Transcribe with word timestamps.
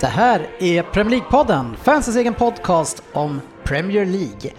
Det 0.00 0.06
här 0.06 0.46
är 0.58 0.82
Premier 0.82 1.20
League-podden, 1.20 1.76
fansens 1.76 2.16
egen 2.16 2.34
podcast 2.34 3.02
om 3.12 3.40
Premier 3.64 4.06
League. 4.06 4.50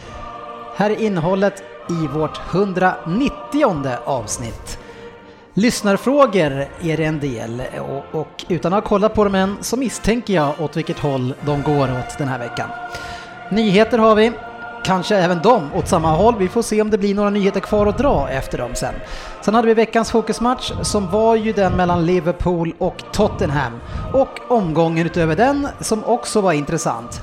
Här 0.76 0.90
är 0.90 1.02
innehållet 1.02 1.64
i 1.90 2.08
vårt 2.08 2.54
190 2.54 3.98
avsnitt. 4.06 4.80
Lyssnarfrågor 5.54 6.68
är 6.82 6.98
det 6.98 7.04
en 7.04 7.20
del 7.20 7.62
och, 7.80 8.20
och 8.22 8.46
utan 8.48 8.74
att 8.74 8.84
ha 8.84 8.90
kollat 8.90 9.14
på 9.14 9.24
dem 9.24 9.36
än 9.36 9.58
så 9.62 9.78
misstänker 9.78 10.34
jag 10.34 10.62
åt 10.62 10.78
vilket 10.78 11.00
håll 11.00 11.34
de 11.46 11.62
går 11.64 11.84
åt 11.84 12.18
den 12.18 12.28
här 12.28 12.40
veckan. 12.40 12.70
Nyheter 13.52 13.98
har 13.98 14.16
vi, 14.16 14.32
kanske 14.84 15.18
även 15.18 15.42
de 15.42 15.74
åt 15.74 15.88
samma 15.88 16.12
håll. 16.12 16.36
Vi 16.40 16.48
får 16.48 16.62
se 16.62 16.82
om 16.82 16.90
det 16.90 16.98
blir 16.98 17.16
några 17.16 17.30
nyheter 17.30 17.60
kvar 17.60 17.86
att 17.86 17.98
dra 17.98 18.30
efter 18.30 18.58
dem 18.58 18.72
sen. 18.76 18.94
Sen 19.42 19.54
hade 19.56 19.68
vi 19.68 19.74
veckans 19.74 20.12
fokusmatch 20.12 20.72
som 20.82 21.12
var 21.12 21.36
ju 21.36 21.54
den 21.54 21.74
mellan 21.74 22.06
Liverpool 22.06 22.74
och 22.78 23.04
Tottenham 23.12 23.80
och 24.14 24.40
omgången 24.48 25.06
utöver 25.06 25.36
den 25.36 25.68
som 25.80 26.04
också 26.04 26.42
var 26.42 26.54
intressant. 26.54 27.22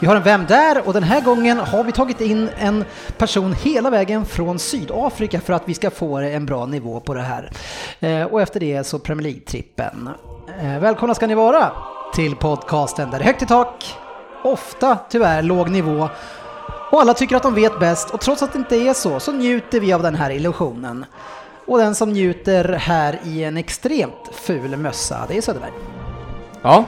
Vi 0.00 0.06
har 0.06 0.16
en 0.16 0.22
Vem 0.22 0.46
där? 0.46 0.82
och 0.86 0.92
den 0.92 1.02
här 1.02 1.20
gången 1.20 1.58
har 1.58 1.84
vi 1.84 1.92
tagit 1.92 2.20
in 2.20 2.48
en 2.58 2.84
person 3.18 3.52
hela 3.52 3.90
vägen 3.90 4.26
från 4.26 4.58
Sydafrika 4.58 5.40
för 5.40 5.52
att 5.52 5.62
vi 5.64 5.74
ska 5.74 5.90
få 5.90 6.16
en 6.16 6.46
bra 6.46 6.66
nivå 6.66 7.00
på 7.00 7.14
det 7.14 7.22
här. 7.22 7.50
Eh, 8.00 8.22
och 8.22 8.42
efter 8.42 8.60
det 8.60 8.86
så 8.86 8.98
Premier 8.98 9.32
League-trippen. 9.32 10.10
Eh, 10.62 10.78
välkomna 10.78 11.14
ska 11.14 11.26
ni 11.26 11.34
vara 11.34 11.72
till 12.14 12.36
podcasten 12.36 13.10
där 13.10 13.18
det 13.18 13.24
är 13.24 13.26
högt 13.26 13.42
i 13.42 13.46
tak, 13.46 13.94
ofta 14.44 14.98
tyvärr 15.10 15.42
låg 15.42 15.70
nivå 15.70 16.08
och 16.90 17.00
alla 17.00 17.14
tycker 17.14 17.36
att 17.36 17.42
de 17.42 17.54
vet 17.54 17.80
bäst 17.80 18.10
och 18.10 18.20
trots 18.20 18.42
att 18.42 18.52
det 18.52 18.58
inte 18.58 18.76
är 18.76 18.94
så 18.94 19.20
så 19.20 19.32
njuter 19.32 19.80
vi 19.80 19.92
av 19.92 20.02
den 20.02 20.14
här 20.14 20.30
illusionen. 20.30 21.04
Och 21.66 21.78
den 21.78 21.94
som 21.94 22.12
njuter 22.12 22.64
här 22.72 23.18
i 23.24 23.44
en 23.44 23.56
extremt 23.56 24.30
ful 24.32 24.76
mössa, 24.76 25.18
det 25.28 25.36
är 25.36 25.42
Söderberg. 25.42 25.72
Ja, 26.62 26.84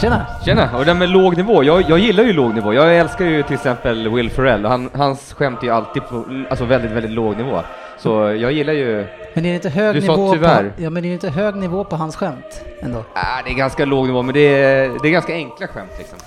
Tjena! 0.00 0.26
tjena! 0.44 0.76
Och 0.76 0.84
den 0.84 0.98
med 0.98 1.08
låg 1.08 1.36
nivå, 1.36 1.64
jag, 1.64 1.82
jag 1.90 1.98
gillar 1.98 2.24
ju 2.24 2.32
låg 2.32 2.54
nivå. 2.54 2.74
Jag 2.74 2.96
älskar 2.96 3.24
ju 3.24 3.42
till 3.42 3.54
exempel 3.54 4.08
Will 4.08 4.30
Ferrell 4.30 4.64
och 4.64 4.70
han, 4.70 4.90
hans 4.94 5.32
skämt 5.32 5.58
är 5.62 5.66
ju 5.66 5.72
alltid 5.72 6.02
på 6.08 6.24
alltså 6.50 6.64
väldigt, 6.64 6.90
väldigt 6.90 7.10
låg 7.12 7.36
nivå. 7.36 7.60
Så 7.98 8.10
jag 8.10 8.52
gillar 8.52 8.72
ju... 8.72 9.06
Men 9.34 9.44
är 9.44 9.48
det 9.48 9.54
inte 9.54 9.68
hög 9.68 9.94
Du 9.94 10.02
sa 10.02 10.16
nivå 10.16 10.32
tyvärr. 10.32 10.72
på, 10.76 10.82
ja, 10.82 10.90
men 10.90 11.02
det 11.02 11.08
är 11.08 11.12
inte 11.12 11.28
hög 11.28 11.54
nivå 11.54 11.84
på 11.84 11.96
hans 11.96 12.16
skämt 12.16 12.64
ändå? 12.80 12.98
Äh, 12.98 13.04
det 13.44 13.50
är 13.50 13.54
ganska 13.54 13.84
låg 13.84 14.06
nivå, 14.06 14.22
men 14.22 14.34
det 14.34 14.40
är, 14.40 14.88
det 15.02 15.08
är 15.08 15.12
ganska 15.12 15.32
enkla 15.32 15.66
skämt 15.66 15.90
liksom. 15.98 16.18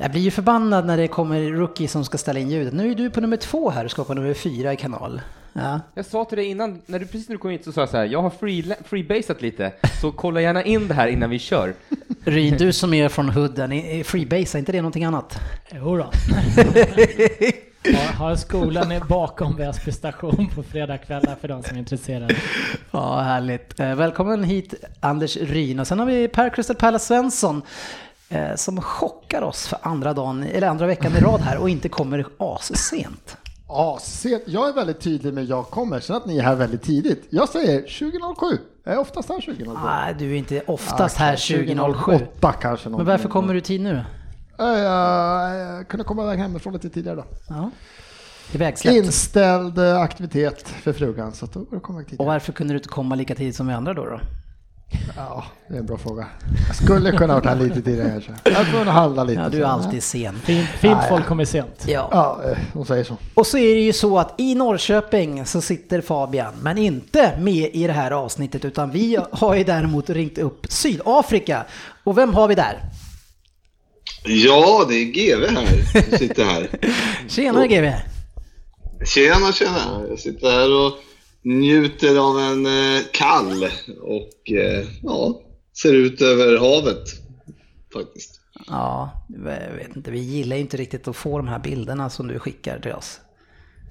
Jag 0.00 0.10
blir 0.10 0.20
ju 0.20 0.30
förbannad 0.30 0.86
när 0.86 0.96
det 0.96 1.08
kommer 1.08 1.50
rookie 1.50 1.88
som 1.88 2.04
ska 2.04 2.18
ställa 2.18 2.40
in 2.40 2.50
ljudet. 2.50 2.74
Nu 2.74 2.90
är 2.90 2.94
du 2.94 3.10
på 3.10 3.20
nummer 3.20 3.36
två 3.36 3.70
här 3.70 3.84
och 3.84 3.90
ska 3.90 4.04
på 4.04 4.14
nummer 4.14 4.34
fyra 4.34 4.72
i 4.72 4.76
kanal. 4.76 5.20
Ja. 5.52 5.80
Jag 5.94 6.06
sa 6.06 6.24
till 6.24 6.38
dig 6.38 6.46
innan, 6.46 6.82
när 6.86 6.98
du 6.98 7.06
precis 7.06 7.28
när 7.28 7.34
du 7.34 7.38
kom 7.38 7.50
hit 7.50 7.64
så 7.64 7.72
sa 7.72 7.80
jag 7.80 7.88
så 7.88 7.96
här, 7.96 8.04
jag 8.04 8.22
har 8.22 8.30
free, 8.30 8.74
freebasat 8.84 9.42
lite, 9.42 9.72
så 10.00 10.12
kolla 10.12 10.40
gärna 10.40 10.62
in 10.62 10.88
det 10.88 10.94
här 10.94 11.06
innan 11.06 11.30
vi 11.30 11.38
kör. 11.38 11.74
Ryn, 12.24 12.56
du 12.56 12.72
som 12.72 12.94
är 12.94 13.08
från 13.08 13.28
hooden, 13.28 13.70
freebase, 14.04 14.56
är 14.56 14.58
inte 14.58 14.72
det 14.72 14.80
någonting 14.80 15.04
annat? 15.04 15.40
Jodå. 15.72 16.06
Har, 17.84 18.12
har 18.12 18.36
skolan 18.36 18.92
är 18.92 19.00
bakom 19.00 19.56
Väsby 19.56 19.92
station 19.92 20.48
på 20.54 20.62
fredagskvällar 20.62 21.36
för 21.40 21.48
de 21.48 21.62
som 21.62 21.76
är 21.76 21.78
intresserade. 21.78 22.36
Ja, 22.90 23.20
härligt. 23.20 23.80
Eh, 23.80 23.94
välkommen 23.94 24.44
hit 24.44 24.74
Anders 25.00 25.36
Ryn. 25.36 25.80
Och 25.80 25.86
sen 25.86 25.98
har 25.98 26.06
vi 26.06 26.28
Per 26.28 26.50
Crystal 26.50 26.76
Palace 26.76 27.06
Svensson 27.06 27.62
som 28.56 28.80
chockar 28.80 29.42
oss 29.42 29.66
för 29.66 29.78
andra, 29.82 30.12
dagen, 30.12 30.42
eller 30.42 30.66
andra 30.68 30.86
veckan 30.86 31.16
i 31.16 31.20
rad 31.20 31.40
här 31.40 31.58
och 31.58 31.70
inte 31.70 31.88
kommer 31.88 32.26
assent. 32.38 33.36
Ja, 33.68 33.98
sent. 34.02 34.42
Jag 34.46 34.68
är 34.68 34.72
väldigt 34.72 35.00
tydlig 35.00 35.34
med 35.34 35.44
jag 35.44 35.66
kommer, 35.66 36.00
sen 36.00 36.16
att 36.16 36.26
ni 36.26 36.38
är 36.38 36.42
här 36.42 36.54
väldigt 36.54 36.82
tidigt. 36.82 37.26
Jag 37.30 37.48
säger 37.48 37.80
2007. 37.80 38.46
Jag 38.84 38.94
är 38.94 38.98
oftast 38.98 39.28
här 39.28 39.40
2007. 39.40 39.80
Nej, 39.84 40.14
du 40.18 40.32
är 40.32 40.36
inte 40.36 40.62
oftast 40.66 41.16
här 41.16 41.36
2007. 41.36 42.12
2008 42.12 42.52
kanske. 42.52 42.88
Men 42.88 43.06
varför 43.06 43.28
kommer 43.28 43.54
du 43.54 43.60
tid 43.60 43.80
nu? 43.80 44.04
Jag, 44.58 44.78
jag, 44.78 45.56
jag 45.56 45.88
kunde 45.88 46.04
komma 46.04 46.22
iväg 46.22 46.38
hemifrån 46.38 46.72
lite 46.72 46.90
tidigare 46.90 47.16
då. 47.16 47.24
Ja. 47.48 47.70
Inställd 48.84 49.78
eh, 49.78 50.00
aktivitet 50.00 50.68
för 50.68 50.92
frugan, 50.92 51.32
så 51.32 51.46
då 51.46 51.60
att 51.76 51.82
komma 51.82 51.98
iväg 51.98 52.04
Och 52.04 52.10
tidigare. 52.10 52.26
varför 52.26 52.52
kunde 52.52 52.74
du 52.74 52.78
inte 52.78 52.88
komma 52.88 53.14
lika 53.14 53.34
tidigt 53.34 53.56
som 53.56 53.66
vi 53.66 53.72
andra 53.72 53.94
då? 53.94 54.04
då? 54.04 54.20
Ja, 55.16 55.44
det 55.68 55.74
är 55.74 55.78
en 55.78 55.86
bra 55.86 55.98
fråga. 55.98 56.26
Jag 56.66 56.76
skulle 56.76 57.12
kunna 57.12 57.32
ha 57.32 57.40
varit 57.40 57.48
här 57.48 57.56
lite 57.56 57.82
tidigare 57.82 58.10
kanske. 58.10 58.32
Jag 58.44 58.66
får 58.66 58.84
handla 58.84 59.24
lite. 59.24 59.40
Ja, 59.40 59.48
du 59.48 59.62
är 59.62 59.66
alltid 59.66 60.02
sen. 60.02 60.40
Fint, 60.44 60.68
fint 60.68 60.98
folk 61.08 61.26
kommer 61.26 61.44
sent. 61.44 61.84
Ja. 61.86 62.08
Ja, 62.12 62.50
eh, 62.50 62.58
hon 62.72 62.86
säger 62.86 63.04
så. 63.04 63.16
Och 63.34 63.46
så 63.46 63.58
är 63.58 63.74
det 63.74 63.80
ju 63.80 63.92
så 63.92 64.18
att 64.18 64.34
i 64.38 64.54
Norrköping 64.54 65.46
så 65.46 65.60
sitter 65.60 66.00
Fabian, 66.00 66.54
men 66.62 66.78
inte 66.78 67.38
med 67.38 67.70
i 67.72 67.86
det 67.86 67.92
här 67.92 68.10
avsnittet 68.10 68.64
utan 68.64 68.90
vi 68.90 69.18
har 69.32 69.54
ju 69.54 69.64
däremot 69.64 70.10
ringt 70.10 70.38
upp 70.38 70.66
Sydafrika. 70.68 71.64
Och 72.04 72.18
vem 72.18 72.34
har 72.34 72.48
vi 72.48 72.54
där? 72.54 72.78
Ja, 74.24 74.84
det 74.88 74.94
är 74.94 75.04
GV 75.04 75.46
här 75.56 76.02
som 76.08 76.18
sitter 76.18 76.44
här. 76.44 76.68
Tjenare 77.28 77.68
GW! 77.68 77.92
Tjena, 79.06 79.52
tjena. 79.52 80.02
Jag 80.08 80.18
sitter 80.18 80.50
här 80.50 80.86
och 80.86 80.92
njuter 81.48 82.18
av 82.18 82.38
en 82.38 82.66
eh, 82.66 83.02
kall 83.12 83.64
och 84.00 84.52
eh, 84.52 84.86
ja, 85.02 85.40
ser 85.82 85.94
ut 85.94 86.22
över 86.22 86.58
havet 86.58 87.04
faktiskt. 87.92 88.40
Ja, 88.66 89.10
jag 89.28 89.76
vet 89.76 89.96
inte, 89.96 90.10
vi 90.10 90.18
gillar 90.18 90.56
ju 90.56 90.62
inte 90.62 90.76
riktigt 90.76 91.08
att 91.08 91.16
få 91.16 91.38
de 91.38 91.48
här 91.48 91.58
bilderna 91.58 92.10
som 92.10 92.28
du 92.28 92.38
skickar 92.38 92.78
till 92.80 92.92
oss. 92.92 93.20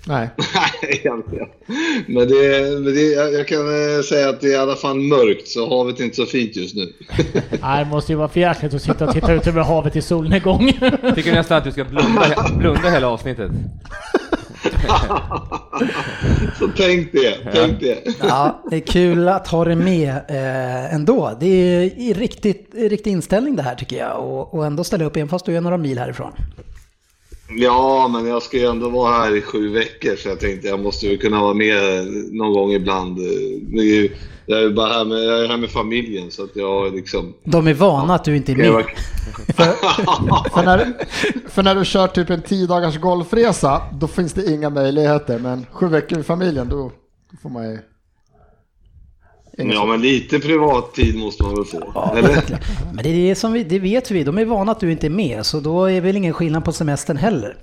Nej. 0.07 0.29
Nej, 0.55 0.99
egentligen. 1.03 1.47
Men, 2.07 2.27
det, 2.27 2.71
men 2.79 2.93
det, 2.93 3.01
jag, 3.01 3.33
jag 3.33 3.47
kan 3.47 3.59
eh, 3.59 4.01
säga 4.01 4.29
att 4.29 4.41
det 4.41 4.47
är 4.47 4.51
i 4.51 4.55
alla 4.55 4.75
fall 4.75 4.99
mörkt 4.99 5.47
så 5.47 5.69
havet 5.69 5.99
är 5.99 6.03
inte 6.03 6.15
så 6.15 6.25
fint 6.25 6.55
just 6.55 6.75
nu. 6.75 6.93
Nej, 7.61 7.85
det 7.85 7.89
måste 7.89 8.11
ju 8.11 8.17
vara 8.17 8.27
för 8.27 8.39
jäkligt 8.39 8.73
att 8.73 8.81
sitta 8.81 9.05
och 9.05 9.13
titta 9.13 9.33
ut 9.33 9.47
över 9.47 9.61
havet 9.61 9.95
i 9.95 10.01
solnedgång. 10.01 10.71
Tycker 11.15 11.33
nästan 11.33 11.57
att 11.57 11.63
du 11.63 11.71
ska 11.71 11.83
blunda, 11.83 12.53
blunda 12.57 12.89
hela 12.89 13.07
avsnittet. 13.07 13.51
så 16.59 16.67
tänk 16.77 17.11
det, 17.11 17.37
tänk 17.53 17.79
det. 17.79 18.03
Ja, 18.21 18.61
det 18.69 18.75
är 18.75 18.79
kul 18.79 19.27
att 19.27 19.47
ha 19.47 19.65
det 19.65 19.75
med 19.75 20.09
eh, 20.09 20.93
ändå. 20.93 21.37
Det 21.39 21.47
är 21.47 22.13
riktigt, 22.13 22.69
riktig 22.73 23.11
inställning 23.11 23.55
det 23.55 23.63
här 23.63 23.75
tycker 23.75 23.97
jag. 23.97 24.19
Och, 24.19 24.53
och 24.53 24.65
ändå 24.65 24.83
ställa 24.83 25.05
upp 25.05 25.17
även 25.17 25.29
fast 25.29 25.45
du 25.45 25.57
är 25.57 25.61
några 25.61 25.77
mil 25.77 25.99
härifrån. 25.99 26.31
Ja, 27.49 28.07
men 28.07 28.27
jag 28.27 28.43
ska 28.43 28.57
ju 28.57 28.65
ändå 28.65 28.89
vara 28.89 29.11
här 29.13 29.35
i 29.35 29.41
sju 29.41 29.69
veckor 29.69 30.15
så 30.15 30.29
jag 30.29 30.39
tänkte 30.39 30.67
jag 30.67 30.79
måste 30.79 31.07
ju 31.07 31.17
kunna 31.17 31.41
vara 31.41 31.53
med 31.53 32.07
någon 32.31 32.53
gång 32.53 32.71
ibland. 32.71 33.17
Det 33.73 33.79
är 33.79 33.83
ju- 34.01 34.09
Jag 34.49 34.63
är 34.63 34.69
bara 34.69 34.93
här 34.93 35.05
med, 35.05 35.17
jag 35.17 35.43
är 35.43 35.47
här 35.47 35.57
med 35.57 35.69
familjen 35.69 36.31
så 36.31 36.43
att 36.43 36.55
jag 36.55 36.95
liksom... 36.95 37.33
De 37.43 37.67
är 37.67 37.73
vana 37.73 38.15
att 38.15 38.23
du 38.23 38.35
inte 38.37 38.51
är 38.51 38.55
med. 38.55 38.71
var- 39.57 40.49
För 40.49 40.63
när, 40.65 40.93
för 41.49 41.63
när 41.63 41.75
du 41.75 41.85
kör 41.85 42.07
typ 42.07 42.29
en 42.29 42.41
10 42.41 42.67
dagars 42.67 42.97
golfresa, 42.99 43.81
då 43.99 44.07
finns 44.07 44.33
det 44.33 44.51
inga 44.53 44.69
möjligheter. 44.69 45.39
Men 45.39 45.65
sju 45.71 45.87
veckor 45.87 46.15
med 46.15 46.25
familjen, 46.25 46.69
då, 46.69 46.77
då 47.31 47.37
får 47.41 47.49
man 47.49 47.69
ju... 47.71 47.79
Ja, 49.59 49.85
men 49.85 50.01
lite 50.01 50.39
privattid 50.39 51.15
måste 51.15 51.43
man 51.43 51.55
väl 51.55 51.65
få? 51.65 52.13
Eller? 52.17 52.43
Men 52.93 53.03
det, 53.03 53.09
är 53.09 53.29
det, 53.29 53.35
som 53.35 53.53
vi, 53.53 53.63
det 53.63 53.79
vet 53.79 54.11
vi, 54.11 54.23
de 54.23 54.37
är 54.37 54.45
vana 54.45 54.71
att 54.71 54.79
du 54.79 54.91
inte 54.91 55.07
är 55.07 55.09
med, 55.09 55.45
så 55.45 55.59
då 55.59 55.85
är 55.85 56.01
väl 56.01 56.17
ingen 56.17 56.33
skillnad 56.33 56.65
på 56.65 56.71
semestern 56.71 57.17
heller. 57.17 57.55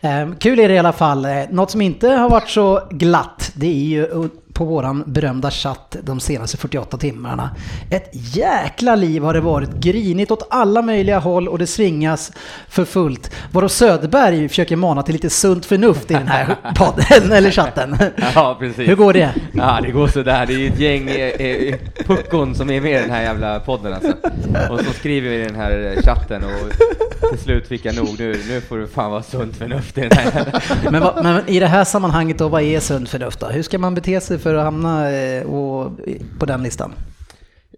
Eh, 0.00 0.32
kul 0.38 0.60
är 0.60 0.68
det 0.68 0.74
i 0.74 0.78
alla 0.78 0.92
fall. 0.92 1.24
Eh, 1.24 1.30
något 1.50 1.70
som 1.70 1.80
inte 1.80 2.08
har 2.08 2.30
varit 2.30 2.48
så 2.48 2.80
glatt, 2.90 3.52
det 3.54 3.66
är 3.66 3.84
ju 3.84 4.28
på 4.52 4.64
våran 4.64 5.04
berömda 5.06 5.50
chatt 5.50 5.96
de 6.02 6.20
senaste 6.20 6.56
48 6.56 6.96
timmarna. 6.98 7.50
Ett 7.90 8.10
jäkla 8.36 8.94
liv 8.96 9.22
har 9.22 9.34
det 9.34 9.40
varit, 9.40 9.70
grinigt 9.74 10.30
åt 10.30 10.46
alla 10.50 10.82
möjliga 10.82 11.18
håll 11.18 11.48
och 11.48 11.58
det 11.58 11.66
svingas 11.66 12.32
för 12.68 12.84
fullt. 12.84 13.30
Varav 13.52 13.68
Söderberg 13.68 14.48
försöker 14.48 14.76
mana 14.76 15.02
till 15.02 15.12
lite 15.14 15.30
sunt 15.30 15.66
förnuft 15.66 16.10
i 16.10 16.14
den 16.14 16.28
här 16.28 16.56
podden, 16.76 17.32
eller 17.32 17.50
chatten. 17.50 17.96
Ja, 18.34 18.56
precis. 18.60 18.88
Hur 18.88 18.94
går 18.96 19.12
det? 19.12 19.34
Ja, 19.52 19.78
det 19.82 19.90
går 19.90 20.08
sådär. 20.08 20.46
Det 20.46 20.54
är 20.54 20.58
ju 20.58 20.68
ett 20.68 20.78
gäng 20.78 21.08
eh, 21.08 21.46
eh, 21.46 21.74
puckon 22.06 22.54
som 22.54 22.70
är 22.70 22.80
med 22.80 22.98
i 22.98 23.02
den 23.02 23.10
här 23.10 23.22
jävla 23.22 23.60
podden 23.60 23.92
alltså. 23.94 24.12
Och 24.70 24.80
så 24.80 24.92
skriver 24.92 25.30
vi 25.30 25.36
i 25.36 25.44
den 25.44 25.54
här 25.54 25.92
eh, 25.96 26.02
chatten 26.02 26.42
och 26.44 27.30
till 27.30 27.38
slut 27.38 27.68
fick 27.68 27.84
jag 27.84 27.96
nog, 27.96 28.08
nu, 28.18 28.40
nu 28.48 28.60
får 28.60 28.76
du 28.78 28.86
fan 28.86 29.10
vara 29.10 29.22
sunt 29.22 29.56
förnuft 29.56 29.98
i 29.98 30.00
den 30.00 30.10
här. 30.18 30.62
Men, 30.90 31.02
vad- 31.02 31.22
men 31.24 31.48
i 31.48 31.60
det 31.60 31.66
här 31.66 31.84
sammanhanget 31.84 32.38
då, 32.38 32.48
vad 32.48 32.62
är 32.62 32.80
sunt 32.80 33.08
förnuft 33.08 33.40
då? 33.40 33.46
Hur 33.46 33.62
ska 33.62 33.78
man 33.78 33.94
bete 33.94 34.20
sig 34.20 34.38
för 34.42 34.54
att 34.54 34.64
hamna 34.64 35.10
eh, 35.10 35.46
och, 35.46 35.92
på 36.38 36.46
den 36.46 36.62
listan? 36.62 36.92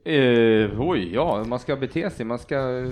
Eh, 0.05 0.81
oj, 0.81 1.15
ja, 1.15 1.45
man 1.45 1.59
ska 1.59 1.77
bete 1.77 2.11
sig, 2.11 2.27
man 2.27 2.39
ska... 2.39 2.55
eh, 2.55 2.89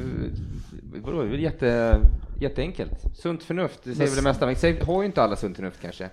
Vadå, 1.04 1.22
det 1.22 1.28
är 1.28 1.30
väl 1.30 1.40
jätte, 1.42 1.98
jätteenkelt. 2.40 2.92
Sunt 3.14 3.42
förnuft, 3.42 3.80
det 3.84 3.94
säger 3.94 4.10
väl 4.10 4.16
det 4.16 4.22
mesta. 4.22 4.46
Men 4.46 4.86
har 4.86 5.02
ju 5.02 5.06
inte 5.06 5.22
alla 5.22 5.36
sunt 5.36 5.56
förnuft 5.56 5.80
kanske. 5.82 6.04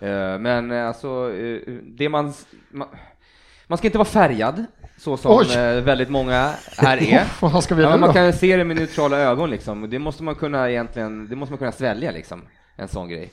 Eh, 0.00 0.38
men 0.38 0.70
alltså, 0.72 1.32
eh, 1.34 1.58
det 1.82 2.08
man, 2.08 2.32
man... 2.70 2.88
Man 3.66 3.78
ska 3.78 3.86
inte 3.88 3.98
vara 3.98 4.08
färgad, 4.08 4.64
så 4.98 5.16
som 5.16 5.32
Oj. 5.36 5.80
väldigt 5.80 6.10
många 6.10 6.52
här 6.78 7.02
är. 7.12 7.24
Vad 7.40 7.64
ska 7.64 7.74
vi 7.74 7.82
Ja, 7.82 7.96
man 7.96 8.12
kan 8.12 8.32
se 8.32 8.56
det 8.56 8.64
med 8.64 8.76
neutrala 8.76 9.18
ögon 9.18 9.50
liksom. 9.50 9.90
Det 9.90 9.98
måste 9.98 10.22
man 10.22 10.34
kunna 10.34 10.70
egentligen, 10.70 11.28
det 11.28 11.36
måste 11.36 11.52
man 11.52 11.58
kunna 11.58 11.72
svälja 11.72 12.10
liksom. 12.10 12.42
En 12.76 12.88
sån 12.88 13.08
grej. 13.08 13.30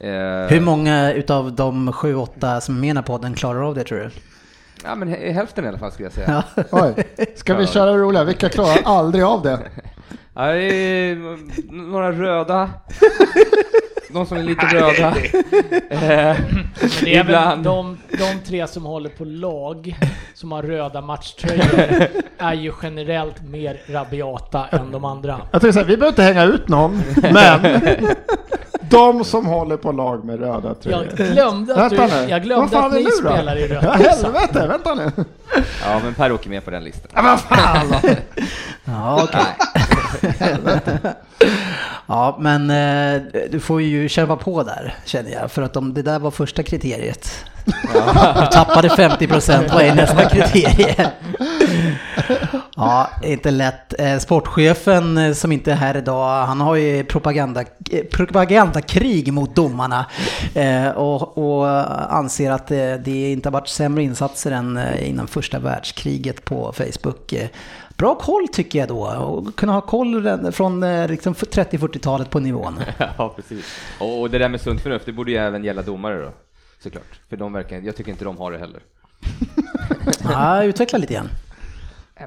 Eh, 0.00 0.10
Hur 0.48 0.60
många 0.60 1.12
utav 1.12 1.52
de 1.52 1.92
sju, 1.92 2.14
åtta 2.14 2.60
som 2.60 2.76
är 2.76 2.80
med 2.80 2.86
i 2.86 2.90
den 2.90 2.96
här 2.96 3.02
podden 3.04 3.34
klarar 3.34 3.62
av 3.68 3.74
det 3.74 3.84
tror 3.84 3.98
du? 3.98 4.10
Ja, 4.84 4.94
men 4.94 5.08
hä- 5.08 5.32
hälften 5.32 5.64
i 5.64 5.68
alla 5.68 5.78
fall 5.78 5.92
skulle 5.92 6.06
jag 6.06 6.12
säga. 6.12 6.44
Ja. 6.56 6.62
Oj, 6.70 6.94
ska 7.36 7.54
vi 7.54 7.66
köra 7.66 7.90
det 7.92 7.98
roliga? 7.98 8.24
Vilka 8.24 8.48
klarar 8.48 8.78
aldrig 8.84 9.24
av 9.24 9.42
det? 9.42 9.58
Ja, 10.34 10.46
det 10.46 10.62
är 10.62 11.16
några 11.90 12.12
röda. 12.12 12.70
De 14.12 14.26
som 14.26 14.36
är 14.36 14.42
lite 14.42 14.66
röda. 14.66 15.08
Eh, 15.90 16.36
Men 16.80 16.90
det 17.04 17.16
är 17.16 17.24
väl 17.24 17.62
de, 17.62 17.98
de 18.10 18.38
tre 18.46 18.66
som 18.66 18.84
håller 18.84 19.08
på 19.10 19.24
lag, 19.24 19.96
som 20.34 20.52
har 20.52 20.62
röda 20.62 21.00
matchtröjor, 21.00 22.06
är 22.38 22.54
ju 22.54 22.72
generellt 22.82 23.42
mer 23.42 23.80
rabiata 23.88 24.66
än 24.70 24.90
de 24.92 25.04
andra. 25.04 25.40
Jag 25.50 25.60
tänkte 25.60 25.72
säga, 25.72 25.84
vi 25.86 25.96
behöver 25.96 26.08
inte 26.12 26.22
hänga 26.22 26.44
ut 26.44 26.68
någon, 26.68 27.02
men 27.22 27.60
de 28.90 29.24
som 29.24 29.46
håller 29.46 29.76
på 29.76 29.92
lag 29.92 30.24
med 30.24 30.40
röda 30.40 30.68
Jag 30.68 30.80
tröjor. 30.82 31.32
glömde 31.32 31.74
att, 31.84 31.90
du, 31.90 31.96
nu. 31.96 32.26
jag 32.28 32.42
glömde 32.42 32.66
Vad 32.66 32.70
fan 32.70 32.84
att 32.90 32.92
är 32.92 32.96
ni 32.98 33.04
nu 33.04 33.10
då? 33.10 33.16
spelar 33.30 33.56
i 33.56 33.68
Ja, 33.68 33.80
rött. 33.80 33.96
helvete, 34.06 34.66
vänta 34.66 34.94
nu. 34.94 35.10
ja, 35.84 36.00
men 36.04 36.14
Per 36.14 36.32
åker 36.32 36.50
med 36.50 36.64
på 36.64 36.70
den 36.70 36.84
listan. 36.84 37.10
Ja, 37.14 37.22
vad 37.22 37.40
fan? 37.40 37.94
Ja, 38.84 39.22
okej. 39.22 39.42
ja, 42.06 42.36
men 42.40 42.70
eh, 42.70 43.22
du 43.50 43.60
får 43.60 43.82
ju 43.82 44.08
kämpa 44.08 44.36
på 44.36 44.62
där, 44.62 44.94
känner 45.04 45.30
jag. 45.30 45.50
För 45.50 45.62
att 45.62 45.76
om 45.76 45.94
det 45.94 46.02
där 46.02 46.18
var 46.18 46.30
första 46.30 46.62
kriteriet. 46.62 47.44
Du 48.40 48.46
tappade 48.52 48.88
50 48.88 49.26
procent, 49.26 49.72
vad 49.72 49.82
är 49.82 49.94
nästa 49.94 50.24
kriterie? 50.28 51.10
Ja, 52.80 53.10
inte 53.22 53.50
lätt. 53.50 54.00
Eh, 54.00 54.18
Sportchefen 54.18 55.18
eh, 55.18 55.32
som 55.32 55.52
inte 55.52 55.72
är 55.72 55.76
här 55.76 55.96
idag, 55.96 56.46
han 56.46 56.60
har 56.60 56.74
ju 56.74 57.04
propaganda, 57.04 57.64
eh, 57.90 58.04
propagandakrig 58.04 59.32
mot 59.32 59.56
domarna. 59.56 60.06
Och, 60.96 61.38
och 61.38 61.68
anser 62.14 62.50
att 62.50 62.66
det 63.04 63.32
inte 63.32 63.48
har 63.48 63.52
varit 63.52 63.68
sämre 63.68 64.02
insatser 64.02 64.50
än 64.50 64.80
innan 65.00 65.26
första 65.26 65.58
världskriget 65.58 66.44
på 66.44 66.72
Facebook. 66.72 67.34
Bra 67.96 68.14
koll 68.14 68.48
tycker 68.48 68.78
jag 68.78 68.88
då, 68.88 69.06
och 69.06 69.56
kunna 69.56 69.72
ha 69.72 69.80
koll 69.80 70.52
från 70.52 71.06
liksom 71.06 71.34
30-40-talet 71.34 72.30
på 72.30 72.40
nivån. 72.40 72.80
ja, 73.18 73.32
precis. 73.36 73.76
Och, 73.98 74.20
och 74.20 74.30
det 74.30 74.38
där 74.38 74.48
med 74.48 74.60
sunt 74.60 74.80
förnuft, 74.80 75.06
det 75.06 75.12
borde 75.12 75.30
ju 75.30 75.36
även 75.36 75.64
gälla 75.64 75.82
domare 75.82 76.22
då. 76.22 76.32
Såklart. 76.82 77.20
För 77.28 77.36
de 77.36 77.52
verkar, 77.52 77.80
jag 77.80 77.96
tycker 77.96 78.10
inte 78.10 78.24
de 78.24 78.38
har 78.38 78.52
det 78.52 78.58
heller. 78.58 78.80
Ja, 80.24 80.64
utveckla 80.64 80.98
lite 80.98 81.12
igen. 81.12 81.28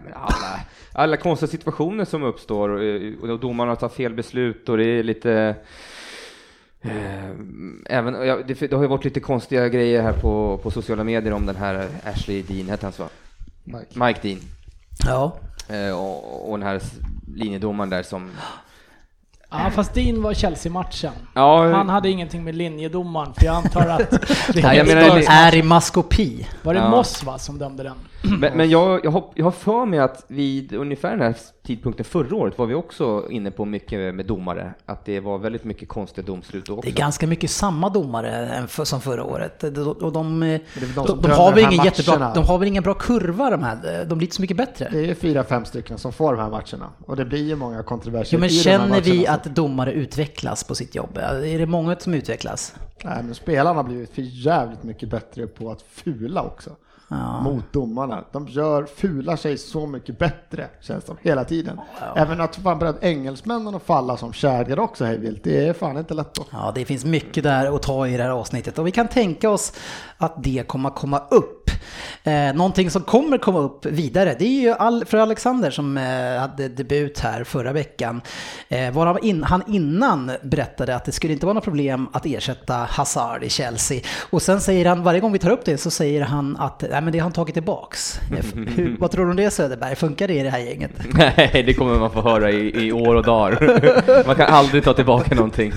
Men 0.04 0.13
alla, 0.13 0.60
alla 0.94 1.18
konstiga 1.18 1.50
situationer 1.50 2.06
som 2.06 2.24
uppstår 2.24 2.69
och, 2.69 3.30
och, 3.30 3.40
domarna 3.40 3.75
tar 3.75 3.90
fel 3.90 4.13
beslut 4.13 4.69
och 4.69 4.78
det 4.78 4.86
är 4.86 5.04
lite 5.04 5.56
eh, 6.81 7.30
Även, 7.86 8.28
ja, 8.28 8.38
det, 8.48 8.54
det 8.54 8.74
har 8.75 8.81
ju 8.81 8.88
varit 8.90 9.04
lite 9.06 9.19
konstiga 9.19 9.69
grejer 9.69 10.01
här 10.01 10.13
på, 10.13 10.60
på 10.63 10.72
sociala 10.72 11.04
medier 11.04 11.34
om 11.34 11.45
den 11.45 11.56
här 11.56 11.88
Ashley 12.04 12.42
Dean, 12.42 12.69
hette 12.69 12.86
han 12.86 12.94
så? 12.94 13.07
Mike. 13.63 14.00
Mike 14.00 14.19
Dean. 14.22 14.40
Ja, 15.06 15.36
Eh, 15.69 16.00
och, 16.00 16.51
och 16.51 16.60
den 16.60 16.68
här 16.68 16.81
linjedomaren 17.36 17.89
där 17.89 18.04
som... 18.04 18.31
Ja, 19.50 19.72
fast 19.72 19.94
din 19.94 20.22
var 20.22 20.34
Chelsea-matchen. 20.34 21.12
Ja, 21.34 21.72
Han 21.74 21.89
hade 21.89 22.10
ingenting 22.10 22.44
med 22.44 22.56
linjedomaren, 22.56 23.34
för 23.34 23.46
jag 23.46 23.56
antar 23.56 23.88
att 23.88 24.12
det 24.12 24.28
Nej, 24.63 24.78
jag 24.78 24.88
menar- 24.88 25.24
är 25.30 25.56
i 25.56 25.63
maskopi. 25.63 26.48
var 26.63 26.74
det 26.74 26.80
Ja. 26.80 26.89
Moss 26.89 27.24
va, 27.24 27.38
som 27.38 27.60
dömde 27.60 27.84
den? 27.84 27.96
Men, 28.40 28.58
men 28.58 28.70
jag, 28.70 29.06
jag, 29.06 29.12
har, 29.12 29.24
jag 29.36 29.46
har 29.46 29.52
för 29.52 29.86
mig 29.86 30.00
att 30.00 30.25
vid 30.28 30.74
ungefär 30.74 31.12
den 31.12 31.22
här 31.22 31.36
tidpunkten 31.64 32.06
förra 32.06 32.36
året 32.36 32.58
var 32.58 32.66
vi 32.66 32.74
också 32.74 33.28
inne 33.30 33.52
på 33.52 33.66
mycket 33.66 34.16
med 34.16 34.25
domare. 34.25 34.74
Att 34.86 35.06
det 35.06 35.20
var 35.20 35.38
väldigt 35.38 35.64
mycket 35.64 35.90
konstiga 35.90 36.28
domslut 36.28 36.70
också. 36.70 36.81
Det 36.81 36.90
är 36.90 36.96
ganska 36.96 37.28
mycket 37.28 37.52
samma 37.52 37.90
domare 37.90 38.68
som 38.68 39.02
förra 39.02 39.24
året. 39.24 39.60
De, 39.60 39.88
och 39.88 40.12
de, 40.12 40.40
de 40.40 40.60
de, 40.96 41.22
de, 41.22 41.31
har 41.31 41.54
väl 41.54 41.74
ingen 41.74 41.86
jättebra, 41.86 42.31
de 42.36 42.44
har 42.44 42.58
väl 42.58 42.68
ingen 42.68 42.84
bra 42.84 42.94
kurva 42.94 43.50
de 43.50 43.64
här. 43.64 44.06
De 44.06 44.18
blir 44.18 44.25
inte 44.25 44.36
så 44.36 44.42
mycket 44.42 44.58
bättre. 44.58 44.90
Det 44.92 45.10
är 45.10 45.16
fyra, 45.16 45.44
fem 45.44 45.66
stycken 45.66 45.98
som 45.98 46.14
får 46.14 46.34
de 46.34 46.42
här 46.42 46.50
matcherna. 46.50 46.90
Och 47.06 47.16
det 47.16 47.25
blir 47.25 47.44
ju 47.44 47.56
många 47.56 47.84
kontroverser 47.84 48.38
Jo, 48.38 48.40
men 48.40 48.50
i 48.50 48.64
de 48.64 48.70
här 48.70 48.80
känner 48.80 49.02
vi 49.02 49.28
att 49.28 49.44
domare 49.44 49.92
utvecklas 49.92 50.64
på 50.64 50.75
sitt 50.75 50.96
jobb? 50.96 51.18
Är 51.18 51.58
det 51.58 51.66
många 51.66 51.96
som 51.96 52.14
utvecklas? 52.14 52.75
Nej, 53.04 53.24
men 53.24 53.36
spelarna 53.36 53.75
har 53.75 53.84
blivit 53.84 54.16
för 54.16 54.22
jävligt 54.22 54.84
mycket 54.84 55.10
bättre 55.10 55.48
på 55.48 55.72
att 55.72 55.81
fula 55.81 56.44
också. 56.44 56.70
Mot 57.42 57.74
domarna. 57.74 58.24
De 58.32 58.48
gör, 58.48 58.86
fular 58.86 59.36
sig 59.36 59.58
så 59.58 59.88
mycket 59.88 60.20
bättre, 60.20 60.68
känns 60.82 61.04
det 61.06 61.14
hela 61.22 61.44
tiden. 61.44 61.80
Även 62.16 62.42
att 62.42 62.56
fan 62.56 62.80
börjat 62.80 63.04
engelsmännen 63.04 63.76
att 63.76 63.84
falla 63.84 64.18
som 64.18 64.34
kärgar 64.34 64.80
också 64.80 65.06
hej 65.06 65.18
vilt. 65.18 65.44
Det 65.44 65.68
är 65.68 65.74
fan 65.74 65.98
inte 65.98 66.14
lätt 66.14 66.34
då. 66.34 66.46
Ja, 66.52 66.72
det 66.76 66.86
finns 66.86 67.06
mycket 67.06 67.44
där 67.44 67.76
att 67.76 67.82
ta 67.82 68.08
i 68.08 68.18
det 68.18 68.24
här 68.24 68.30
avsnittet 68.30 68.80
och 68.80 68.88
vi 68.88 68.92
kan 68.92 69.08
tänka 69.08 69.50
oss 69.50 69.74
att 70.18 70.44
det 70.44 70.68
kommer 70.68 70.90
komma 70.90 71.22
upp. 71.32 71.62
Eh, 72.24 72.54
någonting 72.56 72.90
som 72.92 73.02
kommer 73.02 73.38
komma 73.38 73.60
upp 73.60 73.86
vidare, 73.86 74.36
det 74.40 74.46
är 74.46 74.62
ju 74.62 74.70
all, 74.74 75.06
för 75.06 75.18
Alexander 75.18 75.72
som 75.72 75.98
eh, 75.98 76.40
hade 76.40 76.68
debut 76.68 77.20
här 77.20 77.44
förra 77.44 77.74
veckan. 77.74 78.22
Eh, 78.70 78.92
varav 78.94 79.20
in, 79.25 79.44
han 79.44 79.64
innan 79.68 80.31
berättade 80.42 80.96
att 80.96 81.06
det 81.06 81.12
skulle 81.12 81.34
inte 81.34 81.46
vara 81.46 81.54
något 81.54 81.64
problem 81.64 82.08
att 82.14 82.25
ersätta 82.25 82.74
Hazard 82.74 83.44
i 83.44 83.50
Chelsea. 83.50 84.02
Och 84.30 84.42
sen 84.42 84.62
säger 84.62 84.86
han, 84.86 85.04
varje 85.04 85.20
gång 85.20 85.31
vi 85.31 85.40
tar 85.40 85.50
upp 85.50 85.66
det 85.66 85.78
så 85.78 85.92
säger 85.92 86.22
han 86.22 86.58
att 86.58 86.81
nej, 86.92 87.02
men 87.02 87.12
det 87.14 87.20
har 87.20 87.24
han 87.24 87.31
tagit 87.31 87.54
tillbaks. 87.54 88.20
Eh, 88.31 88.46
Hur, 88.75 88.98
vad 89.00 89.12
tror 89.12 89.25
du 89.25 89.31
om 89.31 89.38
det 89.38 89.52
Söderberg? 89.52 89.96
Funkar 89.96 90.28
det 90.28 90.34
i 90.34 90.44
det 90.44 90.50
här 90.50 90.60
gänget? 90.60 90.92
Nej, 91.14 91.64
det 91.66 91.74
kommer 91.74 92.00
man 92.00 92.12
få 92.12 92.22
höra 92.22 92.52
i, 92.52 92.88
i 92.88 92.92
år 92.92 93.16
och 93.16 93.24
dagar. 93.24 94.24
Man 94.28 94.36
kan 94.36 94.48
aldrig 94.54 94.84
ta 94.84 94.94
tillbaka 94.94 95.36
någonting. 95.36 95.74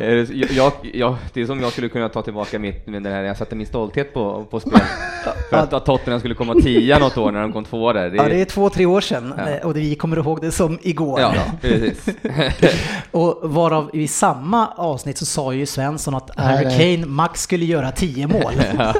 Eh, 0.00 0.08
Jag, 0.08 0.50
jag, 0.50 0.72
jag, 0.94 1.16
det 1.32 1.40
är 1.42 1.46
som 1.46 1.60
jag 1.60 1.72
skulle 1.72 1.88
kunna 1.88 2.08
ta 2.08 2.22
tillbaka 2.22 2.58
mitt, 2.58 2.86
med 2.86 3.02
den 3.02 3.12
här, 3.12 3.22
jag 3.22 3.36
satte 3.36 3.56
min 3.56 3.66
stolthet 3.66 4.14
på, 4.14 4.44
på 4.50 4.60
spel. 4.60 4.80
För 5.50 5.56
att, 5.56 5.72
att 5.72 5.86
Tottenham 5.86 6.18
skulle 6.20 6.34
komma 6.34 6.54
tia 6.54 6.98
något 6.98 7.18
år 7.18 7.32
när 7.32 7.40
de 7.40 7.52
kom 7.52 7.64
tvåa 7.64 7.92
där. 7.92 8.10
Det, 8.10 8.16
Ja, 8.16 8.22
det 8.28 8.40
är 8.40 8.44
två, 8.44 8.70
tre 8.70 8.86
år 8.86 9.00
sedan 9.00 9.34
Ja. 9.38 9.48
eh, 9.50 9.66
och 9.66 9.76
vi 9.76 9.94
kommer 9.94 10.16
ihåg 10.16 10.40
det 10.40 10.50
som 10.52 10.78
igår. 10.82 11.20
ja, 11.20 11.32
precis. 11.60 12.06
Och 13.10 13.38
varav 13.42 13.90
i 13.92 14.08
samma 14.08 14.66
avsnitt 14.76 15.18
så 15.18 15.26
sa 15.26 15.52
ju 15.52 15.66
Svensson 15.66 16.14
att 16.14 16.30
Harry 16.36 16.64
Kane 16.64 17.06
max 17.06 17.42
skulle 17.42 17.64
göra 17.64 17.92
10 17.92 18.26
mål. 18.26 18.52
ja. 18.78 18.94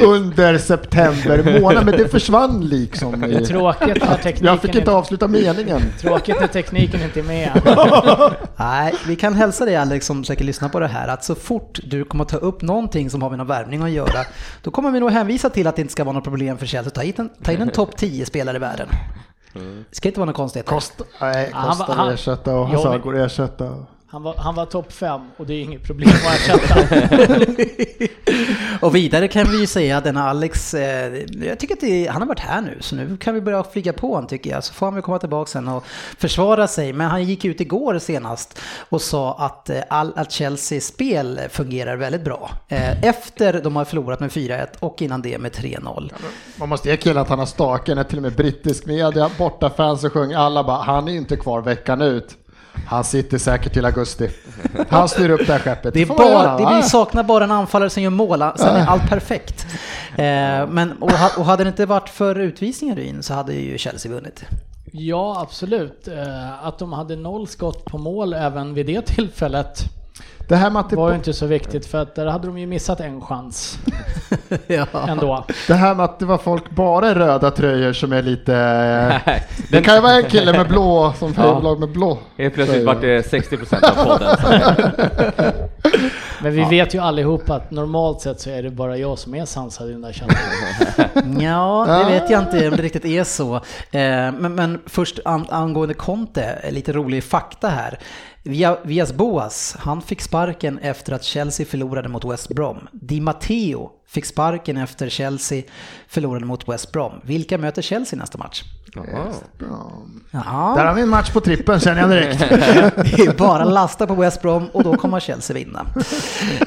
Under 0.00 0.58
september 0.58 1.60
månad, 1.60 1.84
men 1.86 1.96
det 1.96 2.08
försvann 2.08 2.60
liksom. 2.60 3.24
I, 3.24 3.46
Tråkigt 3.46 4.02
när 4.08 4.16
tekniken, 4.16 4.46
jag 4.46 4.60
fick 4.60 4.68
inte 4.68 4.78
inte, 4.78 4.92
avsluta 4.92 5.28
meningen. 5.28 5.80
tråkigt 6.00 6.40
när 6.40 6.46
tekniken 6.46 7.02
inte 7.02 7.20
är 7.20 7.24
med. 7.24 7.50
Nej, 8.56 8.94
vi 9.06 9.16
kan 9.16 9.34
hälsa 9.34 9.64
dig 9.64 9.76
Alex 9.76 10.06
som 10.06 10.24
säkert 10.24 10.46
lyssnar 10.46 10.68
på 10.68 10.80
det 10.80 10.86
här 10.88 11.08
att 11.08 11.24
så 11.24 11.34
fort 11.34 11.80
du 11.84 12.04
kommer 12.04 12.24
ta 12.24 12.36
upp 12.36 12.62
någonting 12.62 13.10
som 13.10 13.22
har 13.22 13.30
med 13.30 13.38
någon 13.38 13.46
värvning 13.46 13.82
att 13.82 13.90
göra 13.90 14.24
då 14.62 14.70
kommer 14.70 14.90
vi 14.90 15.00
nog 15.00 15.10
hänvisa 15.10 15.50
till 15.54 15.66
att 15.66 15.76
det 15.76 15.82
inte 15.82 15.92
ska 15.92 16.04
vara 16.04 16.12
något 16.14 16.24
problem 16.24 16.58
för 16.58 16.66
Chelsea. 16.66 16.90
Ta 16.90 17.02
in 17.02 17.12
en, 17.16 17.28
ta 17.42 17.52
in 17.52 17.60
en 17.62 17.70
topp 17.70 17.96
10 17.96 18.26
spelare 18.26 18.56
i 18.56 18.60
världen. 18.60 18.88
Det 19.90 19.96
ska 19.96 20.08
inte 20.08 20.20
vara 20.20 20.26
något 20.26 20.36
konstigt. 20.36 20.66
Kost, 20.66 21.02
nej, 21.20 21.50
han 21.52 21.68
kostar 21.70 21.94
han- 21.94 22.08
att 22.08 22.14
ersätta 22.14 22.56
och 22.56 22.68
Hazard 22.68 23.00
går 23.02 23.14
att 23.20 23.26
ersätta. 23.26 23.86
Han 24.14 24.22
var, 24.22 24.34
han 24.34 24.54
var 24.54 24.66
topp 24.66 24.92
fem 24.92 25.20
och 25.36 25.46
det 25.46 25.54
är 25.54 25.62
inget 25.62 25.82
problem 25.82 26.08
att 26.08 26.34
ersätta. 26.34 26.74
Och 28.86 28.94
vidare 28.94 29.28
kan 29.28 29.50
vi 29.50 29.60
ju 29.60 29.66
säga 29.66 29.96
att 29.96 30.04
denna 30.04 30.28
Alex, 30.28 30.74
eh, 30.74 31.24
jag 31.42 31.58
tycker 31.58 31.74
att 31.74 31.80
det, 31.80 32.06
han 32.06 32.22
har 32.22 32.28
varit 32.28 32.40
här 32.40 32.60
nu, 32.60 32.78
så 32.80 32.96
nu 32.96 33.16
kan 33.16 33.34
vi 33.34 33.40
börja 33.40 33.64
flyga 33.64 33.92
på 33.92 34.14
honom 34.14 34.26
tycker 34.26 34.50
jag. 34.50 34.64
Så 34.64 34.74
får 34.74 34.86
han 34.86 34.94
väl 34.94 35.02
komma 35.02 35.18
tillbaka 35.18 35.50
sen 35.50 35.68
och 35.68 35.84
försvara 36.18 36.66
sig. 36.66 36.92
Men 36.92 37.10
han 37.10 37.24
gick 37.24 37.44
ut 37.44 37.60
igår 37.60 37.98
senast 37.98 38.60
och 38.88 39.02
sa 39.02 39.34
att, 39.34 39.70
eh, 39.70 39.80
all, 39.88 40.12
att 40.16 40.32
Chelseas 40.32 40.84
spel 40.84 41.40
fungerar 41.50 41.96
väldigt 41.96 42.24
bra. 42.24 42.50
Eh, 42.68 43.04
efter 43.04 43.60
de 43.62 43.76
har 43.76 43.84
förlorat 43.84 44.20
med 44.20 44.30
4-1 44.30 44.66
och 44.80 45.02
innan 45.02 45.22
det 45.22 45.38
med 45.38 45.52
3-0. 45.52 46.12
Man 46.56 46.68
måste 46.68 46.88
ge 46.88 46.96
killen 46.96 47.22
att 47.22 47.28
han 47.28 47.38
har 47.38 47.46
staken, 47.46 48.04
till 48.04 48.18
och 48.18 48.22
med 48.22 48.34
brittisk 48.36 48.86
media, 48.86 49.30
borta 49.38 49.70
fans 49.70 50.04
och 50.04 50.12
sjöng 50.12 50.32
alla 50.32 50.64
bara, 50.64 50.82
han 50.82 51.08
är 51.08 51.12
ju 51.12 51.18
inte 51.18 51.36
kvar 51.36 51.60
veckan 51.60 52.02
ut. 52.02 52.36
Han 52.86 53.04
sitter 53.04 53.38
säkert 53.38 53.72
till 53.72 53.84
augusti. 53.84 54.30
Han 54.88 55.08
styr 55.08 55.30
upp 55.30 55.46
det 55.46 55.52
här 55.52 55.60
skeppet. 55.60 55.94
Det, 55.94 56.02
är 56.02 56.06
bara, 56.06 56.58
det 56.58 56.66
blir 56.66 56.82
saknar 56.82 57.22
bara 57.22 57.44
en 57.44 57.50
anfallare 57.50 57.90
som 57.90 58.02
gör 58.02 58.10
mål, 58.10 58.44
sen 58.56 58.76
är 58.76 58.86
allt 58.86 59.08
perfekt. 59.08 59.66
Eh, 60.14 60.66
men, 60.68 60.92
och 61.36 61.44
hade 61.44 61.64
det 61.64 61.68
inte 61.68 61.86
varit 61.86 62.08
för 62.08 62.38
utvisningen 62.38 62.96
Ryn 62.96 63.22
så 63.22 63.34
hade 63.34 63.54
ju 63.54 63.78
Chelsea 63.78 64.12
vunnit. 64.12 64.44
Ja, 64.92 65.40
absolut. 65.40 66.08
Eh, 66.08 66.66
Att 66.66 66.78
de 66.78 66.92
hade 66.92 67.16
noll 67.16 67.48
skott 67.48 67.84
på 67.84 67.98
mål 67.98 68.34
även 68.34 68.74
vid 68.74 68.86
det 68.86 69.02
tillfället 69.06 69.84
Det 70.48 70.56
här 70.56 70.70
med 70.70 70.80
att 70.80 70.90
Det 70.90 70.96
det, 70.96 71.00
var 71.00 71.08
ju 71.10 71.14
inte 71.16 71.32
så 71.32 71.46
viktigt 71.46 71.86
för 71.86 72.02
att 72.02 72.14
där 72.14 72.26
hade 72.26 72.46
de 72.46 72.58
ju 72.58 72.66
missat 72.66 73.00
en 73.00 73.20
chans 73.20 73.78
ja. 74.66 74.86
ändå. 75.08 75.44
det 75.68 75.74
här 75.74 75.94
med 75.94 76.04
att 76.04 76.18
det 76.18 76.26
var 76.26 76.38
folk 76.38 76.70
bara 76.70 77.10
i 77.10 77.14
röda 77.14 77.50
tröjor 77.50 77.92
som 77.92 78.12
är 78.12 78.22
lite... 78.22 78.52
Nej, 79.26 79.46
Det 79.70 79.82
kan 79.82 79.94
ju 79.94 80.00
vara 80.00 80.12
en 80.12 80.24
kille 80.30 80.52
med 80.52 80.68
blå 80.68 81.12
som 81.18 81.34
Ja. 81.36 81.58
lag 81.60 81.80
med 81.80 81.88
blå. 81.92 82.18
Helt 82.38 82.54
plötsligt 82.54 82.84
vart 82.86 83.00
det 83.00 83.32
60% 83.32 83.84
av 83.84 84.04
podden. 84.04 84.36
Men 86.42 86.52
vi 86.52 86.64
vet 86.64 86.94
ju 86.94 86.98
allihop 86.98 87.50
att 87.50 87.70
normalt 87.70 88.20
sett 88.20 88.40
så 88.40 88.50
är 88.50 88.62
det 88.62 88.70
bara 88.70 88.96
jag 88.96 89.18
som 89.18 89.34
är 89.34 89.44
sansad 89.44 89.88
i 89.88 89.92
den 89.92 90.00
där 90.00 90.12
chatten. 90.12 91.40
Ja, 91.40 91.86
det 92.04 92.12
vet 92.20 92.30
jag 92.30 92.42
inte 92.42 92.68
om 92.68 92.76
det 92.76 92.82
riktigt 92.82 93.04
är 93.04 93.24
så. 93.24 93.54
Eh, 93.54 93.60
Men, 94.32 94.54
men 94.54 94.80
först 94.86 95.18
an, 95.24 95.46
angående 95.50 95.94
Conte, 95.94 96.58
lite 96.70 96.92
rolig 96.92 97.24
fakta 97.24 97.68
här. 97.68 97.98
Via, 98.46 98.78
Vias 98.84 99.12
Boas, 99.12 99.76
han 99.78 100.02
fick 100.02 100.20
sparken 100.20 100.78
efter 100.78 101.12
att 101.12 101.24
Chelsea 101.24 101.66
förlorade 101.66 102.08
mot 102.08 102.24
West 102.24 102.48
Brom. 102.48 102.88
Di 102.92 103.20
Matteo 103.20 103.90
fick 104.06 104.24
sparken 104.24 104.76
efter 104.76 105.08
Chelsea 105.08 105.62
förlorade 106.08 106.46
mot 106.46 106.68
West 106.68 106.92
Brom. 106.92 107.12
Vilka 107.22 107.58
möter 107.58 107.82
Chelsea 107.82 108.18
nästa 108.18 108.38
match? 108.38 108.62
Jaha. 108.94 109.04
Ja. 109.58 109.92
Ja, 110.30 110.74
Där 110.76 110.84
har 110.84 110.94
vi 110.94 111.02
en 111.02 111.08
match 111.08 111.30
på 111.32 111.40
trippen 111.40 111.80
känner 111.80 112.00
jag 112.00 112.10
direkt. 112.10 112.38
det 113.16 113.22
är 113.26 113.38
bara 113.38 113.64
lasta 113.64 114.06
på 114.06 114.14
West 114.14 114.42
Brom 114.42 114.66
och 114.72 114.84
då 114.84 114.96
kommer 114.96 115.20
Chelsea 115.20 115.54
vinna. 115.54 115.86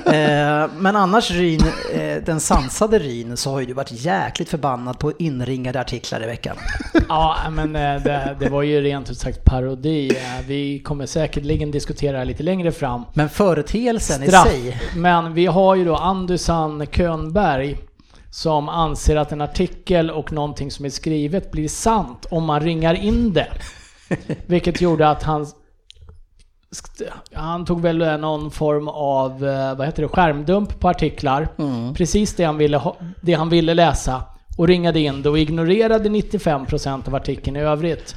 Eh, 0.05 0.69
Men 0.77 0.95
annars 0.95 1.31
Ryn, 1.31 1.61
eh, 1.93 2.23
den 2.25 2.39
sansade 2.39 2.99
Ryn, 2.99 3.37
så 3.37 3.51
har 3.51 3.59
ju 3.59 3.65
du 3.65 3.73
varit 3.73 3.91
jäkligt 3.91 4.49
förbannad 4.49 4.99
på 4.99 5.11
inringade 5.19 5.81
artiklar 5.81 6.23
i 6.23 6.25
veckan. 6.25 6.55
Ja, 7.09 7.35
men 7.51 7.75
eh, 7.75 8.03
det, 8.03 8.35
det 8.39 8.49
var 8.49 8.61
ju 8.61 8.81
rent 8.81 9.09
ut 9.09 9.17
sagt 9.17 9.43
parodi. 9.45 10.09
Eh, 10.09 10.45
Vi 10.47 10.79
kommer 10.79 11.05
säkerligen 11.05 11.71
diskutera 11.71 12.23
lite 12.23 12.43
längre 12.43 12.71
fram. 12.71 13.03
Men 13.13 13.29
företeelsen 13.29 14.23
i 14.23 14.27
Straff. 14.27 14.47
sig, 14.47 14.81
Men 14.95 15.33
vi 15.33 15.45
har 15.45 15.75
ju 15.75 15.85
då 15.85 15.95
Andusan 15.95 16.85
Könberg 16.91 17.77
som 18.37 18.69
anser 18.69 19.15
att 19.15 19.31
en 19.31 19.41
artikel 19.41 20.11
och 20.11 20.31
någonting 20.31 20.71
som 20.71 20.85
är 20.85 20.89
skrivet 20.89 21.51
blir 21.51 21.67
sant 21.67 22.25
om 22.31 22.45
man 22.45 22.59
ringar 22.59 22.93
in 22.93 23.33
det. 23.33 23.47
Vilket 24.45 24.81
gjorde 24.81 25.09
att 25.09 25.23
han 25.23 25.47
han 27.33 27.65
tog 27.65 27.81
väl 27.81 28.19
någon 28.19 28.51
form 28.51 28.87
av, 28.87 29.45
eh, 29.45 29.75
vad 29.75 29.85
heter 29.85 30.01
det, 30.01 30.07
skärmdump 30.07 30.79
på 30.79 30.89
artiklar. 30.89 31.47
Precis 31.93 32.35
det 32.35 32.43
han, 32.43 32.57
ville 32.57 32.77
ha, 32.77 32.95
det 33.21 33.33
han 33.33 33.49
ville 33.49 33.73
läsa. 33.73 34.23
Och 34.57 34.67
ringade 34.67 34.99
in 34.99 35.21
det 35.21 35.29
och 35.29 35.39
ignorerade 35.39 36.09
95% 36.09 37.07
av 37.07 37.15
artikeln 37.15 37.55
i 37.55 37.59
övrigt. 37.59 38.15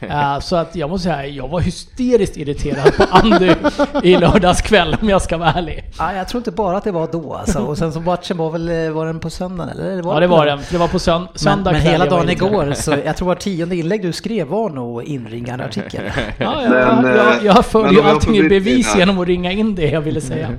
Eh, 0.00 0.38
så 0.40 0.56
att 0.56 0.76
jag 0.76 0.90
måste 0.90 1.04
säga, 1.08 1.26
jag 1.26 1.48
var 1.48 1.60
hysteriskt 1.60 2.36
irriterad 2.36 2.96
på 2.96 3.04
Andy 3.10 3.54
i 4.02 4.16
lördags 4.16 4.62
kväll 4.62 4.96
om 5.02 5.08
jag 5.08 5.22
ska 5.22 5.36
vara 5.36 5.50
ärlig. 5.52 5.84
ja, 5.98 6.12
jag 6.14 6.28
tror 6.28 6.38
inte 6.40 6.50
bara 6.50 6.76
att 6.76 6.84
det 6.84 6.92
var 6.92 7.08
då 7.12 7.34
alltså. 7.34 7.58
Och 7.58 7.78
sen 7.78 7.92
så 7.92 8.00
matchen 8.00 8.36
var 8.36 8.50
väl, 8.50 8.90
var 8.92 9.06
den 9.06 9.20
på 9.20 9.30
söndagen 9.30 9.68
eller? 9.78 9.90
eller 9.90 10.02
Ja 10.12 10.20
det 10.20 10.26
var 10.26 10.46
den, 10.46 10.60
det 10.70 10.78
var 10.78 10.88
på 10.88 10.98
sön- 10.98 11.20
Men, 11.30 11.38
söndag 11.38 11.72
men 11.72 11.80
kväll 11.80 11.92
hela 11.92 12.04
jag 12.04 12.10
var 12.10 12.18
dagen 12.18 12.30
igår, 12.30 12.72
så 12.74 12.94
jag 13.04 13.16
tror 13.16 13.28
var 13.28 13.34
tionde 13.34 13.76
inlägg 13.76 14.02
du 14.02 14.12
skrev 14.12 14.46
var 14.46 14.70
nog 14.70 15.02
inringande 15.02 15.64
artikel. 15.64 16.02
Ja, 16.38 16.62
jag, 16.62 16.70
Men, 16.70 17.06
jag, 17.06 17.16
jag, 17.16 17.44
jag 17.44 17.54
men 17.54 17.62
förde 17.62 17.90
ju 17.90 17.96
jag 17.96 18.06
allting 18.06 18.36
i 18.36 18.48
bevis 18.48 18.96
genom 18.96 19.18
att 19.18 19.26
ringa 19.28 19.52
in 19.52 19.74
det 19.74 19.88
jag 19.90 20.00
ville 20.00 20.20
säga. 20.20 20.48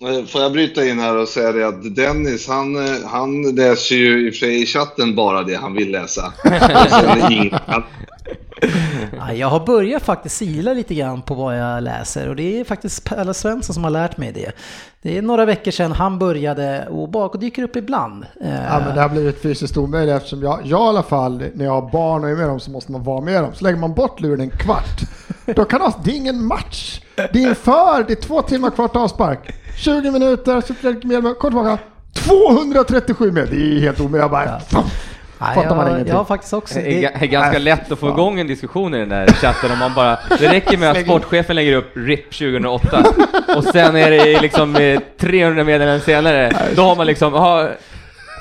Eh, 0.00 0.24
Får 0.24 0.42
jag 0.42 0.52
bryta 0.52 0.86
in 0.86 0.98
här 0.98 1.16
och 1.16 1.28
säga 1.28 1.52
det 1.52 1.68
att 1.68 1.96
Dennis, 1.96 2.48
han, 2.48 2.76
eh, 2.76 3.06
han 3.06 3.42
läser 3.42 3.94
ju 3.94 4.26
i 4.26 4.30
och 4.30 4.34
för 4.34 4.38
sig 4.38 4.62
i 4.62 4.66
chatten 4.66 5.14
bara 5.14 5.42
det 5.42 5.56
han 5.56 5.74
vill 5.74 5.90
läsa. 5.90 6.32
Och 6.84 6.90
sen 6.90 7.20
Ja, 9.18 9.32
jag 9.32 9.48
har 9.48 9.66
börjat 9.66 10.02
faktiskt 10.02 10.36
sila 10.36 10.72
lite 10.72 10.94
grann 10.94 11.22
på 11.22 11.34
vad 11.34 11.58
jag 11.58 11.82
läser 11.82 12.28
och 12.28 12.36
det 12.36 12.60
är 12.60 12.64
faktiskt 12.64 13.04
Pelle 13.04 13.34
Svensson 13.34 13.74
som 13.74 13.84
har 13.84 13.90
lärt 13.90 14.16
mig 14.16 14.32
det. 14.32 14.52
Det 15.02 15.18
är 15.18 15.22
några 15.22 15.44
veckor 15.44 15.70
sedan 15.70 15.92
han 15.92 16.18
började 16.18 16.86
och 16.86 17.08
bak 17.08 17.40
dyker 17.40 17.62
upp 17.62 17.76
ibland. 17.76 18.26
Ja, 18.40 18.80
men 18.86 18.94
det 18.94 19.00
har 19.00 19.08
blivit 19.08 19.42
fysiskt 19.42 19.76
omöjligt 19.76 20.14
eftersom 20.16 20.42
jag, 20.42 20.60
jag 20.64 20.80
i 20.80 20.88
alla 20.88 21.02
fall, 21.02 21.44
när 21.54 21.64
jag 21.64 21.72
har 21.72 21.90
barn 21.92 22.24
och 22.24 22.30
är 22.30 22.34
med 22.34 22.48
dem 22.48 22.60
så 22.60 22.70
måste 22.70 22.92
man 22.92 23.02
vara 23.02 23.20
med 23.20 23.42
dem. 23.42 23.50
Så 23.54 23.64
lägger 23.64 23.78
man 23.78 23.94
bort 23.94 24.20
luren 24.20 24.40
en 24.40 24.50
kvart, 24.50 25.00
då 25.56 25.64
kan 25.64 25.82
alltså, 25.82 26.00
det 26.04 26.10
är 26.10 26.16
ingen 26.16 26.44
match. 26.44 27.00
Det 27.14 27.42
är 27.42 27.48
inför, 27.48 28.04
det 28.06 28.12
är 28.12 28.22
två 28.22 28.42
timmar 28.42 28.70
kvar 28.70 28.88
till 28.88 29.00
avspark. 29.00 29.54
20 29.76 30.10
minuter, 30.10 30.60
så 30.60 30.74
Fredrik 30.74 31.04
Mjellberg, 31.04 31.34
kom 31.34 31.50
tillbaka. 31.50 31.78
237 32.14 33.32
med, 33.32 33.48
det 33.50 33.56
är 33.56 33.80
helt 33.80 34.00
omöjligt. 34.00 34.20
Jag 34.20 34.30
bara, 34.30 34.60
fan. 34.60 34.84
Nej, 35.40 35.54
fattar 35.54 35.76
man 35.76 35.78
jag, 35.86 35.88
ingenting. 35.94 36.10
jag 36.12 36.16
har 36.18 36.24
faktiskt 36.24 36.52
också... 36.52 36.74
Det 36.74 36.80
är, 36.80 37.00
Det, 37.00 37.06
ga- 37.08 37.22
är 37.22 37.26
ganska 37.26 37.58
lätt 37.58 37.92
att 37.92 37.98
få 37.98 38.08
igång 38.08 38.40
en 38.40 38.46
diskussion 38.46 38.94
i 38.94 38.98
den 38.98 39.08
där 39.08 39.26
chatten 39.26 39.72
om 39.72 39.78
man 39.78 39.94
bara... 39.94 40.18
Det 40.38 40.48
räcker 40.52 40.76
med 40.78 40.90
att 40.90 41.00
sportchefen 41.02 41.56
lägger 41.56 41.76
upp 41.76 41.90
RIP 41.96 42.24
2008 42.30 43.04
och 43.56 43.64
sen 43.64 43.96
är 43.96 44.10
det 44.10 44.40
liksom 44.40 44.76
eh, 44.76 45.00
300 45.18 45.64
meddelanden 45.64 46.00
senare, 46.00 46.52
då 46.76 46.82
har 46.82 46.96
man 46.96 47.06
liksom... 47.06 47.34
aha, 47.34 47.68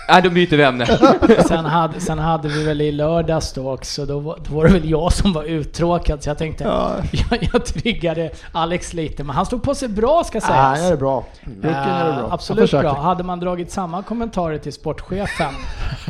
Nej, 0.10 0.22
då 0.22 0.30
byter 0.30 0.58
vi 0.58 0.64
ämne. 0.64 0.86
Sen 1.48 1.66
hade, 1.66 2.00
sen 2.00 2.20
hade 2.20 2.48
vi 2.48 2.64
väl 2.64 2.82
i 2.82 2.92
lördags 2.92 3.54
då 3.54 3.74
också, 3.74 4.06
då 4.06 4.20
var, 4.20 4.40
då 4.50 4.56
var 4.56 4.66
det 4.66 4.74
väl 4.74 4.90
jag 4.90 5.14
som 5.14 5.34
var 5.34 5.44
uttråkad 5.44 6.24
så 6.24 6.30
jag 6.30 6.38
tänkte, 6.38 6.64
jag, 7.12 7.50
jag 7.54 7.66
triggade 7.66 8.30
Alex 8.52 8.94
lite, 8.94 9.24
men 9.24 9.36
han 9.36 9.46
stod 9.46 9.64
på 9.64 9.76
sig 9.76 9.88
bra 9.90 10.24
ska 10.24 10.42
sägas. 10.42 10.80
Nej, 10.80 10.88
det 10.90 10.94
är 10.94 10.98
bra. 10.98 11.26
Jocke 11.56 11.68
är 11.68 12.04
det 12.04 12.10
Eh, 12.10 12.18
bra. 12.18 12.28
absolut 12.32 12.72
bra. 12.72 12.94
Hade 13.02 13.24
man 13.24 13.40
dragit 13.40 13.72
samma 13.72 14.04
kommentarer 14.04 14.58
till 14.58 14.74
sportchefen 14.74 15.54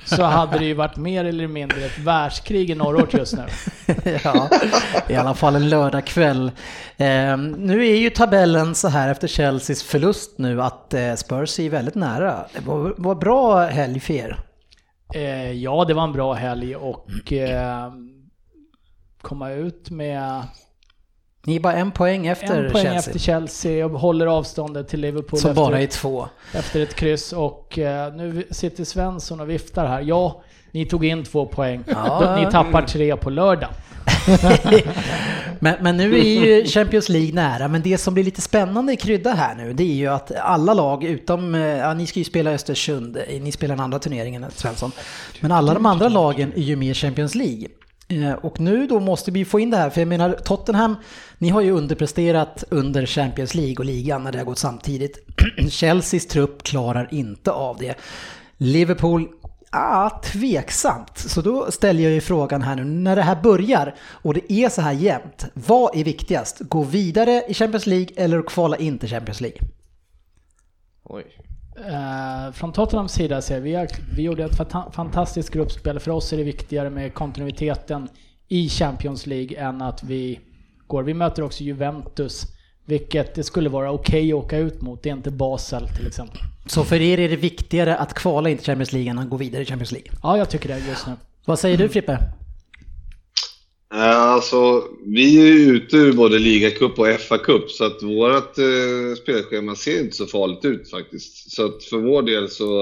så 0.05 0.23
hade 0.23 0.57
det 0.59 0.65
ju 0.65 0.73
varit 0.73 0.97
mer 0.97 1.25
eller 1.25 1.47
mindre 1.47 1.85
ett 1.85 1.99
världskrig 1.99 2.69
i 2.69 2.75
norrort 2.75 3.13
just 3.13 3.33
nu. 3.37 3.43
ja, 4.23 4.49
i 5.07 5.15
alla 5.15 5.33
fall 5.33 5.55
en 5.55 5.69
lördagkväll. 5.69 6.51
Eh, 6.97 7.37
nu 7.57 7.87
är 7.87 7.95
ju 7.95 8.09
tabellen 8.09 8.75
så 8.75 8.87
här 8.87 9.09
efter 9.11 9.27
Chelseas 9.27 9.83
förlust 9.83 10.31
nu 10.37 10.61
att 10.61 10.93
eh, 10.93 11.13
Spurs 11.15 11.59
är 11.59 11.69
väldigt 11.69 11.95
nära. 11.95 12.35
Var 12.97 13.15
bra 13.15 13.65
helg 13.65 13.86
för 13.99 14.13
er. 14.13 14.39
Eh, 15.13 15.51
ja, 15.51 15.85
det 15.85 15.93
var 15.93 16.03
en 16.03 16.13
bra 16.13 16.33
helg 16.33 16.75
och 16.75 17.33
eh, 17.33 17.91
komma 19.21 19.51
ut 19.51 19.89
med 19.89 20.43
Ni 21.45 21.55
är 21.55 21.59
bara 21.59 21.73
en 21.73 21.91
poäng 21.91 22.27
efter 22.27 22.63
en 22.63 22.71
poäng 22.71 22.83
Chelsea. 22.83 22.99
efter 22.99 23.19
Chelsea 23.19 23.85
och 23.85 23.91
håller 23.91 24.25
avståndet 24.27 24.87
till 24.87 24.99
Liverpool 25.01 25.39
Som 25.39 25.55
bara 25.55 25.81
är 25.81 25.87
två. 25.87 26.27
efter 26.53 26.81
ett 26.81 26.95
kryss 26.95 27.33
och 27.33 27.79
eh, 27.79 28.13
nu 28.13 28.47
sitter 28.51 28.83
Svensson 28.83 29.39
och 29.39 29.49
viftar 29.49 29.87
här. 29.87 30.01
Ja, 30.01 30.43
ni 30.71 30.85
tog 30.85 31.05
in 31.05 31.23
två 31.23 31.45
poäng. 31.45 31.83
Ja. 31.87 32.35
Ni 32.39 32.51
tappar 32.51 32.81
tre 32.81 33.17
på 33.17 33.29
lördag. 33.29 33.69
men, 35.59 35.75
men 35.81 35.97
nu 35.97 36.19
är 36.19 36.23
ju 36.23 36.65
Champions 36.65 37.09
League 37.09 37.33
nära, 37.33 37.67
men 37.67 37.81
det 37.81 37.97
som 37.97 38.13
blir 38.13 38.23
lite 38.23 38.41
spännande 38.41 38.93
i 38.93 38.95
krydda 38.95 39.33
här 39.33 39.55
nu, 39.55 39.73
det 39.73 39.83
är 39.83 39.95
ju 39.95 40.07
att 40.07 40.31
alla 40.35 40.73
lag 40.73 41.03
utom, 41.03 41.55
eh, 41.55 41.61
ja 41.61 41.93
ni 41.93 42.07
ska 42.07 42.19
ju 42.19 42.25
spela 42.25 42.51
Östersund, 42.51 43.17
eh, 43.27 43.41
ni 43.41 43.51
spelar 43.51 43.75
den 43.75 43.83
andra 43.83 43.99
turneringen 43.99 44.45
Svensson, 44.55 44.91
men 45.39 45.51
alla 45.51 45.73
de 45.73 45.85
andra 45.85 46.09
lagen 46.09 46.53
är 46.55 46.61
ju 46.61 46.75
med 46.75 46.89
i 46.89 46.93
Champions 46.93 47.35
League. 47.35 47.67
Eh, 48.07 48.33
Och 48.33 48.59
nu 48.59 48.87
då 48.87 48.99
måste 48.99 49.31
vi 49.31 49.45
få 49.45 49.59
in 49.59 49.69
det 49.69 49.77
här, 49.77 49.89
för 49.89 50.01
jag 50.01 50.07
menar 50.07 50.33
Tottenham, 50.33 50.95
ni 51.37 51.49
har 51.49 51.61
ju 51.61 51.71
underpresterat 51.71 52.63
under 52.69 53.05
Champions 53.05 53.55
League 53.55 53.75
och 53.77 53.85
ligan 53.85 54.23
när 54.23 54.31
det 54.31 54.37
har 54.37 54.45
gått 54.45 54.57
samtidigt. 54.57 55.17
Chelseas 55.69 56.25
trupp 56.25 56.63
klarar 56.63 57.07
inte 57.11 57.51
av 57.51 57.77
det. 57.77 57.95
Liverpool 58.57 59.27
Ah, 59.71 60.09
tveksamt. 60.09 61.17
Så 61.17 61.41
då 61.41 61.71
ställer 61.71 62.03
jag 62.03 62.11
ju 62.11 62.21
frågan 62.21 62.61
här 62.61 62.75
nu, 62.75 62.83
när 62.83 63.15
det 63.15 63.21
här 63.21 63.41
börjar 63.43 63.95
och 64.01 64.33
det 64.33 64.53
är 64.53 64.69
så 64.69 64.81
här 64.81 64.91
jämnt, 64.93 65.45
vad 65.53 65.95
är 65.95 66.03
viktigast? 66.03 66.59
Gå 66.59 66.83
vidare 66.83 67.43
i 67.47 67.53
Champions 67.53 67.85
League 67.85 68.07
eller 68.15 68.41
kvala 68.41 68.77
in 68.77 68.97
till 68.99 69.09
Champions 69.09 69.41
League? 69.41 69.59
Oj. 71.03 71.25
Eh, 71.85 72.51
från 72.53 72.73
Tottenhams 72.73 73.11
sida 73.11 73.41
ser 73.41 73.59
vi, 73.59 73.75
att 73.75 73.99
vi 74.15 74.21
gjorde 74.21 74.43
ett 74.43 74.57
fanta- 74.57 74.91
fantastiskt 74.91 75.49
gruppspel. 75.49 75.99
För 75.99 76.11
oss 76.11 76.33
är 76.33 76.37
det 76.37 76.43
viktigare 76.43 76.89
med 76.89 77.13
kontinuiteten 77.13 78.09
i 78.47 78.69
Champions 78.69 79.25
League 79.25 79.57
än 79.57 79.81
att 79.81 80.03
vi 80.03 80.39
går. 80.87 81.03
Vi 81.03 81.13
möter 81.13 81.43
också 81.43 81.63
Juventus, 81.63 82.43
vilket 82.87 83.35
det 83.35 83.43
skulle 83.43 83.69
vara 83.69 83.91
okej 83.91 84.33
att 84.33 84.39
åka 84.39 84.57
ut 84.57 84.81
mot. 84.81 85.03
Det 85.03 85.09
är 85.09 85.13
inte 85.13 85.31
Basel 85.31 85.87
till 85.97 86.07
exempel. 86.07 86.39
Så 86.65 86.83
för 86.83 87.01
er 87.01 87.19
är 87.19 87.29
det 87.29 87.35
viktigare 87.35 87.97
att 87.97 88.13
kvala 88.13 88.49
in 88.49 88.57
till 88.57 88.65
Champions 88.65 88.93
League 88.93 89.11
än 89.11 89.19
att 89.19 89.29
gå 89.29 89.37
vidare 89.37 89.61
i 89.61 89.65
Champions 89.65 89.91
League. 89.91 90.11
Ja, 90.23 90.37
jag 90.37 90.49
tycker 90.49 90.69
det 90.69 90.79
just 90.89 91.07
nu. 91.07 91.13
Vad 91.45 91.59
säger 91.59 91.77
du 91.77 91.89
Frippe? 91.89 92.11
Eh, 93.93 94.17
Alltså, 94.37 94.83
vi 95.05 95.41
är 95.41 95.53
ju 95.53 95.75
ute 95.75 95.97
ur 95.97 96.13
både 96.13 96.39
ligacup 96.39 96.99
och 96.99 97.07
FA-cup 97.07 97.67
så 97.67 97.85
att 97.85 98.03
vårt 98.03 98.57
eh, 98.57 99.15
spelschema 99.21 99.75
ser 99.75 100.01
inte 100.01 100.15
så 100.15 100.25
farligt 100.25 100.65
ut 100.65 100.89
faktiskt. 100.89 101.51
Så 101.51 101.65
att 101.65 101.83
för 101.83 101.97
vår 101.97 102.21
del 102.21 102.49
så 102.49 102.81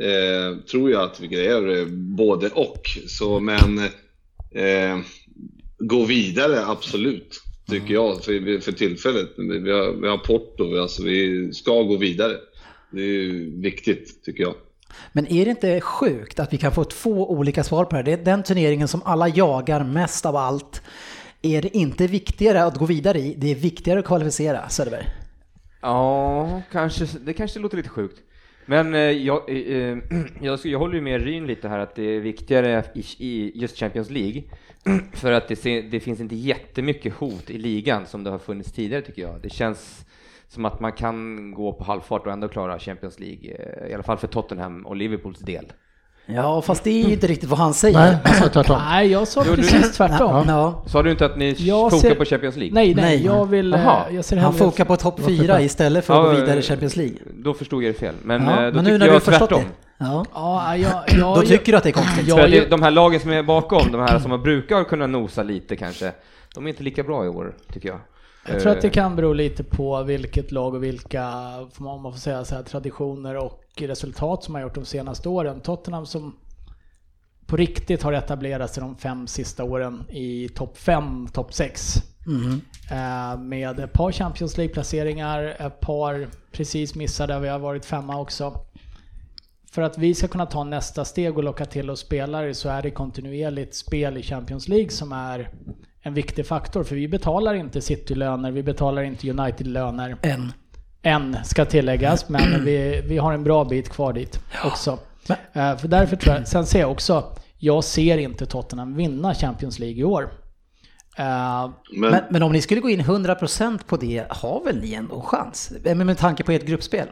eh, 0.00 0.56
tror 0.70 0.90
jag 0.90 1.02
att 1.02 1.20
vi 1.20 1.26
grejer 1.26 1.78
eh, 1.78 1.86
både 2.16 2.48
och. 2.48 2.82
Så 3.06 3.40
men 3.40 3.78
eh, 4.54 4.98
gå 5.78 6.04
vidare 6.04 6.66
absolut, 6.66 7.40
tycker 7.80 7.94
jag 7.94 8.24
för, 8.24 8.60
för 8.60 8.72
tillfället. 8.72 9.28
Vi 9.36 9.70
har, 9.72 9.92
vi 10.02 10.08
har 10.08 10.18
Porto, 10.18 10.70
vi- 10.72 10.78
alltså 10.78 11.02
vi 11.02 11.52
ska 11.52 11.82
gå 11.82 11.96
vidare. 11.96 12.32
Det 12.90 13.02
är 13.02 13.60
viktigt 13.62 14.24
tycker 14.24 14.42
jag. 14.42 14.54
Men 15.12 15.26
är 15.32 15.44
det 15.44 15.50
inte 15.50 15.80
sjukt 15.80 16.40
att 16.40 16.52
vi 16.52 16.58
kan 16.58 16.72
få 16.72 16.84
två 16.84 17.30
olika 17.30 17.64
svar 17.64 17.84
på 17.84 17.90
det 17.90 17.96
här? 17.96 18.04
Det 18.04 18.12
är 18.12 18.24
den 18.24 18.42
turneringen 18.42 18.88
som 18.88 19.02
alla 19.04 19.28
jagar 19.28 19.84
mest 19.84 20.26
av 20.26 20.36
allt. 20.36 20.82
är 21.42 21.62
det 21.62 21.76
inte 21.76 22.06
viktigare 22.06 22.64
att 22.64 22.76
gå 22.78 22.86
vidare 22.86 23.18
i, 23.18 23.34
det 23.38 23.50
är 23.50 23.54
viktigare 23.54 23.98
att 23.98 24.04
kvalificera, 24.06 24.68
Söderberg? 24.68 25.06
Ja, 25.82 26.62
kanske, 26.72 27.06
det 27.24 27.32
kanske 27.32 27.58
låter 27.58 27.76
lite 27.76 27.88
sjukt. 27.88 28.18
Men 28.66 28.94
eh, 28.94 29.00
jag, 29.00 29.50
eh, 29.50 29.98
jag, 30.40 30.58
jag 30.64 30.78
håller 30.78 30.94
ju 30.94 31.00
med 31.00 31.22
Ryn 31.22 31.46
lite 31.46 31.68
här 31.68 31.78
att 31.78 31.94
det 31.94 32.02
är 32.02 32.20
viktigare 32.20 32.84
i, 32.94 33.04
i 33.18 33.52
just 33.54 33.78
Champions 33.78 34.10
League. 34.10 34.42
För 35.12 35.32
att 35.32 35.48
det, 35.48 35.80
det 35.80 36.00
finns 36.00 36.20
inte 36.20 36.36
jättemycket 36.36 37.14
hot 37.14 37.50
i 37.50 37.58
ligan 37.58 38.06
som 38.06 38.24
det 38.24 38.30
har 38.30 38.38
funnits 38.38 38.72
tidigare 38.72 39.02
tycker 39.02 39.22
jag. 39.22 39.40
Det 39.42 39.50
känns 39.50 40.06
som 40.48 40.64
att 40.64 40.80
man 40.80 40.92
kan 40.92 41.50
gå 41.54 41.72
på 41.72 41.84
halvfart 41.84 42.26
och 42.26 42.32
ändå 42.32 42.48
klara 42.48 42.78
Champions 42.78 43.20
League, 43.20 43.50
eh, 43.50 43.90
i 43.90 43.94
alla 43.94 44.02
fall 44.02 44.18
för 44.18 44.26
Tottenham 44.26 44.86
och 44.86 44.96
Liverpools 44.96 45.38
del. 45.38 45.72
Ja, 46.26 46.62
fast 46.62 46.84
det 46.84 46.90
är 46.90 47.06
ju 47.08 47.12
inte 47.12 47.26
riktigt 47.26 47.48
vad 47.48 47.58
han 47.58 47.74
säger. 47.74 47.98
Nej, 47.98 48.16
han 48.24 48.34
sa 48.34 48.48
tvärtom. 48.48 48.78
Nej, 48.88 49.10
jag 49.10 49.28
sa 49.28 49.42
Jo, 49.46 49.50
du- 49.50 49.62
precis 49.62 49.92
tvärtom. 49.96 50.44
Ja. 50.48 50.82
Sa 50.86 51.02
du 51.02 51.10
inte 51.10 51.26
att 51.26 51.36
ni 51.36 51.52
Jag 51.58 51.90
fokar 51.90 52.08
ser- 52.08 52.14
på 52.14 52.24
Champions 52.24 52.56
League? 52.56 52.74
Nej, 52.74 52.94
nej, 52.94 53.04
Nej. 53.04 53.24
jag 53.26 53.46
vill... 53.46 53.74
eh, 53.74 53.80
Jaha. 53.80 54.02
Jag 54.10 54.24
ser 54.24 54.36
Han 54.36 54.52
hellre... 54.54 54.64
fokar 54.66 54.84
på 54.84 54.96
topp 54.96 55.20
fyra 55.26 55.60
istället 55.60 56.04
för 56.04 56.14
att 56.30 56.34
gå 56.34 56.40
vidare 56.40 56.58
i 56.58 56.62
Champions 56.62 56.96
League. 56.96 57.16
Då 57.34 57.54
förstod 57.54 57.82
jag 57.84 57.94
det 57.94 57.98
fel. 57.98 58.14
Men 58.22 58.42
Ja, 58.44 58.50
eh, 58.50 58.56
då 58.56 58.62
men 58.62 58.72
nu 58.72 58.78
tycker 58.90 58.98
när 58.98 58.98
du 58.98 59.04
har 59.04 59.14
jag 59.16 59.22
förstått 59.22 59.48
tvärtom. 59.48 59.64
det. 59.98 60.04
Ja. 60.04 60.24
Ja, 60.34 60.76
jag, 60.76 60.90
jag, 61.20 61.36
Då 61.36 61.42
tycker 61.42 61.72
du 61.72 61.78
att 61.78 61.84
det 61.84 61.90
är 61.90 61.92
konstigt? 61.92 62.28
Ja, 62.28 62.36
För 62.36 62.44
att 62.44 62.50
det, 62.50 62.70
de 62.70 62.82
här 62.82 62.90
lagen 62.90 63.20
som 63.20 63.30
är 63.30 63.42
bakom, 63.42 63.92
de 63.92 64.00
här 64.00 64.18
som 64.18 64.30
man 64.30 64.42
brukar 64.42 64.84
kunna 64.84 65.06
nosa 65.06 65.42
lite 65.42 65.76
kanske, 65.76 66.12
de 66.54 66.64
är 66.66 66.68
inte 66.70 66.82
lika 66.82 67.02
bra 67.02 67.24
i 67.24 67.28
år, 67.28 67.54
tycker 67.72 67.88
jag. 67.88 67.98
Jag 68.48 68.60
tror 68.60 68.72
att 68.72 68.80
det 68.80 68.88
Eh, 68.88 68.92
kan 68.92 69.16
bero 69.16 69.32
lite 69.32 69.64
på 69.64 70.02
vilket 70.02 70.52
lag 70.52 70.74
och 70.74 70.82
vilka, 70.84 71.22
får 71.72 71.84
man- 71.84 71.94
om 71.94 72.02
man 72.02 72.12
får 72.12 72.18
säga 72.20 72.44
så 72.44 72.54
här, 72.54 72.62
traditioner 72.62 73.36
och 73.36 73.58
resultat 73.76 74.44
som 74.44 74.54
har 74.54 74.62
gjort 74.62 74.74
de 74.74 74.84
senaste 74.84 75.28
åren. 75.28 75.60
Tottenham 75.60 76.06
som 76.06 76.36
på 77.46 77.56
riktigt 77.56 78.02
har 78.02 78.12
etablerat 78.12 78.70
sig 78.74 78.80
de 78.80 78.96
fem 78.96 79.26
sista 79.26 79.64
åren 79.64 80.04
i 80.10 80.48
topp 80.48 80.78
5, 80.78 81.28
topp 81.32 81.54
6. 81.54 81.96
Eh, 82.90 83.38
Med 83.40 83.80
ett 83.80 83.92
par 83.92 84.12
Champions 84.12 84.56
League-placeringar, 84.58 85.56
ett 85.66 85.80
par 85.80 86.28
precis 86.52 86.94
missade, 86.94 87.40
vi 87.40 87.48
har 87.48 87.58
varit 87.58 87.84
femma 87.84 88.20
också. 88.20 88.60
För 89.70 89.82
att 89.82 89.98
vi 89.98 90.14
ska 90.14 90.28
kunna 90.28 90.46
ta 90.46 90.64
nästa 90.64 91.04
steg 91.04 91.38
och 91.38 91.44
locka 91.44 91.64
till 91.64 91.90
oss 91.90 92.00
spelare 92.00 92.54
så 92.54 92.68
är 92.68 92.82
det 92.82 92.90
kontinuerligt 92.90 93.74
spel 93.74 94.16
i 94.16 94.22
Champions 94.22 94.68
League 94.68 94.90
som 94.90 95.12
är 95.12 95.50
en 96.00 96.14
viktig 96.14 96.46
faktor. 96.46 96.84
För 96.84 96.96
vi 96.96 97.08
betalar 97.08 97.54
inte 97.54 97.80
City-löner, 97.80 98.50
vi 98.50 98.62
betalar 98.62 99.02
inte 99.02 99.30
United-löner. 99.30 100.16
En. 100.22 100.52
Än 101.02 101.36
ska 101.44 101.64
tilläggas, 101.64 102.28
men 102.28 102.64
vi, 102.64 103.02
vi 103.06 103.18
har 103.18 103.32
en 103.32 103.44
bra 103.44 103.64
bit 103.64 103.88
kvar 103.88 104.12
dit 104.12 104.40
också. 104.64 104.98
Eh, 105.52 105.76
För 105.76 105.88
därför 105.88 106.16
tror 106.16 106.34
jag, 106.34 106.48
sen 106.48 106.66
ser 106.66 106.80
jag 106.80 106.90
också, 106.90 107.36
jag 107.58 107.84
ser 107.84 108.18
inte 108.18 108.46
Tottenham 108.46 108.96
vinna 108.96 109.34
Champions 109.34 109.78
League 109.78 109.96
i 109.98 110.04
år. 110.04 110.22
Eh, 111.18 111.24
Men, 111.96 112.10
Men, 112.10 112.20
men 112.30 112.42
om 112.42 112.52
ni 112.52 112.62
skulle 112.62 112.80
gå 112.80 112.90
in 112.90 113.00
100% 113.00 113.78
på 113.86 113.96
det, 113.96 114.24
har 114.28 114.64
väl 114.64 114.80
ni 114.80 114.94
ändå 114.94 115.14
en 115.16 115.22
chans? 115.22 115.72
Eh, 115.84 115.94
Men 115.94 116.06
med 116.06 116.18
tanke 116.18 116.44
på 116.44 116.52
ert 116.52 116.64
gruppspel. 116.66 117.06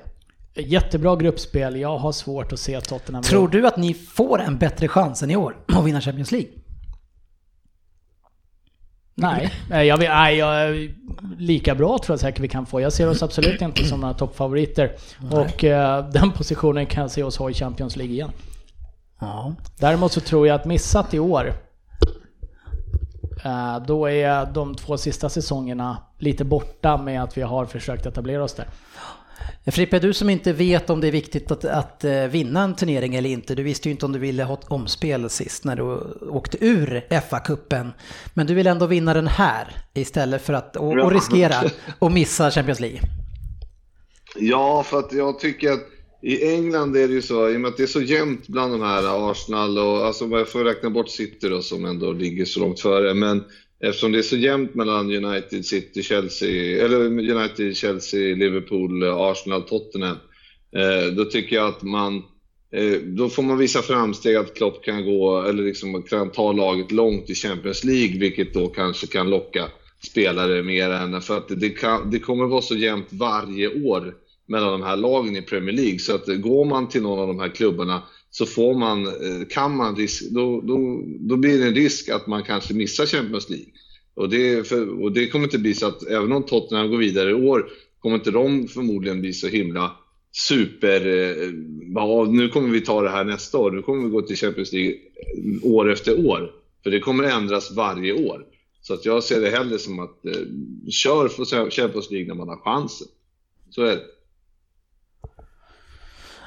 Jättebra 0.54 1.16
gruppspel, 1.16 1.76
jag 1.80 1.98
har 1.98 2.12
svårt 2.12 2.52
att 2.52 2.60
se 2.60 2.80
Tottenham. 2.80 3.22
Tror 3.22 3.48
du 3.48 3.66
att 3.66 3.76
ni 3.76 3.94
får 3.94 4.40
en 4.40 4.58
bättre 4.58 4.88
chans 4.88 5.22
än 5.22 5.30
i 5.30 5.36
år 5.36 5.56
att 5.68 5.84
vinna 5.84 6.00
Champions 6.00 6.32
League? 6.32 6.50
Nej, 9.14 9.52
nej, 9.70 9.86
jag, 9.86 9.96
vill- 9.96 10.08
nej 10.08 10.36
jag, 10.36 10.88
lika 11.38 11.74
bra 11.74 11.98
tror 11.98 12.12
jag 12.12 12.20
säkert 12.20 12.40
vi 12.40 12.48
kan 12.48 12.66
få. 12.66 12.80
Jag 12.80 12.92
ser 12.92 13.08
oss 13.08 13.22
absolut 13.22 13.60
inte 13.62 13.84
som 13.84 14.00
några 14.00 14.14
toppfavoriter. 14.14 14.92
Och 15.30 15.64
eh, 15.64 16.10
den 16.10 16.30
positionen 16.32 16.86
kan 16.86 17.00
jag 17.02 17.10
se 17.10 17.22
oss 17.22 17.36
ha 17.36 17.50
i 17.50 17.54
Champions 17.54 17.96
League 17.96 18.12
igen. 18.14 18.30
Ja. 19.20 19.54
Däremot 19.78 20.12
så 20.12 20.20
tror 20.20 20.46
jag 20.46 20.54
att 20.54 20.64
missat 20.64 21.14
i 21.14 21.18
år, 21.18 21.52
eh, 23.44 23.78
då 23.86 24.10
är 24.10 24.46
de 24.46 24.74
två 24.74 24.96
sista 24.96 25.28
säsongerna 25.28 25.96
lite 26.18 26.44
borta 26.44 26.96
med 26.96 27.22
att 27.22 27.36
vi 27.38 27.42
har 27.42 27.64
försökt 27.66 28.06
etablera 28.06 28.44
oss 28.44 28.54
där. 28.54 28.66
Frippe, 29.66 29.98
du 29.98 30.12
som 30.12 30.30
inte 30.30 30.52
vet 30.52 30.90
om 30.90 31.00
det 31.00 31.08
är 31.08 31.12
viktigt 31.12 31.50
att, 31.50 31.64
att 31.64 32.04
eh, 32.04 32.24
vinna 32.24 32.62
en 32.62 32.76
turnering 32.76 33.14
eller 33.14 33.30
inte. 33.30 33.54
Du 33.54 33.62
visste 33.62 33.88
ju 33.88 33.90
inte 33.90 34.06
om 34.06 34.12
du 34.12 34.18
ville 34.18 34.44
ha 34.44 34.54
ett 34.54 34.68
omspel 34.68 35.30
sist 35.30 35.64
när 35.64 35.76
du 35.76 35.82
åkte 36.28 36.58
ur 36.60 37.06
FA-cupen. 37.10 37.92
Men 38.34 38.46
du 38.46 38.54
vill 38.54 38.66
ändå 38.66 38.86
vinna 38.86 39.14
den 39.14 39.26
här 39.26 39.76
istället 39.94 40.42
för 40.42 40.52
att 40.52 40.76
och, 40.76 40.98
och 40.98 41.12
riskera 41.12 41.54
att 41.98 42.12
missa 42.12 42.50
Champions 42.50 42.80
League. 42.80 43.00
Ja, 44.36 44.82
för 44.82 44.98
att 44.98 45.12
jag 45.12 45.38
tycker 45.38 45.72
att 45.72 45.86
i 46.22 46.52
England 46.54 46.96
är 46.96 47.08
det 47.08 47.14
ju 47.14 47.22
så, 47.22 47.48
i 47.48 47.56
och 47.56 47.60
med 47.60 47.68
att 47.68 47.76
det 47.76 47.82
är 47.82 47.86
så 47.86 48.02
jämnt 48.02 48.48
bland 48.48 48.72
de 48.72 48.82
här 48.82 49.30
Arsenal 49.30 49.78
och, 49.78 50.06
alltså 50.06 50.24
jag 50.24 50.48
får 50.48 50.64
räkna 50.64 50.90
bort 50.90 51.08
City 51.08 51.48
då 51.48 51.62
som 51.62 51.84
ändå 51.84 52.12
ligger 52.12 52.44
så 52.44 52.60
långt 52.60 52.80
före, 52.80 53.14
men 53.14 53.44
eftersom 53.80 54.12
det 54.12 54.18
är 54.18 54.22
så 54.22 54.36
jämnt 54.36 54.74
mellan 54.74 55.24
United, 55.24 55.66
City, 55.66 56.02
Chelsea, 56.02 56.84
eller 56.84 57.00
United, 57.06 57.76
Chelsea, 57.76 58.36
Liverpool, 58.36 59.04
Arsenal, 59.04 59.62
Tottenham, 59.62 60.16
eh, 60.76 61.12
då 61.12 61.24
tycker 61.24 61.56
jag 61.56 61.68
att 61.68 61.82
man, 61.82 62.16
eh, 62.72 63.00
då 63.02 63.28
får 63.28 63.42
man 63.42 63.58
visa 63.58 63.82
framsteg 63.82 64.36
att 64.36 64.54
Klopp 64.54 64.84
kan 64.84 65.04
gå, 65.04 65.42
eller 65.42 65.62
liksom 65.62 66.02
kan 66.02 66.30
ta 66.30 66.52
laget 66.52 66.92
långt 66.92 67.30
i 67.30 67.34
Champions 67.34 67.84
League, 67.84 68.18
vilket 68.18 68.54
då 68.54 68.68
kanske 68.68 69.06
kan 69.06 69.30
locka 69.30 69.68
spelare 70.06 70.62
mer 70.62 70.90
än, 70.90 71.22
för 71.22 71.36
att 71.36 71.48
det, 71.48 71.70
kan, 71.70 72.10
det 72.10 72.18
kommer 72.18 72.46
vara 72.46 72.62
så 72.62 72.76
jämnt 72.76 73.08
varje 73.10 73.68
år 73.84 74.14
mellan 74.46 74.72
de 74.72 74.82
här 74.82 74.96
lagen 74.96 75.36
i 75.36 75.42
Premier 75.42 75.76
League. 75.76 75.98
Så 75.98 76.14
att 76.14 76.26
går 76.26 76.64
man 76.64 76.88
till 76.88 77.02
någon 77.02 77.18
av 77.18 77.26
de 77.26 77.40
här 77.40 77.48
klubbarna 77.48 78.02
så 78.30 78.46
får 78.46 78.74
man, 78.74 79.06
eh, 79.06 79.46
kan 79.50 79.76
man 79.76 79.96
risk, 79.96 80.30
då, 80.30 80.60
då, 80.60 81.02
då 81.20 81.36
blir 81.36 81.58
det 81.58 81.66
en 81.66 81.74
risk 81.74 82.08
att 82.08 82.26
man 82.26 82.42
kanske 82.42 82.74
missar 82.74 83.06
Champions 83.06 83.50
League. 83.50 83.68
Och 84.14 84.28
det, 84.28 84.68
för, 84.68 85.02
och 85.02 85.12
det 85.12 85.26
kommer 85.26 85.44
inte 85.44 85.58
bli 85.58 85.74
så 85.74 85.86
att 85.86 86.02
även 86.02 86.32
om 86.32 86.42
Tottenham 86.42 86.90
går 86.90 86.98
vidare 86.98 87.30
i 87.30 87.34
år 87.34 87.70
kommer 87.98 88.16
inte 88.16 88.30
de 88.30 88.68
förmodligen 88.68 89.20
bli 89.20 89.32
så 89.32 89.48
himla 89.48 89.96
super, 90.32 91.06
eh, 91.06 91.50
ja, 91.94 92.24
nu 92.24 92.48
kommer 92.48 92.68
vi 92.68 92.80
ta 92.80 93.02
det 93.02 93.10
här 93.10 93.24
nästa 93.24 93.58
år, 93.58 93.70
nu 93.70 93.82
kommer 93.82 94.04
vi 94.04 94.10
gå 94.10 94.22
till 94.22 94.36
Champions 94.36 94.72
League 94.72 94.92
eh, 94.92 95.72
år 95.72 95.92
efter 95.92 96.26
år. 96.26 96.52
För 96.82 96.90
det 96.90 97.00
kommer 97.00 97.24
ändras 97.24 97.70
varje 97.70 98.12
år. 98.12 98.46
Så 98.82 98.94
att 98.94 99.04
jag 99.04 99.24
ser 99.24 99.40
det 99.40 99.50
hellre 99.50 99.78
som 99.78 99.98
att 99.98 100.26
eh, 100.26 100.32
kör 100.90 101.28
för 101.28 101.70
Champions 101.70 102.10
League 102.10 102.28
när 102.28 102.34
man 102.34 102.48
har 102.48 102.56
chansen. 102.56 103.08
Så 103.70 103.82
är 103.82 103.96
det. 103.96 104.04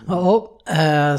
Ja, 0.08 0.60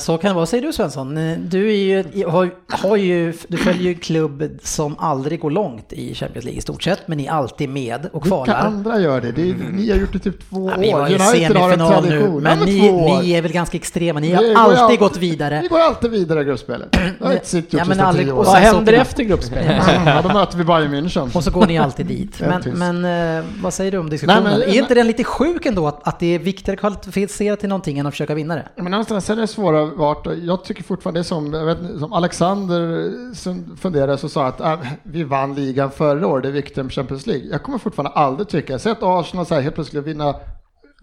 så 0.00 0.18
kan 0.18 0.28
det 0.28 0.34
vara. 0.34 0.46
Säger 0.46 0.62
du 0.62 0.72
Svensson? 0.72 1.16
Eh, 1.16 1.38
Du, 1.38 1.68
är 1.72 1.76
ju, 2.12 2.26
har, 2.26 2.50
har 2.68 2.96
ju, 2.96 3.32
du 3.48 3.56
följer 3.56 3.82
ju 3.82 3.88
en 3.88 3.94
klubb 3.98 4.44
som 4.62 4.94
aldrig 4.98 5.40
går 5.40 5.50
långt 5.50 5.92
i 5.92 6.14
Champions 6.14 6.44
League 6.44 6.58
i 6.58 6.62
stort 6.62 6.82
sett, 6.82 7.08
men 7.08 7.18
ni 7.18 7.26
är 7.26 7.30
alltid 7.30 7.68
med 7.68 8.06
och 8.12 8.24
Vilka 8.26 8.36
kvalar. 8.36 8.54
andra 8.54 9.00
gör 9.00 9.20
det? 9.20 9.32
det 9.32 9.50
är, 9.50 9.54
ni 9.72 9.90
har 9.90 9.98
gjort 9.98 10.12
det 10.12 10.18
typ 10.18 10.48
två 10.50 10.70
Ja, 10.70 10.76
vi 10.78 10.94
år. 10.94 10.98
var 10.98 11.08
i 11.08 11.14
United 11.14 11.56
har 11.56 11.72
en 11.72 11.78
semifinal 11.78 12.02
nu, 12.04 12.08
tradition. 12.10 12.42
men 12.42 12.58
Ja, 12.58 12.64
ni, 12.64 12.92
ni 13.22 13.32
är 13.32 13.42
väl 13.42 13.52
ganska 13.52 13.76
extrema. 13.76 14.20
Ni 14.20 14.28
Vi 14.28 14.34
har 14.34 14.42
ju 14.44 14.54
alltid 14.54 14.78
alltid- 14.78 14.98
gått 14.98 15.16
vidare. 15.16 15.58
Vi 15.62 15.68
går 15.68 15.78
alltid 15.80 16.10
vidare 16.10 16.40
i 16.40 16.44
gruppspelet. 16.44 16.92
Det 16.92 17.24
har 17.26 17.32
inte 17.32 17.46
City 17.46 17.66
Ja, 17.70 17.78
gjort 17.78 17.88
men 17.88 17.96
sista 17.96 18.06
aldrig- 18.08 18.32
och. 18.34 18.44
Vad 18.44 18.56
händer 18.56 18.92
efter 18.92 19.22
gruppspelet? 19.24 19.82
Ja, 20.06 20.22
då 20.22 20.28
möter 20.28 20.58
vi 20.58 20.64
Bayern 20.64 20.94
München. 20.94 21.36
Och 21.36 21.44
så 21.44 21.50
går 21.50 21.66
ni 21.66 21.78
alltid 21.78 22.06
dit. 22.06 22.40
Men, 22.74 23.02
men 23.02 23.38
eh, 23.38 23.44
vad 23.62 23.74
säger 23.74 23.90
du 23.92 23.98
om 23.98 24.10
diskussionen? 24.10 24.44
Nej, 24.44 24.58
men- 24.58 24.68
är 24.68 24.78
inte 24.78 24.94
den 24.94 25.06
lite 25.06 25.24
sjuk 25.24 25.66
ändå 25.66 25.88
att, 25.88 26.08
att 26.08 26.20
det 26.20 26.34
är 26.34 26.38
viktigare 26.38 26.74
att 26.74 26.80
kvalificera 26.80 27.56
till 27.56 27.68
någonting 27.68 27.98
än 27.98 28.06
att 28.06 28.12
försöka 28.14 28.34
vinna 28.34 28.54
det? 28.54 28.68
Men 28.76 28.90
någonstans 28.90 29.24
är 29.38 29.40
det 29.42 29.46
svåra 29.46 29.84
vart, 29.84 30.26
jag 30.42 30.64
tycker 30.64 30.82
fortfarande 30.82 31.24
som, 31.24 31.50
vet, 31.50 31.98
som 31.98 32.12
Alexander 32.12 33.10
som 33.34 33.76
funderade 33.76 34.18
så 34.18 34.28
sa 34.28 34.46
att 34.46 34.60
äh, 34.60 34.78
vi 35.02 35.24
vann 35.24 35.54
ligan 35.54 35.90
förra 35.90 36.26
året, 36.26 36.42
det 36.42 36.48
är 36.48 36.52
viktigare 36.52 36.82
med 36.84 36.92
Champions 36.92 37.26
League. 37.26 37.46
Jag 37.50 37.62
kommer 37.62 37.78
fortfarande 37.78 38.10
aldrig 38.16 38.48
tycka, 38.48 38.78
säg 38.78 38.92
att 38.92 39.02
Arsenal 39.02 39.46
så 39.46 39.54
här, 39.54 39.60
helt 39.62 39.74
plötsligt 39.74 40.04
vinna 40.04 40.34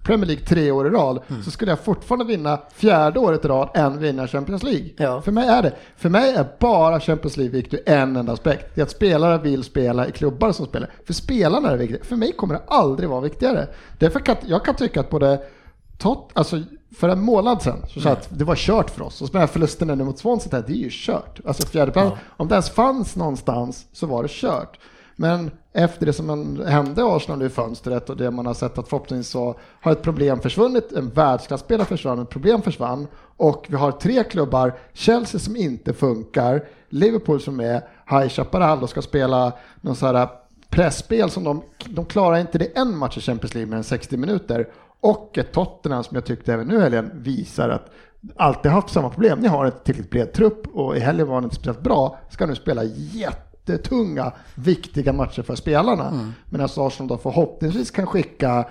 Premier 0.03 0.27
League 0.27 0.45
tre 0.45 0.71
år 0.71 0.87
i 0.87 0.89
rad, 0.89 1.19
Mm. 1.27 1.43
så 1.43 1.51
skulle 1.51 1.71
jag 1.71 1.79
fortfarande 1.79 2.25
vinna 2.25 2.59
fjärde 2.75 3.19
året 3.19 3.45
i 3.45 3.47
rad 3.47 3.69
än 3.73 3.99
vinna 3.99 4.27
Champions 4.27 4.63
League. 4.63 4.89
Ja. 4.97 5.21
För 5.21 5.31
mig 5.31 5.47
är 5.47 5.61
det. 5.61 5.73
För 5.97 6.09
mig 6.09 6.33
är 6.35 6.47
bara 6.59 6.99
Champions 6.99 7.37
League 7.37 7.51
viktigt 7.57 7.79
ur 7.79 7.89
en 7.93 8.15
enda 8.15 8.33
aspekt. 8.33 8.75
Det 8.75 8.81
är 8.81 8.83
att 8.83 8.91
spelare 8.91 9.37
vill 9.37 9.63
spela 9.63 10.07
i 10.07 10.11
klubbar 10.11 10.51
som 10.51 10.65
spelar. 10.65 10.89
För 11.05 11.13
spelarna 11.13 11.67
är 11.67 11.71
det 11.71 11.77
viktigt. 11.77 12.05
För 12.05 12.15
mig 12.15 12.31
kommer 12.31 12.53
det 12.53 12.61
aldrig 12.67 13.09
vara 13.09 13.21
viktigare. 13.21 13.67
Därför 13.99 14.19
kan 14.19 14.35
jag 14.45 14.65
kan 14.65 14.75
tycka 14.75 14.99
att 14.99 15.09
både 15.09 15.39
Tot, 15.97 16.29
alltså 16.33 16.59
för 16.95 17.09
en 17.09 17.21
månad 17.21 17.61
sedan 17.61 17.85
så 17.87 18.01
sa 18.01 18.09
att 18.09 18.27
det 18.29 18.43
var 18.43 18.55
kört 18.55 18.89
för 18.89 19.01
oss. 19.01 19.21
Och 19.21 19.27
så 19.27 19.37
med 19.37 19.49
förlusten 19.49 19.87
nu 19.87 20.03
mot 20.03 20.19
Swansea, 20.19 20.49
här, 20.51 20.63
det 20.67 20.73
är 20.73 20.77
ju 20.77 20.89
kört. 20.91 21.39
Alltså 21.45 21.67
fjärdeplats, 21.67 22.17
om 22.37 22.47
det 22.47 22.53
ens 22.53 22.69
fanns 22.69 23.15
någonstans 23.15 23.85
så 23.91 24.05
var 24.05 24.23
det 24.23 24.29
kört. 24.31 24.79
Men 25.15 25.51
efter 25.73 26.05
det 26.05 26.13
som 26.13 26.59
hände 26.65 27.05
Arsenal 27.05 27.39
nu 27.39 27.45
i 27.45 27.49
fönstret 27.49 28.09
och 28.09 28.17
det 28.17 28.31
man 28.31 28.45
har 28.45 28.53
sett 28.53 28.77
att 28.77 28.87
förhoppningsvis 28.87 29.31
så 29.31 29.55
har 29.81 29.91
ett 29.91 30.01
problem 30.01 30.39
försvunnit, 30.39 30.91
en 30.91 31.09
världsklasspelare 31.09 31.85
försvann, 31.85 32.19
ett 32.19 32.29
problem 32.29 32.61
försvann 32.61 33.07
och 33.37 33.65
vi 33.69 33.75
har 33.75 33.91
tre 33.91 34.23
klubbar, 34.23 34.73
Chelsea 34.93 35.39
som 35.39 35.55
inte 35.55 35.93
funkar, 35.93 36.63
Liverpool 36.89 37.41
som 37.41 37.59
är 37.59 37.81
High 38.09 38.27
Chaparral 38.27 38.83
och 38.83 38.89
ska 38.89 39.01
spela 39.01 39.53
någon 39.81 39.95
sån 39.95 40.15
här 40.15 40.29
pressspel 40.69 41.29
som 41.29 41.43
de, 41.43 41.63
de 41.85 42.05
klarar 42.05 42.37
inte 42.37 42.57
det 42.57 42.77
en 42.77 42.97
match 42.97 43.17
i 43.17 43.21
Champions 43.21 43.53
League 43.53 43.69
med 43.69 43.77
en 43.77 43.83
60 43.83 44.17
minuter 44.17 44.67
och 45.01 45.37
ett 45.37 45.51
Tottenham 45.51 46.03
som 46.03 46.15
jag 46.15 46.25
tyckte 46.25 46.53
även 46.53 46.67
nu 46.67 46.79
helgen 46.79 47.11
visar 47.13 47.69
att 47.69 47.91
alltid 48.35 48.71
haft 48.71 48.89
samma 48.89 49.09
problem. 49.09 49.39
Ni 49.39 49.47
har 49.47 49.65
en 49.65 49.71
tillräckligt 49.71 50.11
bred 50.11 50.33
trupp 50.33 50.67
och 50.73 50.97
i 50.97 50.99
helgen 50.99 51.27
var 51.27 51.41
ni 51.41 51.45
inte 51.45 51.55
speciellt 51.55 51.81
bra, 51.81 52.19
ska 52.29 52.45
nu 52.45 52.55
spela 52.55 52.83
jättetunga, 52.83 54.33
viktiga 54.55 55.13
matcher 55.13 55.41
för 55.41 55.55
spelarna. 55.55 56.07
Mm. 56.07 56.33
Medan 56.49 56.69
Arsenal 56.77 57.07
då 57.07 57.17
förhoppningsvis 57.17 57.91
kan 57.91 58.07
skicka 58.07 58.65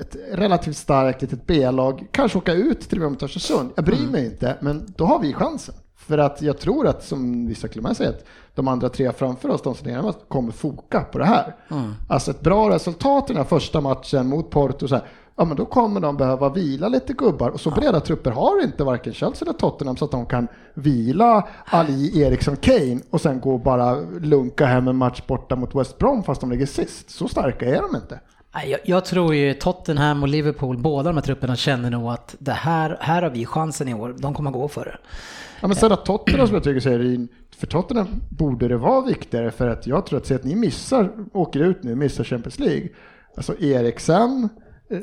ett 0.00 0.16
relativt 0.32 0.76
starkt 0.76 1.22
litet 1.22 1.46
B-lag, 1.46 2.06
kanske 2.10 2.38
åka 2.38 2.52
ut 2.52 2.80
till 2.80 2.98
och 2.98 3.02
med 3.02 3.10
mot 3.10 3.22
Östersund. 3.22 3.70
Jag 3.74 3.84
bryr 3.84 3.98
mm. 3.98 4.10
mig 4.10 4.26
inte, 4.26 4.56
men 4.60 4.92
då 4.96 5.04
har 5.04 5.18
vi 5.18 5.32
chansen. 5.32 5.74
För 5.96 6.18
att 6.18 6.42
jag 6.42 6.58
tror 6.58 6.86
att, 6.86 7.04
som 7.04 7.46
vissa 7.46 7.68
klubbar 7.68 7.94
säger, 7.94 8.10
att 8.10 8.24
de 8.54 8.68
andra 8.68 8.88
tre 8.88 9.12
framför 9.12 9.48
oss, 9.48 9.62
de 9.62 9.74
som 9.74 9.88
är 9.88 9.92
närmast, 9.92 10.18
kommer 10.28 10.52
foka 10.52 11.00
på 11.00 11.18
det 11.18 11.24
här. 11.24 11.56
Mm. 11.70 11.92
Alltså 12.08 12.30
ett 12.30 12.40
bra 12.40 12.70
resultat 12.70 13.30
i 13.30 13.32
den 13.32 13.36
här 13.36 13.48
första 13.48 13.80
matchen 13.80 14.26
mot 14.26 14.50
Porto, 14.50 14.88
så 14.88 14.94
här, 14.94 15.04
ja 15.36 15.44
men 15.44 15.56
då 15.56 15.64
kommer 15.66 16.00
de 16.00 16.16
behöva 16.16 16.48
vila 16.48 16.88
lite 16.88 17.12
gubbar. 17.12 17.50
Och 17.50 17.60
så 17.60 17.70
breda 17.70 18.00
trupper 18.00 18.30
har 18.30 18.62
inte 18.62 18.84
varken 18.84 19.12
Chelsea 19.12 19.48
eller 19.48 19.58
Tottenham 19.58 19.96
så 19.96 20.04
att 20.04 20.10
de 20.10 20.26
kan 20.26 20.48
vila 20.74 21.48
Ali, 21.64 22.22
Eriksson, 22.22 22.56
Kane 22.56 23.00
och 23.10 23.20
sen 23.20 23.40
gå 23.40 23.54
och 23.54 23.60
bara 23.60 23.94
lunka 24.20 24.66
hem 24.66 24.88
en 24.88 24.96
match 24.96 25.22
borta 25.26 25.56
mot 25.56 25.74
West 25.74 25.98
Brom 25.98 26.22
fast 26.22 26.40
de 26.40 26.50
ligger 26.50 26.66
sist. 26.66 27.10
Så 27.10 27.28
starka 27.28 27.66
är 27.66 27.82
de 27.82 27.96
inte. 27.96 28.20
Jag, 28.66 28.80
jag, 28.84 29.04
tror 29.04 29.34
ju 29.34 29.54
Tottenham 29.54 30.22
och 30.22 30.28
Liverpool, 30.28 30.78
båda 30.78 31.10
de 31.10 31.16
här 31.16 31.22
trupperna 31.22 31.56
känner 31.56 31.90
nog 31.90 32.08
att 32.08 32.36
det 32.38 32.52
här, 32.52 32.98
här 33.00 33.22
har 33.22 33.30
vi 33.30 33.46
chansen 33.46 33.88
i 33.88 33.94
år, 33.94 34.14
de 34.18 34.34
kommer 34.34 34.50
gå 34.50 34.68
för 34.68 34.84
det. 34.84 34.98
Ja 35.60 35.68
men 35.68 35.76
sen 35.76 35.92
att 35.92 36.04
Tottenham 36.04 36.46
som 36.46 36.54
jag 36.54 36.64
tycker 36.64 36.80
säger, 36.80 37.28
för 37.56 37.66
Tottenham 37.66 38.06
borde 38.28 38.68
det 38.68 38.76
vara 38.76 39.00
viktigare 39.00 39.50
för 39.50 39.68
att 39.68 39.86
jag 39.86 40.06
tror 40.06 40.18
att, 40.18 40.30
att 40.30 40.44
ni 40.44 40.54
missar, 40.54 41.10
åker 41.32 41.60
ut 41.60 41.82
nu, 41.82 41.94
missar 41.94 42.24
Champions 42.24 42.58
League. 42.58 42.88
Alltså 43.36 43.60
Eriksen, 43.60 44.48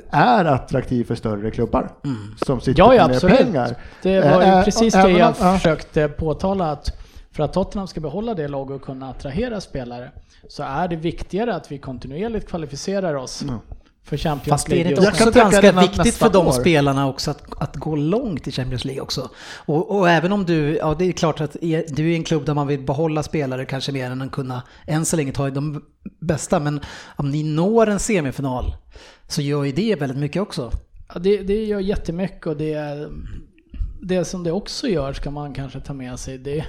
är 0.09 0.45
attraktiv 0.45 1.03
för 1.03 1.15
större 1.15 1.51
klubbar 1.51 1.91
mm. 2.03 2.17
som 2.45 2.61
sitter 2.61 2.79
ja, 2.79 2.95
ja, 2.95 3.07
med 3.07 3.15
absolut. 3.15 3.37
pengar. 3.37 3.75
Det 4.01 4.21
var 4.21 4.41
ju 4.41 4.47
äh, 4.47 4.63
precis 4.63 4.95
äh, 4.95 5.05
det 5.05 5.11
jag 5.11 5.29
äh, 5.29 5.53
försökte 5.53 6.07
påtala 6.07 6.71
att 6.71 6.91
för 7.31 7.43
att 7.43 7.53
Tottenham 7.53 7.87
ska 7.87 7.99
behålla 7.99 8.33
det 8.33 8.47
laget 8.47 8.75
och 8.75 8.81
kunna 8.81 9.09
attrahera 9.09 9.61
spelare 9.61 10.11
så 10.47 10.63
är 10.63 10.87
det 10.87 10.95
viktigare 10.95 11.55
att 11.55 11.71
vi 11.71 11.77
kontinuerligt 11.77 12.49
kvalificerar 12.49 13.15
oss 13.15 13.41
mm. 13.41 13.59
För 14.03 14.17
Champions 14.17 14.49
Fast 14.49 14.69
League. 14.69 14.95
Fast 14.95 15.01
det 15.01 15.07
är 15.07 15.27
inte 15.27 15.39
också 15.39 15.39
ganska 15.39 15.81
viktigt 15.81 16.15
för 16.15 16.29
de 16.29 16.47
år. 16.47 16.51
spelarna 16.51 17.07
också 17.07 17.31
att, 17.31 17.43
att 17.61 17.75
gå 17.75 17.95
långt 17.95 18.47
i 18.47 18.51
Champions 18.51 18.85
League 18.85 19.01
också. 19.01 19.29
Och, 19.55 19.97
och, 19.97 20.09
även 20.09 20.31
om 20.31 20.45
du, 20.45 20.77
ja 20.77 20.95
det 20.99 21.05
är 21.05 21.11
klart 21.11 21.41
att 21.41 21.55
du 21.87 22.11
är 22.11 22.15
en 22.15 22.23
klubb 22.23 22.45
där 22.45 22.53
man 22.53 22.67
vill 22.67 22.79
behålla 22.79 23.23
spelare 23.23 23.65
kanske 23.65 23.91
mer 23.91 24.11
än 24.11 24.21
att 24.21 24.31
kunna 24.31 24.63
än 24.87 25.05
så 25.05 25.15
länge 25.15 25.31
ta 25.31 25.49
de 25.49 25.83
bästa. 26.19 26.59
Men 26.59 26.79
om 27.15 27.31
ni 27.31 27.43
når 27.43 27.87
en 27.87 27.99
semifinal 27.99 28.75
så 29.27 29.41
gör 29.41 29.63
ju 29.63 29.71
det 29.71 29.95
väldigt 29.95 30.17
mycket 30.17 30.41
också. 30.41 30.71
Ja, 31.13 31.19
det, 31.19 31.37
det 31.37 31.65
gör 31.65 31.79
jättemycket 31.79 32.47
och 32.47 32.57
det, 32.57 33.09
det 34.01 34.25
som 34.25 34.43
det 34.43 34.51
också 34.51 34.87
gör 34.87 35.13
ska 35.13 35.31
man 35.31 35.53
kanske 35.53 35.79
ta 35.79 35.93
med 35.93 36.19
sig. 36.19 36.37
Det, 36.37 36.65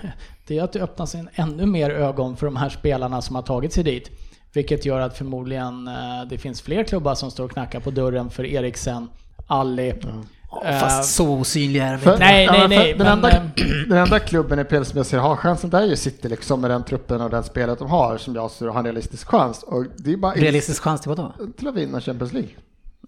det 0.47 0.59
är 0.59 0.62
att 0.62 0.73
det 0.73 0.81
öppnas 0.81 1.14
en 1.14 1.29
ännu 1.35 1.66
mer 1.66 1.90
ögon 1.90 2.37
för 2.37 2.47
de 2.47 2.57
här 2.57 2.68
spelarna 2.68 3.23
som 3.23 3.37
har 3.37 3.42
tagit 3.42 3.73
sig 3.73 3.85
dit. 3.85 4.11
Vilket 4.53 4.85
gör 4.85 5.01
att 5.01 5.19
förmodligen 5.19 5.88
eh, 5.88 5.95
det 6.29 6.38
finns 6.38 6.62
fler 6.62 6.85
klubbar 6.85 7.15
som 7.15 7.31
står 7.31 7.45
och 7.45 7.51
knackar 7.51 7.81
på 7.81 7.91
dörren 7.91 8.31
för 8.31 8.45
Eriksen, 8.45 9.09
Ali. 9.47 9.91
Mm. 9.91 10.27
Oh, 10.51 10.81
fast 10.81 11.15
så 11.15 11.29
osynliga 11.29 11.87
är 11.87 11.91
de 11.91 11.97
inte. 11.97 12.19
Nej, 12.19 12.47
nej, 12.47 12.69
nej. 12.69 12.95
Den, 12.95 13.07
enda, 13.07 13.31
eh, 13.31 13.43
den 13.88 13.99
enda 13.99 14.19
klubben 14.19 14.59
i 14.59 14.65
PL 14.65 14.83
som 14.83 14.97
jag 14.97 15.07
ser 15.07 15.19
har 15.19 15.37
chansen, 15.37 15.71
det 15.71 15.77
är 15.79 15.85
ju 15.85 15.97
City 15.97 16.29
liksom 16.29 16.61
med 16.61 16.71
den 16.71 16.85
truppen 16.85 17.21
och 17.21 17.31
den 17.31 17.45
spelet 17.45 17.79
de 17.79 17.91
har 17.91 18.19
som 18.19 18.35
jag 18.35 18.51
ser 18.51 18.67
har 18.67 18.79
en 18.79 18.85
realistisk 18.85 19.29
chans. 19.29 19.62
Och 19.62 19.85
det 19.97 20.12
är 20.12 20.17
bara 20.17 20.33
realistisk 20.33 20.83
chans 20.83 21.01
till 21.01 21.09
vad 21.09 21.19
då? 21.19 21.33
Till 21.59 21.69
att 21.69 21.75
vinna 21.75 22.01
Champions 22.01 22.33
League. 22.33 22.51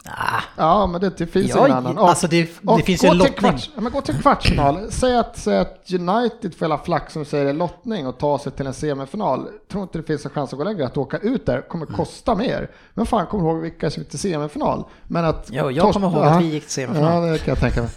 Ah. 0.04 0.42
Ja, 0.56 0.86
men 0.86 1.00
det, 1.00 1.18
det 1.18 1.26
finns 1.26 1.50
ja, 1.50 1.66
ingen 1.66 1.76
annan. 1.76 1.98
Och, 1.98 2.08
alltså 2.08 2.26
det, 2.26 2.50
det 2.62 2.82
finns 2.82 3.04
ju 3.04 3.08
en 3.08 3.18
lottning. 3.18 3.34
Kvarts, 3.36 3.70
men 3.76 3.92
gå 3.92 4.00
till 4.00 4.14
kvartsfinal. 4.14 4.86
säg, 4.90 5.16
att, 5.16 5.38
säg 5.38 5.58
att 5.58 5.92
United 5.92 6.54
får 6.54 6.66
hela 6.66 6.78
flack 6.78 7.10
som 7.10 7.24
säger 7.24 7.52
lottning 7.52 8.06
och 8.06 8.18
ta 8.18 8.38
sig 8.38 8.52
till 8.52 8.66
en 8.66 8.74
semifinal. 8.74 9.48
Tror 9.70 9.82
inte 9.82 9.98
det 9.98 10.04
finns 10.04 10.24
en 10.24 10.30
chans 10.30 10.52
att 10.52 10.58
gå 10.58 10.64
längre. 10.64 10.86
Att 10.86 10.96
åka 10.96 11.18
ut 11.18 11.46
där 11.46 11.68
kommer 11.68 11.86
mm. 11.86 11.96
kosta 11.96 12.32
mm. 12.32 12.46
mer. 12.46 12.70
Men 12.94 13.06
fan, 13.06 13.26
kommer 13.26 13.44
ihåg 13.44 13.60
vilka 13.60 13.90
som 13.90 14.02
gick 14.02 14.10
till 14.10 14.18
semifinal? 14.18 14.84
Men 15.06 15.24
att... 15.24 15.48
Jo, 15.52 15.70
jag 15.70 15.92
kommer 15.92 16.10
ihåg 16.10 16.24
att 16.24 16.42
vi 16.42 16.46
gick 16.46 16.62
till 16.62 16.72
semifinal. 16.72 17.26
Ja, 17.26 17.32
det 17.32 17.38
kan 17.38 17.52
jag 17.52 17.60
tänka 17.60 17.82
mig. 17.82 17.90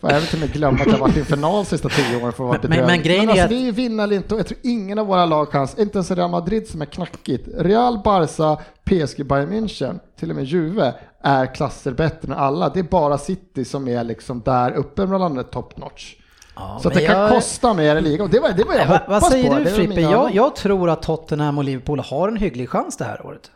jag 0.00 0.20
vill 0.20 0.28
till 0.28 0.36
och 0.36 0.40
med 0.40 0.52
glömma 0.52 0.78
att 0.80 0.86
jag 0.86 0.98
varit 0.98 1.16
i 1.16 1.20
en 1.20 1.26
final 1.26 1.52
de 1.52 1.64
sista 1.64 1.88
tio 1.88 2.22
åren 2.22 2.32
för 2.32 2.44
att 2.44 2.48
vara 2.48 2.58
men, 2.62 2.70
men, 2.70 2.86
men 2.86 3.02
grejen 3.02 3.26
men 3.26 3.30
alltså, 3.30 3.42
är 3.42 3.44
att... 3.44 3.50
vi 3.50 3.70
vinner 3.70 4.12
inte 4.12 4.34
och 4.34 4.40
jag 4.40 4.46
tror 4.46 4.60
ingen 4.62 4.98
av 4.98 5.06
våra 5.06 5.26
lag 5.26 5.48
chans. 5.48 5.78
Inte 5.78 5.98
ens 5.98 6.10
Real 6.10 6.30
Madrid 6.30 6.68
som 6.68 6.82
är 6.82 6.86
knackigt. 6.86 7.48
Real, 7.58 8.00
Barca, 8.04 8.62
PSG, 8.92 9.26
Bayern 9.26 9.52
München, 9.52 10.00
till 10.16 10.30
och 10.30 10.36
med 10.36 10.44
Juve 10.44 10.94
är 11.22 11.54
klasser 11.54 11.92
bättre 11.92 12.32
än 12.32 12.32
alla. 12.32 12.68
Det 12.68 12.80
är 12.80 12.84
bara 12.84 13.18
City 13.18 13.64
som 13.64 13.88
är 13.88 14.04
liksom 14.04 14.42
där 14.44 14.72
uppe 14.72 15.06
bland 15.06 15.24
annat 15.24 15.52
top 15.52 15.76
notch. 15.76 16.14
Ja, 16.54 16.78
så 16.82 16.88
att 16.88 16.94
det 16.94 17.02
jag... 17.02 17.12
kan 17.12 17.30
kosta 17.30 17.74
mer 17.74 17.96
i 17.96 18.00
ligan. 18.00 18.30
Det 18.30 18.40
var 18.40 18.52
det 18.52 18.64
var 18.64 18.74
jag 18.74 18.86
hoppas 18.86 19.22
Vad 19.22 19.32
säger 19.32 19.50
på. 19.50 19.58
du 19.58 19.70
Frippe? 19.70 20.00
Jag, 20.00 20.34
jag, 20.34 20.56
tror 20.56 20.90
att 20.90 21.02
Tottenham 21.02 21.58
och 21.58 21.64
Liverpool 21.64 22.00
har 22.00 22.28
en 22.28 22.36
hygglig 22.36 22.68
chans 22.68 22.96
det 22.96 23.04
här 23.04 23.26
året. 23.26 23.50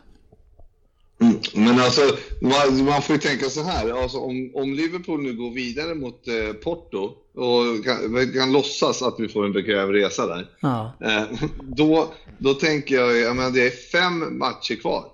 Mm, 1.21 1.37
men 1.53 1.79
alltså, 1.79 2.01
man, 2.41 2.85
man, 2.85 3.01
får 3.01 3.15
ju 3.15 3.21
tänka 3.21 3.49
så 3.49 3.63
här. 3.63 4.01
Alltså, 4.01 4.17
om, 4.17 4.51
om 4.55 4.73
Liverpool 4.73 5.21
nu 5.23 5.33
går 5.33 5.51
vidare 5.51 5.95
mot 5.95 6.27
eh, 6.27 6.53
Porto 6.63 7.11
och 7.35 7.85
kan, 7.85 8.33
kan 8.33 8.51
låtsas 8.51 9.01
att 9.01 9.15
vi 9.17 9.27
får 9.27 9.45
en 9.45 9.53
bekväm 9.53 9.91
resa 9.91 10.27
där. 10.27 10.49
Ja. 10.59 10.91
Eh, 11.01 11.23
då, 11.61 12.07
då 12.37 12.53
tänker 12.53 12.95
jag, 12.95 13.17
jag 13.17 13.35
menar, 13.35 13.51
det 13.51 13.67
är 13.67 13.71
fem 13.91 14.37
matcher 14.37 14.75
kvar 14.75 15.05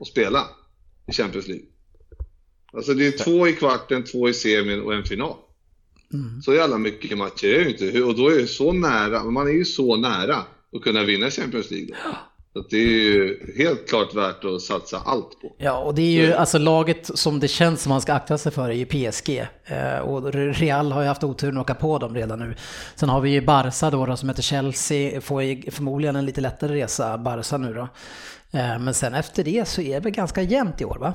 att 0.00 0.06
spela 0.06 0.44
i 1.06 1.12
Champions 1.12 1.48
League. 1.48 1.66
Alltså 2.72 2.94
det 2.94 3.06
är 3.06 3.24
två 3.24 3.48
i 3.48 3.52
kvarten, 3.52 4.04
två 4.04 4.28
i 4.28 4.34
semin 4.34 4.82
och 4.82 4.94
en 4.94 5.04
final. 5.04 5.34
Mm. 6.12 6.42
Så 6.42 6.54
jävla 6.54 6.78
mycket 6.78 7.18
matcher 7.18 7.46
är 7.46 7.64
det 7.64 7.70
inte. 7.70 8.02
Och 8.02 8.16
då 8.16 8.28
är 8.28 8.38
det 8.38 8.46
så 8.46 8.72
nära, 8.72 9.24
man 9.24 9.48
är 9.48 9.52
ju 9.52 9.64
så 9.64 9.96
nära 9.96 10.36
att 10.76 10.82
kunna 10.82 11.04
vinna 11.04 11.30
Champions 11.30 11.70
League. 11.70 11.86
Då. 11.88 11.94
Så 12.52 12.64
det 12.70 12.76
är 12.76 13.02
ju 13.02 13.38
helt 13.56 13.88
klart 13.88 14.14
värt 14.14 14.44
att 14.44 14.62
satsa 14.62 14.98
allt 15.04 15.40
på. 15.40 15.52
Ja, 15.58 15.78
och 15.78 15.94
det 15.94 16.02
är 16.02 16.26
ju 16.26 16.32
alltså 16.32 16.58
laget 16.58 17.18
som 17.18 17.40
det 17.40 17.48
känns 17.48 17.82
som 17.82 17.90
man 17.90 18.00
ska 18.00 18.14
akta 18.14 18.38
sig 18.38 18.52
för 18.52 18.68
är 18.68 18.72
ju 18.72 18.86
PSG. 18.86 19.46
Eh, 19.64 19.98
och 19.98 20.32
Real 20.32 20.92
har 20.92 21.02
ju 21.02 21.08
haft 21.08 21.24
oturen 21.24 21.56
att 21.56 21.62
åka 21.62 21.74
på 21.74 21.98
dem 21.98 22.14
redan 22.14 22.38
nu. 22.38 22.54
Sen 22.94 23.08
har 23.08 23.20
vi 23.20 23.30
ju 23.30 23.40
Barca 23.40 23.90
då, 23.90 24.06
då 24.06 24.16
som 24.16 24.28
heter 24.28 24.42
Chelsea, 24.42 25.20
får 25.20 25.42
ju 25.42 25.70
förmodligen 25.70 26.16
en 26.16 26.26
lite 26.26 26.40
lättare 26.40 26.74
resa, 26.74 27.18
Barca 27.18 27.58
nu 27.58 27.74
då. 27.74 27.88
Eh, 28.52 28.78
men 28.78 28.94
sen 28.94 29.14
efter 29.14 29.44
det 29.44 29.68
så 29.68 29.80
är 29.80 29.94
det 29.94 30.00
väl 30.00 30.12
ganska 30.12 30.42
jämnt 30.42 30.80
i 30.80 30.84
år 30.84 30.98
va? 30.98 31.12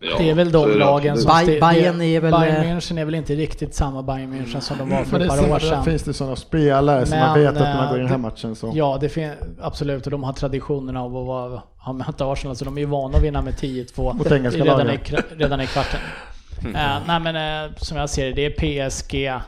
Ja, 0.00 0.18
det 0.18 0.30
är 0.30 0.34
väl 0.34 0.52
de 0.52 0.78
lagen 0.78 1.18
som... 1.18 1.28
Bay 1.28 1.60
Bayern 1.60 2.02
är 2.02 2.20
väl... 2.20 2.32
Bayern 2.32 2.64
München 2.64 3.00
är 3.00 3.04
väl 3.04 3.14
inte 3.14 3.34
riktigt 3.34 3.74
samma 3.74 4.02
Bayern 4.02 4.32
München 4.32 4.60
som 4.60 4.78
de 4.78 4.90
var 4.90 5.04
för 5.04 5.20
ett 5.20 5.28
par 5.28 5.50
år 5.50 5.58
sedan. 5.58 5.84
finns 5.84 6.02
det 6.02 6.14
sådana 6.14 6.36
spelare 6.36 6.98
Men, 6.98 7.06
som 7.06 7.18
man 7.18 7.38
vet 7.38 7.56
att 7.56 7.76
man 7.76 7.88
går 7.88 7.98
i 7.98 8.00
den 8.00 8.10
här 8.10 8.18
matchen 8.18 8.56
så... 8.56 8.72
Ja, 8.74 8.98
det 9.00 9.08
finns 9.08 9.34
absolut. 9.60 10.04
Och 10.04 10.10
de 10.10 10.24
har 10.24 10.32
traditionen 10.32 10.96
av 10.96 11.16
att 11.16 11.26
vara, 11.26 11.62
ha 11.76 11.92
mött 11.92 12.20
Arsenal, 12.20 12.56
så 12.56 12.64
de 12.64 12.76
är 12.76 12.80
ju 12.80 12.86
vana 12.86 13.16
att 13.16 13.22
vinna 13.22 13.42
med 13.42 13.54
10-2 13.54 14.24
redan, 14.50 14.90
i, 14.90 14.98
redan 15.36 15.60
i 15.60 15.66
kvarten. 15.66 16.00
Mm. 16.60 16.74
Uh, 16.74 17.02
nej 17.06 17.20
men 17.20 17.66
uh, 17.66 17.76
som 17.76 17.96
jag 17.96 18.10
ser 18.10 18.26
det, 18.26 18.32
det 18.32 18.46
är 18.46 18.90
PSG 18.90 19.42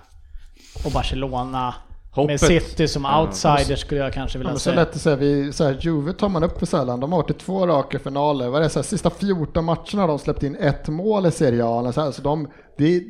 och 0.84 0.92
Barcelona 0.92 1.74
Hoppet. 2.16 2.42
Med 2.42 2.62
City 2.62 2.88
som 2.88 3.06
outsider 3.06 3.76
skulle 3.76 4.00
jag 4.00 4.12
kanske 4.12 4.38
vilja 4.38 4.52
ja, 4.52 4.58
säga. 4.58 4.74
Så 4.74 4.80
lätt 4.80 4.94
att 4.94 5.00
säga, 5.00 5.16
vi, 5.16 5.52
så 5.52 5.64
här, 5.64 5.78
Juve 5.80 6.12
tar 6.12 6.28
man 6.28 6.44
upp 6.44 6.58
för 6.58 6.66
sällan. 6.66 7.00
De 7.00 7.12
har 7.12 7.22
varit 7.22 7.30
i 7.30 7.34
två 7.34 7.66
raka 7.66 7.98
finaler. 7.98 8.48
Vad 8.48 8.60
är 8.60 8.64
det, 8.64 8.70
så 8.70 8.78
här, 8.78 8.84
sista 8.84 9.10
14 9.10 9.64
matcherna 9.64 10.00
har 10.02 10.08
de 10.08 10.18
släppt 10.18 10.42
in 10.42 10.56
ett 10.56 10.88
mål 10.88 11.26
i 11.26 11.30
Serie 11.30 11.64
A. 11.64 11.92
Så 11.92 12.00
här, 12.00 12.10
så 12.10 12.22
de, 12.22 12.48
det, 12.76 12.96
är, 12.96 13.02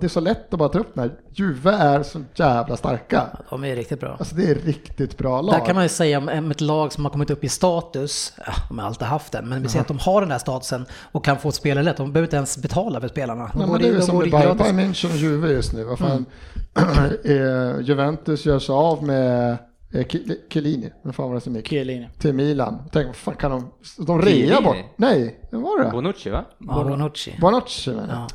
det 0.00 0.06
är 0.06 0.08
så 0.08 0.20
lätt 0.20 0.52
att 0.52 0.58
bara 0.58 0.68
ta 0.68 0.78
upp 0.78 0.96
när 0.96 1.10
Juve 1.32 1.70
är 1.70 2.02
så 2.02 2.22
jävla 2.34 2.76
starka. 2.76 3.28
Ja, 3.32 3.44
de 3.50 3.64
är 3.64 3.76
riktigt 3.76 4.00
bra. 4.00 4.16
Alltså 4.18 4.34
det 4.34 4.50
är 4.50 4.54
riktigt 4.54 5.18
bra 5.18 5.40
lag. 5.40 5.54
Där 5.54 5.66
kan 5.66 5.74
man 5.74 5.84
ju 5.84 5.88
säga 5.88 6.18
om 6.18 6.50
ett 6.50 6.60
lag 6.60 6.92
som 6.92 7.04
har 7.04 7.12
kommit 7.12 7.30
upp 7.30 7.44
i 7.44 7.48
status, 7.48 8.32
ja, 8.46 8.52
de 8.68 8.78
har 8.78 8.86
alltid 8.86 9.08
haft 9.08 9.32
den, 9.32 9.48
men 9.48 9.62
vi 9.62 9.68
ser 9.68 9.80
att 9.80 9.88
de 9.88 9.98
har 9.98 10.20
den 10.20 10.30
här 10.30 10.38
statusen 10.38 10.86
och 11.12 11.24
kan 11.24 11.38
få 11.38 11.48
ett 11.48 11.54
spelare 11.54 11.84
lätt. 11.84 11.96
De 11.96 12.12
behöver 12.12 12.26
inte 12.26 12.36
ens 12.36 12.58
betala 12.58 13.00
för 13.00 13.08
spelarna. 13.08 13.50
De 13.52 13.58
Nej, 13.58 13.68
men 13.68 13.80
det 13.80 13.88
är 13.88 13.92
ju 13.92 14.02
som 14.02 14.18
Bayern 14.18 14.58
München 14.58 15.10
och 15.10 15.16
Juve 15.16 15.52
just 15.52 15.72
nu. 15.72 15.84
Vad 15.84 15.98
fan. 15.98 16.10
Mm. 16.10 16.26
Eh, 17.24 17.80
Juventus 17.80 18.46
gör 18.46 18.58
sig 18.58 18.72
av 18.72 19.04
med 19.04 19.56
eh, 19.94 20.06
Chiellini, 20.48 20.92
vem 21.04 21.12
fan 21.12 21.28
var 21.28 21.34
det 21.34 21.40
som 21.40 21.56
gick? 21.56 21.68
Chiellini. 21.68 22.08
Till 22.18 22.32
Milan. 22.32 22.78
Tänk, 22.92 23.06
vad 23.06 23.16
fan 23.16 23.34
kan 23.34 23.50
de... 23.50 23.70
De 24.06 24.22
rea 24.22 24.60
bort... 24.60 24.76
Nej, 24.96 25.48
vem 25.50 25.62
var 25.62 25.84
det? 25.84 25.90
Bonucci 25.90 26.30
va? 26.30 26.44
Ja, 26.58 26.84
Bonucci. 26.84 27.36
Bonucci 27.40 27.90
men 27.90 28.08
ja. 28.08 28.26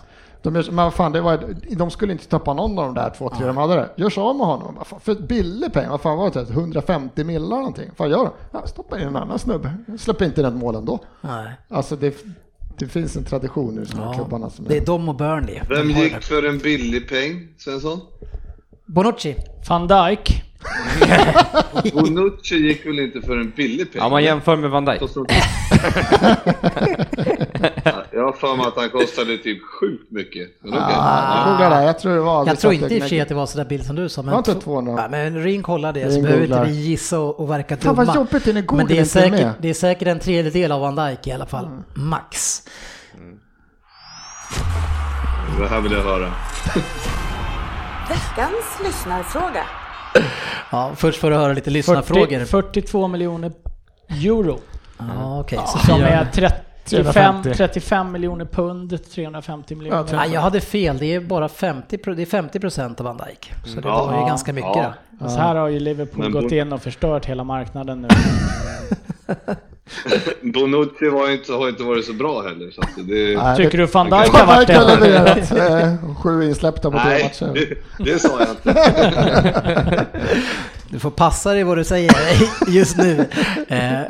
De, 0.52 0.54
men 0.54 0.76
vad 0.76 0.94
fan, 0.94 1.12
det 1.12 1.22
var, 1.22 1.56
de 1.76 1.92
skulle 1.92 2.12
inte 2.12 2.28
tappa 2.28 2.54
någon 2.54 2.80
av 2.80 2.86
de 2.86 2.96
där 2.96 3.14
två, 3.18 3.30
tre 3.30 3.38
ja. 3.42 3.48
de 3.48 3.58
hade 3.58 3.76
det. 3.76 3.90
Gör 3.96 4.10
sig 4.10 4.22
av 4.22 4.36
med 4.36 4.48
honom. 4.48 4.80
Fan, 4.86 5.00
för 5.00 5.16
billig 5.16 5.74
pengar, 5.74 5.90
vad 5.90 6.02
fan 6.02 6.18
var 6.18 6.32
det? 6.32 6.50
150 6.50 7.24
millar 7.24 7.58
någonting. 7.58 7.90
Vad 7.98 8.10
gör 8.10 8.18
de? 8.18 8.30
Ja, 8.52 8.68
stoppa 8.68 9.00
in 9.00 9.08
en 9.08 9.16
annan 9.16 9.40
snubbe. 9.40 9.74
Släpper 9.98 10.26
inte 10.26 10.42
in 10.42 10.48
ett 10.48 10.54
mål 10.54 10.76
ändå. 10.76 11.00
Nej. 11.22 11.52
Alltså 11.70 11.96
det, 11.96 12.16
det 12.80 12.88
finns 12.88 13.16
en 13.16 13.24
tradition 13.24 13.76
de 13.76 13.98
här 13.98 14.06
ja, 14.06 14.14
klubbarna. 14.14 14.50
Som 14.50 14.66
det 14.66 14.78
är 14.78 14.86
de 14.86 15.10
och 15.10 15.16
Burnley. 15.16 15.60
Vem 15.70 15.90
gick 15.90 16.24
för 16.24 16.50
en 16.50 16.58
billig 16.58 17.10
peng, 17.10 17.48
Svensson? 17.58 18.00
Bonucci. 18.86 19.36
Van 19.70 19.88
Dijk. 19.88 20.44
Bonucci 21.94 22.56
gick 22.56 22.86
väl 22.86 23.00
inte 23.00 23.22
för 23.22 23.38
en 23.38 23.54
billig 23.56 23.94
peng? 23.94 24.02
Ja, 24.02 24.10
man 24.10 24.24
jämför 24.24 24.56
med 24.56 24.70
Van 24.70 24.86
Dijk. 24.86 25.02
ja, 28.28 28.34
för 28.40 28.56
mig 28.56 28.66
att 28.66 28.76
han 28.76 28.90
kostade 28.90 29.38
typ 29.38 29.60
sjukt 29.80 30.12
mycket. 30.12 30.50
Men 30.62 30.74
okej. 30.74 30.96
Ah, 30.98 31.64
jag 31.64 31.84
jag 31.84 32.00
tror 32.00 32.14
det 32.16 32.22
var... 32.22 32.48
Jag 32.48 32.60
tror 32.60 32.74
inte 32.74 32.96
i 32.96 32.98
och 32.98 33.02
för 33.02 33.10
sig 33.10 33.22
att 33.22 33.28
det 33.30 33.36
var 33.36 33.46
sådär 33.46 33.66
billigt 33.66 33.88
som 33.88 33.96
du 33.96 34.10
sa. 34.10 34.22
Men 34.22 34.38
inte 34.38 34.54
två- 34.54 34.60
200? 34.60 34.94
Ja, 34.98 35.08
men 35.10 35.44
Ring 35.44 35.64
kollar 35.64 35.94
det 35.94 36.10
så 36.10 36.16
Ring 36.16 36.24
behöver 36.24 36.44
inte 36.44 36.64
vi 36.64 36.72
gissa 36.72 37.20
och, 37.20 37.40
och 37.40 37.50
verka 37.50 37.78
Fan 37.78 37.96
dumma. 37.96 38.06
vad 38.06 38.16
jobbigt 38.16 38.46
det 38.46 38.52
är 38.52 38.62
Google 38.62 38.78
men 38.78 38.88
det 38.88 39.00
är, 39.00 39.06
säkert, 39.06 39.56
det 39.62 39.70
är 39.70 39.74
säkert 39.74 40.08
en 40.08 40.20
tredjedel 40.20 40.72
av 40.72 40.82
Van 40.82 40.96
Dijk 40.96 41.28
i 41.28 41.32
alla 41.32 41.46
fall. 41.46 41.66
Mm. 41.66 41.84
Max. 41.94 42.62
Det 45.60 45.68
här 45.68 45.82
vill 45.82 45.92
jag 45.92 46.04
höra. 46.04 46.34
Veckans 48.10 48.80
lyssnarfråga. 48.86 49.64
Ja, 50.72 50.92
först 50.96 51.20
får 51.22 51.30
du 51.30 51.36
höra 51.36 51.54
lite 51.54 51.70
lyssnarfrågor. 51.70 52.46
40, 52.46 52.46
42 52.46 53.08
miljoner 53.08 53.52
euro. 54.10 54.60
Ja, 54.98 55.40
okej. 55.40 55.60
så 55.66 55.78
Som 55.78 56.02
är 56.02 56.28
35, 56.90 57.14
350. 57.44 57.54
35 57.58 58.12
miljoner 58.12 58.46
pund, 58.46 59.00
350 59.12 59.76
miljoner. 59.76 60.06
Ja, 60.12 60.26
Ja, 60.26 60.34
jag 60.34 60.42
hade 60.42 60.62
fel, 60.62 60.98
det 60.98 61.16
är 61.16 61.20
bara 61.20 61.50
50, 61.50 61.98
pro- 61.98 62.14
det 62.14 62.22
är 62.22 62.26
50 62.26 62.60
procent 62.60 63.00
av 63.00 63.06
Van 63.06 63.18
Dijk. 63.28 63.54
Så 63.66 63.82
det 63.82 63.88
Ja. 63.88 64.06
var 64.06 64.14
ju 64.14 64.20
Ja. 64.20 64.28
ganska 64.28 64.54
mycket 64.54 64.72
Ja. 64.76 64.94
då. 65.20 65.30
Så 65.30 65.38
här 65.38 65.56
har 65.56 65.68
ju 65.68 65.80
Liverpool 65.80 66.24
Men 66.24 66.32
gått 66.32 66.52
in 66.52 66.74
och 66.74 66.82
förstört 66.82 67.26
hela 67.26 67.44
marknaden 67.44 68.02
nu. 68.02 68.08
Bonucci 70.54 71.10
var 71.10 71.32
inte, 71.32 71.54
har 71.54 71.70
inte 71.70 71.84
varit 71.84 72.06
så 72.06 72.14
bra 72.14 72.42
heller. 72.42 72.72
Så 72.72 72.82
att 72.82 72.90
det, 73.08 73.38
Nej, 73.38 73.58
Tycker 73.58 73.78
det- 73.78 73.84
du 73.84 73.92
van 73.92 74.06
Dijk 74.10 74.30
har 74.34 74.46
varit 74.48 74.68
Dijk 74.68 74.78
har 74.80 74.86
det? 74.86 74.96
levererat 74.96 75.52
eh, 75.84 76.16
sju 76.16 76.44
insläppta 76.44 76.92
på 76.92 76.98
tre 77.00 77.10
nej, 77.10 77.24
matcher. 77.24 77.54
det, 77.98 78.04
det 78.14 78.20
sa 78.20 78.30
jag 78.40 78.50
inte. 78.50 80.06
Du 80.90 81.00
får 81.00 81.12
passa 81.12 81.54
dig 81.54 81.64
vad 81.64 81.78
du 81.78 81.84
säger 81.84 82.14
just 82.68 82.98
nu. 82.98 83.26
Eh, 83.68 84.02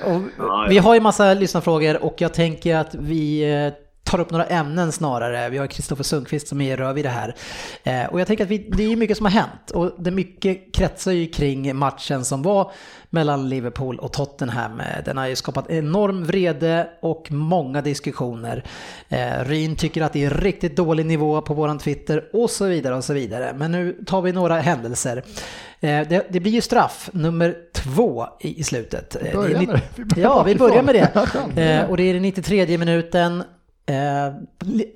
vi 0.69 0.77
har 0.77 0.93
ju 0.93 0.99
massa 0.99 1.33
lyssnarfrågor 1.33 2.03
och 2.03 2.15
jag 2.17 2.33
tänker 2.33 2.75
att 2.75 2.95
vi 2.95 3.51
eh, 3.53 3.73
tar 4.07 4.19
upp 4.19 4.31
några 4.31 4.45
ämnen 4.45 4.91
snarare. 4.91 5.49
Vi 5.49 5.57
har 5.57 5.67
Kristoffer 5.67 6.03
Sundqvist 6.03 6.47
som 6.47 6.61
är 6.61 6.77
röv 6.77 6.97
i 6.97 7.01
det 7.01 7.09
här. 7.09 7.35
Eh, 7.83 8.05
och 8.05 8.19
jag 8.19 8.27
tänker 8.27 8.43
att 8.43 8.49
vi, 8.49 8.57
det 8.57 8.83
är 8.91 8.95
mycket 8.95 9.17
som 9.17 9.25
har 9.25 9.31
hänt 9.31 9.71
och 9.73 9.91
det 9.97 10.11
mycket 10.11 10.73
kretsar 10.73 11.11
ju 11.11 11.27
kring 11.27 11.75
matchen 11.75 12.25
som 12.25 12.41
var 12.41 12.71
mellan 13.09 13.49
Liverpool 13.49 13.99
och 13.99 14.13
Tottenham. 14.13 14.79
Eh, 14.79 14.85
Den 15.05 15.17
har 15.17 15.27
ju 15.27 15.35
skapat 15.35 15.69
enorm 15.69 16.23
vrede 16.25 16.87
och 17.01 17.31
många 17.31 17.81
diskussioner. 17.81 18.63
Eh, 19.09 19.43
Ryn 19.45 19.75
tycker 19.75 20.01
att 20.01 20.13
det 20.13 20.25
är 20.25 20.29
riktigt 20.29 20.75
dålig 20.75 21.05
nivå 21.05 21.41
på 21.41 21.53
våran 21.53 21.77
Twitter 21.79 22.23
och 22.33 22.49
så 22.49 22.65
vidare 22.65 22.95
och 22.95 23.03
så 23.03 23.13
vidare. 23.13 23.53
Men 23.57 23.71
nu 23.71 24.03
tar 24.05 24.21
vi 24.21 24.31
några 24.31 24.59
händelser. 24.59 25.23
Eh, 25.79 26.07
Det, 26.07 26.25
det 26.29 26.39
blir 26.39 26.51
ju 26.51 26.61
straff 26.61 27.09
nummer 27.13 27.55
två 27.73 28.27
i, 28.39 28.59
i 28.59 28.63
slutet. 28.63 29.15
Eh, 29.21 29.27
är 29.31 29.35
börjar 29.35 29.59
med 29.59 29.67
det. 29.67 29.81
Vi 29.95 30.05
börjar 30.05 30.29
Ja, 30.29 30.43
vi 30.43 30.55
börjar 30.55 30.83
med 30.83 30.95
det. 30.95 31.27
Eh, 31.61 31.89
Och 31.89 31.97
det 31.97 32.03
är 32.03 32.13
den 32.13 32.21
93 32.23 32.77
minuten. 32.77 33.43
Eh, 33.87 34.33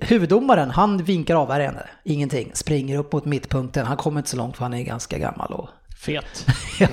huvuddomaren, 0.00 0.70
han 0.70 0.98
vinkar 0.98 1.34
av 1.34 1.52
här 1.52 1.90
Ingenting. 2.04 2.50
Springer 2.54 2.98
upp 2.98 3.12
mot 3.12 3.24
mittpunkten. 3.24 3.86
Han 3.86 3.96
kommer 3.96 4.20
inte 4.20 4.30
så 4.30 4.36
långt 4.36 4.56
för 4.56 4.64
han 4.64 4.74
är 4.74 4.82
ganska 4.82 5.18
gammal 5.18 5.52
och 5.52 5.68
Fet. 5.96 6.46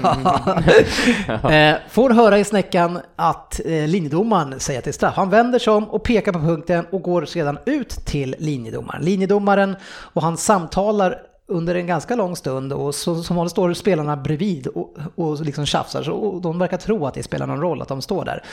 Ja. 1.28 1.52
Eh, 1.52 1.78
Får 1.90 2.10
höra 2.10 2.40
i 2.40 2.44
snäckan 2.44 3.00
att 3.16 3.60
eh, 3.66 3.88
linjedomaren 3.88 4.60
säger 4.60 4.80
att 4.80 4.86
det 4.86 4.92
är 4.92 4.94
straff. 4.94 5.16
Han 5.16 5.30
vänder 5.30 5.60
sig 5.60 5.74
om 5.74 5.90
och 5.90 6.04
pekar 6.04 6.32
på 6.32 6.40
punkten 6.40 6.86
och 6.92 7.02
går 7.02 7.26
sedan 7.26 7.58
ut 7.66 7.90
till 7.90 8.36
linjedomaren. 8.40 9.02
Linjedomaren 9.02 9.76
och 9.86 10.22
han 10.22 10.38
samtalar 10.38 11.22
under 11.48 11.76
en 11.76 11.88
ganska 11.88 12.16
lång 12.16 12.36
stund 12.36 12.74
och 12.74 12.96
så, 12.96 13.24
som 13.24 13.36
vanligt 13.36 13.52
står 13.52 13.74
spelarna 13.74 14.18
bredvid 14.18 14.68
och, 14.68 14.98
och 15.16 15.42
liksom 15.42 15.66
tjafsar 15.66 16.04
så, 16.04 16.12
och 16.12 16.42
de 16.42 16.60
verkar 16.60 16.78
tro 16.78 17.06
att 17.06 17.14
det 17.14 17.24
spelar 17.24 17.48
någon 17.48 17.62
roll 17.62 17.82
att 17.82 17.88
de 17.88 18.02
står 18.02 18.26
där. 18.26 18.44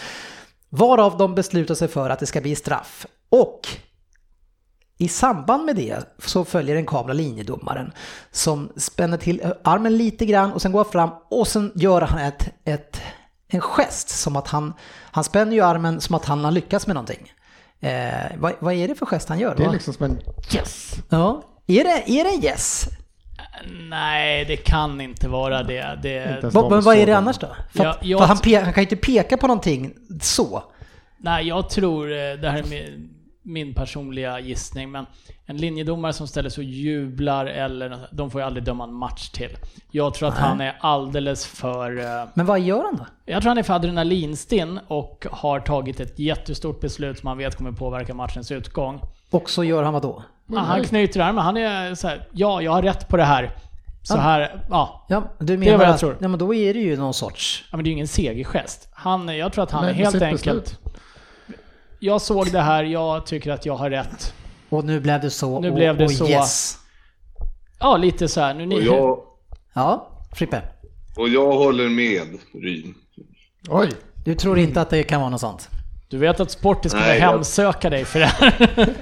Varav 0.76 1.16
de 1.16 1.34
beslutar 1.34 1.74
sig 1.74 1.88
för 1.88 2.10
att 2.10 2.18
det 2.18 2.26
ska 2.26 2.40
bli 2.40 2.54
straff. 2.54 3.06
Och 3.28 3.68
i 4.98 5.08
samband 5.08 5.64
med 5.64 5.76
det 5.76 6.16
så 6.18 6.44
följer 6.44 6.76
en 6.76 6.86
kamera 6.86 7.12
linjedomaren 7.12 7.92
som 8.30 8.72
spänner 8.76 9.16
till 9.16 9.52
armen 9.64 9.96
lite 9.96 10.26
grann 10.26 10.52
och 10.52 10.62
sen 10.62 10.72
går 10.72 10.84
fram 10.84 11.10
och 11.30 11.48
sen 11.48 11.72
gör 11.74 12.00
han 12.00 12.18
ett, 12.18 12.48
ett, 12.64 13.00
en 13.48 13.60
gest 13.60 14.08
som 14.08 14.36
att 14.36 14.48
han, 14.48 14.72
han 15.10 15.24
spänner 15.24 15.52
ju 15.52 15.60
armen 15.60 16.00
som 16.00 16.14
att 16.14 16.24
han 16.24 16.44
har 16.44 16.52
lyckats 16.52 16.86
med 16.86 16.94
någonting. 16.94 17.32
Eh, 17.80 18.36
vad, 18.38 18.52
vad 18.58 18.74
är 18.74 18.88
det 18.88 18.94
för 18.94 19.06
gest 19.06 19.28
han 19.28 19.38
gör? 19.38 19.54
Det 19.56 19.62
är 19.62 19.66
Va? 19.66 19.72
liksom 19.72 19.94
som 19.94 20.04
en 20.04 20.18
yes. 20.54 20.94
ja. 21.08 21.42
Är 21.66 21.84
det, 21.84 22.18
är 22.18 22.24
det 22.24 22.30
en 22.30 22.44
yes? 22.44 22.84
Nej, 23.88 24.44
det 24.44 24.56
kan 24.56 25.00
inte 25.00 25.28
vara 25.28 25.62
det. 25.62 25.92
Inte 25.94 26.08
det 26.08 26.50
de 26.50 26.70
men 26.70 26.80
vad 26.80 26.96
är 26.96 27.06
det 27.06 27.12
annars 27.16 27.38
då? 27.38 27.48
För, 27.74 27.84
Ja, 27.84 27.96
jag- 28.02 28.20
för 28.20 28.26
han, 28.26 28.36
pe- 28.36 28.62
han 28.64 28.72
kan 28.72 28.82
ju 28.82 28.88
inte 28.90 28.96
peka 29.06 29.36
på 29.36 29.46
någonting 29.46 29.94
så. 30.20 30.62
nej, 31.18 31.48
jag 31.48 31.70
tror, 31.70 32.12
eh, 32.12 32.16
det 32.16 32.50
här 32.50 32.58
är 32.58 32.64
min, 32.70 33.10
min 33.42 33.74
personliga 33.74 34.40
gissning, 34.40 34.90
men 34.90 35.06
en 35.46 35.56
linjedomare 35.56 36.12
som 36.12 36.26
ställer 36.28 36.50
sig 36.50 36.62
och 36.64 36.70
jublar 36.70 37.46
eller 37.46 37.98
de 38.12 38.30
får 38.30 38.40
ju 38.40 38.46
aldrig 38.46 38.64
döma 38.64 38.84
en 38.84 38.94
match 38.94 39.28
till. 39.28 39.50
Jag 39.90 40.14
tror 40.14 40.28
att 40.28 40.38
han 40.38 40.60
är 40.60 40.76
alldeles 40.80 41.46
för... 41.46 41.98
eh, 41.98 42.28
Men 42.34 42.46
vad 42.46 42.60
gör 42.60 42.82
han 42.84 42.96
då? 42.96 43.06
Jag 43.24 43.42
tror 43.42 43.50
han 43.50 43.58
är 43.58 43.62
för 43.62 43.74
adrenalinstinn 43.74 44.80
och 44.88 45.26
har 45.30 45.60
tagit 45.60 46.00
ett 46.00 46.18
jättestort 46.18 46.80
beslut 46.80 47.18
som 47.18 47.26
han 47.26 47.38
vet 47.38 47.56
kommer 47.56 47.72
påverka 47.72 48.14
matchens 48.14 48.52
utgång. 48.52 49.00
Och 49.30 49.50
så 49.50 49.64
gör 49.64 49.82
han 49.82 49.92
vad 49.92 50.02
då? 50.02 50.22
Ja, 50.46 50.58
han 50.58 50.84
knyter 50.84 51.20
armen, 51.20 51.44
han 51.44 51.56
är 51.56 51.94
så 51.94 52.08
här, 52.08 52.28
ja, 52.32 52.62
jag 52.62 52.72
har 52.72 52.82
rätt 52.82 53.08
på 53.08 53.16
det 53.16 53.24
här. 53.24 53.50
Så 54.02 54.14
Ja. 54.16 54.20
här, 54.20 54.64
ja. 54.70 55.06
Ja, 55.08 55.32
du 55.38 55.52
är 55.54 55.58
menar 55.58 55.76
vad 55.78 55.86
jag 55.86 55.92
att, 55.94 56.00
tror. 56.00 56.16
Ja, 56.20 56.28
men 56.28 56.38
då 56.38 56.54
är 56.54 56.74
det 56.74 56.80
ju 56.80 56.96
någon 56.96 57.14
sorts... 57.14 57.64
Ja 57.70 57.76
men 57.76 57.84
det 57.84 57.88
är 57.88 57.90
ju 57.90 57.94
ingen 57.94 58.08
segergest. 58.08 58.88
Han, 58.92 59.36
jag 59.36 59.52
tror 59.52 59.64
att 59.64 59.70
han 59.70 59.82
Nej, 59.84 59.90
är 59.90 59.94
helt 59.94 60.22
enkelt... 60.22 60.42
beslut. 60.44 60.78
Jag 61.98 62.20
såg 62.20 62.52
det 62.52 62.60
här, 62.60 62.84
jag 62.84 63.26
tycker 63.26 63.50
att 63.52 63.66
jag 63.66 63.76
har 63.76 63.90
rätt. 63.90 64.34
Och 64.68 64.84
nu 64.84 65.00
blev 65.00 65.20
det 65.20 65.30
så 65.30 65.60
Nu 65.60 65.68
och, 65.68 65.74
blev 65.74 65.96
det 65.98 66.04
och 66.04 66.10
så. 66.12 66.28
yes. 66.28 66.78
Ja, 67.78 67.96
lite 67.96 68.28
så 68.28 68.40
här. 68.40 68.54
Nu 68.54 68.66
ni, 68.66 68.80
jag, 68.84 69.18
Ja, 69.74 70.08
Frippe. 70.36 70.62
och 71.16 71.28
jag 71.28 71.52
håller 71.52 71.88
med 71.88 72.22
Ryn. 72.62 72.94
Oj, 73.68 73.90
Du 74.24 74.34
tror 74.34 74.58
inte 74.58 74.80
att 74.80 74.90
det 74.90 75.02
kan 75.02 75.20
vara 75.20 75.30
något 75.30 75.40
sånt? 75.40 75.68
Du 76.08 76.18
vet 76.18 76.40
att 76.40 76.50
Sportis 76.50 76.92
kommer 76.92 77.06
Nej, 77.06 77.18
jag- 77.18 77.30
hemsöka 77.30 77.90
dig 77.90 78.04
för 78.04 78.18
det 78.20 78.26
här. 78.26 78.94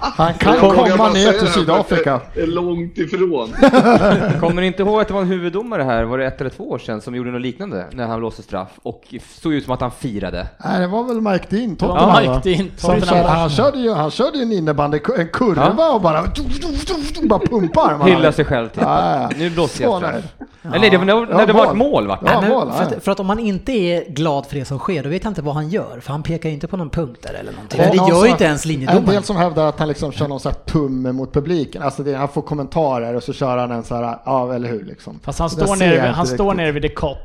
han 0.00 0.34
kan 0.34 0.56
komma 0.58 1.08
ner 1.08 1.32
till 1.32 1.48
Sydafrika. 1.48 2.20
Det 2.34 2.40
är 2.40 2.46
långt 2.46 2.98
ifrån. 2.98 3.48
Kommer 4.40 4.60
ni 4.60 4.66
inte 4.66 4.82
ihåg 4.82 5.00
att 5.00 5.08
det 5.08 5.14
var 5.14 5.20
en 5.20 5.26
huvuddomare 5.26 5.82
här, 5.82 6.04
var 6.04 6.18
det 6.18 6.26
ett 6.26 6.40
eller 6.40 6.50
två 6.50 6.70
år 6.70 6.78
sedan, 6.78 7.00
som 7.00 7.14
gjorde 7.14 7.30
något 7.30 7.40
liknande 7.42 7.86
när 7.92 8.06
han 8.06 8.18
blåste 8.18 8.42
straff 8.42 8.68
och 8.82 9.14
såg 9.40 9.52
ut 9.54 9.64
som 9.64 9.72
att 9.74 9.80
han 9.80 9.90
firade? 9.90 10.46
Nej, 10.64 10.80
det 10.80 10.86
var 10.86 11.04
väl 11.04 11.20
Mike 11.20 11.44
Dean, 11.56 11.76
Tottenham 11.76 12.16
Mike 12.20 12.30
va? 12.30 12.40
Dean, 12.44 12.70
Som 12.76 12.90
Tottenham. 12.94 13.08
körde, 13.18 13.28
han, 13.28 13.50
körde 13.50 13.78
ju, 13.78 13.92
han 13.92 14.10
körde 14.10 14.36
ju 14.38 14.42
en 14.42 14.52
innebandy, 14.52 15.00
en 15.18 15.28
kurva 15.28 15.74
Ja. 15.78 15.92
och 15.94 16.00
bara, 16.00 16.22
bara 17.22 17.38
pumpar. 17.38 18.04
Hylla 18.08 18.32
sig 18.32 18.44
själv 18.44 18.68
till. 18.68 18.82
Ja, 18.82 19.20
ja. 19.22 19.30
Nu 19.38 19.50
blåste 19.50 19.76
Så 19.76 19.82
jag 19.82 20.02
nej. 20.02 20.22
Straff. 20.68 20.74
Eller 20.74 20.80
nej, 20.80 20.90
det 20.90 20.98
var 20.98 21.04
när, 21.26 21.26
när 21.34 21.40
Ja, 21.40 21.46
det 21.46 21.52
var 21.52 21.66
ett 21.66 21.76
mål. 21.76 22.06
va? 22.06 22.18
Ja, 22.26 22.40
Nej, 22.40 22.50
mål, 22.50 22.72
för, 22.72 22.82
ja. 22.82 22.96
att, 22.96 23.04
för 23.04 23.12
att 23.12 23.20
om 23.20 23.26
man 23.26 23.38
inte 23.38 23.72
är 23.72 24.10
glad 24.10 24.46
för 24.46 24.54
det 24.56 24.64
som 24.64 24.78
sker, 24.78 25.02
då 25.02 25.08
vet 25.08 25.24
jag 25.24 25.30
inte 25.30 25.42
vad 25.42 25.54
han 25.54 25.68
gör. 25.68 26.00
För 26.00 26.12
han 26.12 26.22
pekar 26.22 26.48
ju 26.48 26.54
inte 26.54 26.66
på 26.68 26.76
någon 26.76 26.90
punkt 26.90 27.18
där 27.22 27.34
eller 27.40 27.52
någonting. 27.52 27.80
Det 27.80 27.90
det 27.90 28.08
gör 28.10 28.24
ju 28.24 28.30
inte 28.30 28.44
ens 28.44 28.64
En 28.64 28.68
linjedomaren. 28.72 29.04
del 29.06 29.22
som 29.22 29.36
hävdar 29.36 29.66
att 29.66 29.78
han 29.78 29.88
liksom 29.88 30.12
kör 30.12 30.28
någon 30.28 30.40
sån 30.40 30.52
här 30.52 30.58
tumme 30.72 31.12
mot 31.12 31.32
publiken. 31.32 31.82
Alltså 31.82 32.02
det, 32.02 32.14
han 32.14 32.28
får 32.28 32.42
kommentarer 32.42 33.14
och 33.14 33.22
så 33.22 33.32
kör 33.32 33.56
han 33.58 33.70
en 33.70 33.84
så 33.84 33.94
här, 33.94 34.18
ja 34.24 34.54
eller 34.54 34.68
hur 34.68 34.84
liksom. 34.84 35.20
Fast 35.22 35.38
han 35.38 35.50
står, 35.50 35.76
nere, 35.76 35.94
jag 35.94 36.12
han 36.12 36.26
står 36.26 36.54
nere 36.54 36.72
vid 36.72 36.82
the 36.82 36.88
cop. 36.88 37.18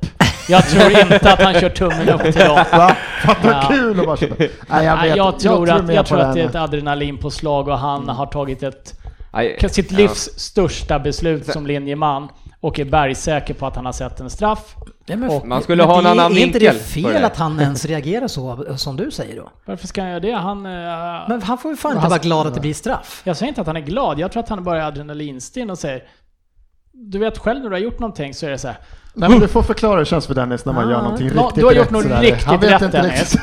Jag 0.49 0.67
tror 0.69 0.91
inte 0.91 1.31
att 1.33 1.41
han 1.41 1.53
kör 1.53 1.69
tummen 1.69 2.09
upp 2.09 2.21
till 2.21 2.33
dem. 2.33 2.55
Va? 2.71 2.95
Fattar 3.25 3.51
Ja. 3.51 3.67
kul 3.75 3.99
att 3.99 4.05
bara 4.05 4.17
köra. 4.17 4.29
Nej, 4.39 4.49
jag, 4.85 4.97
Nej, 4.97 5.07
vet, 5.09 5.17
jag 5.17 5.39
tror, 5.39 5.69
att, 5.69 5.93
jag 5.93 6.05
tror 6.05 6.19
att 6.19 6.33
det 6.33 6.41
är 6.41 6.45
ett 6.49 6.55
adrenalinpåslag 6.55 7.67
och 7.67 7.77
han 7.77 8.09
har 8.09 8.25
tagit 8.25 8.63
ett, 8.63 8.93
sitt 9.71 9.91
livs 9.91 10.29
största 10.39 10.99
beslut 10.99 11.45
som 11.51 11.67
linjeman 11.67 12.27
och 12.63 12.79
är 12.79 12.85
bergsäker 12.85 13.53
på 13.53 13.67
att 13.67 13.75
han 13.75 13.85
har 13.85 13.93
sett 13.93 14.19
en 14.19 14.29
straff. 14.29 14.75
Ja, 15.05 15.15
men, 15.15 15.29
Och 15.29 15.47
man 15.47 15.61
skulle 15.61 15.83
men 15.83 15.89
ha 15.91 15.97
en 15.97 16.03
det- 16.03 16.09
annan 16.09 16.31
Är 16.31 16.37
inte 16.37 16.59
det 16.59 16.65
vinkel 16.71 16.79
fel 16.85 17.13
det. 17.13 17.25
att 17.25 17.37
han 17.37 17.59
ens 17.59 17.85
reagerar 17.85 18.27
så 18.27 18.65
som 18.77 18.95
du 18.97 19.11
säger 19.11 19.35
då? 19.35 19.51
Varför 19.65 19.87
ska 19.87 20.01
han 20.01 20.09
göra 20.09 20.19
det? 20.19 20.31
Han... 20.31 20.65
eh, 20.65 20.71
Men 21.29 21.41
han 21.41 21.57
får 21.57 21.71
ju 21.71 21.77
fan 21.77 21.91
inte 21.91 22.01
han- 22.01 22.09
vara 22.09 22.19
glad 22.19 22.47
att 22.47 22.53
det 22.53 22.59
blir 22.61 22.73
straff. 22.73 23.21
Jag 23.23 23.37
säger 23.37 23.47
inte 23.47 23.61
att 23.61 23.67
han 23.67 23.77
är 23.77 23.81
glad, 23.81 24.19
jag 24.19 24.31
tror 24.31 24.43
att 24.43 24.49
han 24.49 24.63
bara 24.63 24.81
är 24.83 24.87
adrenalinstinn 24.87 25.69
och 25.69 25.77
säger 25.79 26.03
Du 26.91 27.19
vet 27.19 27.37
själv 27.37 27.59
när 27.63 27.69
du 27.69 27.75
har 27.75 27.81
gjort 27.81 27.99
någonting 27.99 28.33
så 28.33 28.45
är 28.45 28.49
det 28.49 28.57
så 28.57 28.67
här. 28.67 28.77
Nej 29.13 29.29
men 29.29 29.39
du 29.39 29.47
får 29.47 29.61
förklara 29.63 29.93
hur 29.93 29.99
det 29.99 30.05
känns 30.05 30.27
för 30.27 30.33
Dennis 30.35 30.65
när 30.65 30.73
man 30.73 30.87
Ah. 30.87 30.91
gör 30.91 31.01
någonting 31.01 31.31
Nå, 31.35 31.41
riktigt 31.43 31.59
du 31.59 31.65
har 31.65 31.73
gjort 31.73 31.85
rätt 31.85 31.91
något 31.91 32.21
riktigt 32.21 32.63
rätt, 32.63 32.91
Dennis. 32.91 33.35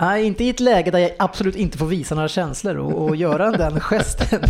Nej, 0.00 0.24
inte 0.26 0.44
i 0.44 0.48
ett 0.50 0.60
läge 0.60 0.90
där 0.90 0.98
jag 0.98 1.10
absolut 1.18 1.56
inte 1.56 1.78
får 1.78 1.86
visa 1.86 2.14
några 2.14 2.28
känslor 2.28 2.76
och, 2.78 3.04
och 3.08 3.16
göra 3.16 3.50
den 3.50 3.80
gesten. 3.80 4.40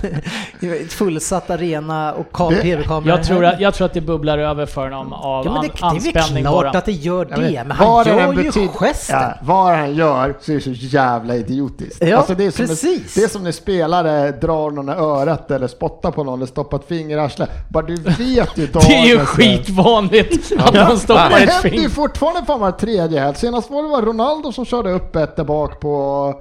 Fullsatt 0.89 1.51
arena 1.51 2.13
och 2.13 2.27
kam- 2.33 2.51
Det- 2.55 2.63
tv-kameror. 2.63 3.09
Jag 3.19 3.27
tror, 3.27 3.45
att, 3.45 3.61
jag 3.61 3.75
tror 3.75 3.87
att 3.87 3.95
det 3.95 4.01
bubblar 4.01 4.39
över 4.39 4.67
för 4.67 4.83
honom 4.91 5.13
av 5.13 5.45
Ja, 5.47 5.53
men 5.53 5.63
det, 5.63 5.69
an, 5.85 5.95
det 5.95 6.09
är 6.09 6.13
väl 6.13 6.17
anspänning 6.23 6.45
klart 6.45 6.55
bara. 6.65 6.79
att 6.79 6.85
det 6.85 6.93
gör 6.93 7.27
Ja, 7.31 7.37
det, 7.37 7.43
men 7.43 7.69
men 7.69 7.77
han 7.77 8.05
det 8.05 8.11
gör 8.11 8.33
ju 8.33 8.43
betyder- 8.45 8.69
gesten. 8.69 9.17
Ja, 9.21 9.35
vad 9.43 9.75
han 9.77 9.95
gör 9.95 10.35
så 10.41 10.53
är 10.53 10.57
det 10.57 10.61
så 10.63 10.71
jävla 10.71 11.37
idiotiskt. 11.37 12.03
Ja, 12.03 12.17
alltså 12.17 12.35
det, 12.35 12.45
är 12.45 12.51
som 12.51 12.67
precis. 12.67 13.17
När, 13.17 13.23
det 13.23 13.27
är 13.27 13.29
som 13.33 13.45
när 13.45 13.53
spelare 13.53 14.31
drar 14.33 14.71
någon 14.71 14.89
i 14.89 14.93
örat 14.93 15.51
eller 15.51 15.67
spottar 15.67 16.11
på 16.11 16.25
någon 16.25 16.39
eller 16.39 16.47
stoppar 16.47 16.79
ett 16.79 16.89
finger 16.89 17.17
i 17.17 17.21
arslet. 17.21 17.51
Bara 17.69 17.87
du 17.87 17.97
vet 17.97 18.19
ju 18.59 18.67
Det 18.73 18.79
är 18.95 19.07
ju 19.07 19.19
skitvanligt 19.19 20.53
att 20.59 20.75
man 20.75 20.99
stoppar 20.99 21.31
Det 21.31 21.37
ett 21.37 21.51
händer 21.51 21.71
ju 21.71 21.77
finger. 21.77 21.89
fortfarande 21.89 22.47
fan 22.47 22.61
var 22.61 22.71
tredje 22.73 23.21
helg. 23.21 23.37
Senast 23.37 23.71
var 23.71 23.83
det 23.83 23.89
var 23.89 24.03
Ronaldo 24.03 24.53
som 24.53 24.65
körde 24.65 24.91
upp 24.93 25.17
ett 25.17 25.38
där 25.39 25.45
bak 25.45 25.81
på 25.81 26.35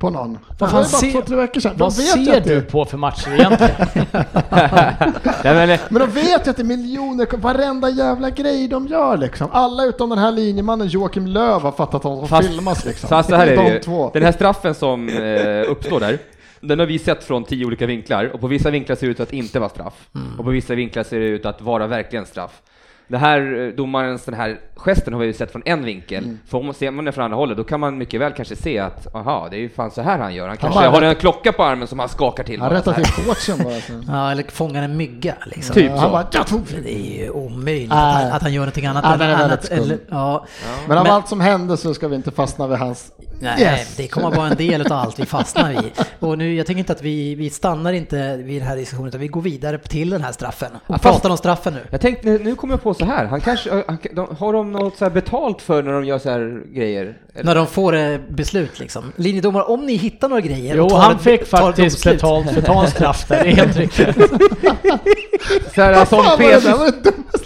på 0.00 0.10
någon. 0.10 0.38
Vad 0.58 0.68
det 0.70 0.72
fan 0.72 0.84
ser- 0.84 1.12
två, 1.12 1.20
tre 1.22 1.36
veckor 1.36 1.60
sedan. 1.60 1.72
Vad 1.76 1.92
ser 1.92 2.40
det- 2.40 2.54
du 2.54 2.60
på 2.62 2.84
för 2.84 2.96
matcher 2.98 3.32
egentligen? 3.34 3.74
Men, 5.42 5.78
Men 5.88 6.00
de 6.00 6.06
vet 6.10 6.46
ju 6.46 6.50
att 6.50 6.56
det 6.56 6.62
är 6.62 6.64
miljoner, 6.64 7.36
varenda 7.36 7.88
jävla 7.90 8.30
grej 8.30 8.68
de 8.68 8.86
gör 8.86 9.16
liksom. 9.16 9.48
Alla 9.52 9.84
utom 9.84 10.08
den 10.10 10.18
här 10.18 10.32
linjemannen 10.32 10.88
Joakim 10.88 11.26
Löv 11.26 11.62
har 11.62 11.72
fattat 11.72 11.94
att 11.94 12.02
de 12.02 12.28
Fast- 12.28 12.48
filmas 12.48 12.84
liksom. 12.84 13.08
Fast 13.08 13.28
så 13.28 13.34
här 13.36 13.46
är 13.46 13.56
de 13.56 13.62
det 13.64 13.72
ju. 13.72 13.78
två. 13.78 14.10
Den 14.12 14.22
här 14.22 14.32
straffen 14.32 14.74
som 14.74 15.08
eh, 15.08 15.70
uppstår 15.70 16.00
där, 16.00 16.18
den 16.60 16.78
har 16.78 16.86
vi 16.86 16.98
sett 16.98 17.24
från 17.24 17.44
tio 17.44 17.66
olika 17.66 17.86
vinklar 17.86 18.30
och 18.34 18.40
på 18.40 18.46
vissa 18.46 18.70
vinklar 18.70 18.96
ser 18.96 19.06
det 19.06 19.12
ut 19.12 19.20
att 19.20 19.32
inte 19.32 19.58
vara 19.58 19.70
straff 19.70 20.08
och 20.38 20.44
på 20.44 20.50
vissa 20.50 20.74
vinklar 20.74 21.02
ser 21.02 21.20
det 21.20 21.26
ut 21.26 21.46
att 21.46 21.60
vara 21.62 21.86
verkligen 21.86 22.26
straff. 22.26 22.62
Det 23.10 23.18
här 23.18 23.58
eh, 23.68 23.74
domarens 23.76 24.24
den 24.24 24.34
här 24.34 24.60
gesten 24.76 25.12
har 25.12 25.20
vi 25.20 25.26
ju 25.26 25.32
sett 25.32 25.52
från 25.52 25.62
en 25.64 25.84
vinkel. 25.84 26.36
För 26.48 26.58
om 26.58 26.66
man 26.66 26.74
ser 26.74 26.90
man 26.90 27.04
det 27.04 27.12
från 27.12 27.24
andra 27.24 27.36
hållet 27.36 27.56
då 27.56 27.64
kan 27.64 27.80
man 27.80 27.98
mycket 27.98 28.20
väl 28.20 28.32
kanske 28.32 28.56
se 28.56 28.78
att 28.78 29.14
aha, 29.14 29.48
det 29.50 29.56
är 29.56 29.60
ju 29.60 29.68
fan 29.68 29.90
så 29.90 30.02
här 30.02 30.18
han 30.18 30.34
gör. 30.34 30.48
Han 30.48 30.56
kanske 30.56 30.80
bara 30.80 30.90
har 30.90 31.02
en 31.02 31.14
klocka 31.14 31.52
på 31.52 31.62
armen 31.64 31.88
som 31.88 31.98
han 31.98 32.08
skakar 32.08 32.44
till. 32.44 32.60
Han 32.60 32.70
rättar 32.70 32.92
till 32.92 33.04
shortsen 33.04 33.58
bara. 33.64 33.74
Ja, 34.18 34.30
eller 34.32 34.42
fångar 34.42 34.82
en 34.82 34.96
mygga 34.96 35.34
liksom. 35.46 35.74
Typ 35.74 35.90
Han 35.90 36.00
så. 36.00 36.08
bara, 36.10 36.26
jag 36.32 36.46
tog 36.46 36.60
det 36.82 36.94
är 36.94 37.22
ju 37.24 37.30
omöjligt 37.30 37.88
Nej. 37.88 37.98
att, 37.98 38.22
han, 38.22 38.32
att 38.32 38.42
han 38.42 38.52
gör 38.52 38.60
någonting 38.60 38.86
annat 38.86 39.04
Ja, 39.04 39.12
än 39.12 39.18
den 39.18 39.30
annat. 39.40 39.64
Eller, 39.70 39.98
ja. 40.08 40.46
Men 40.88 40.98
av 40.98 41.04
Men- 41.04 41.12
allt 41.12 41.28
som 41.28 41.40
hände 41.40 41.76
så 41.76 41.94
ska 41.94 42.08
vi 42.08 42.16
inte 42.16 42.30
fastna 42.30 42.66
vid 42.66 42.78
hans... 42.78 43.12
Nej, 43.42 43.60
Yes. 43.62 43.96
det 43.96 44.08
kommer 44.08 44.30
vara 44.30 44.46
en 44.48 44.56
del 44.56 44.80
av 44.86 44.92
allt 44.92 45.18
vi 45.18 45.26
fastnar 45.26 45.72
i. 45.72 45.92
Och 46.18 46.38
nu, 46.38 46.54
jag 46.54 46.66
tänker 46.66 46.78
inte 46.78 46.92
att 46.92 47.02
vi, 47.02 47.34
vi 47.34 47.50
stannar 47.50 47.92
inte 47.92 48.36
vid 48.36 48.60
den 48.60 48.68
här 48.68 48.76
diskussionen 48.76 49.08
utan 49.08 49.20
vi 49.20 49.28
går 49.28 49.40
vidare 49.40 49.78
till 49.78 50.10
den 50.10 50.22
här 50.22 50.32
straffen. 50.32 50.68
Och 50.74 50.80
Ja, 50.86 50.92
fast- 50.94 51.02
pratar 51.02 51.30
om 51.30 51.36
straffen 51.36 51.74
nu. 51.74 51.80
Jag 51.90 52.00
tänkte, 52.00 52.28
nu 52.28 52.54
kommer 52.54 52.74
jag 52.74 52.82
på 52.82 52.94
så 52.94 53.04
här, 53.04 53.24
han 53.26 53.40
kanske, 53.40 53.84
han, 53.86 53.98
de, 54.12 54.36
har 54.38 54.52
de 54.52 54.72
något 54.72 54.96
så 54.96 55.04
här 55.04 55.12
betalt 55.12 55.62
för 55.62 55.82
när 55.82 55.92
de 55.92 56.04
gör 56.04 56.18
så 56.18 56.30
här 56.30 56.62
grejer? 56.74 57.16
Eller? 57.34 57.44
När 57.44 57.54
de 57.54 57.66
får 57.66 57.96
eh, 57.96 58.18
beslut 58.28 58.80
liksom. 58.80 59.12
Linjedomare, 59.16 59.62
om 59.64 59.86
ni 59.86 59.94
hittar 59.96 60.28
några 60.28 60.40
grejer 60.40 60.76
Jo, 60.76 60.88
han 60.94 61.16
ett- 61.16 61.22
fick 61.22 61.46
faktiskt 61.46 62.04
betalt 62.04 62.50
för 62.50 62.58
att 62.58 62.66
ta 62.66 62.84
en 62.84 62.90
straff 62.90 63.28
där, 63.28 63.44
det 63.44 63.50
är 63.50 63.56
helt 63.56 63.76
riktigt. 63.76 64.16
Så 65.74 65.82
här, 65.82 66.04
som, 66.04 66.24
P, 66.38 66.58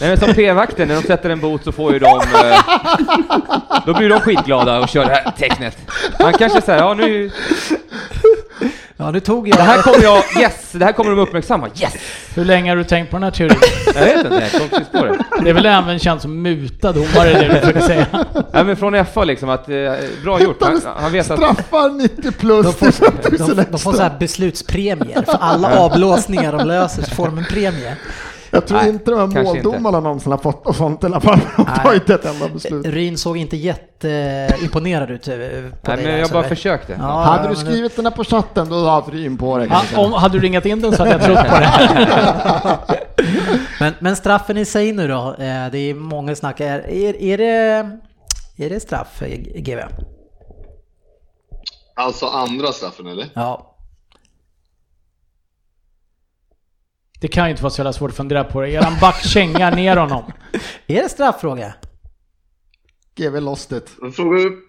nej, 0.00 0.16
som 0.18 0.34
P-vakten, 0.34 0.88
när 0.88 0.94
de 0.94 1.02
sätter 1.02 1.30
en 1.30 1.40
bot 1.40 1.64
så 1.64 1.72
får 1.72 1.92
ju 1.92 1.98
de... 1.98 2.20
Eh, 2.20 2.60
då 3.86 3.94
blir 3.94 4.08
de 4.08 4.20
skitglada 4.20 4.80
och 4.80 4.88
kör 4.88 5.04
det 5.04 5.14
här 5.14 5.30
tecknet. 5.38 5.76
Han 6.18 6.32
kanske 6.32 6.60
säger, 6.60 6.78
ja 6.78 6.94
nu... 6.94 7.30
Ja, 8.96 9.10
nu 9.10 9.20
tog 9.20 9.48
jag... 9.48 9.56
Det 9.58 9.62
här 9.62 9.82
kommer 9.82 10.02
jag, 10.02 10.24
yes! 10.40 10.72
Det 10.72 10.84
här 10.84 10.92
kommer 10.92 11.10
de 11.10 11.18
uppmärksamma, 11.18 11.68
yes! 11.80 11.94
Hur 12.34 12.44
länge 12.44 12.70
har 12.70 12.76
du 12.76 12.84
tänkt 12.84 13.10
på 13.10 13.16
den 13.16 13.22
här 13.22 13.30
teorin? 13.30 13.56
Jag 13.94 14.04
vet 14.04 14.24
inte, 14.24 14.48
jag 14.52 14.60
kom 14.60 14.68
precis 14.68 14.88
på 14.92 15.04
det. 15.04 15.24
Det 15.42 15.50
är 15.50 15.54
väl 15.54 15.66
även 15.66 15.98
känt 15.98 16.22
som 16.22 16.42
muta 16.42 16.92
domare 16.92 17.32
det 17.32 17.48
du 17.48 17.60
försöker 17.60 17.80
säga? 17.80 18.06
Nej 18.52 18.64
men 18.64 18.76
från 18.76 19.04
FA 19.04 19.24
liksom 19.24 19.48
att, 19.48 19.68
eh, 19.68 19.74
bra 20.22 20.40
gjort. 20.42 20.62
Han, 20.62 20.80
han 20.96 21.12
vet 21.12 21.30
att... 21.30 21.38
Straffar 21.38 21.90
90 21.90 22.32
plus 22.32 22.66
De 22.66 22.72
får, 22.72 22.90
5000 22.90 23.56
de, 23.56 23.64
de 23.70 23.78
får 23.78 23.92
så 23.92 24.02
här 24.02 24.16
beslutspremier. 24.18 25.22
För 25.22 25.38
alla 25.40 25.78
avblåsningar 25.78 26.52
de 26.52 26.66
löser 26.66 27.02
så 27.02 27.10
får 27.10 27.26
de 27.26 27.38
en 27.38 27.44
premie. 27.44 27.96
Jag 28.54 28.66
tror 28.66 28.78
Nej, 28.78 28.88
inte 28.88 29.10
de 29.10 29.16
här 29.16 29.24
inte. 29.24 29.42
måldomarna 29.42 30.00
någonsin 30.00 30.32
har 30.32 30.38
fått 30.38 30.66
och 30.66 30.76
sånt 30.76 31.02
i 31.02 31.06
alla 31.06 31.20
fall. 31.20 31.40
De 31.56 31.66
Nej. 31.84 31.94
inte 31.94 32.14
ett 32.14 32.24
enda 32.24 32.48
beslut. 32.48 32.86
Ryn 32.86 33.18
såg 33.18 33.36
inte 33.36 33.56
jätteimponerad 33.56 35.10
ut 35.10 35.28
eh, 35.28 35.34
på 35.34 35.40
Nej 35.40 35.96
dig 35.96 36.06
men 36.06 36.18
jag 36.18 36.30
bara 36.30 36.42
försökte. 36.42 36.96
Ja, 36.98 37.04
hade 37.04 37.44
ja, 37.44 37.50
du 37.50 37.56
skrivit 37.56 37.96
den 37.96 38.06
här 38.06 38.12
på 38.12 38.24
chatten 38.24 38.68
då 38.68 38.88
hade 38.88 39.10
du 39.10 39.24
in 39.24 39.38
på 39.38 39.58
det. 39.58 39.66
Ha, 39.66 40.04
om, 40.04 40.12
hade 40.12 40.38
du 40.38 40.40
ringat 40.40 40.66
in 40.66 40.80
den 40.80 40.92
så 40.92 40.98
hade 40.98 41.10
jag 41.10 41.22
trott 41.22 41.48
på 41.48 41.58
det. 41.58 42.78
Men, 43.80 43.94
men 43.98 44.16
straffen 44.16 44.56
i 44.56 44.64
sig 44.64 44.92
nu 44.92 45.08
då, 45.08 45.28
eh, 45.28 45.70
det 45.72 45.78
är 45.78 45.94
många 45.94 46.34
snack. 46.34 46.60
Är, 46.60 46.90
är, 46.90 47.22
är, 47.22 47.38
det, 47.38 47.90
är 48.64 48.70
det 48.70 48.80
straff, 48.80 49.22
GV? 49.56 49.78
Alltså 51.96 52.26
andra 52.26 52.72
straffen 52.72 53.06
eller? 53.06 53.26
Ja. 53.34 53.73
Det 57.24 57.28
kan 57.28 57.44
ju 57.44 57.50
inte 57.50 57.62
vara 57.62 57.70
så 57.70 57.80
jävla 57.80 57.92
svårt 57.92 58.10
att 58.10 58.16
fundera 58.16 58.44
på 58.44 58.60
det. 58.60 58.70
Eran 58.70 58.98
back 59.00 59.24
kängar 59.24 59.76
ner 59.76 59.96
honom. 59.96 60.32
Är 60.86 61.02
det 61.02 61.08
strafffråga? 61.08 61.74
GV 63.16 63.40
lost 63.40 63.72
it. 63.72 63.90
Frågar 64.16 64.38
du, 64.38 64.62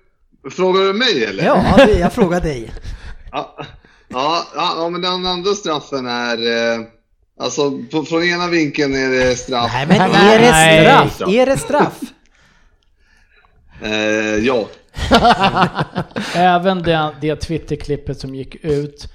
frågar 0.50 0.82
du 0.82 0.94
mig 0.94 1.26
eller? 1.26 1.46
Ja, 1.46 1.74
det, 1.78 2.00
jag 2.00 2.14
frågar 2.14 2.42
dig. 2.42 2.74
Ja, 3.32 3.66
ja, 4.08 4.46
ja, 4.56 4.90
men 4.90 5.02
den 5.02 5.26
andra 5.26 5.54
straffen 5.54 6.06
är... 6.06 6.38
Eh, 6.38 6.86
alltså 7.40 7.72
på, 7.92 8.04
från 8.04 8.24
ena 8.24 8.48
vinkeln 8.48 8.96
är 8.96 9.10
det 9.10 9.36
straff. 9.36 9.72
Nej 9.74 9.88
men 9.88 10.12
Nej. 10.12 10.36
är 10.36 10.40
det 10.40 10.52
Nej. 10.52 11.10
straff? 11.10 11.30
Är 11.30 11.46
det 11.46 11.58
straff? 11.58 12.00
Eh, 13.82 14.46
ja. 14.46 14.68
Även 16.36 16.84
det, 16.84 17.16
det 17.22 17.36
Twitterklippet 17.36 18.20
som 18.20 18.36
gick 18.36 18.56
ut. 18.56 19.08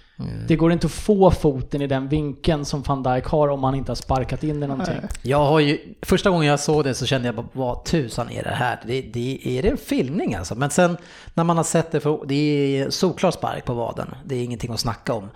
Det 0.49 0.57
går 0.57 0.73
inte 0.73 0.87
att 0.87 0.93
få 0.93 1.31
foten 1.31 1.83
i 1.83 1.87
den 1.87 2.09
vinkeln 2.09 2.65
som 2.65 2.83
van 2.83 3.03
Dijk 3.03 3.25
har 3.25 3.49
om 3.49 3.65
han 3.65 3.75
inte 3.75 3.91
har 3.91 3.97
sparkat 3.97 4.45
in 4.45 4.63
i 4.63 4.67
någonting. 4.67 4.97
Jag 5.23 5.45
har 5.45 5.61
ju, 5.61 5.95
första 6.03 6.31
gången 6.31 6.49
jag 6.49 6.61
såg 6.61 6.85
det 6.85 6.95
så 6.95 7.07
kände 7.07 7.29
jag 7.29 7.35
bara, 7.35 7.47
vad 7.53 7.85
tusan 7.85 8.31
är 8.31 8.43
det 8.43 8.51
här? 8.51 8.81
Det, 8.87 9.03
det, 9.03 9.41
är 9.45 9.63
det 9.63 9.69
en 9.69 9.77
filmning 9.77 10.35
alltså? 10.35 10.55
Men 10.55 10.71
sen 10.71 10.97
när 11.35 11.45
man 11.45 11.57
har 11.57 11.65
sett 11.65 11.93
det, 11.93 12.01
för, 12.01 12.25
det 12.27 12.35
är 12.35 12.91
solklar 12.91 13.31
spark 13.31 13.65
på 13.65 13.75
vaden. 13.75 14.15
Det 14.25 14.35
är 14.35 14.45
ingenting 14.45 14.73
att 14.73 14.81
snacka 14.81 15.15
om. 15.15 15.29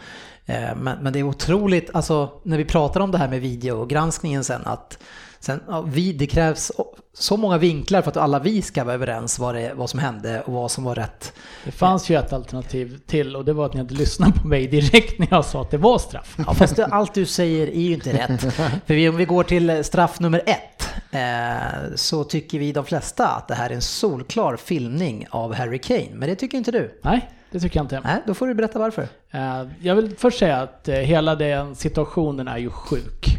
Eh, 0.47 0.77
Men, 0.77 0.99
men 1.01 1.13
det 1.13 1.19
är 1.19 1.23
otroligt, 1.23 1.91
alltså 1.93 2.31
när 2.43 2.59
vi 2.59 2.65
pratar 2.65 3.01
om 3.01 3.11
det 3.11 3.19
här 3.19 3.29
med 3.29 3.41
videogranskningen 3.41 4.45
sen, 4.45 4.63
att 4.65 4.99
sen, 5.45 5.61
ja, 5.69 5.81
vi, 5.81 6.13
det 6.13 6.27
krävs 6.27 6.73
så 7.13 7.37
många 7.37 7.59
vinklar 7.59 8.03
för 8.03 8.11
att 8.11 8.17
alla 8.17 8.39
vi 8.39 8.63
ska 8.63 8.85
vara 8.85 8.95
överens 8.95 9.39
vad, 9.39 9.55
det, 9.55 9.73
vad 9.75 9.91
som 9.91 10.01
hände 10.01 10.43
och 10.43 10.53
vad 10.53 10.71
som 10.71 10.85
var 10.85 10.95
rätt. 10.95 11.33
Det 11.65 11.71
fanns 11.71 12.11
ju 12.11 12.17
ett 12.19 12.33
alternativ 12.33 12.99
till 13.07 13.37
och 13.37 13.45
det 13.45 13.53
var 13.53 13.67
att 13.67 13.73
ni 13.75 13.79
hade 13.81 13.95
lyssnat 13.95 14.35
på 14.43 14.49
mig 14.49 14.67
direkt 14.67 15.19
när 15.19 15.29
jag 15.31 15.45
sa 15.45 15.63
att 15.63 15.71
det 15.71 15.77
var 15.79 15.99
straff. 15.99 16.37
Ja, 16.47 16.55
fast 16.55 16.79
allt 16.79 17.15
du 17.15 17.27
säger 17.27 17.67
är 17.67 17.81
ju 17.81 17.95
inte 17.95 18.13
rätt. 18.13 18.41
För 18.87 18.95
vi, 18.95 19.09
om 19.09 19.17
vi 19.17 19.25
går 19.25 19.45
till 19.45 19.85
straff 19.85 20.21
nummer 20.21 20.43
ett 20.47 20.89
eh, 21.11 21.95
så 21.95 22.25
tycker 22.25 22.59
vi 22.59 22.73
de 22.73 22.85
flesta 22.85 23.29
att 23.29 23.49
det 23.49 23.55
här 23.55 23.71
är 23.71 23.75
en 23.75 23.83
solklar 23.83 24.57
filmning 24.57 25.27
av 25.31 25.55
Harry 25.55 25.79
Kane. 25.79 26.09
Men 26.13 26.29
det 26.29 26.35
tycker 26.37 26.59
inte 26.59 26.71
du. 26.73 27.01
Nej, 27.03 27.31
det 27.51 27.61
tycker 27.61 27.79
jag 27.79 27.85
inte. 27.85 28.01
Nej, 28.05 28.23
då 28.27 28.35
får 28.35 28.47
du 28.47 28.55
berätta 28.55 28.79
varför. 28.79 29.09
Eh, 29.31 29.63
Jag 29.81 29.95
vill 29.95 30.17
först 30.19 30.39
säga 30.39 30.57
att 30.57 30.89
eh, 30.89 30.95
hela 30.95 31.35
den 31.35 31.75
situationen 31.75 32.49
är 32.49 32.59
ju 32.59 32.71
sjuk. 32.71 33.39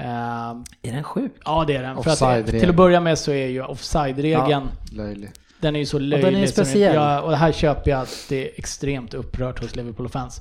Eh, 0.00 0.50
Är 0.82 0.92
den 0.92 1.02
sjuk? 1.04 1.32
Ja, 1.44 1.64
det 1.66 1.76
är 1.76 1.82
den. 1.82 2.02
För 2.02 2.10
att, 2.10 2.46
till 2.46 2.68
att 2.68 2.76
börja 2.76 3.00
med 3.00 3.18
så 3.18 3.32
är 3.32 3.46
ju 3.46 3.62
offside-regeln, 3.62 4.68
Löjlig. 4.92 5.30
den 5.60 5.76
är 5.76 5.80
ju 5.80 5.86
så 5.86 5.98
den 5.98 6.12
är 6.12 6.16
ju 6.16 6.22
löjlig. 6.22 6.48
som 6.48 6.64
speciell. 6.64 6.94
Jag, 6.94 7.24
och 7.24 7.36
här 7.36 7.52
köper 7.52 7.90
jag 7.90 8.00
att 8.00 8.26
det 8.28 8.44
är 8.48 8.58
extremt 8.58 9.14
upprört 9.14 9.62
hos 9.62 9.76
Liverpool-fans. 9.76 10.40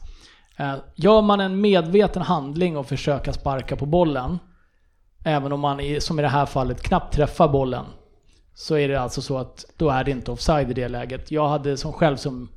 Eh, 0.57 0.73
Gör 0.95 1.21
man 1.21 1.39
en 1.39 1.61
medveten 1.61 2.21
handling 2.21 2.77
och 2.77 2.87
försöka 2.87 3.33
sparka 3.33 3.75
på 3.75 3.85
bollen, 3.85 4.39
även 5.25 5.51
om 5.51 5.59
man 5.59 5.79
i, 5.79 6.01
som 6.01 6.19
i 6.19 6.21
det 6.21 6.27
här 6.27 6.45
fallet 6.45 6.81
knappt 6.81 7.13
träffar 7.15 7.47
bollen, 7.47 7.85
så 8.53 8.75
är 8.77 8.87
det 8.87 8.95
alltså 9.01 9.21
så 9.21 9.37
att 9.37 9.65
då 9.77 9.89
är 9.89 10.03
det 10.03 10.11
inte 10.11 10.31
offside 10.31 10.71
i 10.71 10.73
det 10.73 10.87
läget. 10.87 11.31
Jag 11.31 11.47
hade 11.49 11.77
som 11.77 11.93
själv 11.93 12.15
som 12.17 12.49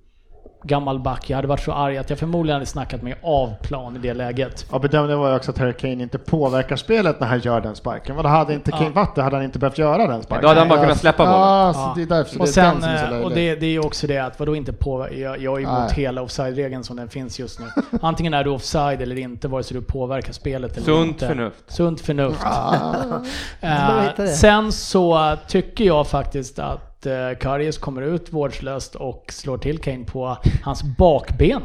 gammal 0.62 0.98
back, 0.98 1.30
jag 1.30 1.36
hade 1.36 1.48
varit 1.48 1.60
så 1.62 1.72
arg 1.72 1.98
att 1.98 2.10
jag 2.10 2.18
förmodligen 2.18 2.54
hade 2.54 2.66
snackat 2.66 3.02
mig 3.02 3.14
av 3.22 3.54
plan 3.62 3.96
i 3.96 3.98
det 3.98 4.14
läget. 4.14 4.66
Ja, 4.72 4.78
bedömningen 4.78 5.18
var 5.20 5.30
ju 5.30 5.36
också 5.36 5.50
att 5.50 5.58
Harry 5.58 5.72
Kane 5.72 5.92
inte 6.02 6.18
påverkar 6.18 6.76
spelet 6.76 7.20
när 7.20 7.26
han 7.26 7.38
gör 7.40 7.60
den 7.60 7.76
sparken. 7.76 8.16
Vad 8.16 8.26
hade 8.26 8.54
inte 8.54 8.70
Kane 8.70 8.90
varit 8.90 9.14
det 9.14 9.22
hade 9.22 9.36
han 9.36 9.44
inte 9.44 9.58
behövt 9.58 9.78
göra 9.78 10.06
den 10.06 10.22
sparken. 10.22 10.42
Då 10.42 10.48
hade 10.48 10.60
han 10.60 10.68
bara 10.68 10.80
kunnat 10.80 10.98
släppa 10.98 11.24
bollen. 11.24 11.40
Ja, 11.40 11.72
Ja. 11.74 11.92
det 11.96 12.02
är 12.02 12.06
därför 12.06 12.40
Och 12.40 12.46
det 12.46 12.60
är 12.60 12.64
den 12.64 12.72
sen, 12.72 12.80
som 12.82 12.90
är 12.90 13.08
så 13.08 13.14
eh, 13.14 13.20
och 13.20 13.30
det, 13.30 13.54
det 13.54 13.66
är 13.66 13.70
ju 13.70 13.80
också 13.80 14.06
det 14.06 14.18
att 14.18 14.38
vadå 14.40 14.56
inte 14.56 14.72
på, 14.72 15.08
jag, 15.12 15.38
jag 15.42 15.58
är 15.62 15.64
emot 15.66 15.78
Nej. 15.78 15.90
hela 16.04 16.22
offside-regeln 16.22 16.82
som 16.84 16.96
den 16.96 17.08
finns 17.08 17.38
just 17.38 17.60
nu. 17.60 17.66
Antingen 18.02 18.34
är 18.34 18.44
du 18.44 18.50
offside 18.50 19.02
eller 19.02 19.18
inte, 19.18 19.48
vare 19.48 19.62
sig 19.62 19.76
du 19.76 19.82
påverkar 19.82 20.32
spelet 20.32 20.72
eller 20.76 20.84
Sunt 20.84 21.08
inte. 21.08 21.26
förnuft. 21.28 21.64
Sunt 21.66 22.00
förnuft. 22.00 22.40
Bra 22.40 22.74
Eh, 23.60 24.00
hitta 24.02 24.22
det. 24.22 24.28
sen 24.28 24.72
så 24.72 25.36
tycker 25.48 25.84
jag 25.84 26.06
faktiskt 26.06 26.58
att 26.58 26.91
eh, 27.06 27.38
Karius 27.40 27.78
kommer 27.78 28.02
ut 28.02 28.32
vårdslöst 28.32 28.94
och 28.94 29.24
slår 29.28 29.58
till 29.58 29.78
Kane 29.78 30.04
på 30.04 30.38
hans 30.64 30.82
bakben. 30.82 31.62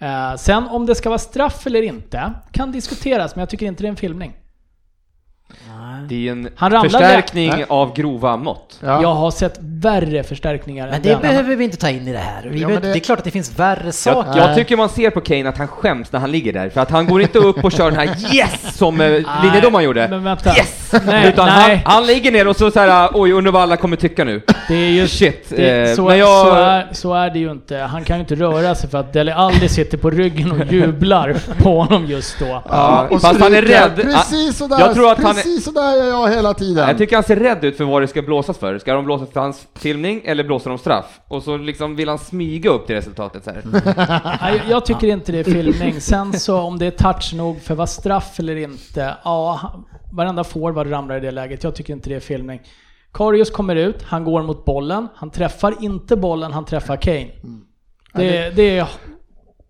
Eh, 0.00 0.34
sen 0.36 0.66
om 0.66 0.86
det 0.86 0.94
ska 0.94 1.08
vara 1.08 1.18
straff 1.18 1.66
eller 1.66 1.82
inte 1.82 2.32
kan 2.52 2.72
diskuteras, 2.72 3.36
men 3.36 3.40
jag 3.40 3.48
tycker 3.48 3.66
inte 3.66 3.82
det 3.82 3.86
är 3.86 3.90
en 3.90 3.96
filmning. 3.96 4.36
Det 6.08 6.28
är 6.28 6.32
en 6.32 6.48
Han 6.56 6.70
ramlade. 6.70 6.90
förstärkning 6.90 7.50
Nej. 7.50 7.64
av 7.68 7.94
grova 7.96 8.36
mått. 8.36 8.78
Ja. 8.84 9.02
Jag 9.02 9.14
har 9.14 9.30
sett 9.30 9.58
värre 9.60 10.22
förstärkningar 10.22 10.86
Men 10.86 10.94
än 10.94 11.02
det 11.02 11.08
den. 11.08 11.20
behöver 11.20 11.56
vi 11.56 11.64
inte 11.64 11.76
ta 11.76 11.90
in 11.90 12.08
i 12.08 12.12
det 12.12 12.18
här. 12.18 12.48
Vi 12.50 12.60
Ja, 12.60 12.66
behöver, 12.66 12.86
det... 12.86 12.92
det- 12.92 12.98
är 12.98 13.00
klart 13.00 13.18
att 13.18 13.24
det 13.24 13.30
finns 13.30 13.58
värre 13.58 13.82
Jag, 13.84 13.94
saker. 13.94 14.36
jag 14.40 14.54
tycker 14.56 14.76
man 14.76 14.88
ser 14.88 15.10
på 15.10 15.20
Kane 15.20 15.48
att 15.48 15.58
han 15.58 15.68
skäms 15.68 16.12
när 16.12 16.20
han 16.20 16.30
ligger 16.30 16.52
där, 16.52 16.68
för 16.70 16.80
att 16.80 16.90
han 16.90 17.06
går 17.06 17.22
inte 17.22 17.38
upp 17.38 17.64
och 17.64 17.72
kör 17.72 17.90
den 17.90 18.00
här 18.00 18.34
yes 18.34 18.76
som 18.76 19.00
eh, 19.00 19.06
linjedomaren 19.42 19.84
gjorde. 19.84 20.08
Men 20.08 20.24
vänta. 20.24 20.50
Yes! 20.56 20.92
Nej, 21.06 21.28
Utan 21.28 21.46
nej. 21.46 21.82
Han, 21.84 21.94
han 21.94 22.06
ligger 22.06 22.32
ner 22.32 22.48
och 22.48 22.56
så 22.56 22.70
så 22.70 22.80
här, 22.80 23.10
oj 23.14 23.32
undrar 23.32 23.52
vad 23.52 23.62
alla 23.62 23.76
kommer 23.76 23.96
tycka 23.96 24.24
nu. 24.24 24.42
Det 24.68 24.74
är 24.74 24.90
ju 24.90 25.08
Shit. 25.08 25.46
Det, 25.48 25.88
eh, 25.90 25.94
så, 25.96 26.04
men 26.04 26.18
jag, 26.18 26.46
så, 26.46 26.54
är, 26.54 26.88
så 26.92 27.14
är 27.14 27.30
det 27.30 27.38
ju 27.38 27.50
inte. 27.50 27.76
Han 27.76 28.04
kan 28.04 28.16
ju 28.16 28.20
inte 28.20 28.34
röra 28.34 28.74
sig 28.74 28.90
för 28.90 28.98
att 28.98 29.12
Dele 29.12 29.34
Alli 29.34 29.68
sitter 29.68 29.98
på 29.98 30.10
ryggen 30.10 30.52
och 30.52 30.66
jublar 30.72 31.36
på 31.62 31.82
honom 31.82 32.06
just 32.06 32.38
då. 32.38 32.62
Ja, 32.70 33.06
och 33.10 33.20
fast 33.20 33.40
han 33.40 33.54
är 33.54 33.62
rädd. 33.62 33.96
Precis 33.96 34.56
sådär, 34.58 34.80
Jag 34.80 34.94
tror 34.94 35.12
att 35.12 35.22
han 35.22 35.38
är- 35.38 35.42
sådär 35.78 35.92
säger 35.92 36.10
jag 36.10 36.30
hela 36.30 36.54
tiden. 36.54 36.88
Jag 36.88 36.98
tycker 36.98 37.16
han 37.16 37.22
ser 37.22 37.36
rädd 37.36 37.64
ut 37.64 37.76
för 37.76 37.84
vad 37.84 38.02
det 38.02 38.08
ska 38.08 38.22
blåsas 38.22 38.58
för. 38.58 38.78
Ska 38.78 38.94
de 38.94 39.04
blåsa 39.04 39.26
för 39.26 39.40
hans 39.40 39.66
filmning 39.74 40.22
eller 40.24 40.44
blåser 40.44 40.70
de 40.70 40.78
straff? 40.78 41.20
Och 41.28 41.42
så 41.42 41.56
liksom 41.56 41.96
vill 41.96 42.08
han 42.08 42.18
smyga 42.18 42.70
upp 42.70 42.86
till 42.86 42.94
resultatet 42.94 43.44
så 43.44 43.50
här. 43.50 43.62
Nej, 44.42 44.62
jag 44.70 44.86
tycker 44.86 45.06
inte 45.06 45.32
det 45.32 45.38
är 45.38 45.44
filmning. 45.44 46.00
Sen 46.00 46.32
så 46.32 46.60
om 46.60 46.78
det 46.78 46.86
är 46.86 46.90
touch 46.90 47.34
nog 47.34 47.60
för 47.60 47.74
att 47.74 47.78
vara 47.78 47.86
straff 47.86 48.38
eller 48.38 48.56
inte. 48.56 49.14
Ja, 49.24 49.72
varenda 50.12 50.44
forward 50.44 50.90
ramlar 50.90 51.16
i 51.16 51.20
det 51.20 51.30
läget. 51.30 51.64
Jag 51.64 51.74
tycker 51.74 51.92
inte 51.92 52.08
det 52.08 52.16
är 52.16 52.20
filmning. 52.20 52.60
Karius 53.12 53.50
kommer 53.50 53.76
ut, 53.76 54.02
han 54.02 54.24
går 54.24 54.42
mot 54.42 54.64
bollen. 54.64 55.08
Han 55.14 55.30
träffar 55.30 55.74
inte 55.80 56.16
bollen, 56.16 56.52
han 56.52 56.64
träffar 56.64 56.96
Kane. 56.96 57.30
Det, 58.14 58.56
det 58.56 58.78
är 58.78 58.88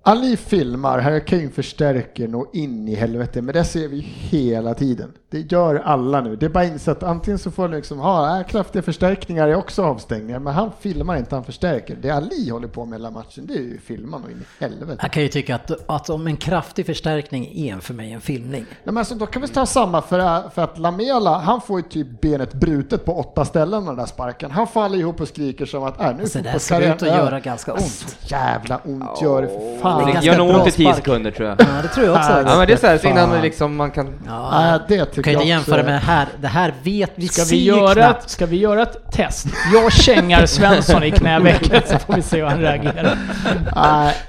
Ali 0.09 0.36
filmar, 0.36 0.98
Harry 0.98 1.24
Kane 1.24 1.50
förstärker 1.50 2.28
nog 2.28 2.46
in 2.52 2.88
i 2.88 2.94
helvete, 2.94 3.42
men 3.42 3.54
det 3.54 3.64
ser 3.64 3.88
vi 3.88 4.00
hela 4.00 4.74
tiden. 4.74 5.12
Det 5.30 5.52
gör 5.52 5.82
alla 5.84 6.20
nu. 6.20 6.36
Det 6.36 6.46
är 6.46 6.50
bara 6.50 6.64
insett 6.64 7.02
antingen 7.02 7.38
så 7.38 7.50
får 7.50 7.68
du 7.68 7.76
liksom 7.76 7.98
ha 7.98 8.38
äh, 8.38 8.46
kraftiga 8.46 8.82
förstärkningar 8.82 9.48
är 9.48 9.54
också 9.54 9.82
avstängningar, 9.84 10.38
men 10.38 10.54
han 10.54 10.70
filmar 10.80 11.16
inte, 11.16 11.34
han 11.34 11.44
förstärker. 11.44 11.96
Det 12.02 12.10
Ali 12.10 12.50
håller 12.50 12.68
på 12.68 12.84
med 12.84 12.98
hela 12.98 13.10
matchen, 13.10 13.46
det 13.46 13.54
är 13.54 13.58
ju 13.58 13.78
filma 13.78 14.18
nog 14.18 14.30
in 14.30 14.44
i 14.60 14.64
helvete. 14.64 14.98
Jag 15.02 15.12
kan 15.12 15.22
ju 15.22 15.28
tycka 15.28 15.54
att, 15.54 15.90
att 15.90 16.10
om 16.10 16.26
en 16.26 16.36
kraftig 16.36 16.86
förstärkning 16.86 17.52
är 17.54 17.78
för 17.78 17.94
mig 17.94 18.12
en 18.12 18.20
filmning. 18.20 18.64
Nej, 18.68 18.78
men 18.84 18.98
alltså, 18.98 19.14
då 19.14 19.26
kan 19.26 19.42
vi 19.42 19.48
ta 19.48 19.66
samma 19.66 20.02
för, 20.02 20.48
för 20.50 20.62
att 20.62 20.78
Lamela, 20.78 21.38
han 21.38 21.60
får 21.60 21.80
ju 21.80 21.88
typ 21.88 22.20
benet 22.20 22.54
brutet 22.54 23.04
på 23.04 23.18
åtta 23.18 23.44
ställen 23.44 23.84
med 23.84 23.92
den 23.92 23.98
där 23.98 24.06
sparken. 24.06 24.50
Han 24.50 24.66
faller 24.66 24.98
ihop 24.98 25.20
och 25.20 25.28
skriker 25.28 25.66
som 25.66 25.84
att 25.84 26.00
äh, 26.00 26.16
nu 26.16 26.22
Alltså, 26.22 26.38
det 26.38 26.58
ser 26.58 26.94
ut 26.94 27.02
att 27.02 27.08
göra 27.08 27.40
ganska 27.40 27.72
ont. 27.72 27.82
Så 27.82 28.34
jävla 28.34 28.80
ont 28.84 29.22
gör 29.22 29.42
det 29.42 29.48
för 29.48 29.80
fan. 29.80 30.12
Det 30.14 30.26
gör 30.26 30.38
nog 30.38 30.48
ont 30.50 30.68
i 30.68 30.70
10 30.70 30.84
spark. 30.84 30.96
sekunder 30.96 31.30
tror 31.30 31.48
jag. 31.48 31.60
Ja, 31.60 31.82
det 31.82 31.88
tror 31.88 32.06
jag 32.06 32.16
också. 32.16 32.30
Ja, 32.30 32.56
men 32.56 32.66
det 32.66 32.72
är 32.72 32.76
så 32.76 32.86
här, 32.86 32.98
så 32.98 33.08
innan 33.08 33.30
Fan. 33.30 33.42
liksom 33.42 33.76
man 33.76 33.90
kan... 33.90 34.14
Ja, 34.26 34.78
det 34.88 35.17
tycker 35.22 35.30
du 35.30 35.36
kan 35.38 35.48
jag 35.48 35.58
inte 35.58 35.70
jämföra 35.70 35.82
med 35.84 35.94
det 35.94 36.06
här. 36.06 36.26
Det 36.40 36.48
här 36.48 36.74
vet 36.82 37.12
vi. 37.14 37.28
Ska 37.28 37.44
vi, 37.44 37.56
ju 37.56 37.64
göra 37.64 38.10
ett, 38.10 38.30
ska 38.30 38.46
vi 38.46 38.56
göra 38.56 38.82
ett 38.82 39.12
test? 39.12 39.46
Jag 39.72 39.92
kängar 39.92 40.46
Svensson 40.46 41.04
i 41.04 41.10
knävecket 41.10 41.88
så 41.88 41.98
får 41.98 42.14
vi 42.14 42.22
se 42.22 42.36
hur 42.36 42.44
han 42.44 42.60
reagerar. 42.60 43.18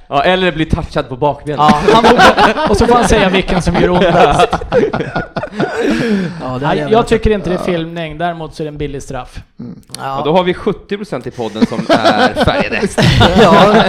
Ja, 0.07 0.23
eller 0.23 0.51
bli 0.51 0.65
touchad 0.65 1.09
på 1.09 1.17
bakbenen. 1.17 1.59
Ja, 1.59 2.67
och 2.69 2.77
så 2.77 2.87
får 2.87 2.95
han 2.95 3.07
säga 3.07 3.29
vilken 3.29 3.61
som 3.61 3.75
gör 3.75 3.89
ondast. 3.89 4.47
Ja, 6.41 6.75
jag 6.75 6.89
velat- 6.89 7.07
tycker 7.07 7.29
inte 7.29 7.49
det 7.49 7.55
är 7.55 7.63
filmning, 7.63 8.17
däremot 8.17 8.55
så 8.55 8.63
är 8.63 8.65
det 8.65 8.69
en 8.69 8.77
billig 8.77 9.03
straff. 9.03 9.39
Ja, 9.97 10.21
då 10.25 10.33
har 10.33 10.43
vi 10.43 10.53
70% 10.53 11.27
i 11.27 11.31
podden 11.31 11.65
som 11.65 11.79
är 11.89 12.45
färgade. 12.45 12.81
ja, 13.41 13.83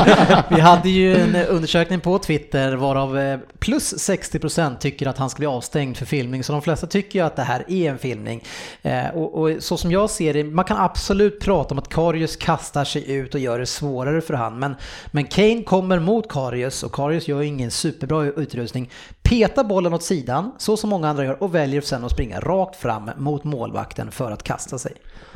vi 0.49 0.61
hade 0.61 0.89
ju 0.89 1.17
en 1.17 1.37
undersökning 1.37 2.01
på 2.01 2.19
Twitter 2.19 2.73
varav 2.73 3.19
eh, 3.19 3.39
plus 3.59 4.09
60% 4.09 4.79
tycker 4.79 5.07
att 5.07 5.19
han 5.19 5.31
ska 5.31 5.39
bli 5.39 5.47
avstängd 5.47 5.97
för 5.97 6.07
filmning. 6.07 6.45
Så 6.45 6.53
de 6.53 6.63
flesta 6.63 6.87
tycker 6.91 7.19
jag 7.19 7.27
att 7.27 7.37
det 7.37 7.43
här 7.43 7.65
är 7.69 7.91
en 7.91 7.99
filmning. 7.99 8.45
Eh, 8.83 9.09
och, 9.09 9.35
och 9.35 9.63
så 9.63 9.77
som 9.77 9.91
jag 9.91 10.11
ser 10.11 10.35
det, 10.35 10.45
man 10.45 10.65
kan 10.65 10.77
absolut 10.77 11.41
prata 11.41 11.75
om 11.75 11.79
att 11.79 11.89
Karius 11.89 12.37
kastar 12.37 12.85
sig 12.85 13.13
ut 13.13 13.35
och 13.35 13.41
gör 13.41 13.59
det 13.59 13.67
svårare 13.67 14.21
för 14.21 14.35
han. 14.35 14.59
Men, 14.59 14.77
men 15.07 15.25
Kane 15.25 15.63
kommer 15.63 15.99
mot 15.99 16.33
Karius 16.33 16.83
och 16.83 16.93
Karius 16.93 17.29
gör 17.29 17.41
ju 17.41 17.47
ingen 17.47 17.71
superbra 17.71 18.25
utrustning. 18.25 18.91
Petar 19.23 19.65
bollen 19.65 19.95
åt 19.95 20.03
sidan, 20.03 20.53
så 20.59 20.77
som 20.77 20.91
många 20.91 21.09
andra 21.09 21.25
gör, 21.25 21.43
och 21.43 21.55
väljer 21.55 21.81
sen 21.81 22.05
att 22.05 22.13
springa 22.13 22.41
rakt 22.41 22.77
fram 22.77 23.11
mot 23.17 23.45
målvakten 23.45 24.11
för 24.11 24.31
att 24.31 24.43
kasta 24.43 24.79
sig. 24.79 24.93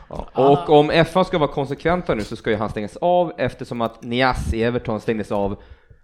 Ja. 0.08 0.28
Och 0.34 0.78
om 0.78 1.04
FA 1.12 1.24
ska 1.24 1.38
vara 1.38 1.52
konsekventa 1.52 2.14
nu 2.14 2.24
så 2.24 2.36
ska 2.36 2.50
ju 2.50 2.56
han 2.56 2.70
stängas 2.70 2.96
av 2.96 3.32
eftersom 3.38 3.80
att 3.80 4.02
Nias 4.02 4.54
i 4.54 4.62
Everton 4.62 5.00
stängdes 5.00 5.32
av 5.32 5.56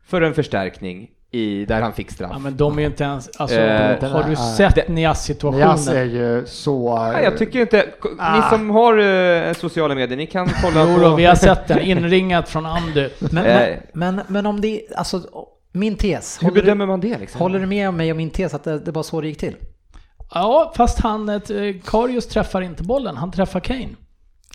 för 0.05 0.23
en 0.23 0.35
förstärkning 0.35 1.11
i, 1.31 1.65
där 1.65 1.83
han 1.83 1.93
fick 1.93 2.11
straff. 2.11 2.31
Ja, 2.33 2.39
men 2.39 2.57
de 2.57 2.77
är 2.79 2.81
ju 2.81 2.87
inte 2.87 3.05
ens... 3.05 3.29
Alltså, 3.37 3.57
Eh, 3.57 4.11
har 4.11 4.25
du 4.31 4.37
sett 4.37 4.89
Nias 4.89 5.25
situation? 5.25 5.61
Nias 5.61 5.89
är 5.89 6.05
ju 6.05 6.47
så... 6.47 6.99
Nej, 7.13 7.25
jag 7.25 7.39
tycker 7.39 7.61
inte... 7.61 7.87
Ni 8.03 8.43
som 8.51 8.71
har 8.71 8.99
eh, 8.99 9.53
sociala 9.53 9.95
medier, 9.95 10.17
ni 10.17 10.27
kan 10.27 10.49
kolla 10.63 10.85
Jo 10.89 10.95
på... 10.95 11.01
då, 11.03 11.15
vi 11.17 11.25
har 11.25 11.35
sett 11.35 11.69
den 11.69 11.81
inringat 11.81 12.49
från 12.49 12.67
Andy. 12.67 13.09
Men, 13.19 13.47
Eh. 13.47 13.77
men, 13.93 14.15
men, 14.15 14.25
men 14.29 14.47
om 14.47 14.61
det, 14.61 14.83
alltså 14.97 15.23
min 15.73 15.97
tes. 15.97 16.39
Hur 16.43 16.51
bedömer 16.51 16.87
man 16.87 17.01
det 17.01 17.19
liksom? 17.19 17.41
Håller 17.41 17.59
du 17.59 17.67
med 17.67 17.89
om 17.89 17.97
mig 17.97 18.11
och 18.11 18.17
min 18.17 18.31
tes 18.31 18.55
att 18.55 18.65
det, 18.65 18.79
det 18.79 18.91
var 18.91 19.03
så 19.03 19.21
det 19.21 19.29
gick 19.29 19.39
till? 19.39 19.57
Ja, 20.35 20.73
fast 20.77 21.01
han... 21.01 21.29
ett, 21.29 21.51
eh, 21.51 21.57
Karius 21.85 22.27
träffar 22.29 22.61
inte 22.61 22.83
bollen, 22.83 23.17
han 23.17 23.31
träffar 23.33 23.61
Kane. 23.61 23.89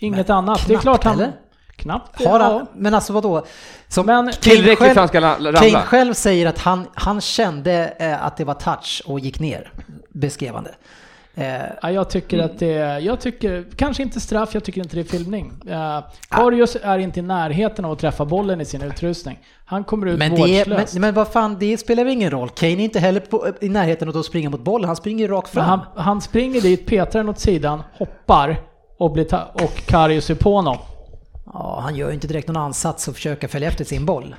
Inget 0.00 0.30
annat. 0.30 0.64
det 0.66 0.74
är 0.74 0.78
knappt, 0.78 0.82
klart 0.82 1.04
han... 1.04 1.14
eller? 1.20 1.32
Knappt, 1.76 2.24
Har 2.24 2.40
ja. 2.40 2.44
han, 2.46 2.66
men 2.74 2.94
alltså 2.94 3.12
vadå? 3.12 3.44
Som 3.88 4.06
Men- 4.06 4.32
Tillräckligt 4.40 4.78
själv- 4.78 4.92
för 4.94 5.00
han 5.00 5.08
ska 5.08 5.20
la- 5.20 5.36
ramla. 5.36 5.52
Kane 5.52 5.82
själv 5.82 6.14
säger 6.14 6.46
att 6.46 6.58
han, 6.58 6.86
han 6.94 7.20
kände 7.20 7.94
eh, 7.98 8.24
att 8.26 8.36
det 8.36 8.44
var 8.44 8.54
touch 8.54 9.02
och 9.06 9.20
gick 9.20 9.40
ner, 9.40 9.72
beskrev 10.12 10.54
han 10.54 10.64
det. 10.64 10.74
Eh, 11.44 11.62
Ja, 11.82 11.90
jag 11.90 12.10
tycker 12.10 12.38
att 12.38 12.58
det 12.58 13.00
jag 13.00 13.20
tycker, 13.20 13.64
kanske 13.76 14.02
inte 14.02 14.20
straff, 14.20 14.50
jag 14.54 14.64
tycker 14.64 14.80
inte 14.80 14.96
det 14.96 15.00
är 15.00 15.04
filmning. 15.04 15.52
Uh, 15.68 16.00
Karius 16.28 16.76
är 16.82 16.98
inte 16.98 17.20
i 17.20 17.22
närheten 17.22 17.84
av 17.84 17.92
att 17.92 17.98
träffa 17.98 18.24
bollen 18.24 18.60
i 18.60 18.64
sin 18.64 18.82
utrustning. 18.82 19.38
Han 19.64 19.84
kommer 19.84 20.06
ut 20.06 20.18
men, 20.18 20.30
det, 20.34 20.36
vårdslöst. 20.40 20.92
men, 20.94 21.00
men 21.00 21.14
vad 21.14 21.28
fan, 21.28 21.56
det 21.60 21.78
spelar 21.78 22.04
väl 22.04 22.12
ingen 22.12 22.30
roll. 22.30 22.48
Kane 22.50 22.72
är 22.72 22.76
inte 22.80 22.98
heller 23.00 23.20
på, 23.20 23.46
i 23.60 23.68
närheten 23.68 24.08
av 24.08 24.16
att 24.16 24.24
springa 24.26 24.50
mot 24.50 24.60
bollen, 24.60 24.86
han 24.86 24.96
springer 24.96 25.24
ju 25.26 25.32
rakt 25.32 25.48
fram. 25.48 25.64
han, 25.64 25.80
han 25.96 26.20
springer 26.20 26.60
dit, 26.60 26.86
petar 26.86 27.18
den 27.18 27.28
åt 27.28 27.38
sidan, 27.38 27.82
hoppar 27.98 28.60
och, 28.98 29.12
blir 29.12 29.24
ta- 29.24 29.48
och 29.54 29.82
Karius 29.86 30.30
är 30.30 30.34
på 30.34 30.54
honom. 30.54 30.76
Ja, 31.52 31.80
han 31.82 31.96
gör 31.96 32.08
ju 32.08 32.14
inte 32.14 32.26
direkt 32.26 32.48
någon 32.48 32.56
ansats 32.56 33.08
att 33.08 33.14
försöka 33.14 33.48
följa 33.48 33.68
efter 33.68 33.84
sin 33.84 34.06
boll. 34.06 34.34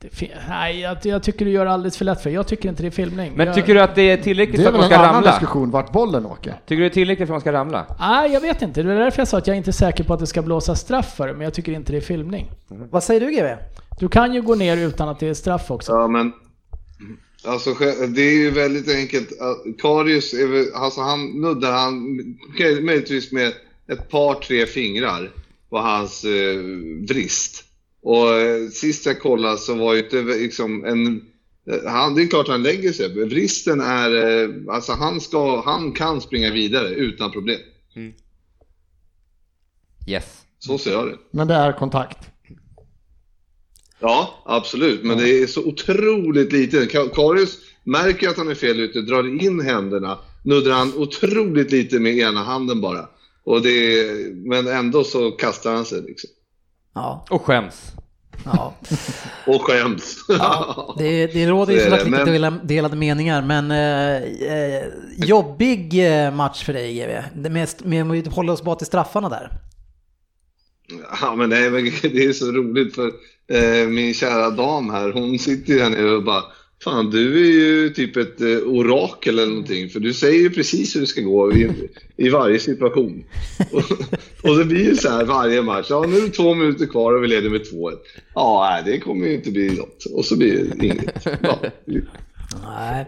Det 0.00 0.28
Nej, 0.48 0.80
jag, 0.80 0.96
jag 1.02 1.22
tycker 1.22 1.44
du 1.44 1.50
gör 1.50 1.64
det 1.64 1.70
alldeles 1.70 1.96
för 1.96 2.04
lätt 2.04 2.22
för 2.22 2.30
Jag 2.30 2.46
tycker 2.46 2.68
inte 2.68 2.82
det 2.82 2.86
är 2.86 2.90
filmning. 2.90 3.32
Men 3.36 3.46
jag, 3.46 3.56
tycker 3.56 3.74
du 3.74 3.80
att 3.80 3.94
det 3.94 4.02
är 4.02 4.16
tillräckligt 4.16 4.56
Det 4.56 4.62
för 4.62 4.72
är 4.72 4.74
att 4.74 4.74
väl 4.74 4.80
man 4.80 4.92
en 4.92 4.98
ska 4.98 4.98
annan 4.98 5.14
ramla? 5.14 5.30
diskussion 5.30 5.70
vart 5.70 5.92
bollen 5.92 6.26
åker. 6.26 6.60
Tycker 6.66 6.76
du 6.76 6.82
det 6.82 6.86
är 6.86 6.94
tillräckligt 6.94 7.28
för 7.28 7.34
att 7.34 7.34
man 7.34 7.40
ska 7.40 7.52
ramla? 7.52 7.86
Nej, 8.00 8.32
jag 8.32 8.40
vet 8.40 8.62
inte. 8.62 8.82
Det 8.82 8.92
är 8.92 8.98
därför 8.98 9.20
jag 9.20 9.28
sa 9.28 9.38
att 9.38 9.46
jag 9.46 9.56
inte 9.56 9.70
är 9.70 9.72
säker 9.72 10.04
på 10.04 10.14
att 10.14 10.20
det 10.20 10.26
ska 10.26 10.42
blåsa 10.42 10.74
straff 10.74 11.14
för 11.16 11.26
det, 11.26 11.32
men 11.32 11.42
jag 11.42 11.54
tycker 11.54 11.72
inte 11.72 11.92
det 11.92 11.98
är 11.98 12.02
filmning. 12.02 12.50
Vad 12.68 13.02
säger 13.02 13.20
du 13.20 13.30
GW? 13.30 13.56
Du 13.98 14.08
kan 14.08 14.34
ju 14.34 14.42
gå 14.42 14.54
ner 14.54 14.76
utan 14.76 15.08
att 15.08 15.20
det 15.20 15.28
är 15.28 15.34
straff 15.34 15.70
också. 15.70 15.92
Ja, 15.92 16.06
men 16.08 16.32
alltså 17.46 17.74
det 18.08 18.22
är 18.22 18.34
ju 18.36 18.50
väldigt 18.50 18.94
enkelt. 18.96 19.28
Karius, 19.82 20.34
är 20.34 20.46
väl, 20.46 20.66
alltså 20.74 21.00
han 21.00 21.26
nuddar 21.26 21.72
han 21.72 22.16
möjligtvis 22.84 23.32
med 23.32 23.52
ett 23.92 24.10
par, 24.10 24.34
tre 24.34 24.66
fingrar 24.66 25.30
på 25.70 25.78
hans 25.78 26.24
eh, 26.24 26.58
vrist. 27.08 27.64
Och 28.02 28.28
eh, 28.34 28.68
sist 28.68 29.06
jag 29.06 29.20
kollade 29.20 29.58
så 29.58 29.74
var 29.74 29.94
ju 29.94 30.04
inte 30.04 30.22
liksom 30.22 30.84
en... 30.84 31.16
eh, 31.70 31.90
Han, 31.90 32.14
det 32.14 32.22
är 32.22 32.26
klart 32.26 32.48
han 32.48 32.62
lägger 32.62 32.92
sig. 32.92 33.24
Vristen 33.24 33.80
är... 33.80 34.42
eh, 34.42 34.48
Alltså 34.68 34.92
han, 34.92 35.20
ska, 35.20 35.62
han 35.64 35.92
kan 35.92 36.20
springa 36.20 36.50
vidare 36.52 36.88
utan 36.88 37.32
problem. 37.32 37.60
Yes. 40.06 40.24
Så 40.58 40.78
ser 40.78 40.92
jag 40.92 41.06
det. 41.06 41.16
Men 41.30 41.48
det 41.48 41.54
är 41.54 41.72
kontakt. 41.72 42.18
Ja, 44.00 44.42
absolut. 44.46 45.02
Men 45.04 45.18
det 45.18 45.30
är 45.42 45.46
så 45.46 45.64
otroligt 45.64 46.52
lite. 46.52 46.84
Ka- 46.84 47.08
Karius 47.14 47.58
märker 47.84 48.28
att 48.28 48.36
han 48.36 48.48
är 48.48 48.54
fel 48.54 48.80
ute, 48.80 49.00
drar 49.00 49.42
in 49.44 49.60
händerna, 49.60 50.18
nuddar 50.44 50.72
han 50.72 50.94
otroligt 50.96 51.72
lite 51.72 51.98
med 52.00 52.16
ena 52.18 52.42
handen 52.42 52.80
bara. 52.80 53.08
Och 53.48 53.62
det 53.62 54.00
är, 54.00 54.34
men 54.48 54.66
ändå 54.68 55.04
så 55.04 55.30
kastar 55.30 55.74
han 55.74 55.84
sig 55.84 56.02
liksom. 56.02 56.30
Ja, 56.94 57.26
Och 57.30 57.42
skäms. 57.42 57.92
ja. 58.44 58.74
Och 59.46 59.62
skäms. 59.62 60.16
Det, 60.98 61.26
det 61.26 61.46
råder 61.46 61.72
ju 61.74 61.78
Så 61.80 61.86
är 61.86 61.90
såklart 61.90 62.04
det, 62.04 62.10
lite 62.10 62.24
men- 62.24 62.32
delade, 62.32 62.60
delade 62.64 62.96
meningar, 62.96 63.42
men 63.42 63.70
eh, 63.70 64.52
eh, 64.52 64.86
jobbig 65.16 66.06
eh, 66.24 66.34
match 66.34 66.64
för 66.64 66.72
dig 66.72 66.94
GW. 66.94 67.22
Det 67.42 67.50
mest, 67.50 67.84
med 67.84 68.02
om 68.02 68.10
vi 68.10 68.28
håller 68.28 68.52
oss 68.52 68.62
bara 68.62 68.76
till 68.76 68.86
straffarna 68.86 69.28
där. 69.28 69.50
Ja, 71.20 71.34
men 71.36 71.50
nej, 71.50 71.70
men 71.70 71.84
det 72.02 72.24
är 72.24 72.32
så 72.32 72.52
roligt 72.52 72.94
för 72.94 73.06
eh, 73.52 73.88
min 73.88 74.14
kära 74.14 74.50
dam 74.50 74.90
här, 74.90 75.12
hon 75.12 75.38
sitter 75.38 75.72
ju 75.72 75.80
här 75.82 75.90
nere 75.90 76.10
och 76.16 76.24
bara 76.24 76.42
Fan, 76.88 77.10
du 77.10 77.40
är 77.40 77.52
ju 77.52 77.90
typ 77.90 78.16
ett 78.16 78.40
eh, 78.40 78.46
orakel 78.48 79.38
eller 79.38 79.50
någonting, 79.50 79.88
för 79.88 80.00
du 80.00 80.12
säger 80.12 80.40
ju 80.40 80.50
precis 80.50 80.96
hur 80.96 81.00
det 81.00 81.06
ska 81.06 81.20
gå 81.20 81.52
i, 81.52 81.70
i 82.16 82.28
varje 82.28 82.58
situation. 82.58 83.24
och, 83.72 83.82
och 84.50 84.58
det 84.58 84.64
blir 84.64 84.84
ju 84.84 84.96
så 84.96 85.08
här 85.08 85.24
varje 85.24 85.62
match. 85.62 85.86
Ja, 85.90 86.04
nu 86.08 86.16
är 86.16 86.20
det 86.20 86.28
två 86.28 86.54
minuter 86.54 86.86
kvar 86.86 87.12
och 87.12 87.22
vi 87.22 87.28
leder 87.28 87.50
med 87.50 87.60
2-1. 87.60 87.96
Ja, 88.34 88.82
det 88.84 88.98
kommer 88.98 89.26
ju 89.26 89.34
inte 89.34 89.50
bli 89.50 89.70
något. 89.70 90.04
Och 90.04 90.24
så 90.24 90.36
blir 90.36 90.64
det 90.64 90.86
inget. 90.86 91.26
Ja, 91.42 91.58
Nej. 92.66 93.06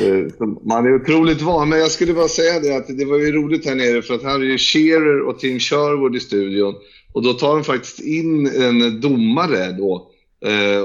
Eh, 0.00 0.48
Man 0.62 0.86
är 0.86 0.94
otroligt 0.94 1.42
van, 1.42 1.68
men 1.68 1.78
jag 1.78 1.90
skulle 1.90 2.14
bara 2.14 2.28
säga 2.28 2.60
det 2.60 2.76
att 2.76 2.98
det 2.98 3.04
var 3.04 3.18
ju 3.18 3.32
roligt 3.32 3.66
här 3.66 3.74
nere 3.74 4.02
för 4.02 4.14
att 4.14 4.22
här 4.22 4.40
är 4.40 4.44
ju 4.44 4.58
Shearer 4.58 5.20
och 5.20 5.38
Tim 5.38 5.60
Sherwood 5.60 6.16
i 6.16 6.20
studion 6.20 6.74
och 7.12 7.22
då 7.22 7.32
tar 7.32 7.54
de 7.54 7.64
faktiskt 7.64 8.00
in 8.00 8.46
en 8.46 9.00
domare 9.00 9.72
då 9.72 10.10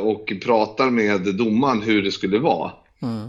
och 0.02 0.34
pratar 0.44 0.90
med 0.90 1.36
domaren 1.36 1.82
hur 1.82 2.04
det 2.04 2.12
skulle 2.12 2.40
vara. 2.40 2.72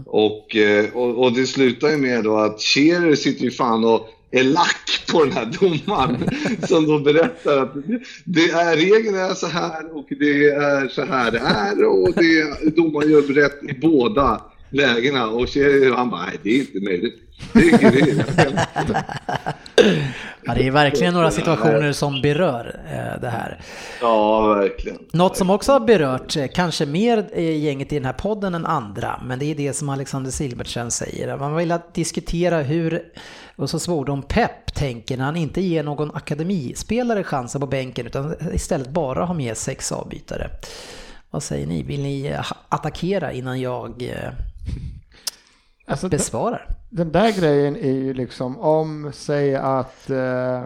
Och, 0.05 0.55
eh, 0.55 0.85
och, 0.93 1.23
och 1.23 1.33
det 1.33 1.47
slutar 1.47 1.89
ju 1.89 1.97
med 1.97 2.23
då 2.23 2.37
att 2.37 2.61
Shearer 2.61 3.15
sitter 3.15 3.43
ju 3.43 3.51
fan 3.51 3.85
och 3.85 4.09
är 4.31 4.43
lack 4.43 5.05
på 5.11 5.23
den 5.23 5.33
här 5.33 5.53
domaren 5.59 6.29
som 6.67 6.87
då 6.87 6.99
berättar 6.99 7.57
att 7.57 7.73
det 8.23 8.49
är, 8.49 8.75
regeln 8.75 9.15
är 9.15 9.33
så 9.33 9.47
här 9.47 9.97
och 9.97 10.07
det 10.09 10.45
är 10.49 10.87
så 10.87 11.05
här 11.05 11.31
det 11.31 11.39
är 11.39 11.85
och 11.85 12.13
det, 12.15 12.75
domaren 12.75 13.11
gör 13.11 13.21
rätt 13.21 13.63
i 13.63 13.73
båda 13.79 14.41
lägena 14.75 15.27
och 15.27 15.47
han 15.95 16.09
bara, 16.09 16.25
nej 16.25 16.39
det 16.43 16.49
är 16.49 16.59
inte 16.59 16.79
möjligt. 16.79 17.21
Det 17.53 17.69
är. 17.69 19.05
Ja, 20.45 20.53
det 20.53 20.67
är 20.67 20.71
verkligen 20.71 21.13
några 21.13 21.31
situationer 21.31 21.91
som 21.91 22.21
berör 22.21 22.79
eh, 22.85 23.21
det 23.21 23.29
här. 23.29 23.59
Ja, 24.01 24.47
verkligen. 24.47 24.97
Något 25.11 25.37
som 25.37 25.49
också 25.49 25.71
har 25.71 25.79
berört, 25.79 26.37
eh, 26.37 26.47
kanske 26.53 26.85
mer 26.85 27.39
gänget 27.39 27.91
i 27.91 27.95
den 27.95 28.05
här 28.05 28.13
podden 28.13 28.55
än 28.55 28.65
andra, 28.65 29.21
men 29.25 29.39
det 29.39 29.45
är 29.45 29.55
det 29.55 29.73
som 29.73 29.89
Alexander 29.89 30.31
Silbertsen 30.31 30.91
säger. 30.91 31.37
Man 31.37 31.55
vill 31.55 31.71
att 31.71 31.93
diskutera 31.93 32.61
hur, 32.61 33.01
och 33.55 33.69
så 33.69 33.79
svordom 33.79 34.21
Pep 34.21 34.75
tänker 34.75 35.17
när 35.17 35.25
han 35.25 35.35
inte 35.35 35.61
ger 35.61 35.83
någon 35.83 36.15
akademispelare 36.15 37.23
chansen 37.23 37.61
på 37.61 37.67
bänken 37.67 38.05
utan 38.05 38.35
istället 38.53 38.89
bara 38.89 39.25
har 39.25 39.35
med 39.35 39.57
sex 39.57 39.91
avbytare. 39.91 40.49
Vad 41.31 41.43
säger 41.43 41.67
ni? 41.67 41.83
Vill 41.83 42.01
ni 42.01 42.35
attackera 42.69 43.31
innan 43.31 43.61
jag 43.61 44.01
eh, 44.01 44.31
Alltså, 45.87 46.09
besvarar? 46.09 46.69
Den 46.89 47.11
där 47.11 47.39
grejen 47.39 47.75
är 47.75 47.91
ju 47.91 48.13
liksom 48.13 48.59
om, 48.59 49.11
säg 49.13 49.55
att 49.55 50.09
eh, 50.09 50.63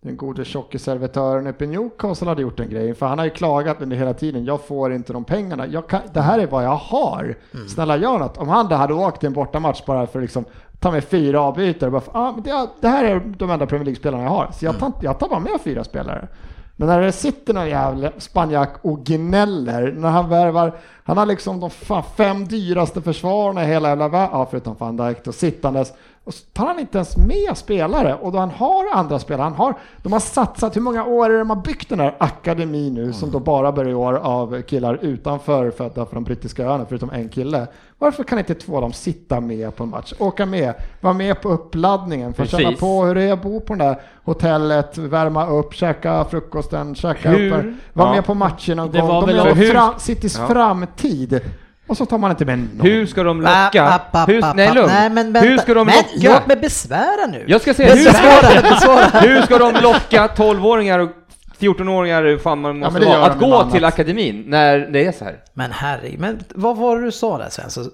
den 0.00 0.16
gode 0.16 0.44
tjockisservitören 0.44 1.46
uppe 1.46 1.64
i 1.64 1.66
Newcastle 1.66 2.28
hade 2.28 2.42
gjort 2.42 2.56
den 2.56 2.70
grejen, 2.70 2.94
för 2.94 3.06
han 3.06 3.18
har 3.18 3.24
ju 3.24 3.30
klagat 3.30 3.82
under 3.82 3.96
hela 3.96 4.14
tiden, 4.14 4.44
jag 4.44 4.66
får 4.66 4.92
inte 4.92 5.12
de 5.12 5.24
pengarna, 5.24 5.82
kan, 5.82 6.00
det 6.12 6.20
här 6.20 6.38
är 6.38 6.46
vad 6.46 6.64
jag 6.64 6.76
har, 6.76 7.36
snälla 7.68 7.96
gör 7.96 8.18
något. 8.18 8.38
Om 8.38 8.48
han 8.48 8.68
då 8.68 8.74
hade 8.74 8.94
åkt 8.94 9.24
i 9.24 9.26
en 9.26 9.32
bortamatch 9.32 9.84
bara 9.86 10.06
för 10.06 10.18
att 10.18 10.22
liksom 10.22 10.44
ta 10.80 10.90
med 10.90 11.04
fyra 11.04 11.40
avbytare, 11.40 11.90
bara, 11.90 12.02
ah, 12.12 12.32
men 12.32 12.42
det, 12.42 12.68
det 12.80 12.88
här 12.88 13.04
är 13.04 13.20
de 13.20 13.50
enda 13.50 13.66
Premier 13.66 13.84
League-spelarna 13.84 14.22
jag 14.22 14.30
har, 14.30 14.50
så 14.52 14.64
jag 14.64 14.78
tar, 14.78 14.92
jag 15.00 15.18
tar 15.18 15.28
bara 15.28 15.40
med 15.40 15.60
fyra 15.64 15.84
spelare. 15.84 16.28
Men 16.76 16.88
när 16.88 17.00
det 17.00 17.12
sitter 17.12 17.54
någon 17.54 17.68
jävla 17.68 18.12
spanjack 18.18 18.74
och 18.82 19.04
gnäller, 19.04 19.92
när 19.92 20.08
han 20.08 20.28
värvar, 20.28 20.72
han 21.04 21.18
har 21.18 21.26
liksom 21.26 21.60
de 21.60 21.70
fan 21.70 22.02
fem 22.16 22.48
dyraste 22.48 23.02
försvararna 23.02 23.64
i 23.64 23.66
hela 23.66 23.88
jävla 23.88 24.08
världen, 24.08 24.38
ja 24.38 24.46
förutom 24.50 24.76
van 24.78 24.96
Dijk 24.96 25.24
då, 25.24 25.32
sittandes, 25.32 25.92
och 26.26 26.34
så 26.34 26.44
tar 26.52 26.66
han 26.66 26.78
inte 26.78 26.98
ens 26.98 27.16
med 27.16 27.56
spelare, 27.56 28.14
och 28.14 28.32
då 28.32 28.38
han 28.38 28.50
har 28.50 28.84
andra 28.92 29.18
spelare, 29.18 29.42
han 29.44 29.52
har, 29.54 29.74
de 30.02 30.12
har 30.12 30.20
satsat, 30.20 30.76
hur 30.76 30.80
många 30.80 31.04
år 31.04 31.24
är 31.26 31.32
det 31.32 31.38
de 31.38 31.50
har 31.50 31.56
byggt 31.56 31.88
den 31.88 32.00
här 32.00 32.14
akademin 32.18 32.94
nu, 32.94 33.12
som 33.12 33.30
då 33.30 33.38
bara 33.40 33.72
börjar 33.72 33.90
i 33.90 33.94
år 33.94 34.14
av 34.14 34.62
killar 34.62 34.98
utanför 35.02 35.70
födda 35.70 36.06
från 36.06 36.24
brittiska 36.24 36.64
öarna, 36.66 36.86
förutom 36.88 37.10
en 37.10 37.28
kille. 37.28 37.66
Varför 37.98 38.24
kan 38.24 38.38
inte 38.38 38.54
två 38.54 38.74
av 38.76 38.82
dem 38.82 38.92
sitta 38.92 39.40
med 39.40 39.76
på 39.76 39.82
en 39.84 39.90
match, 39.90 40.12
åka 40.18 40.46
med, 40.46 40.74
vara 41.00 41.14
med 41.14 41.40
på 41.42 41.48
uppladdningen, 41.48 42.34
få 42.34 42.44
känna 42.44 42.72
på 42.72 43.04
hur 43.04 43.14
det 43.14 43.22
är 43.22 43.32
att 43.32 43.42
bo 43.42 43.60
på 43.60 43.74
det 43.74 43.84
där 43.84 44.00
hotellet, 44.24 44.98
värma 44.98 45.46
upp, 45.46 45.74
käka 45.74 46.24
frukosten, 46.24 46.94
käka 46.94 47.30
Hur- 47.30 47.52
upp, 47.58 47.74
vara 47.92 48.08
Ja. 48.08 48.14
med 48.14 48.24
på 48.26 48.34
matchen 48.34 48.76
någon 48.76 48.90
Det 48.90 48.98
gång. 49.00 49.08
var 49.08 49.20
De 49.20 49.26
väl- 49.26 49.46
är 49.46 49.54
hur- 49.54 49.98
Citys 49.98 50.38
Ja. 50.38 50.46
framtid. 50.46 51.40
Och 51.86 51.96
så 51.96 52.06
tar 52.06 52.18
man 52.18 52.30
inte 52.30 52.44
med 52.44 52.58
någon. 52.58 52.86
Hur 52.86 53.06
ska 53.06 53.22
de 53.22 53.40
locka? 53.40 53.84
app, 53.84 54.16
app, 54.16 54.28
Hur, 54.28 54.44
app, 54.44 54.56
nej, 54.56 54.74
lugn. 54.74 54.86
Nej, 54.86 55.10
men 55.10 55.36
hur 55.36 55.58
ska 55.58 55.74
de 55.74 55.86
men, 55.86 55.96
locka? 55.96 56.32
Låt 56.32 56.46
mig 56.46 56.56
besvära 56.56 57.26
nu. 57.26 57.44
Jag 57.48 57.60
ska 57.60 57.74
säga, 57.74 57.94
hur 57.94 58.04
Besvara, 58.04 58.50
ska, 58.50 58.62
besvara. 58.62 59.20
hur 59.20 59.42
ska 59.42 59.58
de 59.58 59.74
locka 59.82 60.26
12-åringar 60.36 60.98
och 60.98 61.10
14-åringar, 61.58 62.22
hur 62.22 62.38
fan 62.38 62.60
man 62.60 62.78
måste 62.78 62.92
men 62.92 63.02
det 63.02 63.18
vara, 63.18 63.30
att 63.30 63.38
gå 63.38 63.54
annat. 63.56 63.72
till 63.72 63.84
akademin 63.84 64.44
när 64.46 64.78
det 64.78 65.06
är 65.06 65.12
så 65.12 65.24
här? 65.24 65.38
Men 65.54 65.70
herregud, 65.72 66.20
men 66.20 66.44
vad 66.54 66.76
var 66.76 66.98
det 66.98 67.04
du 67.04 67.12
sa 67.12 67.38
där 67.38 67.48
Svensson? 67.50 67.90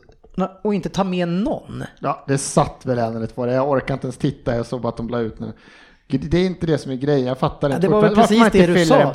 Och 0.64 0.74
inte 0.74 0.88
ta 0.88 1.04
med 1.04 1.28
någon? 1.28 1.84
Ja, 2.00 2.24
det 2.28 2.38
satt 2.38 2.86
väl 2.86 2.98
en 2.98 3.16
eller 3.16 3.26
två. 3.26 3.46
Jag 3.46 3.70
orkar 3.70 3.94
inte 3.94 4.06
ens 4.06 4.16
titta, 4.16 4.56
jag 4.56 4.66
såg 4.66 4.80
bara 4.80 4.88
att 4.88 4.96
de 4.96 5.08
la 5.08 5.18
ut 5.18 5.40
nu. 5.40 5.52
Det 6.06 6.38
är 6.38 6.46
inte 6.46 6.66
det 6.66 6.78
som 6.78 6.92
är 6.92 6.96
grejen, 6.96 7.26
jag 7.26 7.38
fattar 7.38 7.68
Ja, 7.68 7.74
inte. 7.74 7.86
det 7.86 7.92
var 7.92 8.02
väl 8.02 8.14
precis 8.14 8.50
det 8.52 8.66
du 8.66 8.86
sa. 8.86 9.12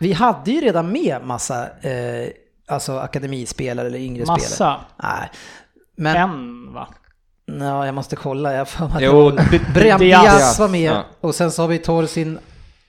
Vi 0.00 0.12
hade 0.12 0.50
ju 0.50 0.60
redan 0.60 0.92
med 0.92 1.16
massa 1.24 1.62
eh, 1.62 2.28
alltså 2.68 2.98
akademispelare 2.98 3.86
eller 3.86 3.98
yngre 3.98 4.22
spelare. 4.24 4.40
Massa. 4.40 4.80
Nej. 5.02 5.30
Men, 5.96 6.16
En 6.16 6.72
va? 6.74 6.88
ja, 7.60 7.86
jag 7.86 7.94
måste 7.94 8.16
kolla. 8.16 8.54
Jag 8.54 8.68
för 8.68 8.84
mig 8.88 8.96
att 8.96 9.02
Jo, 9.02 9.30
det 9.30 9.36
var- 9.36 9.48
B- 9.50 9.60
Brian 9.74 10.00
Diaz. 10.00 10.58
Var 10.58 10.68
med 10.68 10.80
Ja. 10.92 11.04
och 11.20 11.34
sen 11.34 11.50
så 11.52 11.62
har 11.62 11.68
vi 11.68 11.78
Torsin 11.78 12.38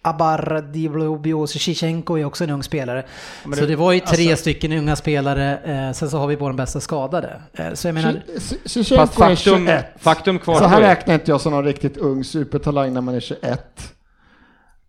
Abardiblobios 0.02 1.54
Shichenko 1.54 2.18
är 2.18 2.26
också 2.26 2.44
en 2.44 2.50
ung 2.50 2.64
spelare. 2.64 3.06
men 3.44 3.54
så 3.54 3.62
det- 3.62 3.68
det 3.68 3.76
var 3.76 3.92
ju 3.92 4.00
tre 4.00 4.30
alltså- 4.30 4.42
stycken 4.42 4.72
unga 4.72 4.96
spelare, 4.96 5.58
eh, 5.88 5.94
sen 5.94 6.10
så 6.10 6.18
har 6.18 6.28
vi 6.28 6.36
våra 6.36 6.54
bästa 6.54 6.80
skadade. 6.80 7.42
Eh, 7.54 7.74
så 7.74 7.88
jag 7.88 7.94
menar, 7.96 8.22
Shevchenko 8.66 8.96
Fast 9.06 9.20
är 9.20 9.26
faktum, 9.36 9.36
21. 9.66 9.86
faktum 10.00 10.40
Så 10.46 10.66
här 10.68 10.82
räknar 10.82 11.14
inte 11.14 11.32
jag 11.32 11.42
som 11.42 11.54
någon 11.54 11.66
riktigt 11.66 11.98
ung 11.98 12.24
supertalang 12.24 12.94
när 12.94 13.02
man 13.02 13.16
är 13.16 13.20
21. 13.20 13.94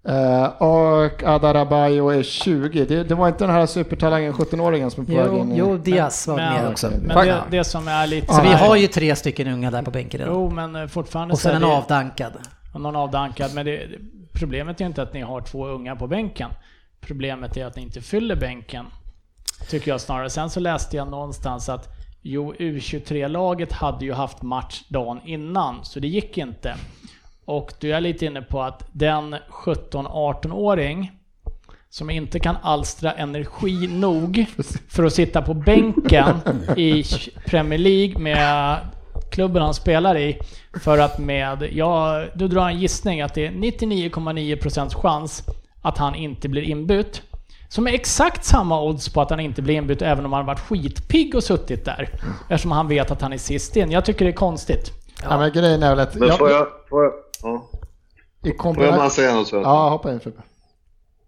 Eh, 0.09 0.45
och 0.45 1.23
Adarabayo 1.23 2.09
är 2.09 2.23
20. 2.23 2.85
Det, 2.85 3.05
det 3.05 3.15
var 3.15 3.29
inte 3.29 3.45
den 3.45 3.55
här 3.55 3.67
supertalangen 3.67 4.33
17-åringen 4.33 4.91
som 4.91 5.03
är 5.03 5.07
på 5.07 5.15
väg 5.15 5.27
jo, 5.33 5.39
in 5.39 5.57
jo 5.57 5.77
Diaz 5.77 6.27
var 6.27 6.37
Men- 6.37 6.55
med 6.55 6.71
också. 6.71 6.91
Men 7.03 7.27
det, 7.27 7.43
det 7.51 7.65
som 7.65 7.89
är 7.89 8.07
lite... 8.07 8.35
Så 8.35 8.43
vi 8.43 8.49
har 8.53 8.77
ju 8.77 8.87
tre 8.87 9.17
stycken 9.17 9.49
unga 9.49 9.71
där 9.71 9.83
på 9.83 9.91
bänken 9.91 10.21
redan. 10.21 10.35
Jo, 10.35 10.51
men 10.51 10.77
eh, 10.77 10.87
fortfarande 10.87 11.33
Och 11.33 11.39
sen 11.39 11.51
så 11.51 11.57
en 11.57 11.63
det- 11.71 11.77
avdankad. 11.77 12.33
Och 12.75 12.81
någon 12.81 12.97
avdankad, 12.97 13.55
men 13.55 13.67
det, 13.67 13.89
problemet 14.33 14.81
är 14.81 14.85
inte 14.87 15.03
att 15.03 15.15
ni 15.15 15.21
har 15.21 15.41
två 15.41 15.67
unga 15.67 15.97
på 15.97 16.07
bänken. 16.07 16.51
Problemet 17.01 17.57
är 17.57 17.67
att 17.67 17.77
ni 17.77 17.83
inte 17.83 18.01
fyller 18.01 18.37
bänken. 18.37 18.87
Tycker 19.71 19.91
jag 19.91 20.01
snarare. 20.01 20.31
Sen 20.31 20.51
så 20.51 20.61
läste 20.61 20.97
jag 20.97 21.09
någonstans 21.11 21.69
att 21.69 21.89
jo, 22.23 22.55
U23-laget 22.55 23.73
hade 23.73 24.05
ju 24.05 24.13
haft 24.13 24.43
match 24.43 24.83
dagen 24.89 25.21
innan, 25.25 25.85
så 25.85 26.01
det 26.01 26.09
gick 26.09 26.39
inte. 26.39 26.75
Och 27.51 27.73
du 27.79 27.95
är 27.95 28.01
lite 28.01 28.27
inne 28.27 28.43
på 28.43 28.63
att 28.63 28.85
den 28.93 29.37
17-18-åring 29.51 31.13
som 31.89 32.11
inte 32.11 32.41
kan 32.41 32.57
alstra 32.63 33.13
energi 33.13 33.87
nog 33.87 34.47
för 34.89 35.05
att 35.05 35.13
sitta 35.13 35.43
på 35.43 35.55
bänken 35.55 36.37
i 36.77 37.05
Premier 37.47 37.79
League 37.79 38.19
med 38.19 38.77
klubben 39.31 39.63
han 39.63 39.75
spelar 39.75 40.19
i. 40.19 40.39
För 40.83 40.99
att 40.99 41.19
med, 41.19 41.69
ja, 41.73 42.25
du 42.35 42.49
drar 42.49 42.69
en 42.69 42.79
gissning 42.79 43.21
att 43.21 43.35
det 43.35 43.47
är 43.47 43.51
99,9% 43.51 44.95
chans 44.95 45.43
att 45.83 45.99
han 45.99 46.15
inte 46.15 46.49
blir 46.49 46.63
inbytt. 46.63 47.23
Som 47.69 47.87
är 47.87 47.93
exakt 47.93 48.45
samma 48.45 48.83
odds 48.83 49.09
på 49.09 49.21
att 49.21 49.31
han 49.31 49.41
inte 49.41 49.63
blir 49.63 49.75
inbytt 49.75 50.03
även 50.03 50.25
om 50.25 50.33
han 50.33 50.47
varit 50.47 50.61
skitpigg 50.61 51.35
och 51.35 51.45
suttit 51.45 51.85
där. 51.85 52.09
Eftersom 52.49 52.73
han 52.73 52.89
vet 52.89 53.11
att 53.11 53.23
han 53.23 53.33
är 53.33 53.39
sist 53.39 53.77
in. 53.77 53.91
Jag 53.91 54.05
tycker 54.05 54.25
det 54.25 54.31
är 54.31 54.37
konstigt. 54.37 54.93
Ja, 55.23 55.39
men 55.39 55.53
grejen 55.53 55.83
är 55.83 55.91
väl 55.91 56.01
att... 56.01 56.15
Men 56.15 56.33
får 56.33 56.51
jag, 56.51 56.67
får 56.89 57.05
jag, 57.05 57.13
ja. 57.43 57.71
I 58.45 58.53
får 58.53 58.85
jag 58.85 59.13
säga 59.13 59.35
något 59.35 59.49
Svensson? 59.49 59.73
Ja, 59.73 59.89
hoppa 59.89 60.13
in 60.13 60.21
Frippe. 60.21 60.43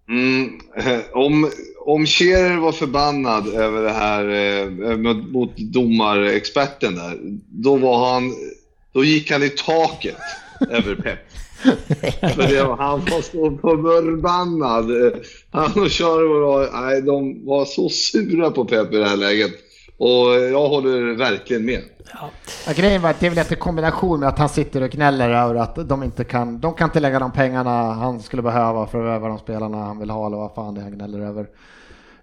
Mm, 0.09 0.61
eh, 0.77 1.01
om, 1.13 1.51
om 1.87 2.07
Scherer 2.07 2.57
var 2.57 2.73
förbannad 2.73 3.49
över 3.49 3.83
det 3.83 3.93
här 3.93 4.29
eh, 4.29 4.97
mot, 4.97 5.33
mot 5.33 5.57
domarexperten 5.57 6.95
där, 6.95 7.19
då 7.49 7.77
var 7.77 8.13
han, 8.13 8.35
då 8.93 9.05
gick 9.05 9.31
han 9.31 9.43
i 9.43 9.49
taket 9.49 10.17
över 10.71 10.95
Pep. 10.95 11.19
För 12.35 12.49
det 12.49 12.65
var, 12.65 12.77
han 12.77 13.01
var 13.01 13.23
så 13.23 13.59
förbannad. 13.61 15.07
Eh, 15.07 15.13
Han 15.51 15.83
och 15.83 15.91
Charlie 15.91 16.41
var, 16.41 16.83
nej, 16.83 17.03
de 17.03 17.47
var 17.47 17.65
så 17.65 17.89
sura 17.89 18.51
på 18.51 18.65
Pep 18.65 18.93
i 18.93 18.97
det 18.97 19.09
här 19.09 19.17
läget. 19.17 19.53
Och 19.97 20.35
jag 20.53 20.69
håller 20.69 21.15
verkligen 21.17 21.65
med. 21.65 21.81
Ja, 22.67 22.73
grejen 22.73 23.03
var 23.03 23.11
att 23.11 23.21
det 23.21 23.27
är 23.27 23.31
väl 23.31 23.39
lite 23.39 23.57
kombination 23.57 24.21
med 24.21 24.29
att 24.29 24.39
han 24.39 24.49
sitter 24.49 24.83
och 24.83 24.91
gnäller 24.91 25.31
över 25.31 25.55
att 25.55 25.89
de 25.89 26.03
inte 26.03 26.25
kan, 26.25 26.61
de 26.61 26.75
kan 26.75 26.89
inte 26.89 27.01
lägga 27.01 27.19
de 27.19 27.33
pengarna 27.33 27.93
han 27.93 28.21
skulle 28.21 28.43
behöva 28.43 28.87
för 28.87 29.07
att 29.07 29.17
öva 29.17 29.29
de 29.29 29.39
spelarna 29.39 29.79
han 29.79 29.99
vill 29.99 30.11
ha 30.11 30.27
eller 30.27 30.37
vad 30.37 30.55
fan 30.55 30.75
det 30.75 30.81
är 30.81 30.83
han 30.83 30.93
gnäller 30.93 31.21
över. 31.21 31.41
Eh, 31.43 31.47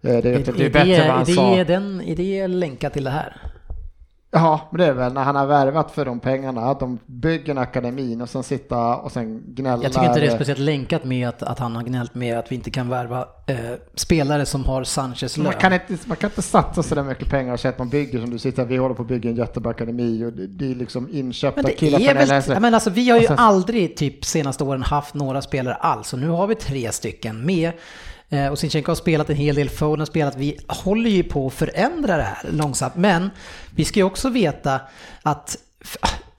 Det 0.01 0.09
är, 0.17 0.21
det 0.21 0.29
är 0.29 0.61
Är 0.61 0.69
bättre 0.69 1.07
vad 1.07 1.15
han 1.17 1.25
det, 1.25 1.33
sa. 1.33 1.55
är, 1.55 1.65
den, 1.65 2.01
är 2.01 2.15
det 2.15 2.47
länkat 2.47 2.93
till 2.93 3.03
det 3.03 3.09
här? 3.09 3.41
Ja, 4.31 4.67
men 4.71 4.79
det 4.79 4.85
är 4.85 4.93
väl 4.93 5.13
när 5.13 5.23
han 5.23 5.35
har 5.35 5.45
värvat 5.45 5.91
för 5.91 6.05
de 6.05 6.19
pengarna, 6.19 6.61
att 6.61 6.79
de 6.79 6.99
bygger 7.05 7.51
en 7.51 7.57
akademin 7.57 8.21
och 8.21 8.29
sen 8.29 8.43
sitta 8.43 8.95
och 8.95 9.11
sen 9.11 9.43
gnälla. 9.47 9.83
Jag 9.83 9.93
tycker 9.93 10.05
inte 10.07 10.19
det 10.19 10.25
är 10.25 10.35
speciellt 10.35 10.59
länkat 10.59 11.03
med 11.03 11.27
att, 11.29 11.43
att 11.43 11.59
han 11.59 11.75
har 11.75 11.83
gnällt 11.83 12.15
med 12.15 12.37
att 12.39 12.51
vi 12.51 12.55
inte 12.55 12.71
kan 12.71 12.89
värva 12.89 13.19
eh, 13.47 13.55
spelare 13.95 14.45
som 14.45 14.65
har 14.65 14.83
Sanchez 14.83 15.37
lön. 15.37 15.43
Man 15.43 15.53
kan, 15.53 15.73
inte, 15.73 15.97
man 16.05 16.17
kan 16.17 16.29
inte 16.29 16.41
satsa 16.41 16.83
så 16.83 16.95
där 16.95 17.03
mycket 17.03 17.29
pengar 17.29 17.53
och 17.53 17.59
säga 17.59 17.69
att 17.69 17.79
man 17.79 17.89
bygger 17.89 18.19
som 18.19 18.29
du 18.29 18.37
sitter 18.39 18.65
vi 18.65 18.77
håller 18.77 18.95
på 18.95 19.01
att 19.01 19.07
bygga 19.07 19.29
en 19.29 19.35
jättebra 19.35 19.71
akademi 19.71 20.25
och 20.25 20.33
det, 20.33 20.47
det 20.47 20.71
är 20.71 20.75
liksom 20.75 21.09
inköpta 21.11 21.61
Men 21.61 21.71
det 21.71 21.77
killar 21.77 21.99
är 21.99 22.41
väl, 22.47 22.61
men 22.61 22.73
alltså, 22.73 22.89
vi 22.89 23.09
har 23.09 23.19
ju 23.19 23.27
sen- 23.27 23.39
aldrig 23.39 23.97
typ 23.97 24.25
senaste 24.25 24.63
åren 24.63 24.83
haft 24.83 25.13
några 25.13 25.41
spelare 25.41 25.75
alls 25.75 26.13
och 26.13 26.19
nu 26.19 26.29
har 26.29 26.47
vi 26.47 26.55
tre 26.55 26.91
stycken 26.91 27.45
med. 27.45 27.71
Eh, 28.29 28.47
Och 28.47 28.59
Sinchenko 28.59 28.91
har 28.91 28.95
spelat 28.95 29.29
en 29.29 29.35
hel 29.35 29.55
del, 29.55 29.69
Foden 29.69 29.99
har 29.99 30.05
spelat. 30.05 30.35
Vi 30.37 30.57
håller 30.67 31.09
ju 31.09 31.23
på 31.23 31.47
att 31.47 31.53
förändra 31.53 32.17
det 32.17 32.23
här 32.23 32.49
långsamt. 32.51 32.95
Men 32.95 33.29
vi 33.75 33.85
ska 33.85 33.99
ju 33.99 34.03
också 34.03 34.29
veta 34.29 34.81
att 35.23 35.57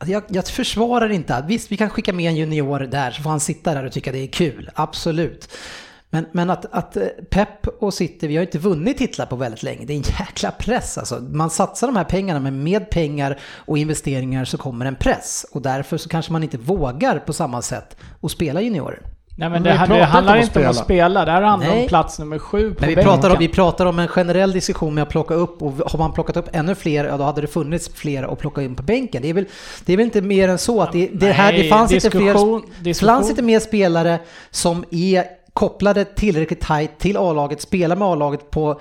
jag, 0.07 0.22
jag 0.28 0.47
försvarar 0.47 1.09
inte 1.09 1.45
visst 1.49 1.72
vi 1.72 1.76
kan 1.76 1.91
skicka 1.91 2.12
med 2.12 2.28
en 2.28 2.36
junior 2.36 2.78
där 2.78 3.11
så 3.11 3.22
får 3.22 3.30
han 3.30 3.41
sitta 3.41 3.74
där 3.74 3.84
och 3.84 3.93
tycka 3.93 4.12
det 4.12 4.18
är 4.18 4.26
kul, 4.26 4.70
absolut. 4.74 5.49
Men, 6.12 6.26
men 6.32 6.51
att, 6.51 6.66
att 6.74 6.97
eh, 6.97 7.07
Pep 7.30 7.66
och 7.80 7.95
City, 7.95 8.26
vi 8.26 8.36
har 8.36 8.43
inte 8.43 8.59
vunnit 8.59 8.99
titlar 8.99 9.26
på 9.26 9.36
väldigt 9.36 9.62
länge. 9.62 9.86
Det 9.86 9.93
är 9.93 9.97
en 9.97 10.03
jäkla 10.03 10.51
press 10.51 10.99
alltså. 10.99 11.20
Man 11.20 11.51
satsar 11.51 11.86
de 11.86 11.97
här 11.97 12.05
pengarna, 12.05 12.41
men 12.41 12.62
med 12.62 12.91
pengar 12.91 13.38
och 13.43 13.78
investeringar 13.78 14.45
så 14.45 14.59
kommer 14.59 14.86
en 14.86 14.97
press. 14.97 15.47
Och 15.53 15.62
därför 15.62 15.97
så 15.97 16.09
kanske 16.09 16.32
man 16.32 16.43
inte 16.43 16.59
vågar 16.59 17.18
på 17.18 17.32
samma 17.32 17.62
sätt 17.62 17.97
att 18.22 18.30
spela 18.30 18.61
juniorer. 18.61 19.03
Nej 19.35 19.49
men 19.51 19.53
Men 19.53 19.62
det, 19.62 19.70
här, 19.78 19.87
det 19.89 19.95
inte 19.95 20.05
handlar 20.07 20.33
om 20.35 20.41
att 20.41 20.47
inte 20.47 20.61
om 20.64 20.70
att 20.70 20.76
spela. 20.76 21.24
det 21.24 21.31
här 21.33 21.43
handlar 21.43 21.68
Nej. 21.70 21.83
om 21.83 21.89
plats 21.89 22.18
nummer 22.18 22.39
sju 22.39 22.74
på 22.74 22.81
Men 22.81 22.89
vi 22.89 22.95
bänken. 22.97 23.12
pratar, 23.12 23.31
om, 23.31 23.37
vi 23.39 23.49
pratar 23.49 23.87
om 23.87 23.99
en 23.99 24.09
generell 24.09 24.53
diskussion 24.53 24.95
med 24.95 25.03
att 25.03 25.09
plocka 25.09 25.35
upp 25.35 25.62
och 25.62 25.72
har 25.72 25.99
man 25.99 26.12
plockat 26.12 26.37
upp 26.37 26.49
ännu 26.53 26.74
fler, 26.74 27.05
ja 27.05 27.16
då 27.16 27.24
hade 27.24 27.41
det 27.41 27.47
funnits 27.47 27.91
fler 27.95 28.22
att 28.33 28.39
plocka 28.39 28.62
in 28.62 28.74
på 28.74 28.83
bänken. 28.83 29.22
Det 29.22 29.28
är 29.31 29.35
väl, 29.35 29.45
det 29.85 29.93
är 29.93 29.97
väl 29.97 30.07
inte 30.07 30.20
mer 30.22 30.49
än 30.49 30.59
så 30.59 30.83
att 30.83 30.93
det, 30.93 31.11
det, 31.12 31.33
här, 31.33 31.53
det 31.53 31.68
fanns 31.68 31.93
inte 31.93 32.11
fler, 32.11 32.95
fanns 33.07 33.31
inte 33.31 33.43
mer 33.43 33.61
spelare 33.61 34.18
som 34.51 34.85
är 34.91 35.24
kopplade 35.53 36.05
tillräckligt 36.05 36.61
tight 36.61 36.99
till 36.99 37.16
A-laget, 37.16 37.61
spelar 37.61 37.97
med 37.97 38.09
A-laget 38.09 38.51
på 38.51 38.81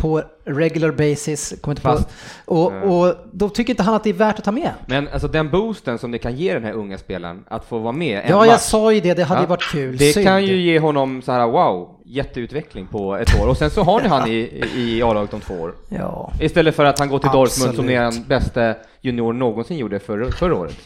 på 0.00 0.22
regular 0.44 0.90
basis, 0.90 1.54
kommer 1.60 1.72
inte 1.72 1.82
på, 1.82 1.88
Fast- 1.88 2.08
och, 2.44 2.72
och 2.72 3.14
då 3.32 3.48
tycker 3.48 3.72
inte 3.72 3.82
han 3.82 3.94
att 3.94 4.04
det 4.04 4.10
är 4.10 4.14
värt 4.14 4.38
att 4.38 4.44
ta 4.44 4.52
med. 4.52 4.70
Men 4.86 5.08
alltså 5.08 5.28
den 5.28 5.50
boosten 5.50 5.98
som 5.98 6.10
det 6.10 6.18
kan 6.18 6.36
ge 6.36 6.54
den 6.54 6.64
här 6.64 6.72
unga 6.72 6.98
spelaren 6.98 7.44
att 7.48 7.64
få 7.64 7.78
vara 7.78 7.92
med 7.92 8.24
Ja, 8.28 8.36
match, 8.38 8.48
jag 8.48 8.60
sa 8.60 8.92
ju 8.92 9.00
det, 9.00 9.14
det 9.14 9.24
hade 9.24 9.38
Ja, 9.40 9.44
ju 9.44 9.48
varit 9.48 9.70
kul. 9.72 9.96
Det 9.96 10.12
Synd. 10.12 10.26
kan 10.26 10.44
ju 10.44 10.56
ge 10.56 10.78
honom 10.78 11.22
så 11.22 11.32
här 11.32 11.46
wow, 11.46 11.88
jätteutveckling 12.04 12.86
på 12.86 13.16
ett 13.16 13.40
år 13.42 13.48
och 13.48 13.56
sen 13.56 13.70
så 13.70 13.82
har 13.82 14.00
ni 14.00 14.08
han 14.08 14.28
i, 14.28 14.64
i 14.76 15.02
A-laget 15.02 15.34
om 15.34 15.40
två 15.40 15.54
år. 15.54 15.74
Ja, 15.88 16.32
Istället 16.40 16.74
för 16.76 16.84
att 16.84 16.98
han 16.98 17.08
går 17.08 17.18
till 17.18 17.28
Dortmund 17.30 17.50
som 17.50 17.68
Absolut. 17.68 17.90
är 17.90 18.00
den 18.00 18.24
bästa 18.28 18.74
junior 19.00 19.32
någonsin 19.32 19.78
gjorde 19.78 19.98
förra, 19.98 20.30
förra 20.30 20.56
året. 20.56 20.76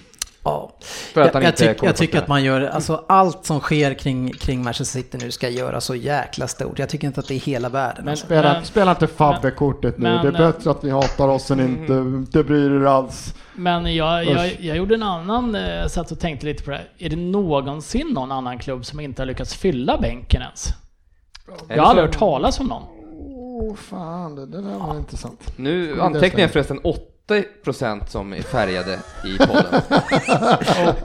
Ja. 0.45 0.73
För 0.81 1.21
att 1.21 1.27
Jag, 1.27 1.33
han 1.33 1.43
jag, 1.43 1.51
inte 1.51 1.75
tyck, 1.75 1.83
jag 1.83 1.97
tycker 1.97 2.19
att 2.19 2.29
man 2.29 2.45
gör, 2.45 2.61
alltså 2.61 3.05
allt 3.09 3.45
som 3.45 3.61
sker 3.61 3.95
kring, 3.95 4.33
kring 4.33 4.65
Manchester 4.65 5.01
City 5.01 5.19
nu 5.21 5.31
ska 5.31 5.49
göras 5.49 5.85
så 5.85 5.95
jäkla 5.95 6.49
stort. 6.49 6.79
Jag 6.79 6.89
tycker 6.89 7.07
inte 7.07 7.21
att 7.21 7.29
det 7.29 7.35
är 7.35 7.39
hela 7.39 7.69
världen. 7.69 8.05
Men- 8.05 8.11
alltså. 8.11 8.27
Spela, 8.27 8.53
Men- 8.53 8.65
spela 8.65 8.91
inte 8.91 9.07
Fabbe-kortet 9.07 9.99
nu. 9.99 10.03
men- 10.03 10.23
det 10.23 10.29
är 10.39 10.53
bättre 10.53 10.71
att 10.71 10.83
ni 10.83 10.91
hatar 10.91 11.29
oss 11.29 11.51
än 11.51 11.61
inte, 11.61 11.93
inte 11.93 12.45
bryr 12.45 12.71
er 12.83 12.85
alls. 12.85 13.35
Men 13.57 13.95
jag, 13.95 14.25
jag, 14.25 14.57
jag 14.61 14.77
gjorde 14.77 14.95
en 14.95 15.03
annan, 15.03 15.55
eh, 15.55 15.87
satt 15.87 16.11
och 16.11 16.21
tänkte 16.21 16.47
lite 16.47 16.65
på 16.65 16.71
det 16.71 16.77
här. 16.77 16.89
Är 16.99 17.09
det 17.09 17.17
någonsin 17.17 18.07
någon 18.15 18.33
annan 18.33 18.59
klubb 18.59 18.85
som 18.85 19.01
inte 19.01 19.23
har 19.23 19.27
lyckats 19.27 19.55
fylla 19.55 19.99
bänken 19.99 20.43
ens? 20.43 20.69
Jag 21.69 21.83
har 21.83 21.91
aldrig 21.91 22.07
hört 22.07 22.19
talas 22.19 22.61
om 22.61 22.67
någon. 22.67 22.83
Åh 23.27 23.73
oh, 23.73 23.77
fan, 23.77 24.35
det, 24.35 24.47
det 24.47 24.63
där 24.63 24.79
var 24.79 24.97
intressant. 24.97 25.53
Nu 25.57 25.95
det 25.95 26.03
antecknar 26.03 26.41
jag 26.41 26.51
förresten 26.51 26.81
80% 27.29 28.07
som 28.07 28.33
är 28.33 28.43
färgade 28.43 28.99
i 29.25 29.39
podden. 29.39 29.83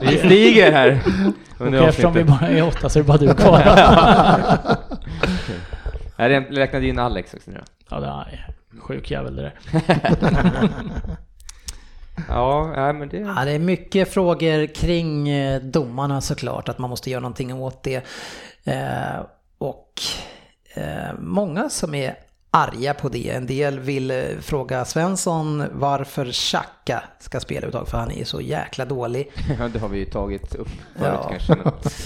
Vi 0.00 0.18
stiger 0.18 0.72
här 0.72 1.00
Och 1.58 1.74
eftersom 1.74 2.12
vi 2.12 2.24
bara 2.24 2.48
är 2.48 2.68
åtta 2.68 2.88
så 2.88 2.98
är 2.98 3.02
det 3.02 3.06
bara 3.06 3.18
du 3.18 3.34
kvar. 3.34 3.60
Jag 6.16 6.30
räk- 6.30 6.56
räknade 6.56 6.86
in 6.86 6.98
Alex 6.98 7.34
också 7.34 7.50
nu 7.50 7.60
ja, 7.90 8.00
det 8.00 8.06
är 8.06 8.46
sjuk 8.80 9.10
jävel 9.10 9.36
det 9.36 9.42
där. 9.42 9.54
Ja, 12.28 12.72
nej, 12.76 12.92
men 12.92 13.08
det... 13.08 13.16
Ja, 13.16 13.44
det 13.44 13.50
är 13.52 13.58
mycket 13.58 14.12
frågor 14.12 14.74
kring 14.74 15.28
eh, 15.28 15.60
domarna 15.62 16.20
såklart, 16.20 16.68
att 16.68 16.78
man 16.78 16.90
måste 16.90 17.10
göra 17.10 17.20
någonting 17.20 17.54
åt 17.54 17.82
det. 17.82 18.04
Eh, 18.64 19.20
och 19.58 19.92
eh, 20.74 21.14
många 21.18 21.70
som 21.70 21.94
är 21.94 22.14
arga 22.52 22.94
på 22.94 23.08
det. 23.08 23.30
En 23.30 23.46
del 23.46 23.78
vill 23.80 24.10
eh, 24.10 24.16
fråga 24.40 24.84
Svensson 24.84 25.64
varför 25.72 26.32
Xhaka 26.32 27.02
ska 27.18 27.40
spela 27.40 27.66
uttag 27.66 27.88
för 27.88 27.98
han 27.98 28.10
är 28.10 28.24
så 28.24 28.40
jäkla 28.40 28.84
dålig. 28.84 29.30
Ja, 29.58 29.68
det 29.68 29.78
har 29.78 29.88
vi 29.88 29.98
ju 29.98 30.04
tagit 30.04 30.54
upp 30.54 30.68
förut 30.98 31.18
Ja. 31.22 31.30
kanske. 31.30 31.56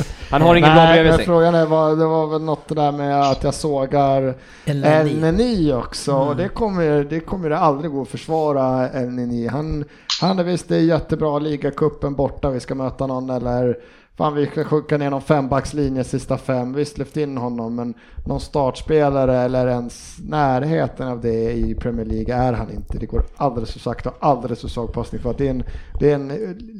Han 0.30 0.42
har 0.42 0.54
ingen 0.54 0.74
bra 0.74 0.86
bredvid 0.92 1.14
sig. 1.14 1.24
frågan 1.24 1.54
är, 1.54 1.66
vad, 1.66 1.98
det 1.98 2.06
var 2.06 2.26
väl 2.26 2.42
något 2.42 2.68
det 2.68 2.74
där 2.74 2.92
med 2.92 3.20
att 3.30 3.44
jag 3.44 3.54
sågar 3.54 4.34
Elneny. 4.64 5.72
Också. 5.72 6.14
Och 6.14 6.36
det 6.36 6.48
kommer, 6.48 7.04
det 7.04 7.20
kommer 7.20 7.50
det 7.50 7.58
aldrig 7.58 7.90
gå 7.90 8.02
att 8.02 8.08
försvara 8.08 8.88
Elneny. 8.88 9.48
Han, 9.48 9.84
han 10.20 10.38
är 10.38 10.44
visst, 10.44 10.68
det 10.68 10.76
är 10.76 10.80
jättebra, 10.80 11.38
ligacupen 11.38 12.14
borta, 12.14 12.50
vi 12.50 12.60
ska 12.60 12.74
möta 12.74 13.06
någon 13.06 13.30
eller 13.30 13.76
Fan 14.18 14.34
vi 14.34 14.46
ska 14.46 14.64
skicka 14.64 14.98
ner 14.98 15.10
någon 15.10 15.22
fembackslinje 15.22 16.04
sista 16.04 16.38
fem, 16.38 16.72
visst 16.72 16.98
lyft 16.98 17.16
in 17.16 17.36
honom 17.36 17.74
men 17.76 17.94
någon 18.26 18.40
startspelare 18.40 19.36
eller 19.38 19.66
ens 19.66 20.16
närheten 20.28 21.08
av 21.08 21.20
det 21.20 21.52
i 21.52 21.74
Premier 21.74 22.06
League 22.06 22.34
är 22.34 22.52
han 22.52 22.70
inte. 22.70 22.98
Det 22.98 23.06
går 23.06 23.22
alldeles 23.36 23.72
för 23.72 23.78
sakta 23.80 24.10
och 24.10 24.16
alldeles 24.20 24.60
för 24.60 24.68
svag 24.68 24.92
passning 24.92 25.22
för 25.22 25.30
att 25.30 25.38
det 25.38 25.46
är 25.46 25.50
en, 25.50 25.64
det 26.00 26.10
är 26.10 26.14
en 26.14 26.30
eh, 26.30 26.36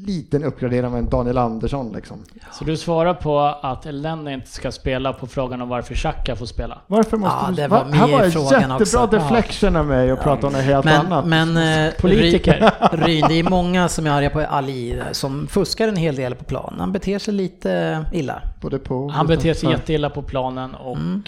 liten 0.07 0.45
uppgradering 0.45 0.87
av 0.87 0.97
en 0.97 1.09
Daniel 1.09 1.39
Andersson 1.39 1.93
liksom. 1.93 2.17
Så 2.53 2.65
du 2.65 2.77
svarar 2.77 3.15
på 3.15 3.39
att 3.41 3.87
Elneny 3.87 4.33
inte 4.33 4.49
ska 4.51 4.73
spela 4.73 5.13
på 5.13 5.27
frågan 5.27 5.63
om 5.63 5.69
varför 5.69 5.95
Xhaka 5.95 6.37
får 6.37 6.47
spela? 6.47 6.79
Varför 6.87 7.17
måste 7.17 7.37
Ja, 7.43 7.49
du... 7.51 7.55
det 7.57 7.69
var 7.69 7.85
med 7.85 7.99
var 8.01 8.23
en 8.23 8.31
frågan 8.33 8.61
jättebra 8.61 8.75
också. 8.77 9.07
deflection 9.07 9.77
av 9.77 9.87
mig 9.87 10.13
och 10.13 10.21
prata 10.21 10.47
om 10.47 10.53
något 10.53 10.63
helt 10.63 10.85
Men, 10.85 11.07
annat. 11.13 11.27
men 11.27 11.57
eh, 11.87 11.93
Politiker. 12.01 12.71
Ry- 12.93 12.97
Ryn, 13.07 13.25
det 13.29 13.35
är 13.39 13.51
många 13.51 13.89
som 13.89 14.07
är 14.07 14.11
arga 14.11 14.31
på 14.31 14.41
Ali 14.41 15.03
som 15.13 15.47
fuskar 15.47 15.89
en 15.89 15.97
hel 15.97 16.17
del 16.17 16.35
på 16.35 16.45
plan. 16.45 16.75
Han 16.79 16.93
beter 16.93 17.19
sig 17.25 17.35
lite 17.35 18.05
illa. 18.13 18.43
Både 18.61 18.79
på 18.79 19.09
Han 19.09 19.27
beter 19.27 19.55
sig 19.55 19.71
jätteilla 19.71 20.11
på 20.11 20.23
planen 20.23 20.75
och 20.75 20.97
Mm. 20.97 21.23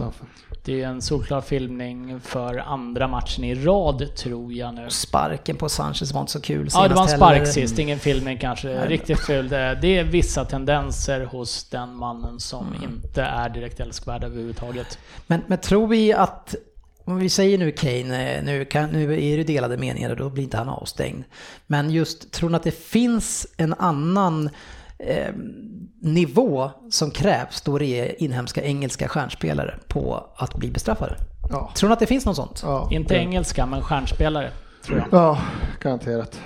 eh, 0.00 0.08
det 0.64 0.82
är 0.82 0.86
en 0.88 1.02
solklar 1.02 1.40
filmning 1.40 2.20
för 2.20 2.58
andra 2.58 3.08
matchen 3.08 3.44
i 3.44 3.54
rad 3.54 4.16
tror 4.16 4.52
jag 4.52 4.74
nu. 4.74 4.90
Sparken 4.90 5.56
på 5.56 5.68
Sanchez 5.68 6.12
var 6.12 6.20
inte 6.20 6.32
så 6.32 6.40
kul 6.40 6.68
Ja, 6.72 6.88
det 6.88 6.94
var 6.94 7.02
en 7.02 7.08
spark 7.08 7.32
heller. 7.34 7.46
sist, 7.46 7.78
ingen 7.78 7.98
filmning 7.98 8.38
kanske. 8.38 8.86
Riktigt 8.86 9.18
ful. 9.20 9.48
Det 9.48 9.78
det 9.82 9.98
är 9.98 10.04
vissa 10.04 10.44
tendenser 10.44 11.24
hos 11.24 11.64
den 11.70 11.94
mannen 11.94 12.40
som 12.40 12.66
Mm. 12.66 12.82
inte 12.82 13.22
är 13.22 13.48
direkt 13.48 13.80
älskvärd 13.80 14.24
överhuvudtaget. 14.24 14.98
Men, 15.26 15.40
men 15.46 15.58
tror 15.58 15.86
vi 15.86 16.12
att, 16.12 16.54
om 17.04 17.16
vi 17.18 17.28
säger 17.28 17.58
nu 17.58 17.72
Kane, 17.72 18.32
eh, 18.38 18.44
nu, 18.44 18.64
kan, 18.64 18.90
nu 18.90 19.30
är 19.32 19.36
det 19.36 19.44
delade 19.44 19.76
meningar 19.76 20.10
och 20.10 20.16
då 20.16 20.30
blir 20.30 20.44
inte 20.44 20.56
han 20.56 20.68
avstängd. 20.68 21.24
Men 21.66 21.90
just, 21.90 22.32
tror 22.32 22.50
ni 22.50 22.56
att 22.56 22.62
det 22.62 22.78
finns 22.84 23.46
en 23.56 23.74
annan 23.74 24.50
eh, 24.98 25.34
nivå 26.00 26.70
som 26.90 27.10
krävs 27.10 27.60
då 27.60 27.78
det 27.78 28.00
är 28.00 28.22
inhemska 28.22 28.62
engelska 28.62 29.08
stjärnspelare 29.08 29.74
på 29.88 30.26
att 30.36 30.54
bli 30.54 30.70
bestraffade? 30.70 31.16
Ja. 31.50 31.72
Tror 31.76 31.88
ni 31.88 31.92
att 31.92 32.00
det 32.00 32.06
finns 32.06 32.26
något 32.26 32.36
sånt? 32.36 32.60
Ja, 32.64 32.88
Inte 32.90 33.14
engelska, 33.14 33.66
men 33.66 33.82
stjärnspelare, 33.82 34.50
tror 34.84 34.98
jag. 34.98 35.06
Ja, 35.10 35.38
garanterat. 35.80 36.40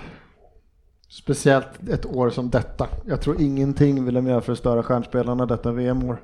Speciellt 1.08 1.88
ett 1.90 2.06
år 2.06 2.30
som 2.30 2.50
detta. 2.50 2.88
Jag 3.06 3.20
tror 3.20 3.40
ingenting 3.40 4.04
vill 4.04 4.14
de 4.14 4.26
göra 4.26 4.40
för 4.40 4.52
att 4.52 4.58
störa 4.58 4.82
stjärnspelarna 4.82 5.46
detta 5.46 5.72
VM-år. 5.72 6.22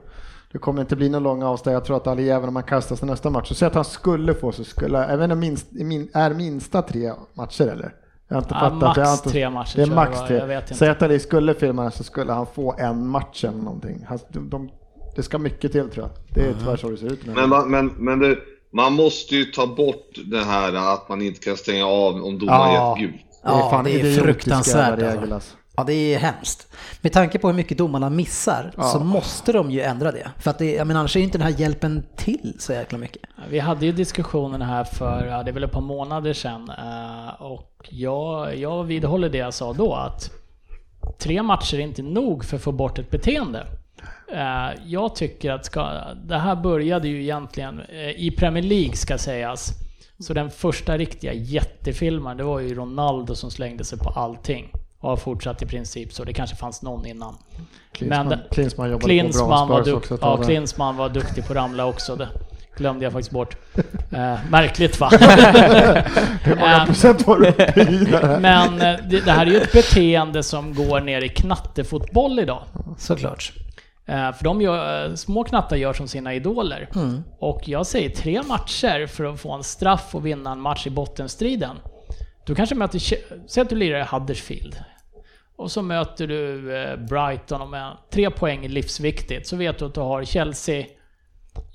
Det 0.52 0.58
kommer 0.58 0.80
inte 0.80 0.96
bli 0.96 1.08
någon 1.08 1.22
lång 1.22 1.42
avstängning. 1.42 1.74
Jag 1.74 1.84
tror 1.84 1.96
att 1.96 2.06
Ali, 2.06 2.30
även 2.30 2.48
om 2.48 2.56
han 2.56 2.64
kastas 2.64 2.98
till 2.98 3.08
nästa 3.08 3.30
match, 3.30 3.48
så 3.48 3.54
säg 3.54 3.68
att 3.68 3.74
han 3.74 3.84
skulle 3.84 4.34
få 4.34 4.52
så 4.52 4.64
skulle, 4.64 5.16
vet 5.16 5.24
inte, 5.24 5.34
minst, 5.34 5.66
min, 5.70 6.08
är 6.14 6.34
minsta 6.34 6.82
tre 6.82 7.12
matcher 7.34 7.66
eller? 7.66 7.94
Jag 8.28 8.36
har 8.36 8.42
inte 8.42 8.54
Ja, 8.54 8.60
fattat. 8.60 8.96
max 8.96 9.12
inte, 9.12 9.30
tre 9.30 9.50
matcher 9.50 9.76
Det 9.76 9.82
är 9.82 9.86
max 9.86 10.18
tre. 10.28 10.36
jag. 10.36 10.76
Säg 10.76 10.88
att 10.88 11.02
Ali 11.02 11.18
skulle 11.18 11.54
filma 11.54 11.90
så 11.90 12.04
skulle 12.04 12.32
han 12.32 12.46
få 12.54 12.74
en 12.78 13.08
match 13.08 13.44
eller 13.44 13.58
någonting. 13.58 14.04
Han, 14.08 14.18
de, 14.28 14.50
de, 14.50 14.70
det 15.16 15.22
ska 15.22 15.38
mycket 15.38 15.72
till 15.72 15.90
tror 15.90 16.06
jag. 16.06 16.10
Det 16.34 16.40
är 16.50 16.54
tyvärr 16.58 16.76
så 16.76 16.90
det 16.90 16.96
ser 16.96 17.06
ut 17.12 17.26
nu. 17.26 17.32
Men, 17.34 17.48
man- 17.48 17.70
men, 17.70 17.86
men 17.86 18.18
det, 18.18 18.36
man 18.72 18.92
måste 18.92 19.36
ju 19.36 19.44
ta 19.44 19.66
bort 19.66 20.18
det 20.26 20.44
här 20.44 20.92
att 20.94 21.08
man 21.08 21.22
inte 21.22 21.40
kan 21.40 21.56
stänga 21.56 21.86
av 21.86 22.14
om 22.14 22.38
domaren 22.38 22.74
Ja. 22.74 22.96
gett 22.98 23.10
gult. 23.10 23.22
det 23.42 23.48
är 23.48 23.52
Ja, 23.52 23.68
fan 23.70 23.84
det 23.84 24.00
är 24.00 24.14
fruktansvärt, 24.22 24.76
jävla 24.98 25.06
alltså. 25.06 25.20
regel, 25.20 25.32
alltså. 25.32 25.56
Ja, 25.78 25.84
det 25.84 26.14
är 26.14 26.18
hemskt. 26.18 26.66
Med 27.00 27.12
tanke 27.12 27.38
på 27.38 27.48
hur 27.48 27.54
mycket 27.54 27.78
domarna 27.78 28.10
missar 28.10 28.70
så 28.74 28.80
Ja. 28.80 28.98
måste 28.98 29.52
de 29.52 29.70
ju 29.70 29.80
ändra 29.80 30.12
det. 30.12 30.28
För 30.38 30.50
att 30.50 30.58
det, 30.58 30.74
jag 30.74 30.86
menar, 30.86 31.00
annars 31.00 31.16
är 31.16 31.20
ju 31.20 31.24
inte 31.24 31.38
den 31.38 31.46
här 31.52 31.60
hjälpen 31.60 32.06
till 32.16 32.54
så 32.58 32.72
jäkla 32.72 32.98
mycket. 32.98 33.22
Vi 33.50 33.58
hade 33.58 33.86
ju 33.86 33.92
diskussionen 33.92 34.62
här 34.62 34.84
för, 34.84 35.26
ja, 35.26 35.42
det 35.42 35.50
är 35.50 35.52
väl 35.52 35.64
ett 35.64 35.72
par 35.72 35.80
månader 35.80 36.32
sedan, 36.32 36.70
eh, 36.78 37.42
och 37.42 37.88
jag, 37.90 38.56
jag 38.56 38.84
vidhåller 38.84 39.28
det 39.28 39.38
jag 39.38 39.54
sa 39.54 39.72
då, 39.72 39.94
att 39.94 40.30
tre 41.18 41.42
matcher 41.42 41.74
är 41.76 41.80
inte 41.80 42.02
nog 42.02 42.44
för 42.44 42.56
att 42.56 42.62
få 42.62 42.72
bort 42.72 42.98
ett 42.98 43.10
beteende. 43.10 43.66
Eh, 44.32 44.68
Jag 44.86 45.14
tycker 45.14 45.50
att 45.52 45.64
ska, 45.66 45.90
det 46.24 46.38
här 46.38 46.56
började 46.56 47.08
ju 47.08 47.22
egentligen 47.22 47.80
eh, 47.80 48.10
i 48.10 48.34
Premier 48.38 48.64
League 48.64 48.96
ska 48.96 49.18
sägas. 49.18 49.70
Så 50.20 50.34
den 50.34 50.50
första 50.50 50.98
riktiga 50.98 51.32
jättefilmen, 51.32 52.36
det 52.36 52.44
var 52.44 52.60
ju 52.60 52.74
Ronaldo 52.74 53.34
som 53.34 53.50
slängde 53.50 53.84
sig 53.84 53.98
på 53.98 54.10
allting. 54.10 54.72
Och 55.00 55.08
har 55.10 55.16
fortsatt 55.16 55.62
i 55.62 55.66
princip 55.66 56.12
så, 56.12 56.24
det 56.24 56.32
kanske 56.32 56.56
fanns 56.56 56.82
någon 56.82 57.06
innan. 57.06 57.34
Klinsmann, 57.92 58.28
Men- 58.28 58.38
Klinsmann 58.50 58.90
jobbade 58.90 59.04
Klinsmann 59.04 59.68
på 59.68 59.74
bra 59.74 59.82
var, 59.84 59.92
också. 59.94 60.18
ja. 60.20 60.36
Klinsmann 60.36 60.96
var 60.96 61.08
duktig 61.08 61.46
på 61.46 61.54
ramla 61.54 61.86
också. 61.86 62.16
Det 62.16 62.28
glömde 62.76 63.04
jag 63.04 63.12
faktiskt 63.12 63.30
bort. 63.30 63.56
Eh, 64.12 64.36
märkligt 64.50 65.00
va? 65.00 65.08
Hur 66.42 66.56
många 66.56 66.76
Eh, 66.76 66.84
procent 66.86 67.26
var 67.26 67.36
du 67.38 67.48
uppe 67.48 67.80
i? 67.80 68.08
Men 68.40 68.80
eh, 68.80 69.00
det, 69.10 69.20
det 69.24 69.32
här 69.32 69.46
är 69.46 69.50
ju 69.50 69.56
ett 69.60 69.72
beteende 69.72 70.42
som 70.42 70.74
går 70.74 71.00
ner 71.00 71.22
i 71.22 71.28
knattefotboll 71.28 72.38
idag. 72.38 72.62
Såklart. 72.98 73.52
Eh, 74.06 74.32
För 74.32 74.44
de 74.44 74.60
gör, 74.60 75.16
små 75.16 75.44
knattar 75.44 75.76
gör 75.76 75.92
som 75.92 76.08
sina 76.08 76.34
idoler. 76.34 76.88
Och 77.38 77.60
jag 77.64 77.86
säger 77.86 78.10
tre 78.10 78.42
matcher 78.42 79.06
för 79.06 79.24
att 79.24 79.40
få 79.40 79.52
en 79.52 79.64
straff 79.64 80.14
och 80.14 80.26
vinna 80.26 80.52
en 80.52 80.60
match 80.60 80.86
i 80.86 80.90
bottenstriden. 80.90 81.76
Du 82.48 82.54
kanske 82.54 82.74
möter, 82.74 82.98
säg 83.48 83.60
att 83.60 83.68
du 83.68 83.76
lirar 83.76 84.00
i 84.00 84.04
Huddersfield. 84.10 84.76
Och 85.56 85.70
så 85.70 85.82
möter 85.82 86.26
du 86.26 86.76
eh, 86.76 86.96
Brighton 86.96 87.60
och 87.60 87.68
med 87.68 87.96
tre 88.10 88.30
poäng 88.30 88.64
är 88.64 88.68
livsviktigt. 88.68 89.48
Så 89.48 89.56
vet 89.56 89.78
du 89.78 89.84
att 89.84 89.94
du 89.94 90.00
har 90.00 90.24
Chelsea, 90.24 90.86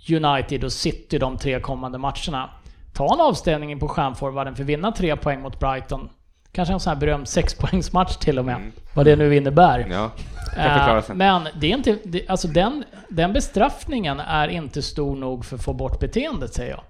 United 0.10 0.64
och 0.64 0.72
City 0.72 1.18
de 1.18 1.38
tre 1.38 1.60
kommande 1.60 1.98
matcherna. 1.98 2.50
Ta 2.94 3.14
en 3.14 3.22
avstängning 3.22 3.80
på 3.80 3.88
stjärnforwarden 3.88 4.56
för 4.56 4.64
att 4.64 4.70
vinna 4.70 4.92
tre 4.92 5.16
poäng 5.16 5.42
mot 5.42 5.60
Brighton. 5.60 6.10
Kanske 6.52 6.74
en 6.74 6.80
sån 6.80 6.94
här 6.94 7.00
berömd 7.00 7.28
sexpoängsmatch 7.28 8.16
till 8.16 8.40
och 8.40 8.46
med. 8.46 8.72
Vad 8.94 9.06
det 9.06 9.16
nu 9.16 9.36
innebär. 9.36 9.88
Ja, 9.92 10.12
Eh. 10.58 11.16
Men 11.16 11.48
det 11.60 11.72
är 11.72 11.78
inte, 11.78 11.98
det, 12.04 12.30
alltså 12.30 12.48
den, 12.48 12.84
den 13.10 13.34
bestraffningen 13.34 14.20
är 14.20 14.48
inte 14.48 14.82
stor 14.82 15.16
nog 15.16 15.46
för 15.46 15.56
att 15.56 15.64
få 15.64 15.74
bort 15.74 16.00
beteendet 16.00 16.54
säger 16.54 16.72
jag. 16.72 16.84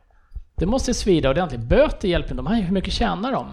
Det 0.55 0.65
måste 0.65 0.93
svida 0.93 1.29
ordentligt. 1.29 1.61
Böter 1.61 2.07
hjälper 2.07 2.31
inte. 2.31 2.35
De 2.35 2.47
här, 2.47 2.61
hur 2.61 2.73
mycket 2.73 2.93
tjänar 2.93 3.31
de? 3.31 3.47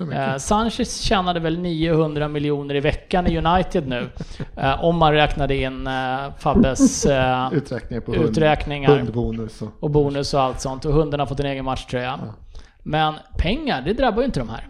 Eh, 0.00 0.36
Sanchez 0.36 1.00
tjänade 1.00 1.40
väl 1.40 1.58
900 1.58 2.28
miljoner 2.28 2.74
i 2.74 2.80
veckan 2.80 3.26
i 3.26 3.38
United 3.38 3.88
nu. 3.88 4.10
Eh, 4.56 4.84
om 4.84 4.96
man 4.96 5.12
räknade 5.12 5.56
in 5.56 5.86
eh, 5.86 6.18
Fabbes 6.38 7.06
eh, 7.06 7.52
Uträkningar 7.52 8.00
på 8.00 8.12
hund, 8.12 8.24
uträkningar. 8.24 8.96
hundbonus 8.96 9.62
och... 9.62 9.68
och 9.80 9.90
bonus 9.90 10.34
och 10.34 10.40
allt 10.40 10.60
sånt. 10.60 10.84
Och 10.84 10.92
hunden 10.92 11.20
har 11.20 11.26
fått 11.26 11.40
en 11.40 11.46
egen 11.46 11.64
matchtröja. 11.64 12.20
Men 12.82 13.14
pengar, 13.38 13.82
det 13.82 13.92
drabbar 13.92 14.22
ju 14.22 14.26
inte 14.26 14.40
de 14.40 14.48
här. 14.48 14.68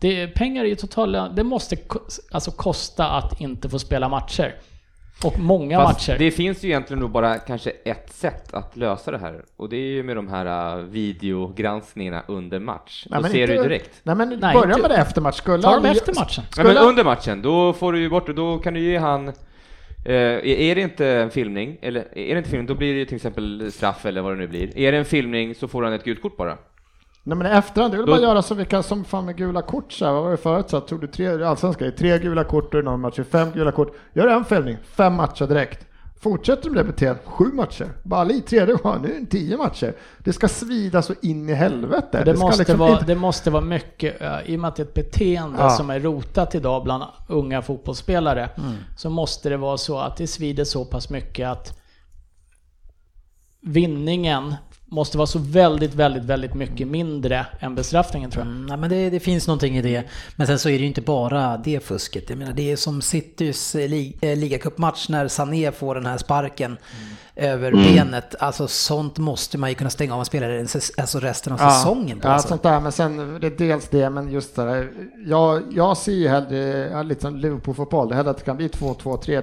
Det, 0.00 0.26
pengar 0.26 0.64
är 0.64 0.68
ju 0.68 0.74
totala... 0.74 1.28
Det 1.28 1.44
måste 1.44 1.76
alltså 2.30 2.50
kosta 2.50 3.10
att 3.10 3.40
inte 3.40 3.68
få 3.68 3.78
spela 3.78 4.08
matcher. 4.08 4.54
Och 5.24 5.38
många 5.38 5.78
Fast 5.78 6.08
matcher. 6.08 6.18
det 6.18 6.30
finns 6.30 6.64
ju 6.64 6.68
egentligen 6.68 7.00
nog 7.00 7.10
bara 7.10 7.38
kanske 7.38 7.70
ett 7.84 8.12
sätt 8.12 8.54
att 8.54 8.76
lösa 8.76 9.10
det 9.10 9.18
här 9.18 9.42
och 9.56 9.68
det 9.68 9.76
är 9.76 9.90
ju 9.90 10.02
med 10.02 10.16
de 10.16 10.28
här 10.28 10.76
uh, 10.78 10.84
videogranskningarna 10.84 12.22
under 12.28 12.58
match. 12.58 13.06
Då 13.10 13.22
ser 13.22 13.46
du 13.46 13.54
ju 13.54 13.62
direkt. 13.62 14.00
Nej 14.02 14.16
men 14.16 14.28
Nej, 14.28 14.38
börja 14.54 14.68
inte- 14.68 14.80
med 14.82 14.90
det 14.90 14.96
efter 14.96 15.20
match. 15.20 15.36
Skulle 15.36 15.62
Ta 15.62 15.74
dem 15.74 15.84
efter 15.84 16.14
matchen. 16.14 16.44
Nej, 16.56 16.64
men 16.64 16.74
Skulle- 16.74 16.88
under 16.88 17.04
matchen, 17.04 17.42
då 17.42 17.72
får 17.72 17.92
du 17.92 18.00
ju 18.00 18.08
bort 18.10 18.26
det, 18.26 18.32
då 18.32 18.58
kan 18.58 18.74
du 18.74 18.80
ge 18.80 18.98
han 18.98 19.28
eh, 19.28 20.14
är 20.14 20.74
det 20.74 20.80
inte 20.80 21.06
en 21.06 21.30
filmning, 21.30 21.78
eller 21.82 22.00
är 22.18 22.32
det 22.34 22.38
inte 22.38 22.50
filmning, 22.50 22.66
då 22.66 22.74
blir 22.74 22.92
det 22.92 22.98
ju 22.98 23.04
till 23.04 23.16
exempel 23.16 23.72
straff 23.72 24.06
eller 24.06 24.22
vad 24.22 24.32
det 24.32 24.36
nu 24.38 24.48
blir. 24.48 24.78
Är 24.78 24.92
det 24.92 24.98
en 24.98 25.04
filmning 25.04 25.54
så 25.54 25.68
får 25.68 25.82
han 25.82 25.92
ett 25.92 26.04
gult 26.04 26.22
kort 26.22 26.36
bara. 26.36 26.58
Nej 27.22 27.38
men 27.38 27.46
efterhand, 27.46 27.92
det 27.92 27.96
vill 27.96 28.06
Då- 28.06 28.12
bara 28.12 28.20
göra 28.22 28.42
som 28.42 28.56
vilka 28.56 28.82
som 28.82 29.04
fan 29.04 29.24
med 29.24 29.36
gula 29.36 29.62
kort 29.62 29.92
så 29.92 30.04
här. 30.04 30.12
Vad 30.12 30.22
var 30.22 30.30
det 30.30 30.36
förut? 30.36 30.70
Så 30.70 30.78
här, 30.78 30.86
tog 30.86 31.00
du 31.00 31.06
tre, 31.06 31.42
allsvenska, 31.44 31.84
det 31.84 31.90
tre 31.90 32.18
gula 32.18 32.44
kort 32.44 32.74
och 32.74 32.84
någon 32.84 33.00
match, 33.00 33.20
fem 33.30 33.50
gula 33.50 33.72
kort. 33.72 33.94
Gör 34.14 34.26
en 34.28 34.44
fällning, 34.44 34.76
fem 34.84 35.14
matcher 35.14 35.46
direkt. 35.46 35.86
Fortsätter 36.22 36.70
med 36.70 36.78
det 36.78 36.84
beteendet, 36.84 37.22
sju 37.26 37.44
matcher. 37.44 37.88
Bali, 38.02 38.40
tredje 38.40 38.74
gången, 38.74 39.02
nu 39.02 39.14
är 39.16 39.20
det 39.20 39.26
tio 39.26 39.56
matcher. 39.56 39.94
Det 40.18 40.32
ska 40.32 40.48
svida 40.48 41.02
så 41.02 41.14
in 41.22 41.48
i 41.48 41.52
helvete. 41.54 42.22
Det 42.24 42.36
ska 42.36 42.46
måste, 42.46 42.58
liksom 42.60 42.78
vara, 42.78 42.92
inte- 42.92 43.04
det 43.04 43.14
måste 43.14 43.50
vara 43.50 43.62
mycket, 43.64 44.16
i 44.46 44.56
och 44.56 44.60
med 44.60 44.68
att 44.68 44.76
det 44.76 44.82
är 44.82 44.86
ett 44.86 44.94
beteende 44.94 45.58
Ja. 45.58 45.70
som 45.70 45.90
är 45.90 46.00
rotat 46.00 46.54
idag 46.54 46.84
bland 46.84 47.04
unga 47.28 47.62
fotbollsspelare, 47.62 48.50
så 48.96 49.10
måste 49.10 49.48
det 49.48 49.56
vara 49.56 49.76
så 49.78 49.98
att 49.98 50.16
det 50.16 50.26
svider 50.26 50.64
så 50.64 50.84
pass 50.84 51.10
mycket 51.10 51.48
att 51.48 51.80
vinningen 53.62 54.54
måste 54.90 55.18
vara 55.18 55.26
så 55.26 55.38
väldigt, 55.38 55.94
väldigt, 55.94 56.24
väldigt 56.24 56.54
mycket 56.54 56.88
mindre 56.88 57.46
än 57.60 57.74
bestraffningen 57.74 58.30
tror 58.30 58.44
jag. 58.44 58.52
Mm, 58.52 58.66
nej, 58.66 58.76
men 58.76 58.90
det, 58.90 59.10
det 59.10 59.20
finns 59.20 59.46
någonting 59.46 59.76
i 59.76 59.82
det. 59.82 60.04
Men 60.36 60.46
sen 60.46 60.58
så 60.58 60.68
är 60.68 60.72
det 60.72 60.78
ju 60.78 60.86
inte 60.86 61.00
bara 61.00 61.56
det 61.56 61.84
fusket. 61.84 62.30
Jag 62.30 62.38
menar, 62.38 62.52
det 62.52 62.72
är 62.72 62.76
som 62.76 63.02
Citys 63.02 63.74
eh, 63.74 63.88
li, 63.88 64.16
eh, 64.20 64.38
ligacupmatch 64.38 65.08
när 65.08 65.28
Sané 65.28 65.72
får 65.72 65.94
den 65.94 66.06
här 66.06 66.18
sparken 66.18 66.76
över 67.36 67.72
benet. 67.72 68.34
Alltså 68.38 68.68
sånt 68.68 69.18
måste 69.18 69.58
man 69.58 69.68
ju 69.70 69.74
kunna 69.74 69.90
stänga 69.90 70.14
av 70.14 70.20
en 70.20 70.26
spelare 70.26 70.66
alltså 70.96 71.18
resten 71.18 71.52
av 71.52 71.56
säsongen 71.56 72.20
på. 72.20 72.28
Ja, 72.28 72.32
alltså. 72.32 72.48
sånt 72.48 72.62
där, 72.62 72.80
men 72.80 72.92
sen 72.92 73.40
det 73.40 73.46
är 73.46 73.50
dels 73.50 73.88
det, 73.88 74.10
men 74.10 74.30
just 74.30 74.56
det 74.56 74.64
där. 74.64 74.90
Jag, 75.26 75.62
jag 75.72 75.96
ser 75.96 76.12
ju 76.12 76.28
hellre, 76.28 76.88
ja, 76.92 77.02
lite 77.02 77.20
som 77.20 77.36
Liverpool-fotboll, 77.36 78.12
hellre 78.12 78.30
att 78.30 78.38
det 78.38 78.44
kan 78.44 78.56
bli 78.56 78.68
2-2, 78.68 78.96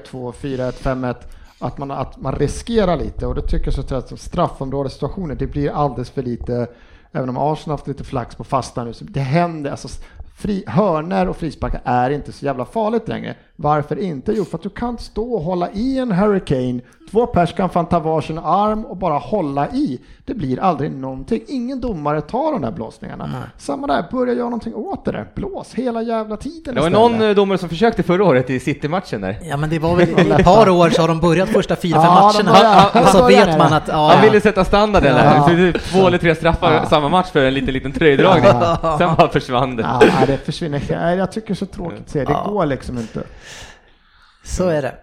3-2, 0.10 0.34
4-1, 0.34 0.72
5-1. 0.72 1.16
Att 1.60 1.78
man, 1.78 1.92
att 1.92 2.22
man 2.22 2.36
riskerar 2.36 2.98
lite 2.98 3.28
och 3.28 3.36
det 3.36 3.42
tycker 3.42 3.68
jag 3.68 3.74
så 3.74 3.96
att 3.96 4.20
straffområdessituationer, 4.20 5.36
det 5.36 5.48
blir 5.48 5.72
alldeles 5.72 6.10
för 6.10 6.24
lite, 6.24 6.68
även 7.12 7.30
om 7.30 7.38
Arsenal 7.38 7.74
haft 7.78 7.88
lite 7.88 8.04
flax 8.04 8.36
på 8.36 8.44
fasta 8.44 8.84
nu, 8.84 8.94
så 8.94 9.06
det 9.06 9.20
händer, 9.20 9.72
alltså 9.72 9.88
fri, 10.36 10.64
hörner 10.68 11.28
och 11.28 11.38
frisparkar 11.38 11.82
är 11.84 12.10
inte 12.10 12.32
så 12.32 12.46
jävla 12.46 12.66
farligt 12.66 13.08
längre. 13.08 13.36
Varför 13.60 14.00
inte? 14.00 14.32
Jo, 14.36 14.46
för 14.46 14.58
att 14.58 14.64
du 14.64 14.70
kan 14.70 14.98
stå 14.98 15.34
och 15.34 15.42
hålla 15.44 15.70
i 15.72 15.98
en 16.00 16.12
Hurricane, 16.12 16.80
två 17.12 17.26
pers 17.28 17.54
kan 17.54 17.70
fan 17.70 17.86
ta 17.86 18.00
varsin 18.00 18.38
arm 18.38 18.86
och 18.86 18.98
bara 18.98 19.18
hålla 19.18 19.68
i. 19.70 20.00
Det 20.26 20.34
blir 20.34 20.60
aldrig 20.60 20.92
någonting. 20.92 21.42
Ingen 21.48 21.82
domare 21.82 22.22
tar 22.22 22.52
de 22.52 22.62
där 22.62 22.72
blåsningarna. 22.72 23.30
Samma 23.58 23.88
där, 23.88 24.06
börja 24.12 24.34
göra 24.34 24.44
någonting 24.44 24.76
åt 24.76 25.06
det 25.06 25.12
där. 25.12 25.28
Blås 25.36 25.74
hela 25.74 26.02
jävla 26.02 26.38
tiden 26.38 26.76
Det 26.76 26.82
var 26.82 26.88
istället. 26.88 27.12
någon 27.12 27.30
eh, 27.30 27.36
domare 27.36 27.58
som 27.58 27.70
försökte 27.70 28.04
förra 28.04 28.24
året 28.26 28.50
i 28.50 28.60
City-matchen 28.60 29.22
där. 29.22 29.40
Ja 29.44 29.58
men 29.58 29.70
det 29.70 29.80
var 29.80 29.96
väl 29.96 30.10
i 30.10 30.32
ett 30.32 30.44
par 30.46 30.70
år 30.70 30.90
så 30.90 31.02
har 31.02 31.08
de 31.08 31.20
börjat 31.20 31.50
första 31.50 31.76
fyra, 31.76 32.02
fem 32.02 32.04
Ja, 32.06 32.32
matcherna. 32.34 32.52
börjar- 32.94 33.04
och 33.04 33.10
så 33.10 33.28
vet 33.28 33.58
man 33.58 33.74
att, 33.74 33.88
ja, 33.88 34.08
Han 34.08 34.16
ja. 34.18 34.22
ville 34.30 34.42
sätta 34.42 34.66
standarden 34.66 35.16
där, 35.16 35.36
Ja. 35.36 35.44
så 35.44 35.50
det 35.54 35.68
är 35.68 35.72
två 35.74 36.08
eller 36.08 36.18
tre 36.18 36.36
straffar 36.36 36.86
samma 36.90 37.10
match 37.10 37.28
för 37.32 37.46
en 37.46 37.54
liten, 37.54 37.74
liten 37.74 37.92
tröjdragning. 37.92 38.46
Sen 38.98 39.10
bara 39.18 39.30
försvann 39.30 39.76
det. 39.76 39.84
Ja, 39.84 40.26
det 40.28 40.38
försvinner. 40.38 41.14
Jag 41.18 41.32
tycker 41.32 41.48
det 41.48 41.54
är 41.54 41.56
så 41.56 41.66
tråkigt 41.66 42.00
att 42.02 42.10
se. 42.10 42.20
Det 42.24 42.38
går 42.46 42.66
liksom 42.66 42.98
inte. 42.98 43.24
Så 44.48 44.68
är 44.68 44.82
det. 44.82 44.96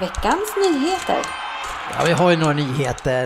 Veckans 0.00 0.54
nyheter. 0.56 1.44
Ja, 1.90 2.04
vi 2.06 2.12
har 2.12 2.30
ju 2.30 2.36
några 2.36 2.52
nyheter 2.52 3.24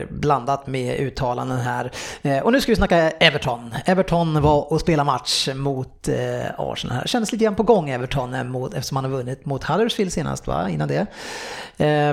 eh, 0.00 0.06
blandat 0.10 0.66
med 0.66 1.00
uttalanden 1.00 1.60
här. 1.60 1.90
Eh, 2.22 2.38
och 2.38 2.52
nu 2.52 2.60
ska 2.60 2.72
vi 2.72 2.76
snacka 2.76 3.10
Everton. 3.10 3.74
Everton 3.84 4.42
var 4.42 4.72
och 4.72 4.80
spelade 4.80 5.06
match 5.06 5.48
mot 5.54 6.08
eh, 6.08 6.14
Arsenal 6.58 6.96
här. 6.96 7.06
Kändes 7.06 7.32
lite 7.32 7.44
grann 7.44 7.54
på 7.54 7.62
gång 7.62 7.90
Everton 7.90 8.50
mot, 8.50 8.74
eftersom 8.74 8.94
man 8.94 9.04
har 9.04 9.10
vunnit 9.10 9.46
mot 9.46 9.64
Huddersfield 9.64 10.12
senast 10.12 10.46
va, 10.46 10.68
innan 10.68 10.88
det. 10.88 11.06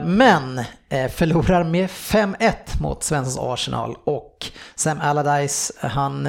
Men 0.03 0.63
förlorar 1.09 1.63
med 1.63 1.89
5-1 1.89 2.53
mot 2.81 3.03
Svenssons 3.03 3.39
Arsenal 3.39 3.95
och 4.03 4.51
Sam 4.75 4.99
Allardyce 5.01 5.73
han 5.79 6.27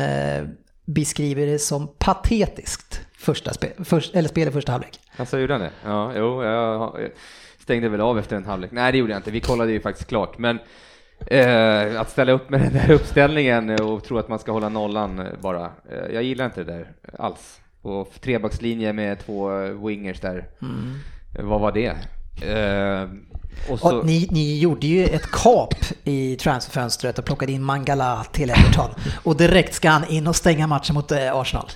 beskriver 0.87 1.47
det 1.47 1.59
som 1.59 1.89
patetiskt. 1.99 3.06
Första 3.27 3.53
spel, 3.53 3.71
först, 3.85 4.15
eller 4.15 4.29
spel 4.29 4.49
i 4.49 4.51
första 4.51 4.73
halvlek. 4.73 5.01
Alltså 5.17 5.39
gjorde 5.39 5.55
han 5.55 5.61
det? 5.61 5.71
Ja, 5.85 6.13
jo, 6.17 6.43
jag 6.45 6.97
stängde 7.63 7.89
väl 7.89 8.01
av 8.01 8.19
efter 8.19 8.37
en 8.37 8.45
halvlek. 8.45 8.71
Nej, 8.73 8.93
det 8.93 8.99
gjorde 8.99 9.13
jag 9.13 9.19
inte. 9.19 9.31
Vi 9.31 9.41
kollade 9.41 9.73
ju 9.73 9.81
faktiskt 9.81 10.09
klart, 10.09 10.39
men 10.39 10.59
eh, 11.27 12.01
att 12.01 12.11
ställa 12.11 12.33
upp 12.33 12.51
med 12.51 12.61
den 12.61 12.73
där 12.73 12.91
uppställningen 12.95 13.71
och 13.81 14.05
tro 14.05 14.19
att 14.19 14.29
man 14.29 14.39
ska 14.39 14.53
hålla 14.53 14.69
nollan 14.69 15.19
eh, 15.19 15.27
bara. 15.41 15.65
Eh, 15.65 16.15
jag 16.15 16.23
gillar 16.23 16.45
inte 16.45 16.65
det 16.65 16.73
där 16.73 16.93
alls. 17.19 17.61
Och 17.83 18.13
trebackslinje 18.21 18.93
med 18.93 19.19
två 19.27 19.61
eh, 19.61 19.87
wingers 19.87 20.21
där. 20.21 20.49
Eh, 21.39 21.45
Vad 21.45 21.61
var 21.61 21.73
det? 21.73 21.87
Eh, 22.47 23.09
och 23.73 23.79
så, 23.79 23.97
Och 23.99 24.07
ni, 24.07 24.29
ni 24.31 24.59
gjorde 24.59 24.87
ju 24.87 25.05
ett 25.05 25.31
kap 25.31 25.75
i 26.05 26.37
transferfönstret 26.37 27.19
och 27.19 27.25
plockade 27.25 27.53
in 27.53 27.63
Mangala 27.63 28.25
till 28.33 28.51
Everton. 28.51 28.91
Och 29.23 29.37
direkt 29.37 29.75
ska 29.75 29.89
han 29.91 30.05
in 30.09 30.27
och 30.27 30.37
stänga 30.37 30.67
matchen 30.67 30.95
mot 30.95 31.13
eh, 31.13 31.37
Arsenal. 31.37 31.67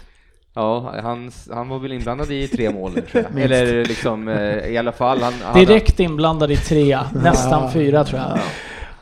Ja, 0.60 0.94
han, 1.02 1.30
han 1.50 1.68
var 1.68 1.78
väl 1.78 1.92
inblandad 1.92 2.30
i 2.32 2.48
tre 2.48 2.70
mål, 2.70 2.92
tror 2.92 3.24
jag. 3.34 3.42
Eller 3.42 3.84
liksom, 3.84 4.28
eh, 4.28 4.66
i 4.68 4.78
alla 4.78 4.92
fall. 4.92 5.22
Han, 5.22 5.32
han, 5.42 5.54
Direkt 5.54 6.00
inblandad 6.00 6.50
i 6.50 6.56
tre, 6.56 6.98
nästan 7.12 7.72
fyra 7.72 8.04
tror 8.04 8.20
jag. 8.20 8.38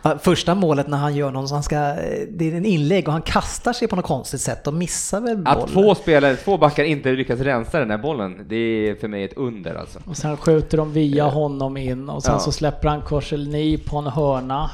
Ja, 0.03 0.19
Första 0.19 0.55
målet 0.55 0.89
när 0.89 0.99
han 0.99 1.17
gör 1.17 1.31
någon, 1.31 1.49
så 1.49 1.55
han 1.55 1.63
ska, 1.63 1.77
eh, 1.77 1.95
det 2.31 2.53
är 2.53 2.57
en 2.57 2.67
inlägg 2.67 3.07
och 3.09 3.13
han 3.13 3.23
kastar 3.23 3.73
sig 3.73 3.89
på 3.89 3.97
något 3.97 4.05
konstigt 4.05 4.41
sätt 4.41 4.67
och 4.67 4.75
missar 4.75 5.21
väl 5.21 5.37
bollen. 5.37 5.59
Att 5.59 5.69
två 5.69 5.95
spelare, 5.95 6.37
två 6.37 6.59
backar 6.59 6.85
inte 6.85 7.13
lyckas 7.13 7.41
rensa 7.41 7.79
den 7.79 7.91
här 7.91 7.99
bollen, 7.99 8.47
det 8.49 8.57
är 8.57 8.95
för 8.95 9.09
mig 9.09 9.25
ett 9.25 9.37
under 9.37 9.75
alltså. 9.75 9.99
Och 10.07 10.17
sen 10.17 10.37
skjuter 10.37 10.77
de 10.79 10.93
via 10.93 11.25
honom 11.25 11.77
in 11.77 12.09
och 12.09 12.23
sen 12.23 12.35
Ja. 12.35 12.39
så 12.39 12.53
släpper 12.53 12.89
han 12.89 13.01
Korselny 13.03 13.79
på 13.79 13.99
en 13.99 14.07
hörna. 14.07 14.71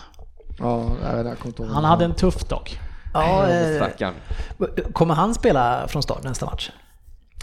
Ja, 0.59 0.85
jag 1.03 1.25
vet, 1.25 1.39
jag. 1.59 1.65
Han 1.65 1.85
hade 1.85 2.05
en 2.05 2.15
tuff 2.15 2.49
dock. 2.49 2.79
Ja, 3.15 3.49
eh, 3.51 3.77
Stackarn. 3.77 4.15
kommer 4.93 5.15
han 5.15 5.35
spela 5.35 5.89
från 5.89 6.03
start 6.03 6.23
nästa 6.25 6.47
match? 6.47 6.71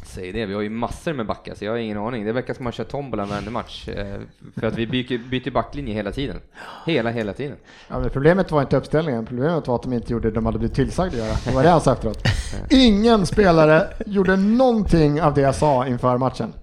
Säg 0.04 0.32
det, 0.32 0.46
vi 0.46 0.54
har 0.54 0.62
ju 0.62 0.70
massor 0.70 1.14
med 1.14 1.26
backar 1.26 1.56
så 1.56 1.66
jag 1.66 1.72
har 1.72 1.78
ingen 1.78 1.98
aning. 1.98 2.26
Det 2.26 2.32
verkar 2.34 2.54
som 2.54 2.64
man 2.64 2.74
kör 2.74 2.84
tombola 2.84 3.26
varenda 3.26 3.52
match. 3.52 3.88
eh, 3.88 4.20
För 4.60 4.68
att 4.68 4.76
vi 4.78 4.88
byter, 4.88 5.30
byter 5.30 5.52
backlinje 5.52 5.94
hela 5.94 6.12
tiden. 6.12 6.38
Hela, 6.86 7.10
hela 7.10 7.34
tiden. 7.34 7.58
Ja, 7.88 8.00
men 8.00 8.10
problemet 8.10 8.52
var 8.52 8.62
inte 8.62 8.78
uppställningen, 8.78 9.26
problemet 9.26 9.68
var 9.68 9.76
att 9.76 9.84
de 9.84 9.94
inte 9.94 10.14
gjorde 10.14 10.30
det 10.30 10.36
de 10.36 10.46
hade 10.46 10.60
blivit 10.60 10.76
tillsagda 10.76 11.18
att 11.18 11.28
göra. 11.28 11.38
Det 11.46 11.52
var 11.56 11.64
det 11.64 11.70
han 11.70 11.82
sa 11.82 11.94
efteråt. 11.94 12.24
Ingen 12.70 13.26
spelare 13.26 13.88
gjorde 14.06 14.36
någonting 14.36 15.22
av 15.22 15.34
det 15.34 15.42
jag 15.42 15.56
sa 15.56 15.88
inför 15.88 16.18
matchen. 16.18 16.54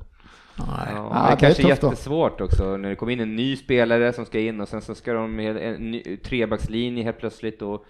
Ja, 0.56 0.64
Ja, 0.94 1.10
det 1.12 1.18
är 1.18 1.26
det 1.26 1.32
är 1.32 1.36
kanske 1.36 1.62
tufft 1.62 1.80
då. 1.80 1.86
jättesvårt 1.88 2.40
också 2.40 2.76
när 2.76 2.88
det 2.88 2.96
kommer 2.96 3.12
in 3.12 3.20
en 3.20 3.36
ny 3.36 3.56
spelare 3.56 4.12
som 4.12 4.24
ska 4.26 4.38
in 4.40 4.60
och 4.60 4.68
sen 4.68 4.82
så 4.82 4.94
ska 4.94 5.12
de 5.12 5.36
med 5.36 5.56
en 5.56 5.90
ny 5.90 6.16
trebackslinje 6.16 7.04
helt 7.04 7.18
plötsligt 7.18 7.62
och 7.62 7.84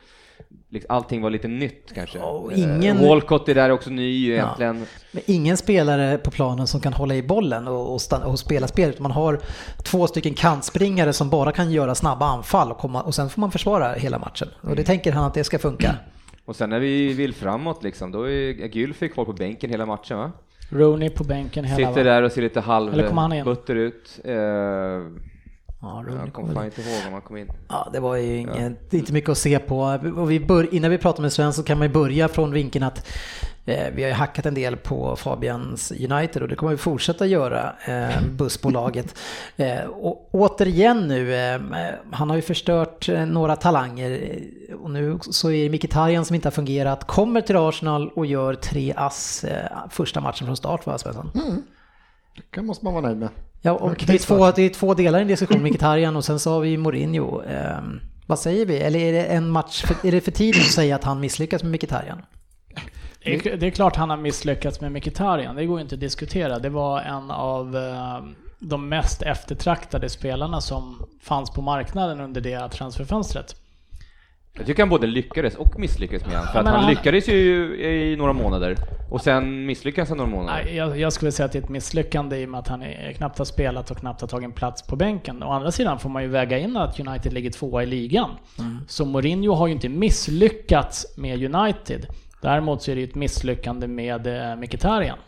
liksom, 0.70 0.95
allting 0.97 1.22
var 1.22 1.30
lite 1.30 1.49
nytt 1.49 1.93
kanske. 1.95 2.18
Eh, 2.18 2.24
ingen- 2.55 2.99
Walcott 3.09 3.49
är 3.49 3.55
där 3.55 3.70
också 3.70 3.91
ny 3.91 4.30
egentligen. 4.32 4.86
Men 5.12 5.22
ingen 5.26 5.57
spelare 5.57 6.18
på 6.18 6.30
planen 6.30 6.66
som 6.66 6.80
kan 6.80 6.93
hålla 6.93 7.14
i 7.14 7.22
bollen 7.22 7.68
och, 7.68 7.93
och, 7.93 8.01
stanna, 8.01 8.26
och 8.26 8.39
spela 8.39 8.68
spelet. 8.68 8.99
Man 9.01 9.11
har 9.11 9.41
två 9.84 10.07
stycken 10.07 10.34
kantspringare 10.34 11.12
som 11.12 11.30
bara 11.30 11.53
kan 11.53 11.70
göra 11.72 11.95
snabba 11.95 12.26
anfall 12.26 12.70
och, 12.70 12.78
komma, 12.78 13.03
och 13.03 13.14
sen 13.14 13.28
får 13.30 13.41
man 13.41 13.51
försvara 13.51 13.93
hela 13.93 14.18
matchen. 14.18 14.49
Och 14.61 14.76
det 14.76 14.84
tänker 14.84 15.12
han 15.12 15.24
att 15.24 15.34
det 15.34 15.45
ska 15.45 15.59
funka. 15.59 15.95
Och 16.45 16.57
sen 16.57 16.70
när 16.70 16.80
vi 16.80 17.12
vill 17.12 17.34
framåt 17.34 17.82
liksom, 17.82 18.12
då 18.12 18.22
är 18.22 18.76
Gylfi 18.76 19.09
kvar 19.09 19.24
på 19.24 19.32
bänken 19.32 19.70
hela 19.70 19.86
matchen 19.86 20.18
va? 20.18 20.32
Rooney 20.70 21.11
på 21.11 21.24
bänken 21.24 21.64
hela 21.64 21.89
Sitter 21.89 22.05
där 22.05 22.22
och 22.22 22.32
ser 22.32 22.43
lite 22.43 22.61
halvbutter 22.61 23.74
ut. 23.74 24.20
Eh, 24.24 24.34
Ja, 25.81 26.05
Jag 26.24 26.33
kommer 26.33 26.55
fan 26.55 26.64
inte 26.64 26.83
ihåg 26.83 27.07
om 27.07 27.12
han 27.12 27.22
kom 27.22 27.37
in. 27.37 27.53
Ja, 27.68 27.89
det 27.93 28.01
var 28.01 28.16
ju 28.16 28.47
det 28.91 28.97
är 28.97 29.01
inte 29.01 29.12
mycket 29.12 29.31
att 29.31 29.39
se 29.39 29.59
på. 29.59 29.79
Och 30.16 30.31
vi 30.31 30.41
bör, 30.41 30.74
innan 30.74 30.91
vi 30.91 30.99
pratar 30.99 31.22
med 31.22 31.33
Sven 31.33 31.53
så 31.53 31.62
kan 31.62 31.79
man 31.79 31.87
ju 31.89 31.93
börja 31.93 32.29
från 32.29 32.53
vinkeln 32.53 32.85
att 32.85 33.07
eh, 33.66 33.87
vi 33.95 34.03
har 34.03 34.09
ju 34.09 34.14
hackat 34.14 34.47
en 34.47 34.55
del 34.55 34.76
på 34.76 35.16
Fabians 35.16 35.93
United 35.93 36.43
och 36.43 36.49
det 36.49 36.57
kommer 36.57 36.72
vi 36.72 36.79
fortsätta 36.79 37.26
göra, 37.26 37.72
eh, 37.87 38.22
bussbolaget. 38.31 39.14
Eh, 39.57 39.85
och 39.85 40.29
återigen 40.33 41.09
nu, 41.09 41.35
eh, 41.35 41.61
han 42.11 42.31
har 42.31 42.37
ju 42.37 42.43
förstört 42.43 43.09
eh, 43.09 43.26
några 43.26 43.57
talanger 43.57 44.39
och 44.83 44.91
nu 44.91 45.18
så 45.20 45.51
är 45.51 45.62
det 45.62 45.76
Mkhitaryan 45.76 46.24
som 46.24 46.35
inte 46.35 46.47
har 46.47 46.53
fungerat, 46.53 47.05
kommer 47.05 47.41
till 47.41 47.57
Arsenal 47.57 48.09
och 48.14 48.26
gör 48.26 48.55
tre 48.55 48.95
ass 48.97 49.45
eh, 49.45 49.70
första 49.91 50.20
matchen 50.20 50.47
från 50.47 50.57
start 50.57 50.87
va 50.87 50.99
Svensson? 50.99 51.31
Det 52.51 52.62
måste 52.62 52.84
man 52.84 52.95
vara 52.95 53.07
nöjd 53.07 53.16
med. 53.16 53.28
Ja, 53.62 53.72
och 53.72 54.05
det, 54.07 54.14
är 54.14 54.18
två, 54.18 54.51
det 54.51 54.62
är 54.62 54.68
två 54.68 54.95
delar 54.95 55.18
i 55.18 55.22
en 55.22 55.28
diskussion, 55.28 55.62
Mkhitaryan 55.62 56.16
och 56.16 56.24
sen 56.24 56.39
så 56.39 56.51
har 56.51 56.61
vi 56.61 56.76
Mourinho. 56.76 57.43
Ehm, 57.43 58.01
vad 58.26 58.39
säger 58.39 58.66
vi? 58.66 58.76
Eller 58.76 58.99
är 58.99 59.12
det 59.12 59.24
en 59.24 59.51
match, 59.51 59.84
för, 59.84 60.09
är 60.09 60.12
det 60.12 60.20
för 60.20 60.30
tidigt 60.30 60.62
att 60.62 60.70
säga 60.70 60.97
att 60.97 61.05
han 61.05 61.20
misslyckas 61.20 61.62
med 61.62 61.72
Mkhitaryan? 61.72 62.22
Det 63.24 63.34
är, 63.34 63.57
det 63.57 63.66
är 63.66 63.70
klart 63.70 63.97
han 63.97 64.11
har 64.11 64.16
misslyckats 64.16 64.80
med 64.80 64.93
Mkhitaryan, 64.93 65.57
det 65.57 65.66
går 65.66 65.80
inte 65.80 65.95
att 65.95 66.01
diskutera. 66.01 66.59
Det 66.59 66.68
var 66.68 67.01
en 67.01 67.30
av 67.30 67.76
eh, 67.76 68.24
de 68.59 68.89
mest 68.89 69.22
eftertraktade 69.22 70.09
spelarna 70.09 70.61
som 70.61 71.07
fanns 71.22 71.51
på 71.51 71.62
marknaden 71.62 72.20
under 72.20 72.41
det 72.41 72.68
transferfönstret. 72.68 73.57
Jag 74.57 74.66
tycker 74.66 74.82
han 74.82 74.88
både 74.90 75.07
lyckades 75.07 75.55
och 75.55 75.78
misslyckades 75.78 76.26
med 76.26 76.34
han. 76.36 76.46
För 76.53 76.59
att 76.61 76.66
han, 76.66 76.80
han- 76.80 76.90
lyckades 76.90 77.28
ju 77.28 77.74
i 78.12 78.16
några 78.16 78.32
månader 78.32 78.76
och 79.11 79.20
sen 79.20 79.66
misslyckades 79.66 80.09
han 80.09 80.18
några 80.18 80.30
månader. 80.30 80.64
Nej, 80.64 80.76
jag, 80.76 80.99
jag 80.99 81.12
skulle 81.12 81.32
säga 81.32 81.46
att 81.46 81.53
det 81.53 81.59
är 81.59 81.62
ett 81.62 81.68
misslyckande 81.68 82.36
i 82.36 82.44
och 82.44 82.49
med 82.49 82.61
att 82.61 82.68
han 82.68 82.82
är, 82.82 83.12
knappt 83.12 83.38
har 83.38 83.44
spelat 83.44 83.90
och 83.90 83.96
knappt 83.96 84.20
har 84.20 84.28
tagit 84.28 84.44
en 84.44 84.53
plats 84.53 84.82
på 84.82 84.96
bänken. 84.96 85.42
Å 85.42 85.51
andra 85.53 85.70
sidan 85.70 85.99
får 85.99 86.09
man 86.09 86.22
ju 86.22 86.28
väga 86.28 86.59
in 86.59 86.76
att 86.76 87.01
United 87.01 87.32
ligger 87.32 87.51
tvåa 87.51 87.82
i 87.82 87.86
ligan. 87.86 88.30
Så 88.88 89.05
Mourinho 89.05 89.53
har 89.55 89.66
ju 89.66 89.72
inte 89.72 89.88
misslyckats 89.88 91.07
med 91.16 91.55
United. 91.55 92.07
Däremot 92.42 92.82
så 92.82 92.90
är 92.90 92.94
det 92.94 93.01
ju 93.01 93.07
ett 93.09 93.14
misslyckande 93.14 93.86
med 93.86 94.26
eh, 94.26 94.57
Mkhitaryan. 94.57 95.18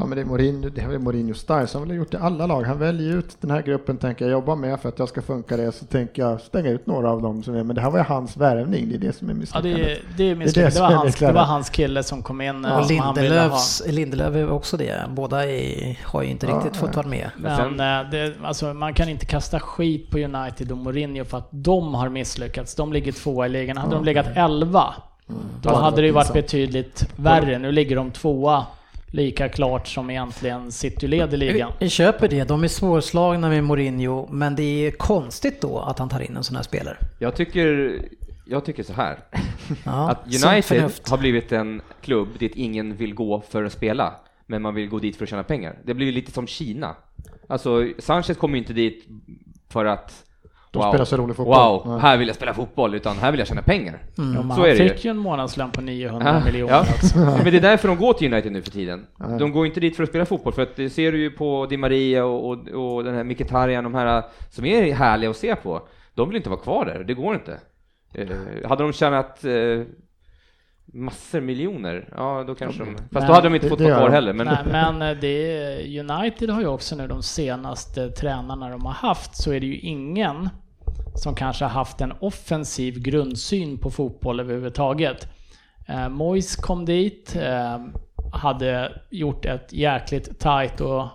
Ja, 0.00 0.06
men 0.06 0.10
det 0.16 0.20
är 0.20 0.24
Mourinho, 0.24 0.68
det 0.68 0.80
är 0.80 0.88
väl 0.88 0.98
Mourinho 0.98 1.34
style, 1.34 1.66
så 1.66 1.78
han 1.78 1.88
har 1.88 1.94
gjort 1.96 2.10
det 2.10 2.16
i 2.18 2.20
alla 2.20 2.46
lag. 2.46 2.62
Han 2.62 2.78
väljer 2.78 3.16
ut 3.16 3.36
den 3.40 3.50
här 3.50 3.62
gruppen, 3.62 3.96
tänker 3.96 4.24
jag 4.24 4.32
jobba 4.32 4.54
med 4.54 4.80
för 4.80 4.88
att 4.88 4.98
jag 4.98 5.08
ska 5.08 5.22
funka 5.22 5.56
det, 5.56 5.72
så 5.72 5.84
tänker 5.84 6.22
jag 6.22 6.40
stänga 6.40 6.70
ut 6.70 6.86
några 6.86 7.10
av 7.10 7.22
dem 7.22 7.42
som 7.42 7.54
är, 7.54 7.64
men 7.64 7.76
det 7.76 7.82
här 7.82 7.90
var 7.90 7.98
ju 7.98 8.04
hans 8.04 8.36
värvning, 8.36 8.88
det 8.88 8.94
är 8.94 8.98
det 8.98 9.12
som 9.16 9.28
är 9.28 9.32
Ja, 9.32 9.38
misslyckandet. 9.38 9.76
det, 9.76 9.92
är- 9.92 9.98
det 10.16 10.24
är 10.24 10.28
det 10.28 10.34
misslyckandet. 10.34 10.72
Det, 10.74 10.78
som 10.78 10.86
var 10.86 10.92
hans, 10.94 11.16
det 11.16 11.32
var 11.32 11.44
hans 11.44 11.70
kille 11.70 12.02
som 12.02 12.22
kom 12.22 12.40
in 12.40 12.64
eh, 12.64 12.78
Och. 12.78 12.86
Lindelöfs, 12.90 13.82
Lindelöf 13.86 14.34
är 14.36 14.50
också 14.50 14.76
det. 14.76 15.02
Båda 15.10 15.46
är, 15.50 15.98
har 16.04 16.22
ju 16.22 16.28
inte 16.28 16.46
Ja, 16.46 16.56
riktigt 16.56 16.76
fått 16.76 16.88
nej. 16.88 16.96
vara 16.96 17.06
med. 17.06 17.30
Men 17.76 18.04
eh, 18.04 18.10
det, 18.10 18.32
alltså, 18.42 18.74
man 18.74 18.94
kan 18.94 19.08
inte 19.08 19.26
kasta 19.26 19.60
skit 19.60 20.10
på 20.10 20.18
United 20.18 20.72
och 20.72 20.78
Mourinho 20.78 21.24
för 21.24 21.38
att 21.38 21.48
de 21.50 21.94
har 21.94 22.08
misslyckats. 22.08 22.74
De 22.74 22.92
ligger 22.92 23.12
tvåa 23.12 23.46
i 23.46 23.48
ligan. 23.48 23.76
Hade 23.76 23.94
de 23.94 24.04
legat 24.04 24.26
elva, 24.34 24.94
då 25.26 25.34
Ja, 25.62 25.70
det 25.70 25.76
hade 25.76 25.96
det 26.00 26.06
ju 26.06 26.12
var 26.12 26.22
varit 26.24 26.32
betydligt 26.32 27.08
värre. 27.16 27.58
Nu 27.58 27.72
ligger 27.72 27.96
de 27.96 28.10
tvåa 28.10 28.66
lika 29.12 29.48
klart 29.48 29.86
som 29.86 30.10
egentligen 30.10 30.72
City 30.72 31.08
leder 31.08 31.36
ligan. 31.36 31.72
Vi 31.80 31.88
köper 31.88 32.28
det, 32.28 32.44
de 32.44 32.64
är 32.64 32.68
svårslagna 32.68 33.48
med 33.48 33.64
Mourinho, 33.64 34.28
men 34.30 34.56
det 34.56 34.86
är 34.86 34.90
konstigt 34.90 35.60
då 35.60 35.78
att 35.78 35.98
han 35.98 36.08
tar 36.08 36.20
in 36.20 36.36
en 36.36 36.44
sån 36.44 36.56
här 36.56 36.62
spelare. 36.62 36.96
Jag 37.18 37.36
tycker, 37.36 37.98
jag 38.46 38.64
tycker 38.64 38.82
så 38.82 38.92
här. 38.92 39.18
Ja, 39.84 40.10
att 40.10 40.26
United 40.26 40.90
har 41.08 41.18
blivit 41.18 41.52
en 41.52 41.82
klubb 42.00 42.28
dit 42.38 42.52
ingen 42.56 42.96
vill 42.96 43.14
gå 43.14 43.40
för 43.48 43.64
att 43.64 43.72
spela, 43.72 44.14
men 44.46 44.62
man 44.62 44.74
vill 44.74 44.88
gå 44.88 44.98
dit 44.98 45.16
för 45.16 45.24
att 45.24 45.30
tjäna 45.30 45.42
pengar. 45.42 45.78
Det 45.84 45.94
blir 45.94 46.12
lite 46.12 46.32
som 46.32 46.46
Kina. 46.46 46.96
Alltså, 47.48 47.88
Sanchez 47.98 48.36
kommer 48.36 48.54
ju 48.54 48.58
inte 48.58 48.72
dit 48.72 49.06
för 49.68 49.84
att 49.84 50.24
De 50.72 50.82
spelar 50.90 51.04
så 51.04 51.16
rolig 51.16 51.36
fotboll. 51.36 51.56
Wow, 51.56 51.82
Nej. 51.86 52.00
här 52.00 52.16
vill 52.16 52.26
jag 52.28 52.36
spela 52.36 52.54
fotboll, 52.54 52.94
utan 52.94 53.16
här 53.16 53.30
vill 53.30 53.38
jag 53.38 53.48
tjäna 53.48 53.62
pengar. 53.62 53.98
Ja, 54.16 54.22
men 54.22 54.56
Så 54.56 54.64
är 54.64 54.68
det 54.74 54.82
ju. 54.84 54.88
fick 54.88 55.04
ju 55.04 55.10
en 55.10 55.16
månadslön 55.16 55.70
på 55.70 55.80
900 55.80 56.28
Ja, 56.38 56.44
miljoner 56.44 56.72
ja. 56.74 56.80
också. 56.80 57.18
Men 57.18 57.44
det 57.44 57.56
är 57.56 57.60
därför 57.60 57.88
de 57.88 57.96
går 57.96 58.12
till 58.12 58.32
United 58.32 58.52
nu 58.52 58.62
för 58.62 58.70
tiden. 58.70 59.06
De 59.38 59.52
går 59.52 59.66
inte 59.66 59.80
dit 59.80 59.96
för 59.96 60.02
att 60.02 60.08
spela 60.08 60.24
fotboll, 60.26 60.52
för 60.52 60.62
att 60.62 60.76
det 60.76 60.90
ser 60.90 61.12
du 61.12 61.18
ju 61.20 61.30
på 61.30 61.66
Di 61.66 61.76
Maria 61.76 62.24
och, 62.24 62.50
och, 62.50 62.68
och 62.68 63.04
den 63.04 63.14
här 63.14 63.24
Mkhitaryan, 63.24 63.84
de 63.84 63.94
här 63.94 64.22
som 64.50 64.64
är 64.64 64.92
härliga 64.94 65.30
att 65.30 65.36
se 65.36 65.56
på. 65.56 65.82
De 66.14 66.28
vill 66.28 66.36
inte 66.36 66.48
vara 66.50 66.60
kvar 66.60 66.84
där, 66.84 67.04
det 67.04 67.14
går 67.14 67.34
inte. 67.34 67.58
Eh, 68.14 68.68
hade 68.68 68.82
de 68.82 68.92
tjänat 68.92 69.44
eh, 69.44 69.52
massor 70.94 71.40
miljoner, 71.40 72.08
ja 72.16 72.44
då 72.46 72.54
kanske 72.54 72.84
de... 72.84 72.96
Fast 72.96 73.04
Men 73.10 73.26
då 73.26 73.32
hade 73.32 73.48
de 73.48 73.54
inte 73.54 73.66
det- 73.66 73.70
fått 73.70 73.80
vara 73.80 73.94
kvar 73.96 74.10
heller. 74.10 74.32
Men, 74.32 74.46
Nej, 74.46 74.56
men 74.72 75.02
eh, 75.02 75.16
det 75.20 76.00
United 76.00 76.50
har 76.50 76.60
ju 76.60 76.66
också 76.66 76.96
nu 76.96 77.06
de 77.06 77.22
senaste 77.22 78.10
tränarna 78.10 78.68
de 78.70 78.86
har 78.86 78.92
haft 78.92 79.36
så 79.36 79.52
är 79.52 79.60
det 79.60 79.66
ju 79.66 79.76
ingen 79.78 80.48
som 81.14 81.34
kanske 81.34 81.64
har 81.64 81.70
haft 81.70 82.00
en 82.00 82.12
offensiv 82.20 82.98
grundsyn 82.98 83.78
på 83.78 83.90
fotboll 83.90 84.40
överhuvudtaget. 84.40 85.28
Eh, 85.88 86.08
Moyes 86.08 86.56
kom 86.56 86.84
dit, 86.84 87.36
eh, 87.36 87.78
hade 88.32 88.92
gjort 89.10 89.44
ett 89.44 89.72
jäkligt 89.72 90.40
tight 90.40 90.80
och 90.80 91.06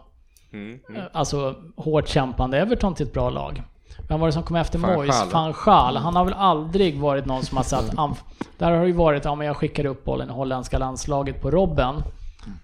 mm, 0.54 0.80
eh, 0.95 1.04
alltså 1.12 1.56
hårt 1.76 2.08
kämpande 2.08 2.60
Everton 2.60 2.95
till 2.95 3.08
ett 3.08 3.14
bra 3.14 3.30
lag. 3.30 3.64
Vem 4.10 4.20
var 4.20 4.28
det 4.28 4.34
som 4.34 4.43
kom 4.43 4.56
efter? 4.56 4.80
Gaal. 4.80 5.12
Van 5.32 5.54
Gaal. 5.66 5.98
Han 5.98 6.16
har 6.16 6.26
väl 6.26 6.34
aldrig 6.34 7.00
varit 7.00 7.26
någon 7.26 7.43
som 7.43 7.58
har 7.58 7.64
satt... 7.64 7.91
Där 8.58 8.72
har 8.72 8.82
det 8.82 8.88
ju 8.88 8.93
varit, 8.93 9.26
ja 9.26 9.36
men 9.36 9.48
jag 9.48 9.58
skickar 9.58 9.86
upp 9.86 10.04
bollen 10.04 10.30
i 10.30 10.34
holländska 10.34 10.78
landslaget 10.78 11.41
på 11.41 11.52
Robben. 11.52 11.95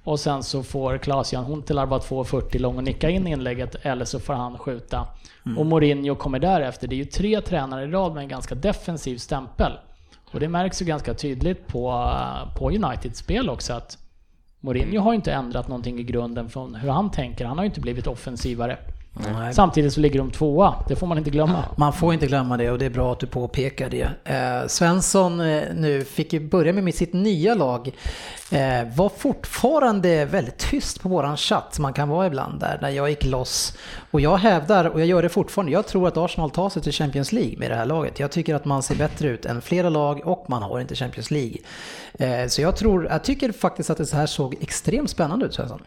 Och 0.03 0.19
sen 0.19 0.43
så 0.43 0.63
får 0.63 0.97
Claes-Jan 0.97 1.43
Huntelaar 1.43 1.85
vara 1.85 2.01
2,40 2.01 2.59
lång 2.59 2.77
och 2.77 2.83
nicka 2.83 3.09
in 3.09 3.27
inlägget 3.27 3.75
eller 3.81 4.05
så 4.05 4.19
får 4.19 4.33
han 4.33 4.57
skjuta. 4.57 5.07
Och 5.57 5.65
Mourinho 5.65 6.15
kommer 6.15 6.39
därefter. 6.39 6.87
Det 6.87 6.95
är 6.95 6.97
ju 6.97 7.05
tre 7.05 7.41
tränare 7.41 7.83
i 7.83 7.87
rad 7.87 8.13
med 8.13 8.21
en 8.21 8.29
ganska 8.29 8.55
defensiv 8.55 9.17
stämpel. 9.17 9.71
Och 10.31 10.39
det 10.39 10.47
märks 10.47 10.81
ju 10.81 10.85
ganska 10.85 11.13
tydligt 11.13 11.67
på, 11.67 12.11
på 12.57 12.69
Uniteds 12.69 13.19
spel 13.19 13.49
också 13.49 13.73
att 13.73 13.97
Mourinho 14.59 15.01
har 15.01 15.11
ju 15.11 15.15
inte 15.15 15.33
ändrat 15.33 15.67
någonting 15.67 15.99
i 15.99 16.03
grunden 16.03 16.49
från 16.49 16.75
hur 16.75 16.89
han 16.89 17.11
tänker. 17.11 17.45
Han 17.45 17.57
har 17.57 17.65
ju 17.65 17.69
inte 17.69 17.81
blivit 17.81 18.07
offensivare. 18.07 18.77
Nej. 19.13 19.53
Samtidigt 19.53 19.93
så 19.93 19.99
ligger 19.99 20.19
de 20.19 20.31
tvåa, 20.31 20.75
det 20.87 20.95
får 20.95 21.07
man 21.07 21.17
inte 21.17 21.29
glömma. 21.29 21.65
Man 21.75 21.93
får 21.93 22.13
inte 22.13 22.27
glömma 22.27 22.57
det 22.57 22.71
och 22.71 22.79
det 22.79 22.85
är 22.85 22.89
bra 22.89 23.11
att 23.11 23.19
du 23.19 23.27
påpekar 23.27 23.89
det. 23.89 24.09
Eh, 24.23 24.67
Svensson 24.67 25.39
eh, 25.39 25.63
nu 25.75 26.03
fick 26.03 26.33
ju 26.33 26.39
börja 26.39 26.73
med 26.73 26.95
sitt 26.95 27.13
nya 27.13 27.55
lag. 27.55 27.91
Eh, 28.51 28.95
var 28.95 29.09
fortfarande 29.09 30.25
väldigt 30.25 30.57
tyst 30.57 31.01
på 31.01 31.09
våran 31.09 31.37
chatt 31.37 31.79
man 31.79 31.93
kan 31.93 32.09
vara 32.09 32.27
ibland 32.27 32.59
där 32.59 32.79
när 32.81 32.89
jag 32.89 33.09
gick 33.09 33.25
loss. 33.25 33.77
Och 34.11 34.21
jag 34.21 34.37
hävdar, 34.37 34.85
och 34.85 34.99
jag 34.99 35.07
gör 35.07 35.21
det 35.21 35.29
fortfarande, 35.29 35.71
jag 35.71 35.87
tror 35.87 36.07
att 36.07 36.17
Arsenal 36.17 36.49
tar 36.49 36.69
sig 36.69 36.81
till 36.81 36.93
Champions 36.93 37.31
League 37.31 37.57
med 37.57 37.71
det 37.71 37.75
här 37.75 37.85
laget. 37.85 38.19
Jag 38.19 38.31
tycker 38.31 38.55
att 38.55 38.65
man 38.65 38.83
ser 38.83 38.95
bättre 38.95 39.27
ut 39.27 39.45
än 39.45 39.61
flera 39.61 39.89
lag 39.89 40.27
och 40.27 40.45
man 40.49 40.63
har 40.63 40.79
inte 40.79 40.95
Champions 40.95 41.31
League. 41.31 41.57
Eh, 42.13 42.47
så 42.47 42.61
jag 42.61 42.75
tror, 42.75 43.05
jag 43.05 43.23
tycker 43.23 43.51
faktiskt 43.51 43.89
att 43.89 43.97
det 43.97 44.05
så 44.05 44.17
här 44.17 44.25
såg 44.25 44.55
extremt 44.61 45.09
spännande 45.09 45.45
ut 45.45 45.53
Svensson. 45.53 45.81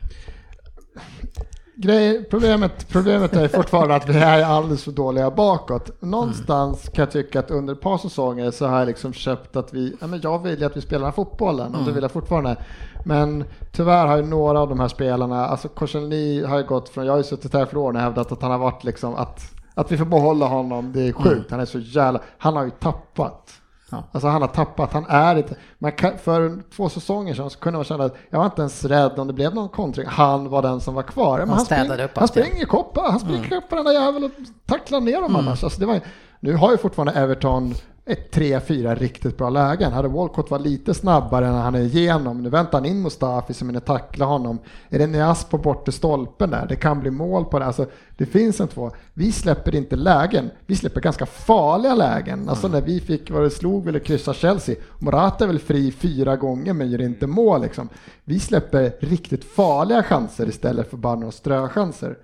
Grej, 1.78 2.24
problemet, 2.30 2.88
problemet 2.88 3.32
är 3.32 3.48
fortfarande 3.48 3.94
att 3.94 4.08
vi 4.08 4.18
är 4.18 4.44
alldeles 4.44 4.84
för 4.84 4.92
dåliga 4.92 5.30
bakåt. 5.30 6.02
Någonstans 6.02 6.88
kan 6.88 7.02
jag 7.02 7.10
tycka 7.10 7.40
att 7.40 7.50
under 7.50 7.74
ett 7.74 7.80
par 7.80 7.98
säsonger 7.98 8.50
så 8.50 8.66
har 8.66 8.78
jag 8.78 8.86
liksom 8.86 9.12
köpt 9.12 9.56
att 9.56 9.74
vi, 9.74 9.96
ja, 10.00 10.06
men 10.06 10.20
jag 10.20 10.42
vill 10.42 10.60
ju 10.60 10.64
att 10.66 10.76
vi 10.76 10.80
spelar 10.80 11.12
fotbollen 11.12 11.74
och 11.74 11.84
det 11.84 11.92
vill 11.92 12.02
jag 12.02 12.10
fortfarande. 12.12 12.56
Men 13.04 13.44
tyvärr 13.72 14.06
har 14.06 14.16
ju 14.16 14.22
några 14.22 14.60
av 14.60 14.68
de 14.68 14.80
här 14.80 14.88
spelarna, 14.88 15.46
alltså 15.46 15.68
Korselny 15.68 16.44
har 16.44 16.58
ju 16.58 16.64
gått 16.64 16.88
från, 16.88 17.06
jag 17.06 17.12
har 17.12 17.18
ju 17.18 17.24
suttit 17.24 17.54
här 17.54 17.66
för 17.66 17.76
år 17.76 17.92
och 17.92 18.00
hävdat 18.00 18.32
att 18.32 18.42
han 18.42 18.50
har 18.50 18.58
varit 18.58 18.84
liksom 18.84 19.14
att, 19.14 19.40
att 19.74 19.92
vi 19.92 19.98
får 19.98 20.04
behålla 20.04 20.46
honom, 20.46 20.92
det 20.92 21.08
är 21.08 21.12
sjukt. 21.12 21.50
Han 21.50 21.60
är 21.60 21.64
så 21.64 21.78
jävla, 21.78 22.20
han 22.38 22.56
har 22.56 22.64
ju 22.64 22.70
tappat. 22.70 23.52
Ja. 23.90 24.04
Alltså 24.12 24.28
han 24.28 24.42
har 24.42 24.48
tappat, 24.48 24.92
han 24.92 25.06
är 25.08 25.36
inte, 25.36 25.54
man 25.78 25.92
kan, 25.92 26.18
för 26.18 26.62
två 26.76 26.88
säsonger 26.88 27.34
sedan 27.34 27.50
så 27.50 27.58
kunde 27.58 27.78
man 27.78 27.84
känna 27.84 28.04
att 28.04 28.16
jag 28.30 28.38
var 28.38 28.46
inte 28.46 28.60
ens 28.62 28.84
rädd 28.84 29.18
om 29.18 29.26
det 29.26 29.32
blev 29.32 29.54
någon 29.54 29.68
kontring, 29.68 30.06
han 30.08 30.48
var 30.48 30.62
den 30.62 30.80
som 30.80 30.94
var 30.94 31.02
kvar. 31.02 31.38
Men 31.38 31.48
Han 31.48 31.60
städade 31.64 31.86
spring, 31.94 32.04
upp 32.04 32.18
han 32.18 32.28
springer 32.28 32.64
koppa, 32.66 33.00
han 33.10 33.20
springer 33.20 33.54
upp 33.56 33.68
på 33.68 33.76
den 33.76 33.84
där 33.84 33.92
jäveln 33.92 34.24
och 34.24 34.30
tacklar 34.66 35.00
ner 35.00 35.14
dem 35.22 35.24
Mm. 35.24 35.36
annars. 35.36 35.64
Alltså 35.64 35.80
det 35.80 35.86
var, 35.86 36.00
nu 36.40 36.54
har 36.54 36.70
ju 36.70 36.76
fortfarande 36.76 37.12
Everton 37.12 37.74
ett 38.08 38.30
tre, 38.30 38.60
fyra 38.60 38.94
riktigt 38.94 39.38
bra 39.38 39.50
lägen. 39.50 39.92
Hade 39.92 40.08
Walcott 40.08 40.50
varit 40.50 40.66
lite 40.66 40.94
snabbare 40.94 41.50
när 41.50 41.60
han 41.60 41.74
är 41.74 41.80
igenom, 41.80 42.42
nu 42.42 42.50
väntar 42.50 42.78
han 42.78 42.84
in 42.84 43.02
Mustafi 43.02 43.54
som 43.54 43.68
hinner 43.68 43.80
tackla 43.80 44.24
honom. 44.24 44.58
Är 44.88 44.98
det 44.98 45.06
Nias 45.06 45.44
på 45.44 45.58
bortre 45.58 45.92
stolpen 45.92 46.50
där? 46.50 46.66
Det 46.68 46.76
kan 46.76 47.00
bli 47.00 47.10
mål 47.10 47.44
på 47.44 47.58
det. 47.58 47.64
Alltså, 47.64 47.86
det 48.16 48.26
finns 48.26 48.60
en 48.60 48.68
två. 48.68 48.90
Vi 49.14 49.32
släpper 49.32 49.74
inte 49.74 49.96
lägen, 49.96 50.50
vi 50.66 50.76
släpper 50.76 51.00
ganska 51.00 51.26
farliga 51.26 51.94
lägen. 51.94 52.48
Alltså 52.48 52.68
när 52.68 52.80
vi 52.80 53.00
fick, 53.00 53.30
vad 53.30 53.42
det 53.42 53.50
slog, 53.50 53.84
ville 53.84 54.00
kryssa 54.00 54.34
Chelsea. 54.34 54.76
Morata 54.98 55.44
är 55.44 55.48
väl 55.48 55.58
fri 55.58 55.92
fyra 55.92 56.36
gånger 56.36 56.72
men 56.72 56.90
gör 56.90 57.00
inte 57.00 57.26
mål 57.26 57.62
liksom. 57.62 57.88
Vi 58.24 58.40
släpper 58.40 58.92
riktigt 59.00 59.44
farliga 59.44 60.02
chanser 60.02 60.48
istället 60.48 60.90
för 60.90 60.96
bara 60.96 61.14
några 61.14 61.32
ströchanser. 61.32 62.16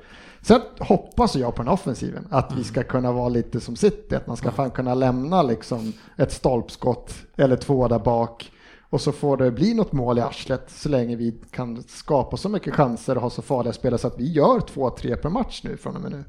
Sen 0.43 0.61
hoppas 0.81 1.37
jag 1.37 1.55
på 1.55 1.63
den 1.63 1.73
offensiven, 1.73 2.29
att 2.31 2.53
vi 2.57 2.65
ska 2.65 2.83
kunna 2.83 3.13
vara 3.13 3.29
lite 3.29 3.61
som 3.61 3.77
City, 3.77 4.15
att 4.15 4.27
man 4.27 4.37
ska 4.37 4.51
fan 4.51 4.71
kunna 4.71 4.95
lämna 4.95 5.43
liksom 5.43 5.93
ett 6.17 6.33
stolpskott 6.33 7.15
eller 7.37 7.57
två 7.57 7.89
där 7.89 7.99
bak 7.99 8.53
och 8.93 9.01
så 9.01 9.13
får 9.13 9.37
det 9.37 9.51
bli 9.51 9.75
något 9.75 9.93
mål 9.93 10.19
i 10.19 10.21
arslet 10.21 10.71
så 10.71 10.89
länge 10.89 11.17
vi 11.17 11.41
kan 11.51 11.83
skapa 11.83 12.37
så 12.37 12.49
mycket 12.49 12.75
chanser 12.75 13.17
och 13.17 13.23
ha 13.23 13.31
så 13.31 13.43
farliga 13.43 13.73
spelare 13.73 13.99
så 13.99 14.07
att 14.07 14.19
vi 14.19 14.33
gör 14.33 14.61
två, 14.61 14.91
tre 14.91 15.17
per 15.17 15.29
match 15.29 15.61
nu 15.65 15.77
från 15.77 15.97
och 15.97 16.03
med 16.03 16.11
nu. 16.11 16.25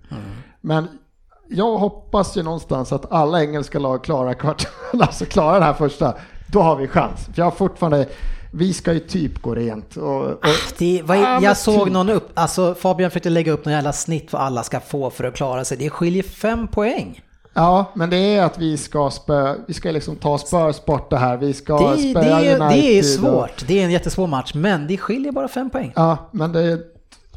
Men 0.61 0.87
jag 1.49 1.77
hoppas 1.77 2.37
ju 2.37 2.43
någonstans 2.43 2.93
att 2.93 3.11
alla 3.11 3.41
engelska 3.43 3.79
lag 3.79 4.03
klarar 4.03 4.33
kvart, 4.33 4.67
alltså 4.99 5.25
klarar 5.25 5.53
den 5.53 5.63
här 5.63 5.73
första. 5.73 6.15
Då 6.51 6.61
har 6.61 6.75
vi 6.75 6.87
chans. 6.87 7.25
För 7.25 7.33
jag 7.35 7.45
har 7.45 7.51
fortfarande, 7.51 8.07
vi 8.55 8.73
ska 8.73 8.93
ju 8.93 8.99
typ 8.99 9.41
gå 9.41 9.55
rent. 9.55 9.97
Och, 9.97 10.21
och, 10.25 10.37
Det, 10.77 11.01
vad, 11.05 11.17
Ja, 11.17 11.39
jag 11.41 11.57
såg 11.57 11.83
typ. 11.83 11.93
någon 11.93 12.09
upp, 12.09 12.29
alltså 12.33 12.75
Fabian 12.75 13.11
försökte 13.11 13.29
lägga 13.29 13.51
upp 13.51 13.65
någon 13.65 13.73
jävla 13.73 13.93
snitt 13.93 14.33
vad 14.33 14.41
alla 14.41 14.63
ska 14.63 14.79
få 14.79 15.09
för 15.09 15.23
att 15.23 15.33
klara 15.35 15.65
sig. 15.65 15.77
Det 15.77 15.89
skiljer 15.89 16.23
fem 16.23 16.67
poäng. 16.67 17.21
ja, 17.53 17.85
men 17.93 18.09
det 18.09 18.17
är 18.17 18.43
att 18.43 18.57
vi 18.57 18.77
ska 18.77 19.09
spö, 19.09 19.55
vi 19.67 19.73
ska 19.73 19.91
liksom 19.91 20.15
ta 20.15 20.37
Spurs 20.37 20.85
bort 20.85 21.09
det 21.09 21.17
här. 21.17 21.37
Vi 21.37 21.53
ska 21.53 21.91
Det, 21.91 21.97
spöa 21.97 22.23
det, 22.23 22.29
är- 22.29 22.59
United. 22.61 22.79
det 22.81 22.97
är 22.97 22.99
och- 22.99 23.05
svårt, 23.05 23.67
det 23.67 23.79
är 23.79 23.83
en 23.85 23.91
jättesvår 23.91 24.27
match, 24.27 24.51
men 24.53 24.87
det 24.87 24.97
skiljer 24.97 25.31
bara 25.31 25.47
fem 25.47 25.69
poäng. 25.69 25.93
Ja, 25.95 26.17
men 26.31 26.51
det... 26.51 26.79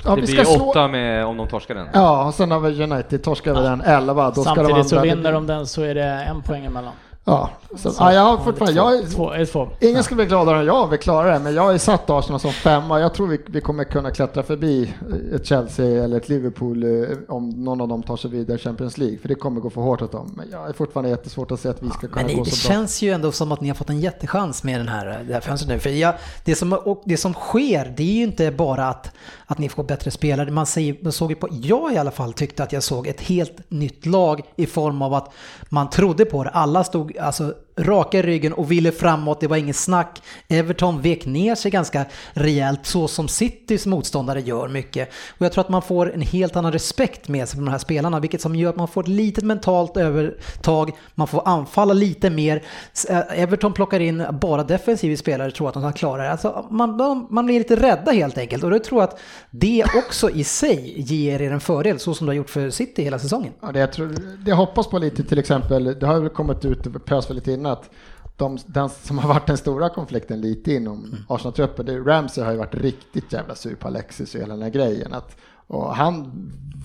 Ja, 0.05 0.15
Det 0.15 0.21
vi 0.21 0.27
blir 0.27 0.45
ska 0.45 0.55
slå... 0.55 0.65
åtta 0.71 0.89
med, 0.89 1.27
om 1.27 1.37
de 1.37 1.49
torskar 1.49 1.75
den. 1.75 1.87
Ja, 1.93 2.25
och 2.27 2.35
sen 2.35 2.51
har 2.51 2.61
vi 2.61 2.83
United, 2.83 3.23
torskar 3.23 3.55
vi 3.55 3.61
den 3.61 3.81
11, 3.81 4.31
då 4.31 4.43
ska 4.43 4.55
de 4.55 4.57
Samtidigt 4.57 4.89
så 4.89 4.97
andra... 4.99 5.15
vinner 5.15 5.33
de 5.33 5.47
den 5.47 5.67
så 5.67 5.83
är 5.83 5.95
det 5.95 6.05
en 6.05 6.43
poäng 6.43 6.65
emellan. 6.65 6.93
Ja, 7.29 7.51
så, 7.77 7.93
ja, 7.99 8.13
jag 8.13 8.21
har 8.21 8.39
fortfarande... 8.45 8.77
Jag 8.77 9.11
Två, 9.11 9.31
det 9.31 9.47
två? 9.47 9.69
Ingen 9.81 10.03
skulle 10.03 10.17
bli 10.17 10.27
gladare 10.27 10.59
än 10.59 10.67
jag, 10.67 10.89
vi 10.89 10.99
klarar 10.99 11.33
det, 11.33 11.39
men 11.39 11.55
jag 11.55 11.63
har 11.63 11.79
satt 11.79 12.11
Arsenal 12.11 12.41
som 12.41 12.53
femma. 12.53 13.01
Jag 13.01 13.15
tror 13.15 13.27
vi, 13.27 13.41
vi 13.47 13.61
kommer 13.61 13.85
kunna 13.85 14.11
klättra 14.11 14.43
förbi 14.43 14.95
ett 15.35 15.47
Chelsea 15.47 16.05
eller 16.05 16.17
ett 16.17 16.29
Liverpool 16.29 16.83
eh, 16.83 17.09
om 17.29 17.49
någon 17.51 17.81
av 17.81 17.89
dem 17.89 18.03
tar 18.03 18.17
sig 18.17 18.31
vidare 18.31 18.57
i 18.57 18.61
Champions 18.61 18.99
League, 18.99 19.19
för 19.19 19.29
det 19.29 19.35
kommer 19.35 19.61
gå 19.61 19.71
för 19.71 19.81
hårt 19.81 20.03
åt 20.03 20.13
dem. 20.13 20.35
Men 20.37 20.51
jag 20.51 20.69
är 20.69 20.73
fortfarande 20.73 21.11
jättesvårt 21.11 21.51
att 21.51 21.61
se 21.61 21.69
att 21.69 21.83
vi 21.83 21.89
ska 21.89 21.99
kunna 22.01 22.15
Men 22.15 22.27
det, 22.27 22.35
gå 22.35 22.45
det 22.45 22.51
så 22.51 22.69
bra. 22.69 22.75
känns 22.75 23.03
ju 23.03 23.11
ändå 23.11 23.33
som 23.33 23.53
att 23.53 23.61
ni 23.61 23.69
har 23.69 23.75
fått 23.75 23.91
en 23.91 24.01
jättechans 24.01 24.65
med 24.65 24.81
den 24.81 24.89
här, 24.89 25.25
det 25.29 25.35
här 25.35 25.41
fönstret 25.41 25.69
nu. 25.69 25.79
För 25.79 25.91
jag, 25.91 26.15
det, 26.45 26.55
som, 26.55 26.97
det 27.05 27.17
som 27.17 27.35
sker, 27.35 27.95
det 27.97 28.03
är 28.03 28.17
ju 28.17 28.23
inte 28.23 28.51
bara 28.51 28.89
att, 28.89 29.13
att 29.47 29.59
ni 29.59 29.69
får 29.69 29.85
bättre 29.85 30.11
spelare. 30.11 30.51
Man, 30.51 30.67
säger, 30.67 30.97
man 31.03 31.13
såg 31.13 31.31
ju 31.31 31.37
på, 31.37 31.49
jag 31.51 31.93
i 31.93 31.99
alla 31.99 32.11
fall 32.11 32.33
tyckte 32.33 32.63
att 32.63 32.73
jag 32.73 32.83
såg 32.83 33.07
ett 33.07 33.21
helt 33.21 33.71
nytt 33.71 34.07
lag 34.07 34.43
i 34.57 34.67
form 34.67 35.03
av 35.03 35.15
att 35.15 35.33
man 35.69 35.91
trodde 35.91 36.25
på 36.25 36.45
det. 36.45 36.51
Alla 36.51 36.85
stod 36.85 37.16
alltså 37.21 37.55
raka 37.79 38.19
i 38.19 38.23
ryggen 38.23 38.53
och 38.53 38.71
ville 38.71 38.93
framåt, 38.93 39.41
det 39.41 39.47
var 39.47 39.57
inget 39.57 39.77
snack. 39.77 40.23
Everton 40.49 41.03
vek 41.03 41.27
ner 41.27 41.55
sig 41.55 41.71
ganska 41.71 42.05
rejält 42.33 42.87
så 42.87 43.09
som 43.09 43.29
Citys 43.29 43.87
motståndare 43.87 44.41
gör 44.41 44.69
mycket. 44.69 45.09
Och 45.39 45.47
jag 45.47 45.53
tror 45.53 45.65
att 45.65 45.69
man 45.69 45.83
får 45.83 46.15
en 46.15 46.21
helt 46.21 46.57
annan 46.57 46.73
respekt 46.73 47.29
med 47.29 47.49
sig 47.49 47.57
från 47.57 47.65
de 47.65 47.71
här 47.71 47.79
spelarna, 47.79 48.21
vilket 48.21 48.41
som 48.41 48.57
gör 48.57 48.71
att 48.71 48.77
man 48.77 48.89
får 48.89 49.03
ett 49.03 49.09
litet 49.09 49.45
mentalt 49.45 49.97
övertag, 49.97 50.93
man 51.15 51.27
får 51.27 51.49
anfalla 51.49 51.93
lite 51.93 52.31
mer. 52.31 52.63
Eh, 53.11 53.43
Everton 53.43 53.73
plockar 53.73 54.01
in 54.01 54.27
bara 54.41 54.65
defensiva 54.65 55.17
spelare, 55.17 55.51
tror 55.51 55.69
att 55.69 55.75
de 55.75 55.83
kan 55.83 55.93
klara 55.93 56.23
det. 56.23 56.31
Alltså 56.31 56.67
man, 56.71 57.27
man 57.31 57.47
blir 57.47 57.59
lite 57.59 57.77
rädda 57.77 58.13
helt 58.13 58.39
enkelt 58.39 58.65
och 58.65 58.73
jag 58.73 58.85
tror 58.85 59.03
att 59.03 59.21
det 59.51 59.85
också 59.97 60.31
i 60.31 60.45
sig 60.45 60.95
ger 60.97 61.43
er 61.43 61.53
en 61.53 61.61
fördel, 61.61 61.99
så 61.99 62.15
som 62.15 62.27
du 62.27 62.31
har 62.31 62.37
gjort 62.37 62.51
för 62.51 62.71
City 62.71 63.03
hela 63.03 63.19
säsongen. 63.19 63.53
Ja, 63.61 63.73
det, 63.73 63.79
jag, 63.79 63.93
tror, 63.93 64.07
det 64.45 64.51
jag 64.51 64.57
hoppas 64.57 64.87
på 64.87 64.99
lite 64.99 65.25
till 65.25 65.39
exempel, 65.39 65.97
det 66.01 66.07
har 66.07 66.21
väl 66.21 66.29
kommit 66.29 66.65
ut 66.65 67.05
pös 67.05 67.27
för 67.27 67.35
lite 67.35 67.53
innan 67.53 67.66
att 67.73 67.91
de, 68.37 68.59
den 68.67 68.89
som 68.89 69.19
har 69.19 69.29
varit 69.29 69.47
den 69.47 69.57
stora 69.57 69.89
konflikten 69.89 70.41
lite 70.41 70.73
inom 70.73 71.05
Mm. 71.05 71.19
Arsenal-truppen, 71.29 72.05
Ramsey 72.05 72.45
har 72.45 72.53
ju 72.53 72.59
varit 72.59 72.75
riktigt 72.75 73.33
jävla 73.33 73.55
sur 73.55 73.75
på 73.75 73.89
Alexis 73.89 74.35
och 74.35 74.41
hela 74.41 74.55
den 74.55 74.63
här 74.63 74.71
grejen. 74.71 75.13
Att, 75.15 75.37
och 75.67 75.95
han 75.95 76.33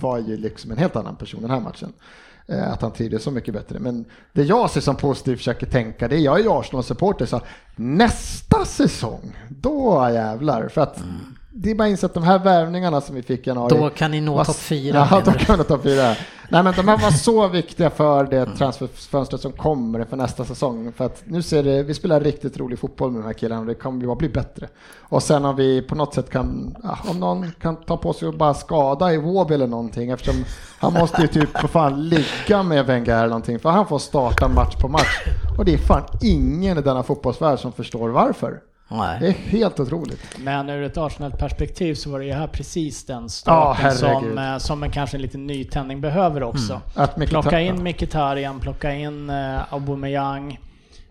var 0.00 0.18
ju 0.18 0.36
liksom 0.36 0.70
en 0.70 0.78
helt 0.78 0.96
annan 0.96 1.16
person 1.16 1.40
den 1.42 1.50
här 1.50 1.60
matchen. 1.60 1.92
Eh, 2.46 2.72
Att 2.72 2.82
han 2.82 2.92
trivdes 2.92 3.22
så 3.22 3.30
mycket 3.30 3.54
bättre. 3.54 3.78
Men 3.78 4.04
det 4.32 4.42
jag 4.42 4.70
ser 4.70 4.80
som 4.80 4.96
positivt 4.96 5.38
försöker 5.38 5.66
tänka, 5.66 6.08
det 6.08 6.16
är 6.16 6.20
jag 6.20 6.38
är 6.38 6.42
ju 6.42 6.50
Arsenal-supporter, 6.50 7.26
så 7.26 7.40
nästa 7.76 8.64
säsong, 8.64 9.38
då 9.48 10.08
jävlar. 10.12 10.68
För 10.68 10.80
att 10.80 11.02
det 11.54 11.70
är 11.70 11.74
bara 11.74 11.84
att 11.84 11.90
inse 11.90 12.06
att 12.06 12.14
de 12.14 12.22
här 12.22 12.38
värvningarna 12.38 13.00
som 13.00 13.14
vi 13.14 13.22
fick 13.22 13.46
i 13.46 13.50
januari. 13.50 13.78
Då 13.78 13.90
kan 13.90 14.10
ni 14.10 14.20
nå 14.20 14.44
topp 14.44 14.56
fyra, 14.56 15.08
Ja, 15.10 15.22
då 15.24 15.32
kan 15.32 15.56
vi 15.56 15.56
nå 15.56 15.64
topp 15.64 15.82
fyra. 15.82 16.14
Nej 16.48 16.62
men 16.62 16.74
de 16.76 16.88
här 16.88 16.98
var 16.98 17.10
så 17.10 17.48
viktiga 17.48 17.90
för 17.90 18.24
det 18.24 18.46
transferfönstret 18.46 19.40
som 19.40 19.52
kommer 19.52 20.04
för 20.04 20.16
nästa 20.16 20.44
säsong. 20.44 20.92
För 20.96 21.04
att 21.04 21.22
nu 21.24 21.42
ser 21.42 21.62
det, 21.62 21.82
vi 21.82 21.94
spelar 21.94 22.20
riktigt 22.20 22.58
rolig 22.58 22.78
fotboll 22.78 23.10
med 23.10 23.22
de 23.22 23.26
här 23.26 23.32
killarna 23.32 23.60
och 23.60 23.66
det 23.66 23.74
kommer 23.74 24.06
bara 24.06 24.16
bli 24.16 24.28
bättre. 24.28 24.68
Och 25.00 25.22
sen 25.22 25.44
om 25.44 25.56
vi 25.56 25.82
på 25.82 25.94
något 25.94 26.14
sätt 26.14 26.30
kan, 26.30 26.76
om 27.08 27.20
någon 27.20 27.52
kan 27.60 27.76
ta 27.76 27.96
på 27.96 28.12
sig 28.12 28.28
och 28.28 28.34
bara 28.34 28.54
skada 28.54 29.12
i 29.12 29.16
Wåby 29.16 29.54
eller 29.54 29.66
någonting 29.66 30.10
eftersom 30.10 30.44
han 30.78 30.92
måste 30.92 31.22
ju 31.22 31.28
typ 31.28 31.58
för 31.58 31.68
fan 31.68 32.08
ligga 32.08 32.62
med 32.62 32.86
Wenger 32.86 33.16
eller 33.16 33.28
någonting 33.28 33.58
för 33.58 33.70
han 33.70 33.86
får 33.86 33.98
starta 33.98 34.48
match 34.48 34.76
på 34.76 34.88
match. 34.88 35.20
Och 35.58 35.64
det 35.64 35.74
är 35.74 35.78
fan 35.78 36.02
ingen 36.22 36.78
i 36.78 36.82
denna 36.82 37.02
fotbollsvärld 37.02 37.58
som 37.58 37.72
förstår 37.72 38.08
varför. 38.08 38.60
Det 38.92 39.18
Nej. 39.20 39.28
är 39.28 39.32
helt 39.32 39.80
otroligt. 39.80 40.38
Men 40.38 40.68
ur 40.70 40.82
ett 40.82 40.96
Arsenal-perspektiv 40.96 41.94
så 41.94 42.10
var 42.10 42.18
det 42.18 42.24
ju 42.24 42.32
här 42.32 42.46
precis 42.46 43.06
den 43.06 43.28
starten 43.28 43.84
herregud. 43.84 44.30
som, 44.30 44.38
eh, 44.38 44.58
som 44.58 44.82
en 44.82 44.90
kanske 44.90 45.16
en 45.16 45.22
liten 45.22 45.46
nytändning 45.46 46.00
behöver 46.00 46.42
också. 46.42 46.80
Att 46.94 47.16
Mkhitar- 47.16 47.26
Plocka 47.26 47.60
in 47.60 47.82
Mkhitaryan, 47.82 48.60
plocka 48.60 48.94
in 48.94 49.30
eh, 49.30 49.72
Aubameyang, 49.74 50.60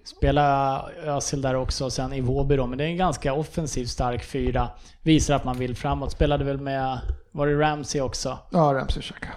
spela 0.04 0.82
Özil 1.06 1.42
där 1.42 1.56
också 1.56 1.86
och 1.86 1.94
sen 1.94 2.14
Iwobi 2.14 2.56
då. 2.56 2.68
Men 2.68 2.78
det 2.78 2.84
är 2.84 2.88
en 2.88 2.98
ganska 2.98 3.34
offensiv 3.34 3.86
stark 3.86 4.24
fyra. 4.24 4.68
Visar 5.02 5.36
att 5.36 5.44
man 5.46 5.58
vill 5.58 5.76
framåt. 5.76 6.12
Spelade 6.12 6.44
väl 6.44 6.58
med, 6.62 7.00
var 7.32 7.48
det 7.48 7.60
Ramsey 7.60 8.02
också? 8.02 8.38
Ja, 8.52 8.60
Ramsey 8.60 9.02
Xhaka. 9.04 9.28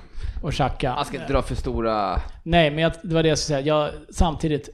Och 0.43 0.53
Xhaka. 0.53 0.95
Man 0.95 1.05
ska 1.05 1.17
inte 1.17 1.33
dra 1.33 1.43
för 1.43 1.55
stora... 1.55 2.21
Nej, 2.43 2.71
men 2.71 2.79
jag, 2.79 2.93
det 3.03 3.15
var 3.15 3.23
det 3.23 3.29
jag 3.29 3.39
skulle 3.39 3.59
säga. 3.59 3.67
Jag, 3.77 3.91
samtidigt, 4.15 4.69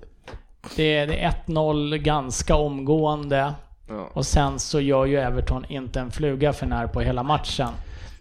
det 0.76 0.96
är, 0.96 1.06
det 1.06 1.18
är 1.18 1.34
1-0 1.46 1.96
ganska 1.96 2.56
omgående. 2.56 3.54
Ja. 3.88 4.08
Och 4.12 4.26
sen 4.26 4.58
så 4.58 4.80
gör 4.80 5.06
ju 5.06 5.16
Everton 5.16 5.64
inte 5.68 6.00
en 6.00 6.10
fluga 6.10 6.52
för 6.52 6.66
när 6.66 6.86
på 6.86 7.00
hela 7.00 7.22
matchen. 7.22 7.68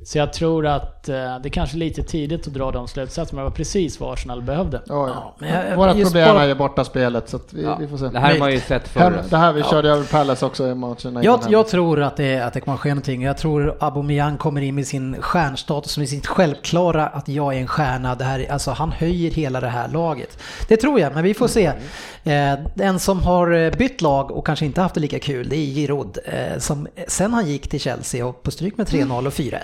Så 0.04 0.18
jag 0.18 0.34
tror 0.34 0.68
att 0.68 1.10
eh, 1.10 1.40
det 1.44 1.50
kanske 1.50 1.78
är 1.78 1.80
lite 1.80 2.04
tidigt 2.04 2.48
att 2.48 2.54
dra 2.54 2.72
de 2.72 2.88
slutsatserna, 2.88 3.36
men 3.38 3.46
det 3.46 3.50
var 3.50 3.56
precis 3.56 4.00
vad 4.00 4.14
Arsenal 4.14 4.42
behövde. 4.42 4.82
Ja, 4.86 5.08
ja. 5.08 5.36
men 5.40 5.50
jag- 5.70 5.76
Våra 5.78 5.94
problem 5.94 6.34
bara- 6.36 6.44
är 6.44 6.48
ju 6.48 6.56
borta 6.56 6.84
spelet 6.86 7.30
så 7.30 7.36
att 7.38 7.54
vi, 7.54 7.64
Ja. 7.64 7.78
vi 7.80 7.88
får 7.88 7.98
se. 7.98 8.08
Det 8.08 8.20
här 8.20 8.32
har 8.32 8.40
man 8.40 8.52
ju 8.52 8.60
sett 8.60 8.88
förr. 8.88 9.24
det 9.30 9.38
här 9.38 9.54
vi 9.54 9.64
körde 9.64 9.90
över 9.90 10.04
Palace 10.04 10.46
också 10.46 10.68
i 10.68 10.76
matcherna 10.76 10.96
innan 11.06 11.24
Jag, 11.24 11.40
jag 11.50 11.68
tror 11.68 12.02
att 12.02 12.18
det, 12.18 12.40
att 12.40 12.54
det 12.54 12.62
kommer 12.62 12.76
att 12.76 12.82
ske 12.82 12.90
någonting. 12.90 13.22
Jag 13.22 13.38
tror 13.38 13.78
Aubameyang 13.80 14.38
kommer 14.38 14.62
in 14.62 14.76
med 14.76 14.88
sin 14.88 15.22
stjärnstatus, 15.22 15.98
med 15.98 16.10
sitt 16.10 16.28
självklara 16.28 17.08
att 17.08 17.28
jag 17.28 17.54
är 17.56 17.60
en 17.60 17.68
stjärna. 17.68 18.16
Det 18.16 18.24
här, 18.24 18.46
alltså 18.52 18.72
han 18.72 18.92
höjer 18.92 19.32
hela 19.32 19.60
det 19.62 19.70
här 19.70 19.88
laget. 19.88 20.40
Det 20.68 20.78
tror 20.78 21.00
jag, 21.00 21.14
men 21.14 21.24
vi 21.24 21.34
får 21.34 21.48
se. 21.48 21.66
Eh, 22.24 22.60
den 22.76 23.00
som 23.00 23.20
har 23.24 23.52
eh, 23.52 23.72
bytt 23.72 24.02
lag 24.02 24.32
och 24.32 24.46
kanske 24.46 24.66
inte 24.66 24.82
haft 24.82 24.96
det 24.96 25.02
lika 25.02 25.20
kul, 25.20 25.50
det 25.50 25.56
är 25.56 25.66
Giroud. 25.66 26.18
Eh, 26.26 26.58
som 26.60 26.88
sen 27.08 27.34
han 27.34 27.46
gick 27.48 27.70
till 27.70 27.80
Chelsea 27.80 28.26
och 28.26 28.44
på 28.44 28.52
stryk 28.52 28.78
med 28.78 28.88
3-0 28.88 29.28
och 29.28 29.34
4-1. 29.34 29.58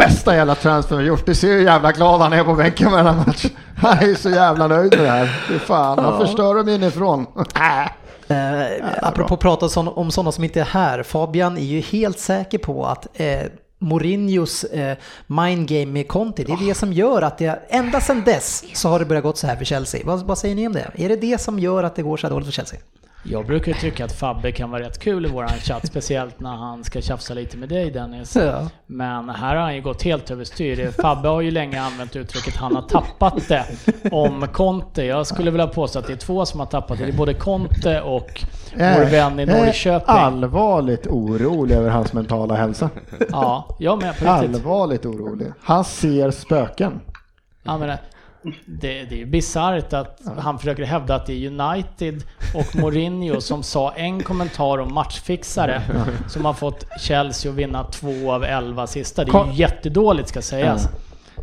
Bästa 0.00 0.36
jävla 0.36 0.54
transfer 0.54 0.96
vi 0.96 1.04
gjort. 1.04 1.26
Du 1.26 1.34
ser 1.34 1.48
hur 1.48 1.64
jävla 1.64 1.92
glad 1.92 2.20
han 2.20 2.32
är 2.32 2.44
på 2.44 2.54
bänken 2.54 2.90
mellan 2.90 3.16
match. 3.16 3.46
Han 3.76 3.98
är 3.98 4.06
ju 4.06 4.14
så 4.14 4.30
jävla 4.30 4.66
nöjd 4.66 4.96
med 4.96 5.04
det 5.04 5.10
här. 5.10 5.26
Fy 5.48 5.58
fan, 5.58 5.98
han 5.98 6.26
förstör 6.26 6.54
dem 6.54 6.68
inifrån. 6.68 7.26
Eh, 8.28 8.84
apropå 9.02 9.36
prata 9.36 9.80
om, 9.80 9.88
om 9.88 10.10
sådana 10.10 10.32
som 10.32 10.44
inte 10.44 10.60
är 10.60 10.64
här. 10.64 11.02
Fabian 11.02 11.58
är 11.58 11.62
ju 11.62 11.80
helt 11.80 12.18
säker 12.18 12.58
på 12.58 12.86
att 12.86 13.20
eh, 13.20 13.40
Mourinhos 13.78 14.64
eh, 14.64 14.96
mindgame 15.26 15.86
med 15.86 16.08
Conte, 16.08 16.44
det 16.44 16.52
är 16.52 16.66
det 16.66 16.74
som 16.74 16.92
gör 16.92 17.22
att 17.22 17.38
det, 17.38 17.62
ända 17.68 18.00
sedan 18.00 18.22
dess 18.24 18.64
så 18.74 18.88
har 18.88 18.98
det 18.98 19.04
börjat 19.04 19.24
gått 19.24 19.38
så 19.38 19.46
här 19.46 19.56
för 19.56 19.64
Chelsea. 19.64 20.00
Vad, 20.04 20.20
vad 20.20 20.38
säger 20.38 20.54
ni 20.54 20.66
om 20.66 20.72
det? 20.72 20.90
Är 20.94 21.08
det 21.08 21.16
det 21.16 21.40
som 21.40 21.58
gör 21.58 21.84
att 21.84 21.96
det 21.96 22.02
går 22.02 22.16
så 22.16 22.26
här 22.26 22.34
dåligt 22.34 22.46
för 22.46 22.52
Chelsea? 22.52 22.80
Jag 23.22 23.46
brukar 23.46 23.72
tycka 23.72 24.04
att 24.04 24.12
Fabbe 24.12 24.52
kan 24.52 24.70
vara 24.70 24.82
rätt 24.82 24.98
kul 24.98 25.26
i 25.26 25.28
våran 25.28 25.48
chatt, 25.48 25.86
speciellt 25.86 26.40
när 26.40 26.56
han 26.56 26.84
ska 26.84 27.00
tjafsa 27.00 27.34
lite 27.34 27.56
med 27.56 27.68
dig 27.68 27.90
Dennis. 27.90 28.36
Ja. 28.36 28.68
Men 28.86 29.28
här 29.28 29.54
har 29.56 29.62
han 29.62 29.74
ju 29.74 29.80
gått 29.82 30.02
helt 30.02 30.30
överstyr. 30.30 30.90
Fabbe 31.02 31.28
har 31.28 31.40
ju 31.40 31.50
länge 31.50 31.80
använt 31.80 32.16
uttrycket 32.16 32.56
han 32.56 32.74
har 32.76 32.82
tappat 32.82 33.48
det 33.48 33.64
om 34.12 34.46
Conte. 34.52 35.04
Jag 35.04 35.26
skulle 35.26 35.50
vilja 35.50 35.66
påstå 35.66 35.98
att 35.98 36.06
det 36.06 36.12
är 36.12 36.16
två 36.16 36.46
som 36.46 36.60
har 36.60 36.66
tappat 36.66 36.98
det. 36.98 37.04
Det 37.04 37.10
är 37.10 37.16
både 37.16 37.34
Conte 37.34 38.00
och 38.00 38.44
vår 38.74 39.10
vän 39.10 39.40
i 39.40 39.42
Jag 39.44 39.56
är 39.56 39.64
Norrköping. 39.64 40.04
allvarligt 40.06 41.06
orolig 41.06 41.74
över 41.74 41.90
hans 41.90 42.12
mentala 42.12 42.54
hälsa. 42.54 42.90
Ja, 43.30 43.76
jag 43.78 44.02
med 44.02 44.18
på 44.18 44.24
riktigt. 44.24 44.56
Allvarligt 44.56 45.06
orolig. 45.06 45.52
Han 45.62 45.84
ser 45.84 46.30
spöken. 46.30 47.00
Ja, 47.62 47.78
men 47.78 47.96
det, 48.66 49.04
det 49.04 49.22
är 49.22 49.26
bisarrt 49.26 49.92
att 49.92 50.20
han 50.38 50.58
försöker 50.58 50.84
hävda 50.84 51.14
att 51.14 51.26
det 51.26 51.32
är 51.32 51.46
United 51.46 52.22
och 52.54 52.76
Mourinho 52.76 53.40
som 53.40 53.62
sa 53.62 53.92
en 53.92 54.22
kommentar 54.22 54.78
om 54.78 54.94
matchfixare 54.94 55.82
som 56.28 56.44
har 56.44 56.52
fått 56.52 56.84
Chelsea 57.00 57.52
att 57.52 57.58
vinna 57.58 57.84
två 57.84 58.32
av 58.32 58.44
elva 58.44 58.86
sista. 58.86 59.24
Det 59.24 59.32
är 59.32 59.46
ju 59.46 59.52
jättedåligt 59.52 60.28
ska 60.28 60.42
sägas. 60.42 60.88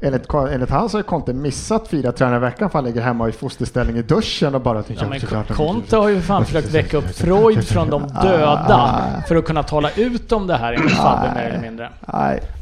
Enligt, 0.01 0.33
enligt 0.33 0.69
han 0.69 0.89
så 0.89 0.97
har 0.97 1.03
Conte 1.03 1.33
missat 1.33 1.87
fyra 1.87 2.11
träningar 2.11 2.37
i 2.37 2.41
veckan 2.41 2.69
för 2.69 2.77
han 2.79 2.85
ligger 2.85 3.01
hemma 3.01 3.29
i 3.29 3.31
fosterställning 3.31 3.97
i 3.97 4.01
duschen 4.01 4.55
och 4.55 4.61
bara 4.61 4.83
Ja, 4.87 5.07
men 5.09 5.43
Conte 5.43 5.97
har 5.97 6.09
ju 6.09 6.21
fan 6.21 6.45
försökt 6.45 6.73
väcka 6.73 6.97
upp 6.97 7.15
Freud 7.15 7.67
från 7.67 7.89
de 7.89 8.07
döda 8.07 9.05
för 9.27 9.35
att 9.35 9.45
kunna 9.45 9.63
tala 9.63 9.89
ut 9.95 10.31
om 10.31 10.47
det 10.47 10.55
här 10.55 10.73
enligt 10.73 10.91
Fabbe 10.91 11.33
mer 11.35 11.41
eller 11.41 11.61
mindre. 11.61 11.89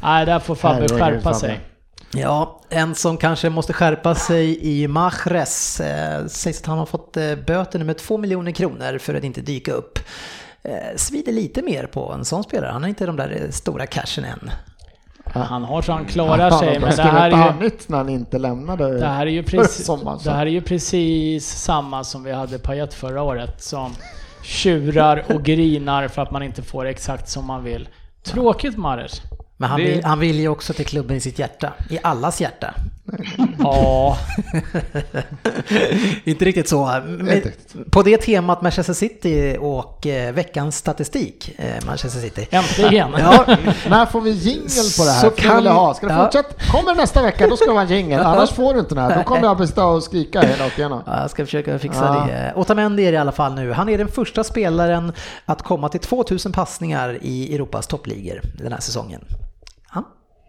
Nej, 0.02 0.26
där 0.26 0.38
får 0.38 0.54
Fabbe 0.54 0.88
skärpa 0.88 1.34
sig. 1.34 1.60
Ja, 2.14 2.60
en 2.68 2.94
som 2.94 3.16
kanske 3.16 3.50
måste 3.50 3.72
skärpa 3.72 4.14
sig 4.14 4.66
i 4.66 4.88
Mahrez. 4.88 5.80
Eh, 5.80 6.26
sägs 6.26 6.60
att 6.60 6.66
han 6.66 6.78
har 6.78 6.86
fått 6.86 7.16
eh, 7.16 7.34
böter 7.46 7.78
med 7.78 7.98
2 7.98 8.18
miljoner 8.18 8.52
kronor 8.52 8.98
för 8.98 9.14
att 9.14 9.24
inte 9.24 9.40
dyka 9.40 9.72
upp. 9.72 9.98
Eh, 10.62 10.96
svider 10.96 11.32
lite 11.32 11.62
mer 11.62 11.86
på 11.86 12.12
en 12.12 12.24
sån 12.24 12.42
spelare. 12.44 12.70
Han 12.72 12.82
har 12.82 12.88
inte 12.88 13.06
de 13.06 13.16
där 13.16 13.42
eh, 13.42 13.50
stora 13.50 13.86
cashen 13.86 14.24
än. 14.24 14.50
Han 15.32 15.64
har 15.64 15.82
så 15.82 15.92
han 15.92 16.04
klarar 16.04 16.50
sig, 16.50 16.80
men 16.80 16.96
det 16.96 17.02
här 17.02 17.30
är 17.30 17.62
ju... 17.62 17.70
när 17.86 17.96
han 17.98 18.08
inte 18.08 18.38
lämnade 18.38 18.98
Det 18.98 19.06
här, 19.06 19.26
är 19.26 19.30
ju 19.30 19.42
precis, 19.42 19.86
sommaren. 19.86 20.18
det 20.24 20.30
här 20.30 20.46
är 20.46 20.50
ju 20.50 20.60
precis 20.60 21.48
samma 21.48 22.04
som 22.04 22.24
vi 22.24 22.32
hade 22.32 22.58
Payet 22.58 22.94
förra 22.94 23.22
året 23.22 23.62
som 23.62 23.92
tjurar 24.42 25.24
och 25.34 25.42
grinar 25.42 26.08
för 26.08 26.22
att 26.22 26.30
man 26.30 26.42
inte 26.42 26.62
får 26.62 26.86
exakt 26.86 27.28
som 27.28 27.46
man 27.46 27.64
vill. 27.64 27.88
Tråkigt 28.22 28.76
Mares. 28.76 29.22
Men 29.58 29.70
han 29.70 29.80
Det- 29.80 29.86
vill, 29.86 30.04
han 30.04 30.18
vill 30.18 30.38
ju 30.40 30.48
också 30.48 30.72
till 30.72 30.86
klubben 30.86 31.16
i 31.16 31.20
sitt 31.20 31.38
hjärta. 31.38 31.72
I 31.90 31.98
allas 32.02 32.40
hjärta. 32.40 32.74
Ja, 33.58 34.18
Inte 36.24 36.44
riktigt 36.44 36.68
så. 36.68 37.00
Men 37.06 37.42
på 37.90 38.02
det 38.02 38.16
temat 38.16 38.62
Manchester 38.62 38.92
City 38.94 39.56
och 39.60 40.06
eh, 40.06 40.32
veckans 40.34 40.76
statistik, 40.76 41.54
eh, 41.58 41.86
Manchester 41.86 42.20
City. 42.20 42.48
äntligen. 42.50 43.08
Ja, 43.18 43.44
När 43.88 44.06
får 44.06 44.20
vi 44.20 44.30
jingle 44.30 44.90
på 44.98 45.04
det 45.04 45.10
här? 45.10 45.20
Så 45.20 45.30
kan- 45.30 45.56
vill 45.56 45.66
ha. 45.66 45.94
Ska 45.94 46.06
det 46.06 46.12
ja. 46.14 46.24
fortsätta? 46.24 46.54
Kommer 46.72 46.94
nästa 46.94 47.22
vecka, 47.22 47.46
då 47.48 47.56
ska 47.56 47.72
vara 47.72 47.82
en 47.82 47.88
jingle. 47.90 48.24
Annars 48.24 48.50
får 48.50 48.74
du 48.74 48.80
inte 48.80 48.94
den 48.94 49.04
här. 49.04 49.16
Då 49.16 49.22
kommer 49.22 49.42
jag 49.42 49.58
bestå 49.58 49.84
och 49.88 50.02
skrika 50.02 50.40
hela 50.40 50.66
igenom. 50.76 51.02
Ja, 51.06 51.20
jag 51.20 51.30
ska 51.30 51.44
försöka 51.44 51.78
fixa 51.78 52.04
Ja. 52.04 52.26
det. 52.34 52.52
Otamendi 52.56 53.06
är 53.06 53.12
det 53.12 53.16
i 53.16 53.20
alla 53.20 53.32
fall 53.32 53.54
nu. 53.54 53.72
Han 53.72 53.88
är 53.88 53.98
den 53.98 54.08
första 54.08 54.44
spelaren 54.44 55.12
att 55.44 55.62
komma 55.62 55.88
till 55.88 56.00
2000 56.00 56.52
passningar 56.52 57.18
i 57.22 57.54
Europas 57.54 57.86
toppligor 57.86 58.40
den 58.58 58.72
här 58.72 58.80
säsongen. 58.80 59.20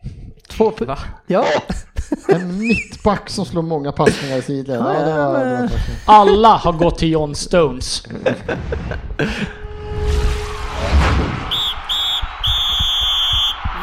Ja. 0.01 0.09
Två 0.49 0.73
Va? 0.79 0.97
Ja. 1.27 1.45
En 2.27 2.57
mittback 2.57 3.29
som 3.29 3.45
slår 3.45 3.61
många 3.61 3.91
passningar 3.91 4.37
i 4.37 4.41
sidled. 4.41 4.77
Ja, 4.77 4.83
var, 4.83 5.69
Alla 6.05 6.49
har 6.57 6.73
gått 6.73 6.97
till 6.97 7.11
John 7.11 7.35
Stones. 7.35 8.03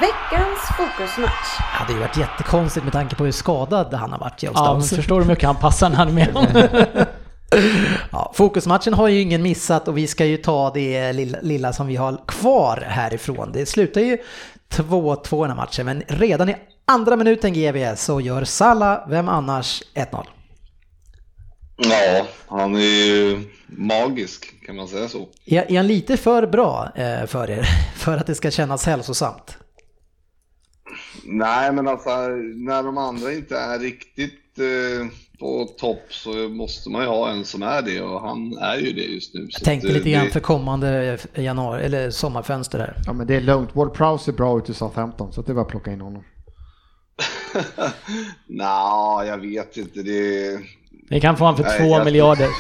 Veckans 0.00 0.60
fokusmatch. 0.76 1.56
Det 1.58 1.62
hade 1.78 1.92
ju 1.92 1.98
varit 1.98 2.16
jättekonstigt 2.16 2.84
med 2.84 2.92
tanke 2.92 3.16
på 3.16 3.24
hur 3.24 3.32
skadad 3.32 3.94
han 3.94 4.12
har 4.12 4.18
varit, 4.18 4.42
Ja, 4.42 4.50
men 4.52 4.64
Stones. 4.64 4.90
förstår 4.96 5.16
du 5.16 5.22
hur 5.22 5.30
mycket 5.30 5.44
han 5.46 5.56
passar 5.56 5.88
när 5.88 5.96
han 5.96 6.08
är 6.08 6.12
med? 6.12 7.06
Ja, 8.12 8.32
fokusmatchen 8.34 8.94
har 8.94 9.08
ju 9.08 9.20
ingen 9.20 9.42
missat 9.42 9.88
och 9.88 9.98
vi 9.98 10.06
ska 10.06 10.24
ju 10.24 10.36
ta 10.36 10.70
det 10.74 11.12
lilla, 11.12 11.38
lilla 11.42 11.72
som 11.72 11.86
vi 11.86 11.96
har 11.96 12.20
kvar 12.26 12.84
härifrån. 12.88 13.50
Det 13.52 13.66
slutar 13.66 14.00
ju 14.00 14.18
2-2 14.78 15.40
den 15.40 15.50
här 15.50 15.56
matchen, 15.56 15.86
men 15.86 16.02
redan 16.08 16.48
i 16.48 16.56
andra 16.84 17.16
minuten 17.16 17.52
GV 17.52 17.94
så 17.96 18.20
gör 18.20 18.44
Salah, 18.44 19.08
vem 19.08 19.28
annars, 19.28 19.82
1-0. 19.94 20.26
Ja, 21.76 22.26
han 22.48 22.74
är 22.74 22.80
ju 22.80 23.42
magisk, 23.66 24.66
kan 24.66 24.76
man 24.76 24.88
säga 24.88 25.08
så. 25.08 25.28
Är, 25.46 25.72
är 25.72 25.76
han 25.76 25.86
lite 25.86 26.16
för 26.16 26.46
bra 26.46 26.92
eh, 26.94 27.26
för 27.26 27.50
er? 27.50 27.66
För 27.96 28.16
att 28.16 28.26
det 28.26 28.34
ska 28.34 28.50
kännas 28.50 28.86
hälsosamt? 28.86 29.58
Nej, 31.24 31.72
men 31.72 31.88
alltså 31.88 32.10
när 32.54 32.82
de 32.82 32.98
andra 32.98 33.32
inte 33.32 33.58
är 33.58 33.78
riktigt 33.78 34.58
eh, 34.58 35.06
på 35.40 35.64
topp 35.78 36.02
så 36.10 36.32
måste 36.48 36.90
man 36.90 37.02
ju 37.02 37.08
ha 37.08 37.30
en 37.30 37.44
som 37.44 37.62
är 37.62 37.82
det 37.82 38.00
och 38.00 38.20
han 38.20 38.58
är 38.58 38.76
ju 38.76 38.92
det 38.92 39.02
just 39.04 39.34
nu. 39.34 39.40
Så 39.50 39.58
Jag 39.58 39.64
tänkte 39.64 39.86
att, 39.88 39.90
eh, 39.92 39.96
lite 39.98 40.10
grann 40.10 40.24
det- 40.24 40.30
för 40.30 40.40
kommande 40.40 41.18
januari, 41.34 41.84
eller 41.84 42.10
sommarfönster 42.10 42.78
här. 42.78 42.96
Ja 43.06 43.12
men 43.12 43.26
det 43.26 43.36
är 43.36 43.40
lugnt. 43.40 43.70
Ward 43.76 43.94
Prowse 43.94 44.30
är 44.30 44.32
bra 44.32 44.58
ute 44.58 44.72
i 44.72 44.74
Southampton 44.74 45.32
så 45.32 45.42
det 45.42 45.52
är 45.52 45.54
bara 45.54 45.62
att 45.64 45.68
plocka 45.70 45.92
in 45.92 46.00
honom. 46.00 46.24
Nja, 48.48 49.24
jag 49.26 49.38
vet 49.38 49.76
inte. 49.76 50.02
Det 50.02 50.58
Ni 51.10 51.20
kan 51.20 51.36
få 51.36 51.44
honom 51.44 51.56
för 51.56 51.64
Nej, 51.64 51.78
två 51.78 51.84
jag- 51.96 52.04
miljarder. 52.04 52.48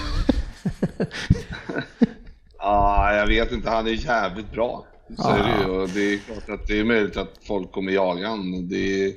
Ja, 2.58 3.14
jag 3.14 3.26
vet 3.26 3.52
inte. 3.52 3.70
Han 3.70 3.86
är 3.86 3.90
jävligt 3.90 4.52
bra. 4.52 4.86
Så 5.18 5.28
är 5.28 5.38
det 5.38 5.62
ju. 5.64 5.70
Och 5.80 5.88
det 5.88 6.14
är 6.14 6.18
klart 6.18 6.60
att 6.60 6.66
det 6.66 6.78
är 6.80 6.84
möjligt 6.84 7.16
att 7.16 7.32
folk 7.46 7.72
kommer 7.72 7.92
jaga 7.92 8.28
honom. 8.28 8.68
Det, 8.68 9.12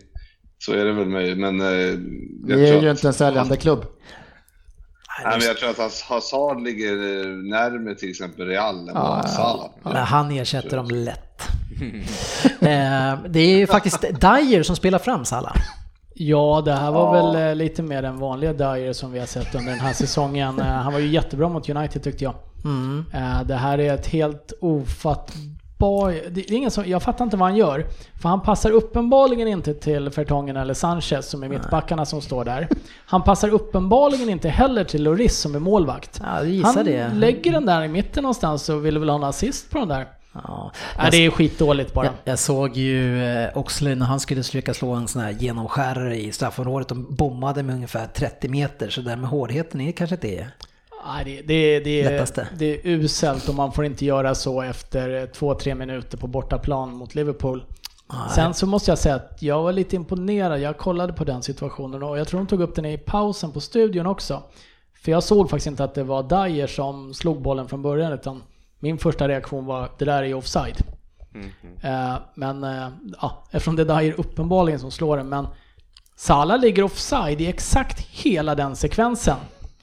så 0.60 0.74
är 0.74 0.86
det 0.86 0.94
väl 0.94 1.06
möjligt. 1.10 1.38
Men 1.38 1.62
eh, 1.62 1.68
jag, 1.68 2.58
Vi 2.58 2.64
är 2.64 2.72
tror 2.72 2.84
ju 2.84 2.90
att, 2.90 2.98
inte 2.98 3.08
en 3.08 3.14
säljande 3.14 3.58
klubb. 3.58 3.86
nej, 5.24 5.38
men 5.40 5.48
jag 5.48 5.58
tror 5.58 5.70
att 5.70 5.78
Haz- 5.78 6.04
Hazard 6.04 6.62
ligger 6.64 6.92
eh, 6.94 7.28
närmare 7.36 7.96
till 7.96 8.10
exempel 8.10 8.48
Real 8.48 8.80
än 8.80 8.96
Ja, 8.96 9.24
Salah. 9.28 9.70
Men 9.84 9.96
han 9.96 10.32
ersätter 10.32 10.78
dem 10.78 10.88
lätt. 10.88 11.42
eh, 12.62 13.20
det 13.30 13.40
är 13.40 13.58
ju 13.58 13.68
faktiskt 13.68 14.02
Dyer 14.02 14.64
som 14.64 14.76
spelar 14.76 15.00
fram 15.00 15.26
Salah. 15.26 15.54
Ja, 16.20 16.62
det 16.66 16.74
här 16.74 16.92
var 16.92 17.18
Ja. 17.18 17.32
väl 17.32 17.58
lite 17.58 17.84
mer 17.84 18.02
den 18.02 18.20
vanliga 18.20 18.54
Dyer 18.54 18.94
som 18.94 19.12
vi 19.12 19.20
har 19.20 19.26
sett 19.26 19.56
under 19.56 19.72
den 19.72 19.80
här 19.80 19.94
säsongen. 19.94 20.60
Han 20.60 20.94
var 20.94 21.00
ju 21.00 21.08
jättebra 21.08 21.50
mot 21.50 21.70
United 21.70 22.04
tyckte 22.04 22.24
jag. 22.24 22.36
Mm. 22.66 23.06
Det 23.48 23.56
här 23.56 23.78
är 23.80 23.94
ett 23.94 24.08
helt 24.08 24.54
ofattbar... 25.78 26.30
Det 26.32 26.42
är 26.42 26.54
ingen 26.54 26.72
som, 26.72 26.84
jag 26.88 27.04
fattar 27.04 27.26
inte 27.26 27.38
vad 27.38 27.50
han 27.50 27.58
gör. 27.58 27.86
För 28.22 28.30
han 28.30 28.42
passar 28.42 28.72
uppenbarligen 28.72 29.48
inte 29.48 29.74
till 29.74 30.10
Fertongen 30.10 30.58
eller 30.58 30.74
Sanchez 30.74 31.30
som 31.30 31.44
är 31.44 31.50
mittbackarna 31.50 32.06
som 32.06 32.22
står 32.22 32.46
där. 32.46 32.68
Han 33.06 33.24
passar 33.24 33.50
uppenbarligen 33.50 34.30
inte 34.30 34.50
heller 34.50 34.84
till 34.84 35.04
Loris 35.04 35.38
som 35.38 35.56
är 35.56 35.60
målvakt. 35.60 36.22
Ja, 36.24 36.44
jag 36.44 36.66
Han 36.66 36.86
det. 36.86 37.10
lägger 37.14 37.52
den 37.52 37.66
där 37.66 37.84
i 37.84 37.88
mitten 37.88 38.24
någonstans 38.24 38.70
och 38.70 38.86
ville 38.86 39.00
väl 39.00 39.10
ha 39.10 39.16
en 39.16 39.24
assist 39.24 39.72
på 39.72 39.80
den 39.80 39.88
där. 39.88 40.08
Ja. 40.44 40.72
Nej, 40.98 41.12
det 41.12 41.26
är 41.26 41.32
skitdåligt 41.32 41.94
bara. 41.94 42.06
Jag, 42.06 42.14
jag 42.24 42.40
såg 42.40 42.78
ju 42.78 43.24
eh, 43.26 43.58
Oxley 43.58 43.96
när 43.96 44.06
han 44.06 44.20
skulle 44.20 44.44
försöka 44.44 44.74
slå 44.74 44.94
en 44.94 45.08
sån 45.08 45.22
här 45.22 45.32
genomskärare 45.32 46.18
i 46.18 46.32
straffområdet. 46.32 46.88
De 46.88 47.16
bommade 47.16 47.64
med 47.64 47.76
ungefär 47.76 48.08
30 48.08 48.50
meter, 48.50 48.90
så 48.90 49.02
där 49.02 49.16
med 49.16 49.30
hårdheten 49.30 49.82
är 49.82 49.92
kanske 49.92 50.16
det. 50.16 50.48
Nej, 51.08 51.24
det, 51.26 51.42
det, 51.42 51.80
det, 51.80 52.48
det 52.58 52.66
är 52.66 52.80
uselt 52.88 53.50
och 53.50 53.56
man 53.56 53.72
får 53.72 53.86
inte 53.86 54.06
göra 54.06 54.36
så 54.36 54.62
efter 54.62 55.28
två, 55.28 55.54
tre 55.54 55.76
minuter 55.76 56.18
på 56.18 56.28
bortaplan 56.28 56.94
mot 56.94 57.16
Liverpool. 57.16 57.64
Sen 58.36 58.54
så 58.54 58.66
måste 58.66 58.92
jag 58.92 58.98
säga 58.98 59.16
att 59.16 59.38
jag 59.42 59.64
var 59.64 59.72
lite 59.72 59.96
imponerad. 59.96 60.60
Jag 60.60 60.78
kollade 60.78 61.14
på 61.14 61.24
den 61.24 61.44
situationen 61.44 62.04
och 62.04 62.20
jag 62.20 62.28
tror 62.28 62.40
de 62.40 62.48
tog 62.48 62.62
upp 62.62 62.76
den 62.76 62.86
i 62.86 62.98
pausen 62.98 63.52
på 63.52 63.62
studion 63.62 64.06
också. 64.06 64.44
För 65.04 65.12
jag 65.12 65.24
såg 65.24 65.50
faktiskt 65.50 65.68
inte 65.68 65.84
att 65.84 65.96
det 65.96 66.04
var 66.04 66.48
Dyer 66.48 66.68
som 66.68 67.14
slog 67.14 67.42
bollen 67.42 67.68
från 67.68 67.82
början 67.82 68.14
utan 68.14 68.44
min 68.80 68.98
första 68.98 69.28
reaktion 69.28 69.66
var 69.66 69.90
det 69.98 70.06
där 70.06 70.24
är 70.24 70.34
offside. 70.34 70.78
Eh, 71.82 72.16
men 72.36 72.64
eh, 72.64 72.88
ja, 73.22 73.44
eftersom 73.52 73.76
det 73.76 73.82
är 73.82 74.00
Dyer 74.00 74.14
uppenbarligen 74.18 74.80
som 74.80 74.92
slår 74.92 75.18
den 75.18 75.30
men 75.30 75.48
Salah 76.16 76.60
ligger 76.60 76.84
offside 76.84 77.42
i 77.42 77.48
exakt 77.48 78.00
hela 78.00 78.56
den 78.56 78.76
sekvensen 78.76 79.38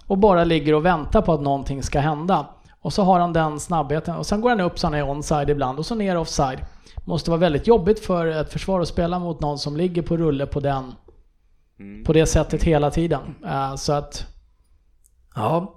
och 0.06 0.18
bara 0.18 0.44
ligger 0.44 0.74
och 0.74 0.84
väntar 0.84 1.22
på 1.22 1.32
att 1.32 1.40
någonting 1.40 1.82
ska 1.82 2.00
hända. 2.00 2.46
Och 2.80 2.92
så 2.92 3.02
har 3.02 3.20
han 3.20 3.32
den 3.32 3.60
snabbheten 3.60 4.16
och 4.16 4.26
sen 4.26 4.40
går 4.40 4.50
han 4.50 4.60
upp 4.60 4.78
så 4.78 4.86
han 4.86 4.94
är 4.94 5.08
onside 5.12 5.50
ibland 5.50 5.78
och 5.78 5.86
så 5.86 5.94
ner 5.94 6.16
offside. 6.16 6.58
Måste 7.04 7.30
vara 7.30 7.40
väldigt 7.40 7.66
jobbigt 7.66 8.04
för 8.04 8.26
ett 8.26 8.52
försvar 8.52 8.80
att 8.80 8.88
spela 8.88 9.18
mot 9.18 9.40
någon 9.40 9.58
som 9.58 9.76
ligger 9.76 10.02
på 10.02 10.16
rulle 10.16 10.46
på 10.46 10.60
den 10.60 10.92
på 12.06 12.12
det 12.12 12.26
sättet 12.26 12.62
hela 12.62 12.90
tiden. 12.90 13.20
Eh, 13.46 13.74
Så 13.74 13.92
att 13.92 14.26
Ja, 15.36 15.74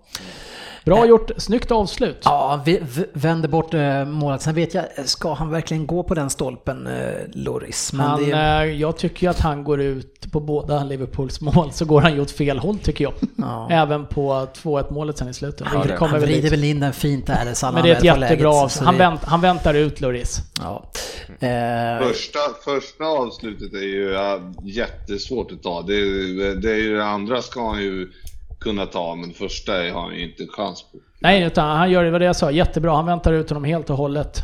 bra 0.88 1.06
gjort, 1.06 1.32
snyggt 1.38 1.72
avslut. 1.72 2.22
ja 2.24 2.62
vi, 2.66 2.82
vänder 3.14 3.50
bort 3.50 3.74
eh, 3.74 4.06
målet. 4.06 4.42
Sen 4.42 4.56
vet 4.56 4.74
jag, 4.74 4.86
ska 5.06 5.34
han 5.34 5.50
verkligen 5.50 5.88
gå 5.88 6.04
på 6.04 6.14
den 6.14 6.30
stolpen, 6.30 6.88
eh, 6.88 7.12
Loris? 7.34 7.94
Men 7.94 8.06
Han, 8.06 8.24
det, 8.24 8.32
eh, 8.32 8.64
jag 8.64 8.98
tycker 8.98 9.24
ju 9.24 9.30
att 9.30 9.40
han 9.40 9.64
går 9.64 9.82
ut 9.82 10.32
på 10.32 10.40
båda 10.40 10.84
Liverpools 10.84 11.42
mål 11.42 11.72
så 11.72 11.86
går 11.86 12.02
han 12.02 12.14
ju 12.14 12.22
åt 12.22 12.32
fel 12.32 12.60
håll 12.60 12.78
tycker 12.78 13.04
jag. 13.04 13.14
Ja. 13.36 13.68
Även 13.72 14.06
på 14.06 14.48
2-1 14.64 14.94
målet 14.94 15.18
sen 15.18 15.30
i 15.30 15.34
slutet. 15.34 15.68
Han 15.68 16.12
väl 16.12 16.22
vrider 16.22 16.42
dit. 16.42 16.52
väl 16.52 16.64
in 16.64 16.80
den 16.80 16.94
fint 16.94 17.28
där. 17.28 17.54
Så 17.54 17.72
Men 17.72 17.84
det 17.84 17.90
är 17.90 17.96
ett 17.96 18.04
jättebra 18.04 18.50
avslut. 18.50 18.86
Han, 18.86 18.98
vänt, 18.98 19.22
han 19.24 19.42
väntar 19.42 19.74
ut 19.74 20.02
Loris. 20.02 20.40
Ja. 20.60 20.92
Eh, 21.48 22.08
Första, 22.08 22.40
första 22.66 23.04
avslutet 23.04 23.74
är 23.74 23.78
ju 23.78 24.16
jättesvårt 24.64 25.52
att 25.52 25.64
ta. 25.64 25.82
Det, 25.82 25.94
det 26.56 26.72
är 26.72 26.78
ju 26.78 26.96
det 26.96 27.06
andra 27.06 27.42
ska 27.42 27.70
han 27.70 27.82
ju 27.84 28.08
kunna 28.68 28.86
ta, 28.86 29.16
men 29.16 29.34
första 29.34 29.72
har 29.72 30.02
han 30.02 30.16
ju 30.16 30.30
inte 30.30 30.44
en 30.44 30.50
chans 30.50 30.84
på. 30.92 30.98
Nej, 31.20 31.44
utan 31.44 31.78
han 31.78 31.92
gör 31.92 32.04
det 32.04 32.12
vad 32.12 32.22
det 32.22 32.26
jag 32.26 32.36
sa. 32.36 32.52
Jättebra. 32.52 32.96
Han 32.96 33.06
väntar 33.06 33.34
ut 33.34 33.50
honom 33.50 33.64
helt 33.64 33.90
och 33.90 33.98
hållet. 33.98 34.44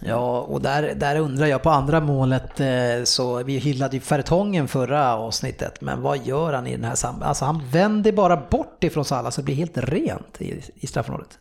Ja, 0.00 0.40
och 0.40 0.62
där, 0.62 0.94
där 0.94 1.18
undrar 1.18 1.46
jag 1.46 1.62
på 1.62 1.70
andra 1.70 2.00
målet 2.00 2.60
eh, 2.60 3.04
så 3.04 3.42
vi 3.42 3.58
hyllade 3.58 3.96
ju 3.96 4.00
Fertongen 4.00 4.68
förra 4.68 5.16
avsnittet, 5.16 5.80
men 5.80 6.02
vad 6.02 6.26
gör 6.26 6.52
han 6.52 6.66
i 6.66 6.76
den 6.76 6.84
här 6.84 6.94
sam... 6.94 7.22
Alltså 7.22 7.44
han 7.44 7.62
vänder 7.70 8.12
bara 8.12 8.36
bort 8.36 8.84
ifrån 8.84 9.04
Salah 9.04 9.30
så 9.30 9.40
det 9.40 9.44
blir 9.44 9.54
helt 9.54 9.78
rent 9.78 10.42
i, 10.42 10.62
i 10.74 10.86
straffområdet. 10.86 11.38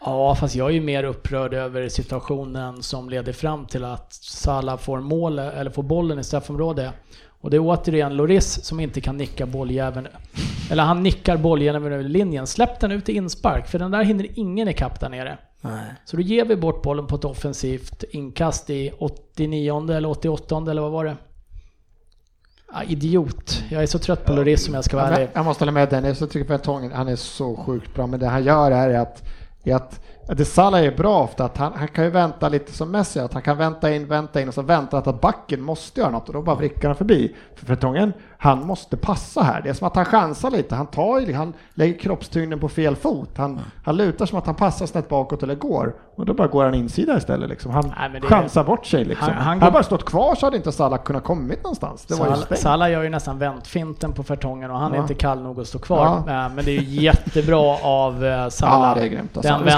Ja, 0.00 0.34
fast 0.34 0.54
jag 0.54 0.68
är 0.68 0.72
ju 0.74 0.80
mer 0.80 1.04
upprörd 1.04 1.54
över 1.54 1.88
situationen 1.88 2.82
som 2.82 3.10
leder 3.10 3.32
fram 3.32 3.66
till 3.66 3.84
att 3.84 4.12
Salah 4.12 4.78
får 4.78 5.00
mål, 5.00 5.38
eller 5.38 5.70
får 5.70 5.82
bollen 5.82 6.18
i 6.18 6.24
straffområdet. 6.24 6.92
Och 7.46 7.50
det 7.50 7.56
är 7.56 7.60
återigen 7.60 8.16
Loris 8.16 8.64
som 8.64 8.80
inte 8.80 9.00
kan 9.00 9.16
nicka 9.16 9.46
bolljäveln. 9.46 10.08
Eller 10.70 10.82
han 10.82 11.02
nickar 11.02 11.36
bolljäveln 11.36 11.92
över 11.92 12.04
linjen. 12.04 12.46
Släpp 12.46 12.80
den 12.80 12.92
ut 12.92 13.08
i 13.08 13.12
inspark, 13.12 13.68
för 13.68 13.78
den 13.78 13.90
där 13.90 14.04
hinner 14.04 14.26
ingen 14.34 14.68
ikapp 14.68 15.00
där 15.00 15.08
nere. 15.08 15.38
Nej. 15.60 15.84
Så 16.04 16.16
då 16.16 16.22
ger 16.22 16.44
vi 16.44 16.56
bort 16.56 16.82
bollen 16.82 17.06
på 17.06 17.16
ett 17.16 17.24
offensivt 17.24 18.04
inkast 18.10 18.70
i 18.70 18.92
89 18.98 19.90
eller 19.90 20.08
88 20.08 20.70
eller 20.70 20.82
vad 20.82 20.92
var 20.92 21.04
det? 21.04 21.16
Ah, 22.66 22.82
idiot. 22.82 23.62
Jag 23.70 23.82
är 23.82 23.86
så 23.86 23.98
trött 23.98 24.24
på 24.24 24.32
Loris 24.32 24.68
om 24.68 24.74
jag 24.74 24.84
ska 24.84 24.96
vara 24.96 25.08
ärlig. 25.08 25.28
Jag 25.32 25.44
måste 25.44 25.62
hålla 25.62 25.72
med 25.72 25.88
Dennis, 25.88 26.20
jag 26.20 26.30
tycker 26.30 26.48
Vertongen, 26.48 26.92
han 26.92 27.08
är 27.08 27.16
så 27.16 27.56
sjukt 27.56 27.94
bra. 27.94 28.06
Men 28.06 28.20
det 28.20 28.26
han 28.26 28.44
gör 28.44 28.70
är 28.70 28.98
att, 28.98 29.22
är 29.64 29.74
att 29.74 30.00
det 30.26 30.44
Salah 30.44 30.84
är 30.84 30.90
bra 30.90 31.22
ofta, 31.22 31.44
att 31.44 31.56
han, 31.56 31.72
han 31.76 31.88
kan 31.88 32.04
ju 32.04 32.10
vänta 32.10 32.48
lite 32.48 32.72
som 32.72 32.90
Messi, 32.90 33.20
att 33.20 33.32
han 33.32 33.42
kan 33.42 33.56
vänta 33.56 33.94
in, 33.94 34.06
vänta 34.06 34.40
in 34.40 34.48
och 34.48 34.54
så 34.54 34.62
vänta 34.62 34.98
att 34.98 35.20
backen 35.20 35.62
måste 35.62 36.00
göra 36.00 36.10
något 36.10 36.28
och 36.28 36.34
då 36.34 36.42
bara 36.42 36.56
vrickar 36.56 36.88
han 36.88 36.96
förbi. 36.96 37.36
För 37.54 37.66
Fertongen, 37.66 38.12
han 38.38 38.66
måste 38.66 38.96
passa 38.96 39.42
här. 39.42 39.60
Det 39.62 39.68
är 39.68 39.74
som 39.74 39.86
att 39.86 39.96
han 39.96 40.04
chansar 40.04 40.50
lite, 40.50 40.74
han, 40.74 40.86
tar, 40.86 41.32
han 41.32 41.52
lägger 41.74 41.98
kroppstyngden 41.98 42.60
på 42.60 42.68
fel 42.68 42.96
fot. 42.96 43.30
Han, 43.36 43.60
han 43.84 43.96
lutar 43.96 44.26
som 44.26 44.38
att 44.38 44.46
han 44.46 44.54
passar 44.54 44.86
snett 44.86 45.08
bakåt 45.08 45.42
eller 45.42 45.54
går 45.54 45.94
och 46.16 46.26
då 46.26 46.34
bara 46.34 46.48
går 46.48 46.64
han 46.64 46.74
insida 46.74 47.16
istället. 47.16 47.48
Liksom. 47.48 47.70
Han 47.70 47.92
Nej, 48.12 48.20
chansar 48.20 48.64
bort 48.64 48.86
sig. 48.86 49.04
Liksom. 49.04 49.28
Han, 49.28 49.42
han, 49.42 49.62
han 49.62 49.72
bara 49.72 49.82
stått 49.82 50.04
kvar 50.04 50.34
så 50.34 50.46
hade 50.46 50.56
inte 50.56 50.72
Salah 50.72 51.02
kunnat 51.02 51.24
kommit 51.24 51.62
någonstans. 51.62 52.06
Det 52.06 52.14
Salah, 52.14 52.38
Salah 52.54 52.90
gör 52.90 53.02
ju 53.02 53.08
nästan 53.08 53.38
väntfinten 53.38 54.12
på 54.12 54.22
Fertongen 54.22 54.70
och 54.70 54.78
han 54.78 54.92
ja. 54.92 54.98
är 54.98 55.02
inte 55.02 55.14
kall 55.14 55.42
nog 55.42 55.60
att 55.60 55.66
stå 55.66 55.78
kvar. 55.78 56.22
Ja. 56.26 56.48
Men 56.48 56.64
det 56.64 56.70
är 56.70 56.80
ju 56.80 57.02
jättebra 57.02 57.76
av 57.82 58.24
eh, 58.24 58.48
Salah. 58.48 58.88
Ja, 58.88 58.94
det 58.94 59.06
är 59.06 59.08
grymt. 59.10 59.36
Alltså. 59.36 59.52
Den 59.52 59.64
Vi 59.64 59.70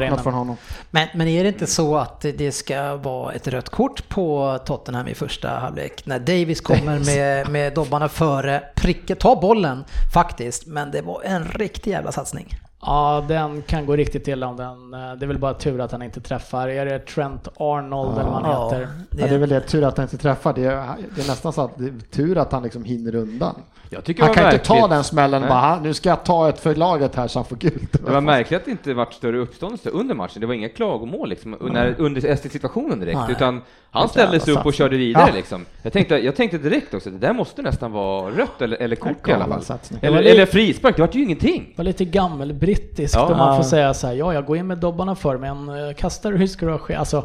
ta 0.00 0.10
något 0.10 0.22
från 0.22 0.34
honom. 0.34 0.56
Men, 0.90 1.08
men 1.14 1.28
är 1.28 1.42
det 1.42 1.48
inte 1.48 1.66
så 1.66 1.96
att 1.96 2.20
det 2.20 2.52
ska 2.52 2.96
vara 2.96 3.32
ett 3.32 3.48
rött 3.48 3.68
kort 3.68 4.08
på 4.08 4.58
Tottenham 4.64 5.08
i 5.08 5.14
första 5.14 5.48
halvlek? 5.48 6.06
När 6.06 6.18
Davis 6.18 6.60
kommer 6.60 6.98
med, 6.98 7.48
med 7.48 7.74
dobbarna 7.74 8.08
före, 8.08 8.62
prickar, 8.74 9.14
tar 9.14 9.36
bollen 9.36 9.84
faktiskt, 10.14 10.66
men 10.66 10.90
det 10.90 11.02
var 11.02 11.22
en 11.24 11.44
riktig 11.44 11.90
jävla 11.90 12.12
satsning. 12.12 12.56
Ja, 12.86 13.24
den 13.28 13.62
kan 13.62 13.86
gå 13.86 13.96
riktigt 13.96 14.28
illa 14.28 14.46
om 14.46 14.56
den. 14.56 14.94
Eh, 14.94 15.14
det 15.14 15.24
är 15.24 15.26
väl 15.26 15.38
bara 15.38 15.54
tur 15.54 15.80
att 15.80 15.92
han 15.92 16.02
inte 16.02 16.20
träffar. 16.20 16.68
Är 16.68 16.86
det 16.86 16.98
Trent 16.98 17.48
Arnold 17.56 18.16
ja, 18.16 18.20
eller 18.20 18.30
vad 18.30 18.42
han 18.42 18.50
ja, 18.50 18.70
heter? 18.70 18.88
Det... 19.10 19.20
Ja, 19.20 19.26
det 19.26 19.34
är 19.34 19.38
väl 19.38 19.48
det, 19.48 19.60
tur 19.60 19.84
att 19.84 19.96
han 19.96 20.04
inte 20.04 20.18
träffar. 20.18 20.52
Det 20.52 20.64
är, 20.64 20.96
det 21.14 21.22
är 21.22 21.28
nästan 21.28 21.52
så 21.52 21.60
att 21.64 21.78
det 21.78 21.84
är 21.84 21.98
tur 22.10 22.38
att 22.38 22.52
han 22.52 22.62
liksom 22.62 22.84
hinner 22.84 23.14
undan. 23.14 23.54
Han 23.96 24.14
kan 24.14 24.44
märkligt. 24.44 24.52
inte 24.52 24.66
ta 24.80 24.88
den 24.88 25.04
smällen 25.04 25.42
och 25.42 25.48
bara, 25.48 25.80
nu 25.80 25.94
ska 25.94 26.08
jag 26.08 26.24
ta 26.24 26.48
ett 26.48 26.60
för 26.60 26.74
laget 26.74 27.14
här 27.14 27.28
så 27.28 27.38
han 27.38 27.46
får 27.46 27.56
gult. 27.56 27.92
Det 27.92 28.12
var 28.12 28.20
märkligt 28.20 28.60
att 28.60 28.64
det 28.64 28.70
inte 28.70 28.94
varit 28.94 29.12
större 29.12 29.38
uppståndelse 29.38 29.90
under 29.90 30.14
matchen. 30.14 30.40
Det 30.40 30.46
var 30.46 30.54
inga 30.54 30.68
klagomål 30.68 31.28
liksom, 31.28 31.56
under, 31.60 31.94
under 31.98 32.48
situationen 32.48 33.00
direkt, 33.00 33.18
Nej. 33.18 33.32
utan 33.32 33.62
han 33.90 34.08
ställde 34.08 34.40
sig 34.40 34.54
upp 34.54 34.66
och 34.66 34.74
körde 34.74 34.96
vidare 34.96 35.28
ja. 35.28 35.34
liksom. 35.34 35.66
Jag 35.82 35.92
tänkte, 35.92 36.14
jag 36.14 36.36
tänkte 36.36 36.58
direkt 36.58 36.94
också, 36.94 37.10
det 37.10 37.18
där 37.18 37.32
måste 37.32 37.62
nästan 37.62 37.92
vara 37.92 38.30
rött 38.30 38.62
eller, 38.62 38.76
eller 38.76 38.96
kort 38.96 39.28
i 39.28 39.32
alla 39.32 39.46
fall. 39.46 39.78
Eller, 40.00 40.22
eller 40.22 40.46
frispark, 40.46 40.96
det 40.96 41.02
vart 41.02 41.14
ju 41.14 41.22
ingenting. 41.22 41.64
Det 41.68 41.78
var 41.78 41.84
lite 41.84 42.04
gammelbrittiskt 42.04 43.16
ja. 43.16 43.26
om 43.26 43.36
man 43.36 43.56
får 43.56 43.64
säga 43.64 43.94
så 43.94 44.06
här, 44.06 44.14
ja 44.14 44.34
jag 44.34 44.44
går 44.44 44.56
in 44.56 44.66
med 44.66 44.78
dobbarna 44.78 45.14
för 45.14 45.38
men 45.38 45.68
uh, 45.68 45.94
kastar 45.94 46.32
du 46.32 46.38
hur 46.38 46.46
ska 46.46 46.66
du 46.66 46.78
ske? 46.78 46.94
Alltså, 46.94 47.24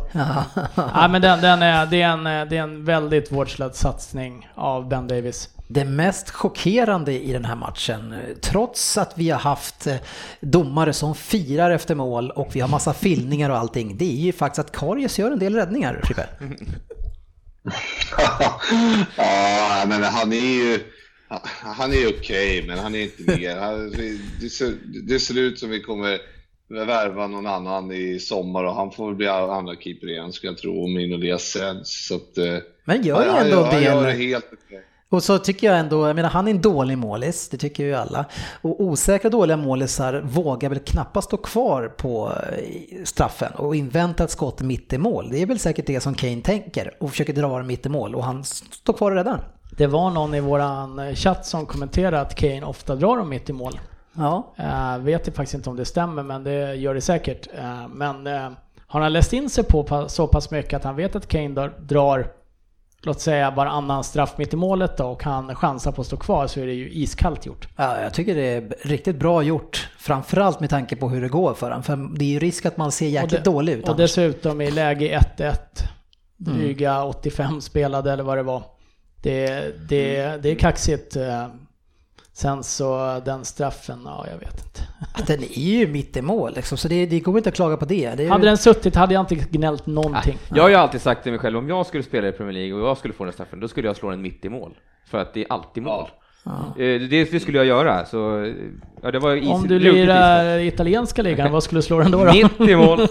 ja. 0.76 1.08
men 1.12 1.22
den, 1.22 1.41
den 1.41 1.62
är, 1.62 1.86
det, 1.86 2.02
är 2.02 2.10
en, 2.10 2.24
det 2.24 2.58
är 2.58 2.64
en 2.64 2.86
väldigt 2.86 3.32
vårdslös 3.32 3.78
satsning 3.78 4.50
av 4.56 4.90
Ben 4.90 5.08
Davis. 5.08 5.50
Det 5.72 5.86
mest 5.86 6.30
chockerande 6.30 7.14
i 7.14 7.34
den 7.34 7.46
här 7.46 7.56
matchen, 7.56 8.16
trots 8.41 8.98
att 8.98 9.18
vi 9.18 9.30
har 9.30 9.40
haft 9.40 9.88
eh, 9.88 9.96
domare 10.40 10.94
som 10.94 11.16
firar 11.16 11.72
efter 11.72 11.96
mål 11.96 12.32
och 12.32 12.56
vi 12.56 12.60
har 12.60 12.68
massa 12.68 12.94
filmningar 12.94 13.50
och 13.50 13.58
allting, 13.58 13.98
det 13.98 14.06
är 14.06 14.26
ju 14.26 14.32
faktiskt 14.32 14.60
att 14.60 14.72
Karius 14.72 15.20
gör 15.20 15.32
en 15.32 15.40
del 15.40 15.56
räddningar, 15.56 16.02
Frippe. 16.04 16.28
ja, 19.18 19.86
men 19.88 20.04
han 20.04 20.34
är 20.34 20.64
ju... 20.64 20.80
Han 21.62 21.94
är 21.94 22.08
okej, 22.08 22.18
okay, 22.58 22.68
men 22.68 22.80
han 22.80 22.96
är 22.96 23.00
inte 23.00 23.24
mer. 23.24 23.56
Det 24.41 24.50
ser, 24.50 24.74
det 25.08 25.20
ser 25.20 25.38
ut 25.38 25.60
som 25.60 25.70
vi 25.70 25.82
kommer 25.82 26.20
värva 26.70 27.28
någon 27.28 27.48
annan 27.48 27.91
i 27.91 28.20
sommar 28.20 28.64
och 28.64 28.76
han 28.76 28.91
får 28.91 29.14
bli 29.14 29.28
andra 29.28 29.76
keeper 29.76 30.10
igen, 30.10 30.34
ska 30.34 30.48
jag 30.48 30.58
tro, 30.58 30.84
om 30.84 31.00
Inolea 31.00 31.38
säljs. 31.38 32.08
Så 32.08 32.16
att, 32.16 32.38
eh, 32.38 32.58
men 32.86 33.04
gör 33.04 33.24
ju 33.24 33.30
ändå 33.30 33.62
han, 33.62 33.70
det. 33.70 33.76
Han 33.76 33.84
gör 33.84 34.06
det 34.06 34.12
helt 34.12 34.50
okej. 34.54 34.84
Och 35.10 35.23
så 35.23 35.38
tycker 35.38 35.68
jag 35.68 35.80
ändå, 35.80 36.07
jag 36.07 36.15
menar 36.15 36.30
han 36.30 36.48
är 36.48 36.52
en 36.52 36.61
dålig 36.61 36.98
målis, 36.98 37.49
det 37.49 37.57
tycker 37.57 37.84
ju 37.84 37.94
alla. 37.95 38.26
Och 38.61 38.81
osäkra 38.81 39.30
dåliga 39.30 39.57
målisar 39.57 40.22
vågar 40.22 40.69
väl 40.69 40.80
knappast 40.80 41.27
stå 41.27 41.38
kvar 41.38 41.88
på 41.98 42.31
eh, 42.57 43.03
straffen 43.03 43.52
och 43.53 43.76
invänta 43.76 44.23
ett 44.23 44.31
skott 44.31 44.61
mitt 44.61 44.94
i 44.94 44.98
mål. 44.98 45.30
Det 45.31 45.41
är 45.41 45.45
väl 45.45 45.60
säkert 45.60 45.86
det 45.86 45.99
som 45.99 46.14
Kane 46.14 46.41
tänker 46.41 46.94
och 46.99 47.10
försöker 47.10 47.34
dra 47.34 47.57
den 47.57 47.68
mitt 47.68 47.86
i 47.86 47.90
mål 47.90 48.15
och 48.15 48.23
han 48.23 48.44
står 48.44 48.94
kvar 48.94 49.11
och 49.11 49.18
räddar. 49.18 49.48
Det 49.77 49.88
var 49.88 50.10
någon 50.10 50.36
i 50.36 50.40
våran 50.40 50.99
eh, 50.99 51.15
chatt 51.15 51.45
som 51.45 51.65
kommenterade 51.65 52.22
att 52.22 52.36
Kane 52.36 52.64
ofta 52.64 52.95
drar 52.95 53.18
dem 53.18 53.30
mitt 53.30 53.49
i 53.49 53.53
mål. 53.53 53.80
Ja. 54.14 54.53
Uh, 54.60 55.03
vet 55.03 55.36
faktiskt 55.36 55.53
inte 55.53 55.69
om 55.69 55.76
det 55.76 55.86
stämmer 55.86 56.23
men 56.23 56.44
det 56.44 56.76
gör 56.76 56.94
det 56.94 57.02
säkert. 57.02 57.48
Uh, 57.57 57.88
men 57.88 58.27
uh, 58.27 58.49
har 58.88 59.02
han 59.02 59.14
läst 59.14 59.34
in 59.34 59.49
sig 59.49 59.64
på 59.64 60.06
så 60.07 60.27
pass 60.27 60.52
mycket 60.52 60.73
att 60.73 60.84
han 60.84 60.95
vet 60.95 61.15
att 61.15 61.27
Kane 61.27 61.69
drar 61.80 62.27
låt 63.01 63.21
säga 63.21 63.51
varannan 63.51 64.03
straff 64.03 64.38
mitt 64.38 64.53
i 64.53 64.55
målet 64.55 64.97
då 64.97 65.05
och 65.05 65.23
han 65.23 65.55
chansar 65.55 65.91
på 65.91 66.01
att 66.01 66.07
stå 66.07 66.17
kvar 66.17 66.47
så 66.47 66.59
är 66.59 66.65
det 66.65 66.73
ju 66.73 66.91
iskallt 66.91 67.45
gjort. 67.45 67.67
Ja, 67.76 68.01
jag 68.01 68.13
tycker 68.13 68.35
det 68.35 68.41
är 68.41 68.76
riktigt 68.81 69.15
bra 69.15 69.43
gjort. 69.43 69.89
Framförallt 69.97 70.59
med 70.59 70.69
tanke 70.69 70.95
på 70.95 71.09
hur 71.09 71.21
det 71.21 71.30
går 71.30 71.53
för 71.53 71.69
honom. 71.69 71.84
För 71.84 72.17
det 72.17 72.26
är 72.26 72.30
ju 72.30 72.39
risk 72.39 72.65
att 72.65 72.77
man 72.77 72.91
ser 72.91 73.07
jäkligt 73.07 73.43
det, 73.43 73.51
dålig 73.51 73.73
ut. 73.73 73.84
Och 73.84 73.89
annars. 73.89 73.97
dessutom 73.97 74.61
i 74.61 74.71
läge 74.71 75.19
1-1, 75.38 75.53
dryga 76.38 76.93
mm. 76.93 77.07
85 77.07 77.61
spelade 77.61 78.11
eller 78.11 78.23
vad 78.23 78.38
det 78.38 78.43
var. 78.43 78.63
Det, 79.21 79.49
det, 79.89 80.38
det 80.43 80.49
är 80.49 80.55
kaxigt. 80.55 81.17
Eh, 82.40 82.53
Sen 82.53 82.64
så 82.64 83.22
den 83.26 83.45
straffen, 83.45 83.99
ja 84.06 84.26
jag 84.32 84.40
vet 84.40 84.66
inte. 84.66 85.34
Den 85.34 85.44
är 85.44 85.78
ju 85.78 85.88
mitt 85.88 86.18
i 86.18 86.22
mål 86.22 86.53
liksom, 86.56 86.78
så 86.78 86.88
det, 86.88 87.06
det 87.06 87.20
går 87.20 87.38
inte 87.38 87.49
att 87.49 87.56
klaga 87.56 87.78
på 87.78 87.86
det. 87.86 88.16
det 88.18 88.28
hade 88.28 88.45
den 88.45 88.57
suttit 88.57 88.95
hade 88.95 89.14
jag 89.14 89.22
inte 89.22 89.36
gnällt 89.36 89.86
någonting. 89.86 90.38
Nej. 90.49 90.57
Jag 90.57 90.64
har 90.64 90.70
ju 90.70 90.76
alltid 90.76 91.02
sagt 91.02 91.24
till 91.24 91.32
mig 91.32 91.40
själv, 91.40 91.57
om 91.57 91.70
jag 91.70 91.86
skulle 91.86 92.03
spela 92.03 92.28
i 92.28 92.32
Premier 92.32 92.53
League 92.53 92.74
och 92.74 92.88
jag 92.90 92.98
skulle 92.98 93.14
få 93.14 93.24
den 93.24 93.34
straffen, 93.34 93.60
då 93.60 93.68
skulle 93.68 93.88
jag 93.88 93.95
slå 93.95 94.10
den 94.10 94.22
mitt 94.22 94.45
i 94.45 94.49
mål. 94.49 94.72
För 95.10 95.18
att 95.18 95.34
det 95.34 95.41
är 95.41 95.53
alltid 95.53 95.84
mål. 95.84 96.07
Ja. 96.44 96.52
Eh, 96.52 97.02
det, 97.02 97.32
det, 97.32 97.40
skulle 97.40 97.57
jag 97.57 97.68
göra, 97.68 98.06
så 98.06 98.53
ja, 99.02 99.11
det 99.11 99.20
var 99.20 99.36
is, 99.36 99.49
Om 99.49 99.68
du 99.68 99.80
lirar 99.80 100.60
italienska 100.60 101.22
ligan, 101.22 101.52
vad 101.52 101.64
skulle 101.64 101.80
du 101.80 101.84
slå 101.84 101.99
den 101.99 102.11
då? 102.11 102.26
då? 102.26 102.34
Mitt 102.60 102.60
i 102.70 102.76
mål! 102.76 102.99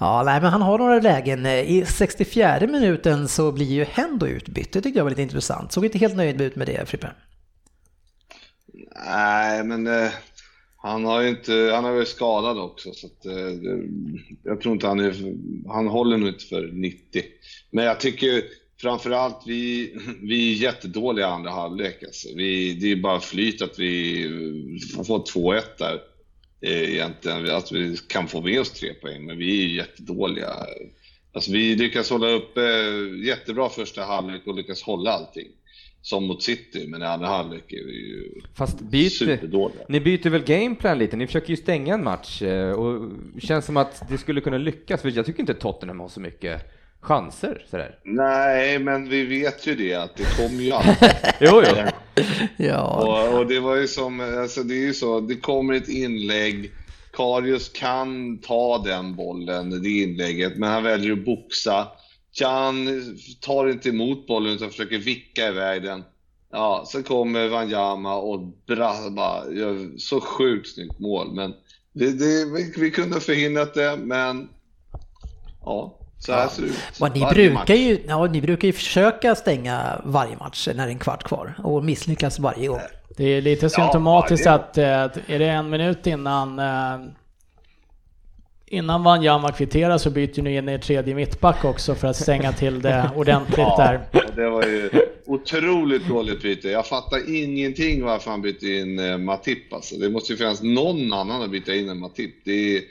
ja, 0.00 0.22
nej, 0.22 0.40
men 0.40 0.50
han 0.50 0.62
har 0.62 0.78
några 0.78 1.00
lägen. 1.00 1.46
I 1.46 1.84
64 1.86 2.60
minuten 2.60 3.28
så 3.28 3.52
blir 3.52 3.66
ju 3.66 3.84
Hendo 3.84 4.26
utbytt. 4.26 4.72
Det 4.72 4.80
tyckte 4.80 4.98
jag 4.98 5.04
var 5.04 5.10
lite 5.10 5.22
intressant. 5.22 5.72
Såg 5.72 5.84
inte 5.84 5.98
helt 5.98 6.16
nöjd 6.16 6.40
ut 6.40 6.56
med 6.56 6.66
det, 6.66 6.88
Frippe? 6.88 7.10
Nej, 9.06 9.64
men 9.64 9.86
eh, 9.86 10.10
han 10.76 11.04
har 11.04 11.20
ju 11.20 11.28
inte, 11.28 11.70
han 11.74 11.84
har 11.84 11.92
varit 11.92 12.08
skadad 12.08 12.58
också 12.58 12.92
så 12.92 13.06
att, 13.06 13.26
eh, 13.26 13.32
jag 14.44 14.60
tror 14.60 14.74
inte 14.74 14.86
han 14.86 15.00
är, 15.00 15.14
han 15.68 15.86
håller 15.86 16.16
nog 16.16 16.28
inte 16.28 16.44
för 16.44 16.70
90. 16.72 17.22
Men 17.70 17.84
jag 17.84 18.00
tycker 18.00 18.42
framförallt, 18.80 19.42
vi, 19.46 19.94
vi 20.22 20.52
är 20.52 20.62
jättedåliga 20.62 21.26
i 21.26 21.30
andra 21.30 21.50
halvlek. 21.50 22.02
Alltså. 22.02 22.28
Vi, 22.36 22.74
det 22.74 22.92
är 22.92 22.96
bara 22.96 23.20
flyt 23.20 23.62
att 23.62 23.78
vi 23.78 24.24
får 25.06 25.18
2-1 25.18 25.62
där. 25.78 26.00
Eh, 26.62 26.90
egentligen, 26.90 27.50
att 27.50 27.72
vi 27.72 27.96
kan 28.08 28.28
få 28.28 28.40
med 28.40 28.60
oss 28.60 28.72
tre 28.72 28.94
poäng, 28.94 29.26
men 29.26 29.38
vi 29.38 29.64
är 29.64 29.68
jättedåliga. 29.68 30.50
Alltså, 31.32 31.52
vi 31.52 31.76
lyckas 31.76 32.10
hålla 32.10 32.28
uppe 32.30 32.60
jättebra 33.26 33.68
första 33.68 34.02
halvlek 34.02 34.46
och 34.46 34.54
lyckas 34.54 34.82
hålla 34.82 35.10
allting. 35.10 35.48
Som 36.02 36.26
mot 36.26 36.42
City, 36.42 36.86
men 36.88 37.02
i 37.02 37.04
andra 37.04 37.26
halvlek 37.26 37.72
är 37.72 37.84
vi 37.84 37.92
ju 37.92 38.40
Fast 38.54 38.80
byter. 38.80 39.26
Ni 39.88 40.00
byter 40.00 40.30
väl 40.30 40.42
gameplan 40.42 40.98
lite? 40.98 41.16
Ni 41.16 41.26
försöker 41.26 41.50
ju 41.50 41.56
stänga 41.56 41.94
en 41.94 42.04
match 42.04 42.42
eh, 42.42 42.72
och 42.72 43.10
känns 43.40 43.64
som 43.64 43.76
att 43.76 44.02
det 44.10 44.18
skulle 44.18 44.40
kunna 44.40 44.58
lyckas, 44.58 45.02
för 45.02 45.10
jag 45.10 45.26
tycker 45.26 45.40
inte 45.40 45.54
Tottenham 45.54 46.00
har 46.00 46.08
så 46.08 46.20
mycket 46.20 46.62
chanser 47.00 47.66
sådär. 47.70 47.98
Nej, 48.04 48.78
men 48.78 49.08
vi 49.08 49.24
vet 49.24 49.66
ju 49.66 49.74
det 49.74 49.94
att 49.94 50.16
det 50.16 50.36
kommer 50.36 50.62
ju 50.62 50.72
alltid. 50.72 51.10
jo, 51.40 51.62
jo. 51.66 51.76
ja. 52.56 52.82
Och, 52.82 53.38
och, 53.38 53.46
det 53.46 53.60
var 53.60 53.76
ju 53.76 53.88
som, 53.88 54.20
alltså 54.20 54.62
det 54.62 54.74
är 54.74 54.86
ju 54.86 54.94
så, 54.94 55.20
det 55.20 55.36
kommer 55.36 55.74
ett 55.74 55.88
inlägg, 55.88 56.70
Karius 57.12 57.68
kan 57.68 58.38
ta 58.38 58.78
den 58.78 59.16
bollen, 59.16 59.82
det 59.82 59.90
inlägget, 59.90 60.56
men 60.56 60.70
han 60.70 60.82
väljer 60.82 61.12
att 61.12 61.24
boxa. 61.24 61.88
Can 62.32 63.04
tar 63.40 63.68
inte 63.68 63.88
emot 63.88 64.26
bollen 64.26 64.52
utan 64.52 64.70
försöker 64.70 64.98
vicka 64.98 65.48
iväg 65.48 65.82
den. 65.82 66.04
Ja, 66.52 66.84
sen 66.92 67.02
kommer 67.02 67.48
Wanyama 67.48 68.16
och 68.16 68.40
bra, 68.66 69.10
bara 69.10 69.52
gör 69.52 69.98
så 69.98 70.20
sjukt 70.20 70.74
snyggt 70.74 70.98
mål. 70.98 71.34
Men 71.34 71.54
det, 71.92 72.10
det, 72.10 72.44
vi, 72.44 72.72
vi 72.76 72.90
kunde 72.90 73.16
ha 73.16 73.20
förhindrat 73.20 73.74
det, 73.74 73.96
men 73.96 74.48
ja, 75.64 75.99
så 76.20 76.32
här 76.32 76.48
ser 76.48 76.62
det 76.62 76.68
ut. 76.68 77.00
Och 77.00 77.16
ni, 77.16 77.26
brukar 77.34 77.74
ju, 77.74 77.98
ja, 78.08 78.26
ni 78.26 78.40
brukar 78.40 78.66
ju 78.66 78.72
försöka 78.72 79.34
stänga 79.34 80.00
varje 80.04 80.36
match 80.36 80.68
när 80.74 80.74
det 80.74 80.82
är 80.82 80.88
en 80.88 80.98
kvart 80.98 81.22
kvar 81.22 81.54
och 81.64 81.84
misslyckas 81.84 82.38
varje 82.38 82.68
gång. 82.68 82.80
Det 83.16 83.24
är 83.24 83.42
lite 83.42 83.70
symptomatiskt 83.70 84.46
ja, 84.46 84.52
att, 84.52 84.78
eh, 84.78 85.02
att 85.02 85.18
är 85.26 85.38
det 85.38 85.48
en 85.48 85.70
minut 85.70 86.06
innan 86.06 86.58
eh, 86.58 87.10
Innan 88.72 89.02
Wanyama 89.02 89.52
kvitterar 89.52 89.98
så 89.98 90.10
byter 90.10 90.42
ni 90.42 90.56
in 90.56 90.68
er 90.68 90.78
tredje 90.78 91.14
mittback 91.14 91.64
också 91.64 91.94
för 91.94 92.08
att 92.08 92.16
stänga 92.16 92.52
till 92.52 92.82
det 92.82 93.10
ordentligt 93.16 93.76
där. 93.76 94.00
Ja, 94.12 94.22
det 94.36 94.50
var 94.50 94.62
ju 94.62 94.90
otroligt 95.26 96.08
dåligt 96.08 96.42
byte. 96.42 96.68
Jag 96.68 96.86
fattar 96.86 97.34
ingenting 97.34 98.04
varför 98.04 98.30
han 98.30 98.42
bytte 98.42 98.66
in 98.66 98.98
eh, 98.98 99.18
Matip 99.18 99.72
alltså. 99.72 99.96
Det 99.96 100.10
måste 100.10 100.32
ju 100.32 100.36
finnas 100.36 100.62
någon 100.62 101.12
annan 101.12 101.42
att 101.42 101.50
byta 101.50 101.74
in 101.74 101.88
än 101.88 101.98
Matip. 101.98 102.34
Det 102.44 102.76
är, 102.76 102.82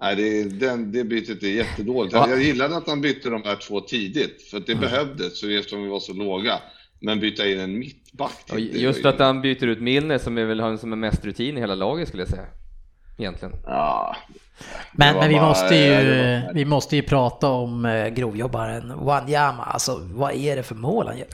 Nej, 0.00 0.16
det, 0.16 0.44
den, 0.44 0.92
det 0.92 1.04
bytet 1.04 1.42
är 1.42 1.48
jättedåligt. 1.48 2.14
Ja. 2.14 2.30
Jag 2.30 2.42
gillade 2.42 2.76
att 2.76 2.88
han 2.88 3.00
bytte 3.00 3.30
de 3.30 3.42
här 3.42 3.56
två 3.56 3.80
tidigt, 3.80 4.42
för 4.50 4.60
det 4.60 4.72
mm. 4.72 4.80
behövdes 4.80 5.42
eftersom 5.42 5.82
vi 5.82 5.88
var 5.88 6.00
så 6.00 6.12
låga. 6.12 6.58
Men 7.00 7.20
byta 7.20 7.48
in 7.48 7.60
en 7.60 7.78
mittback 7.78 8.44
till, 8.46 8.82
Just 8.82 9.04
att 9.04 9.18
han 9.18 9.40
byter 9.40 9.66
ut 9.66 9.80
Milner 9.80 10.18
som 10.18 10.38
är 10.38 10.44
väl 10.44 10.60
han 10.60 10.78
som 10.78 10.92
är 10.92 10.96
mest 10.96 11.24
rutin 11.24 11.56
i 11.56 11.60
hela 11.60 11.74
laget 11.74 12.08
skulle 12.08 12.22
jag 12.22 12.30
säga. 12.30 12.46
egentligen. 13.18 13.54
Ja, 13.66 14.16
Men, 14.92 15.16
men 15.16 15.28
vi, 15.28 15.34
bara- 15.34 15.48
måste 15.48 15.74
ju, 15.74 15.90
var- 15.90 16.54
vi 16.54 16.64
måste 16.64 16.96
ju 16.96 17.02
prata 17.02 17.48
om 17.48 17.84
eh, 17.84 18.08
grovjobbaren 18.08 19.04
Wanyama. 19.04 19.62
Alltså 19.62 20.00
vad 20.02 20.34
är 20.34 20.56
det 20.56 20.62
för 20.62 20.74
mål 20.74 21.06
han 21.06 21.18
gör? 21.18 21.28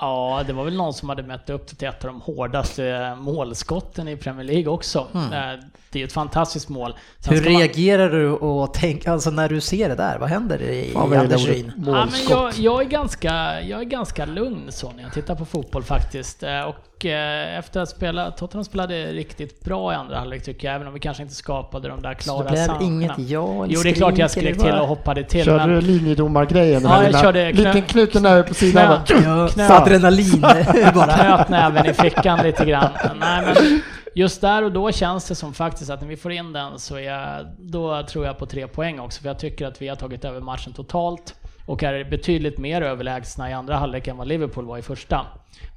Ja, 0.00 0.42
det 0.46 0.52
var 0.52 0.64
väl 0.64 0.76
någon 0.76 0.94
som 0.94 1.08
hade 1.08 1.22
mätt 1.22 1.50
upp 1.50 1.66
det 1.68 1.74
till 1.76 1.88
ett 1.88 2.04
av 2.04 2.10
de 2.12 2.20
hårdaste 2.20 3.14
målskotten 3.20 4.08
i 4.08 4.16
Premier 4.16 4.44
League 4.44 4.66
också. 4.68 5.06
Eh, 5.14 5.64
Det 5.90 6.00
är 6.00 6.04
ett 6.04 6.12
fantastiskt 6.12 6.68
mål. 6.68 6.94
Sen 7.18 7.34
Hur 7.34 7.50
man- 7.50 7.60
reagerar 7.60 8.10
du 8.10 8.30
och 8.30 8.74
tänk, 8.74 9.06
alltså 9.06 9.30
när 9.30 9.48
du 9.48 9.60
ser 9.60 9.88
det 9.88 9.94
där? 9.94 10.18
Vad 10.18 10.28
händer 10.28 10.62
i, 10.62 10.90
Fan, 10.92 11.12
i 11.12 11.16
Anders? 11.16 11.46
Ryn? 11.46 11.72
Ja, 11.86 12.06
men 12.12 12.20
jag, 12.30 12.52
jag, 12.54 12.80
är 12.80 12.84
ganska, 12.84 13.62
jag 13.62 13.80
är 13.80 13.84
ganska 13.84 14.24
lugn 14.26 14.66
så 14.72 14.92
när 14.92 15.02
jag 15.02 15.12
tittar 15.12 15.34
på 15.34 15.44
fotboll 15.44 15.82
faktiskt. 15.82 16.42
Eh, 16.42 16.68
Och 16.98 17.04
eh, 17.06 17.58
efter 17.58 17.80
att 17.80 17.88
spela, 17.88 18.30
Tottenham 18.30 18.64
spelade 18.64 19.06
riktigt 19.12 19.64
bra 19.64 19.92
i 19.92 19.96
andra 19.96 20.18
halvlek 20.18 20.42
tycker 20.44 20.68
jag, 20.68 20.74
även 20.74 20.86
om 20.88 20.94
vi 20.94 21.00
kanske 21.00 21.22
inte 21.22 21.34
skapade 21.34 21.88
de 21.88 22.02
där 22.02 22.14
Så 22.18 22.22
klara 22.22 22.42
det 22.44 22.50
blev 22.50 22.66
chanserna. 22.66 22.82
inget 22.86 23.18
ja 23.18 23.66
Jo, 23.68 23.82
det 23.82 23.90
är 23.90 23.94
klart 23.94 24.18
jag 24.18 24.30
skrek 24.30 24.58
till 24.58 24.72
och 24.72 24.86
hoppade 24.88 25.24
till. 25.24 25.44
Körde 25.44 25.66
men 25.66 25.74
du 25.74 25.80
linjedomargrejen? 25.80 26.82
Ja, 26.82 27.04
jag 27.04 27.20
körde 27.20 27.52
knö- 27.52 27.56
Liten 27.56 27.82
knuten 27.82 28.22
där 28.22 28.42
på 28.42 28.54
sidan. 28.54 29.00
Knö- 29.06 29.48
knö- 29.48 29.70
adrenalin 29.72 30.42
knöt 30.92 31.48
näven 31.48 31.86
i 31.86 31.92
fickan 31.94 32.38
lite 32.42 32.64
grann. 32.64 32.88
Nej, 33.20 33.42
men 33.46 33.80
just 34.14 34.40
där 34.40 34.62
och 34.62 34.72
då 34.72 34.92
känns 34.92 35.28
det 35.28 35.34
som 35.34 35.54
faktiskt 35.54 35.90
att 35.90 36.00
när 36.00 36.08
vi 36.08 36.16
får 36.16 36.32
in 36.32 36.52
den 36.52 36.78
så 36.78 36.96
är 36.96 37.00
jag, 37.00 37.46
då 37.58 38.02
tror 38.02 38.26
jag 38.26 38.38
på 38.38 38.46
tre 38.46 38.66
poäng 38.66 39.00
också. 39.00 39.20
För 39.22 39.28
jag 39.28 39.38
tycker 39.38 39.66
att 39.66 39.82
vi 39.82 39.88
har 39.88 39.96
tagit 39.96 40.24
över 40.24 40.40
matchen 40.40 40.72
totalt 40.72 41.34
och 41.66 41.82
är 41.82 42.04
betydligt 42.04 42.58
mer 42.58 42.82
överlägsna 42.82 43.50
i 43.50 43.52
andra 43.52 43.76
halvlek 43.76 44.08
än 44.08 44.16
vad 44.16 44.28
Liverpool 44.28 44.64
var 44.66 44.78
i 44.78 44.82
första. 44.82 45.26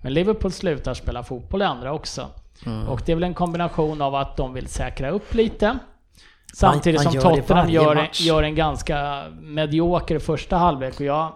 Men 0.01 0.13
Liverpool 0.13 0.51
slutar 0.51 0.93
spela 0.93 1.23
fotboll 1.23 1.61
i 1.61 1.65
andra 1.65 1.93
också. 1.93 2.27
Och 2.87 3.01
det 3.05 3.11
är 3.11 3.15
väl 3.15 3.23
en 3.23 3.33
kombination 3.33 4.01
av 4.01 4.15
att 4.15 4.37
de 4.37 4.53
vill 4.53 4.67
säkra 4.67 5.09
upp 5.09 5.33
lite. 5.33 5.77
Samtidigt 6.53 7.03
man 7.03 7.11
som 7.11 7.21
gör 7.21 7.35
Tottenham 7.35 7.69
gör, 7.69 7.95
match. 7.95 8.21
gör 8.21 8.43
en 8.43 8.55
ganska 8.55 9.23
medioker 9.41 10.19
första 10.19 10.57
halvlek 10.57 10.99
och 10.99 11.05
jag, 11.05 11.33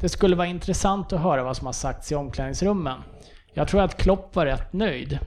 det 0.00 0.08
skulle 0.08 0.36
vara 0.36 0.46
intressant 0.46 1.12
att 1.12 1.20
höra 1.20 1.42
vad 1.42 1.56
som 1.56 1.66
har 1.66 1.72
sagts 1.72 2.12
i 2.12 2.14
omklädningsrummen. 2.14 3.00
Jag 3.52 3.68
tror 3.68 3.82
att 3.82 3.96
Klopp 3.96 4.36
var 4.36 4.46
rätt 4.46 4.72
nöjd 4.72 5.18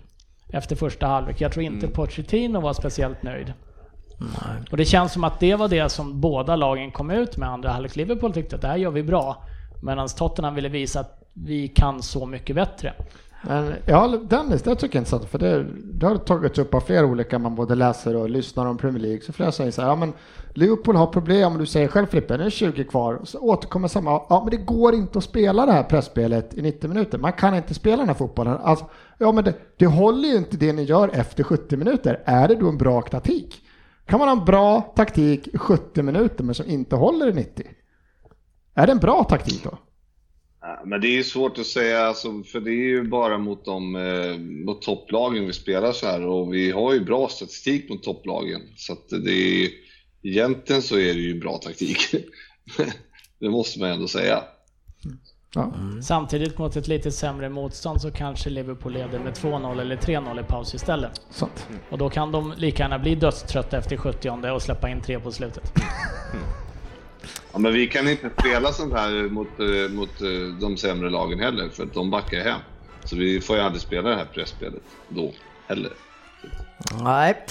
efter 0.50 0.76
första 0.76 1.08
halvlek. 1.08 1.42
Jag 1.42 1.52
tror 1.52 1.66
inte 1.66 1.88
Pochettino 1.88 2.60
var 2.60 2.74
speciellt 2.74 3.24
nöjd. 3.24 3.54
Och 4.72 4.78
det 4.78 4.86
känns 4.86 5.14
som 5.14 5.24
att 5.24 5.40
det 5.40 5.56
var 5.56 5.68
det 5.68 5.90
som 5.90 6.22
båda 6.22 6.56
lagen 6.56 6.92
kom 6.92 7.12
ut 7.12 7.38
med 7.38 7.50
andra 7.50 7.70
halvlek. 7.70 7.96
Liverpool 7.96 8.34
tyckte 8.34 8.56
att 8.56 8.62
det 8.62 8.68
här 8.68 8.78
gör 8.78 8.92
vi 8.92 9.04
bra. 9.04 9.44
Medan 9.82 10.08
Tottenham 10.08 10.56
ville 10.56 10.70
visa 10.70 11.00
att 11.00 11.20
vi 11.34 11.68
kan 11.68 12.02
så 12.02 12.26
mycket 12.26 12.56
bättre. 12.56 12.94
Men 13.42 13.74
ja, 13.86 14.18
Dennis, 14.30 14.62
det 14.62 14.76
tycker 14.76 14.88
jag 14.88 14.96
är 14.96 15.00
intressant 15.00 15.26
för 15.26 15.40
det, 15.40 15.66
det 15.94 16.06
har 16.06 16.18
tagits 16.18 16.60
upp 16.60 16.74
av 16.74 16.80
flera 16.80 17.06
olika, 17.06 17.40
man 17.40 17.56
både 17.56 17.76
läser 17.76 18.16
och 18.16 18.30
lyssnar 18.30 18.66
om 18.66 18.78
Premier 18.78 19.02
League. 19.02 19.22
Så 19.22 19.34
flera 19.34 19.52
säger 19.52 19.72
så 19.72 19.82
här, 19.82 19.90
ja 19.90 19.96
men 19.96 20.14
Liverpool 20.54 20.96
har 20.96 21.08
problem, 21.08 21.58
du 21.58 21.66
säger 21.66 21.88
själv 21.88 22.06
Frippe, 22.06 22.38
det 22.38 22.44
är 22.44 22.50
20 22.50 22.84
kvar. 22.84 23.14
Och 23.14 23.28
så 23.28 23.40
återkommer 23.40 23.88
samma, 23.88 24.12
ja 24.30 24.42
men 24.44 24.52
det 24.52 24.66
går 24.66 24.96
inte 24.96 25.18
att 25.18 25.24
spela 25.24 25.66
det 25.66 25.72
här 25.72 25.84
pressspelet 25.84 26.54
i 26.54 26.62
90 26.62 26.88
minuter. 26.88 27.18
Man 27.18 27.34
kan 27.34 27.56
inte 27.56 27.74
spela 27.74 27.98
den 27.98 28.08
här 28.08 28.16
fotbollen. 28.16 28.58
Alltså, 28.64 28.86
ja 29.18 29.32
men 29.32 29.44
det, 29.44 29.54
det 29.78 29.86
håller 29.86 30.30
ju 30.30 30.38
inte 30.38 30.58
det 30.58 30.74
ni 30.74 30.84
gör 30.84 31.10
efter 31.14 31.44
70 31.44 31.78
minuter. 31.78 32.22
Är 32.26 32.48
det 32.48 32.56
då 32.56 32.70
en 32.70 32.78
bra 32.78 33.02
taktik? 33.02 33.64
Kan 34.10 34.20
man 34.20 34.28
ha 34.28 34.38
en 34.38 34.46
bra 34.46 34.94
taktik 34.96 35.48
i 35.48 35.58
70 35.58 36.02
minuter 36.04 36.44
men 36.44 36.56
som 36.56 36.70
inte 36.70 36.96
håller 36.96 37.30
i 37.30 37.34
90? 37.34 37.66
Är 38.76 38.86
det 38.86 38.92
en 38.92 39.00
bra 39.00 39.24
taktik 39.24 39.64
då? 39.64 39.78
Men 40.86 41.02
det 41.02 41.08
är 41.08 41.16
ju 41.16 41.24
svårt 41.24 41.58
att 41.58 41.66
säga, 41.66 42.00
alltså, 42.00 42.44
för 42.44 42.60
det 42.60 42.72
är 42.72 42.88
ju 42.88 43.04
bara 43.04 43.38
mot, 43.38 43.66
de, 43.66 43.96
eh, 43.96 44.38
mot 44.66 44.82
topplagen 44.82 45.46
vi 45.46 45.54
spelar 45.54 45.92
så 45.92 46.06
här 46.06 46.26
och 46.26 46.54
vi 46.54 46.72
har 46.72 46.94
ju 46.94 47.06
bra 47.06 47.28
statistik 47.30 47.90
mot 47.90 48.04
topplagen. 48.04 48.62
Så 48.76 48.94
att 48.94 49.10
det 49.10 49.32
är 49.32 49.70
egentligen 50.24 50.82
så 50.82 50.96
är 50.96 51.14
det 51.14 51.20
ju 51.20 51.40
bra 51.40 51.58
taktik. 51.58 52.00
det 53.40 53.50
måste 53.50 53.80
man 53.80 53.90
ändå 53.90 54.08
säga. 54.08 54.44
Ja. 55.56 55.74
Samtidigt 56.02 56.58
mot 56.58 56.76
ett 56.76 56.88
lite 56.88 57.12
sämre 57.12 57.50
motstånd 57.50 58.02
så 58.02 58.12
kanske 58.12 58.50
Liverpool 58.50 58.94
leder 58.94 59.20
med 59.20 59.34
2-0 59.34 59.82
eller 59.82 59.96
3-0 59.96 60.40
i 60.40 60.44
paus 60.44 60.74
istället. 60.74 61.22
Sant. 61.30 61.68
Och 61.90 61.98
då 61.98 62.10
kan 62.10 62.32
de 62.32 62.54
lika 62.58 62.84
gärna 62.84 63.00
bli 63.00 63.16
dödströtta 63.16 63.78
efter 63.78 63.98
70 63.98 64.52
och 64.52 64.62
släppa 64.62 64.90
in 64.90 65.02
tre 65.02 65.20
på 65.20 65.32
slutet. 65.32 65.74
Ja, 67.54 67.60
men 67.60 67.74
vi 67.74 67.88
kan 67.88 68.10
inte 68.10 68.30
spela 68.40 68.72
sånt 68.72 68.94
här 68.94 69.30
mot, 69.30 69.60
eh, 69.60 69.96
mot 69.96 70.22
eh, 70.22 70.60
de 70.62 70.78
sämre 70.78 71.10
lagen 71.10 71.40
heller, 71.40 71.70
för 71.70 71.84
att 71.84 71.94
de 71.94 72.12
backar 72.12 72.40
hem. 72.40 72.60
Så 73.04 73.16
vi 73.16 73.42
får 73.42 73.56
ju 73.56 73.62
aldrig 73.62 73.82
spela 73.82 74.10
det 74.10 74.16
här 74.16 74.26
pressspelet 74.26 74.84
då 75.10 75.32
heller. 75.68 75.92
Nej. 77.04 77.46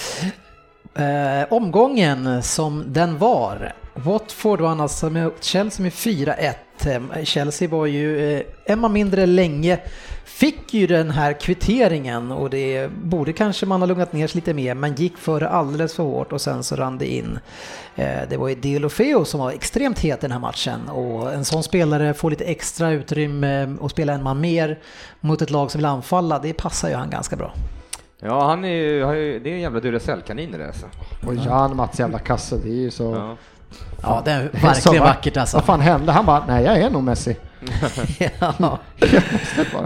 Eh, 0.93 1.53
omgången 1.53 2.43
som 2.43 2.83
den 2.87 3.17
var. 3.17 3.73
Watford 4.03 4.61
vann 4.61 4.81
alltså 4.81 5.09
med 5.09 5.31
Chelsea 5.39 5.83
med 5.83 5.91
4-1. 5.91 6.53
Eh, 6.85 7.23
Chelsea 7.23 7.69
var 7.69 7.85
ju 7.85 8.33
eh, 8.33 8.43
en 8.65 8.79
man 8.79 8.93
mindre 8.93 9.25
länge. 9.25 9.79
Fick 10.25 10.73
ju 10.73 10.87
den 10.87 11.11
här 11.11 11.33
kvitteringen 11.33 12.31
och 12.31 12.49
det 12.49 12.91
borde 12.91 13.33
kanske 13.33 13.65
man 13.65 13.81
ha 13.81 13.87
lugnat 13.87 14.13
ner 14.13 14.27
sig 14.27 14.35
lite 14.35 14.53
mer 14.53 14.75
men 14.75 14.95
gick 14.95 15.17
före 15.17 15.49
alldeles 15.49 15.95
för 15.95 16.03
hårt 16.03 16.31
och 16.31 16.41
sen 16.41 16.63
så 16.63 16.75
rann 16.75 16.97
det 16.97 17.13
in. 17.13 17.39
Eh, 17.95 18.19
det 18.29 18.37
var 18.37 18.47
ju 18.47 18.55
Deulofeu 18.55 19.25
som 19.25 19.39
var 19.39 19.51
extremt 19.51 19.99
het 19.99 20.19
i 20.19 20.21
den 20.21 20.31
här 20.31 20.39
matchen 20.39 20.89
och 20.89 21.33
en 21.33 21.45
sån 21.45 21.63
spelare 21.63 22.13
får 22.13 22.29
lite 22.29 22.43
extra 22.43 22.91
utrymme 22.91 23.75
och 23.79 23.91
spela 23.91 24.13
en 24.13 24.23
man 24.23 24.41
mer 24.41 24.79
mot 25.19 25.41
ett 25.41 25.49
lag 25.49 25.71
som 25.71 25.79
vill 25.79 25.85
anfalla. 25.85 26.39
Det 26.39 26.53
passar 26.53 26.89
ju 26.89 26.95
han 26.95 27.09
ganska 27.09 27.35
bra. 27.35 27.53
Ja, 28.21 28.47
han 28.47 28.65
är 28.65 28.69
ju, 28.69 29.39
det 29.39 29.49
är 29.49 29.53
en 29.53 29.61
jävla 29.61 29.79
Duracell-kanin 29.79 30.51
det 30.51 30.67
alltså. 30.67 30.85
Och 31.27 31.35
Jan 31.35 31.75
Mats 31.75 31.99
jävla 31.99 32.19
kasse, 32.19 32.57
det 32.63 32.69
är 32.69 32.81
ju 32.81 32.91
så... 32.91 33.15
Ja. 33.15 33.37
Ja, 34.01 34.21
det 34.25 34.31
är 34.31 34.43
är 34.43 34.49
så 34.49 34.57
verkligen 34.57 35.03
vackert. 35.03 35.15
vackert 35.15 35.37
alltså. 35.37 35.57
Vad 35.57 35.65
fan 35.65 35.81
hände? 35.81 36.11
Han 36.11 36.25
bara, 36.25 36.43
nej 36.47 36.63
jag 36.63 36.77
är 36.77 36.89
nog 36.89 37.03
Messi. 37.03 37.37
ja. 38.39 38.79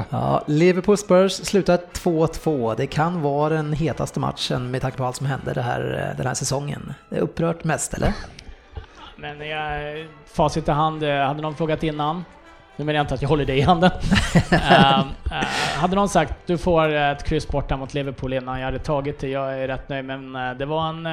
Ja, 0.10 0.44
Liverpool 0.48 0.98
Spurs 0.98 1.32
slutar 1.32 1.80
2-2. 1.94 2.76
Det 2.78 2.88
kan 2.88 3.22
vara 3.22 3.50
den 3.54 3.74
hetaste 3.74 4.20
matchen 4.20 4.72
med 4.72 4.82
tanke 4.82 4.98
på 4.98 5.06
allt 5.06 5.16
som 5.16 5.26
hände 5.26 5.54
det 5.54 5.62
här, 5.62 6.14
den 6.18 6.28
här 6.28 6.34
säsongen. 6.34 6.94
Det 7.10 7.18
är 7.18 7.22
upprört 7.22 7.64
mest, 7.64 7.94
eller? 7.94 8.14
Men 9.16 9.48
jag, 9.48 10.06
facit 10.34 10.68
i 10.68 10.72
hand, 10.72 11.04
eh, 11.04 11.16
hade 11.16 11.42
någon 11.42 11.56
frågat 11.56 11.84
innan, 11.84 12.26
nu 12.76 12.86
menar 12.86 12.98
jag 12.98 13.04
inte 13.04 13.14
att 13.14 13.22
jag 13.22 13.30
håller 13.30 13.46
det 13.46 13.56
i 13.56 13.62
handen. 13.62 13.92
Ehm, 14.52 15.08
eh, 15.32 15.48
hade 15.78 15.96
någon 15.96 16.10
sagt 16.10 16.34
du 16.46 16.58
får 16.58 16.94
ett 16.94 17.24
kryss 17.24 17.48
borta 17.48 17.78
mot 17.78 17.94
Liverpool 17.94 18.34
innan 18.34 18.60
jag 18.60 18.66
hade 18.66 18.80
tagit 18.80 19.20
det, 19.20 19.30
jag 19.30 19.60
är 19.60 19.68
rätt 19.68 19.90
nöjd. 19.90 20.06
Men 20.06 20.36
eh, 20.36 20.54
det 20.54 20.66
var 20.66 20.90
en... 20.90 21.06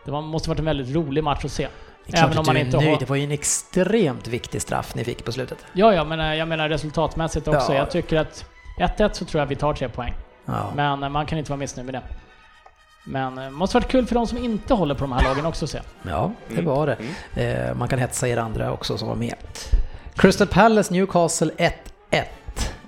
eh, 0.00 0.04
Det 0.04 0.10
var, 0.10 0.22
måste 0.22 0.48
varit 0.48 0.58
en 0.58 0.64
väldigt 0.64 0.94
rolig 0.96 1.24
match 1.24 1.44
att 1.44 1.52
se. 1.52 1.68
Även 2.12 2.38
om 2.38 2.44
man 2.46 2.56
inte 2.56 2.76
nöjd. 2.76 2.88
har... 2.90 2.98
Det 2.98 3.08
var 3.08 3.16
ju 3.16 3.24
en 3.24 3.30
extremt 3.30 4.28
viktig 4.28 4.62
straff 4.62 4.94
ni 4.94 5.04
fick 5.04 5.24
på 5.24 5.32
slutet. 5.32 5.58
Ja, 5.72 5.94
ja, 5.94 6.04
men 6.04 6.20
eh, 6.20 6.34
jag 6.34 6.48
menar 6.48 6.68
resultatmässigt 6.68 7.48
också. 7.48 7.72
Ja. 7.72 7.78
Jag 7.78 7.90
tycker 7.90 8.16
att 8.16 8.44
1-1 8.78 9.12
så 9.12 9.24
tror 9.24 9.40
jag 9.40 9.46
vi 9.46 9.56
tar 9.56 9.74
tre 9.74 9.88
poäng. 9.88 10.14
Ja. 10.44 10.72
Men 10.76 11.02
eh, 11.02 11.08
man 11.08 11.26
kan 11.26 11.38
inte 11.38 11.50
vara 11.50 11.58
missnöjd 11.58 11.86
med 11.86 11.94
det. 11.94 12.02
Men 13.06 13.34
det 13.34 13.50
måste 13.50 13.76
varit 13.76 13.88
kul 13.88 14.06
för 14.06 14.14
de 14.14 14.26
som 14.26 14.38
inte 14.38 14.74
håller 14.74 14.94
på 14.94 15.00
de 15.00 15.12
här 15.12 15.22
lagen 15.24 15.46
också 15.46 15.64
att 15.64 15.70
se. 15.70 15.80
Ja, 16.02 16.32
det 16.48 16.54
Mm. 16.54 16.64
var 16.64 16.96
det. 17.34 17.42
Eh, 17.68 17.74
man 17.74 17.88
kan 17.88 17.98
hetsa 17.98 18.28
er 18.28 18.36
andra 18.36 18.72
också 18.72 18.98
som 18.98 19.08
var 19.08 19.16
med. 19.16 19.34
Crystal 20.14 20.46
Palace 20.46 20.92
Newcastle 20.94 21.50
1-1. 22.10 22.22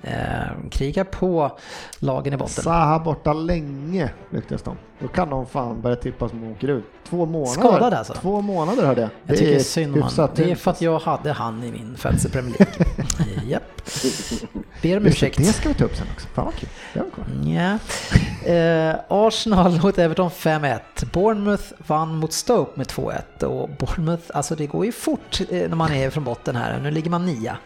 Eh, 0.02 0.70
krigar 0.70 1.04
på 1.04 1.58
lagen 1.98 2.34
i 2.34 2.36
botten. 2.36 2.64
Zaha 2.64 2.98
borta 2.98 3.32
länge 3.32 4.10
ryktas 4.30 4.62
de. 4.62 4.76
Då 4.98 5.08
kan 5.08 5.30
de 5.30 5.46
fan 5.46 5.80
börja 5.80 5.96
tippa 5.96 6.28
som 6.28 6.52
åker 6.52 6.68
ut. 6.68 6.84
Två 7.08 7.26
månader. 7.26 7.60
Skadad 7.60 7.94
alltså? 7.94 8.12
Två 8.12 8.40
månader 8.40 8.86
hörde 8.86 9.00
jag. 9.00 9.10
Jag 9.26 9.38
tycker 9.38 9.54
är 9.54 9.58
synd 9.58 9.94
om 9.96 10.02
han. 10.02 10.28
Det 10.34 10.50
är 10.50 10.54
för 10.54 10.70
att 10.70 10.80
jag 10.80 10.98
hade 10.98 11.32
han 11.32 11.64
i 11.64 11.72
min 11.72 11.96
Fantasy 11.96 12.28
Premier 12.28 12.56
League. 12.58 13.44
Japp. 13.50 13.62
Ber 14.82 14.96
om 14.96 15.06
ursäkt. 15.06 15.38
Det 15.38 15.44
ska 15.44 15.68
vi 15.68 15.74
ta 15.74 15.84
upp 15.84 15.96
sen 15.96 16.06
också. 16.14 16.28
Fan 16.28 16.44
vad 16.44 16.54
kul. 16.54 16.68
Det 16.92 17.00
var 17.00 17.10
kul. 17.10 17.52
Ja. 17.54 17.78
Eh, 18.44 18.94
Arsenal 19.08 19.80
mot 19.82 19.98
Everton 19.98 20.30
5-1. 20.30 20.80
Bournemouth 21.12 21.64
vann 21.86 22.16
mot 22.16 22.32
Stoke 22.32 22.72
med 22.74 22.86
2-1 22.86 23.44
och 23.44 23.68
Bournemouth, 23.68 24.22
alltså 24.34 24.54
det 24.54 24.66
går 24.66 24.86
ju 24.86 24.92
fort 24.92 25.40
eh, 25.50 25.68
när 25.68 25.76
man 25.76 25.92
är 25.92 26.10
från 26.10 26.24
botten 26.24 26.56
här. 26.56 26.80
Nu 26.80 26.90
ligger 26.90 27.10
man 27.10 27.26
nia. 27.26 27.56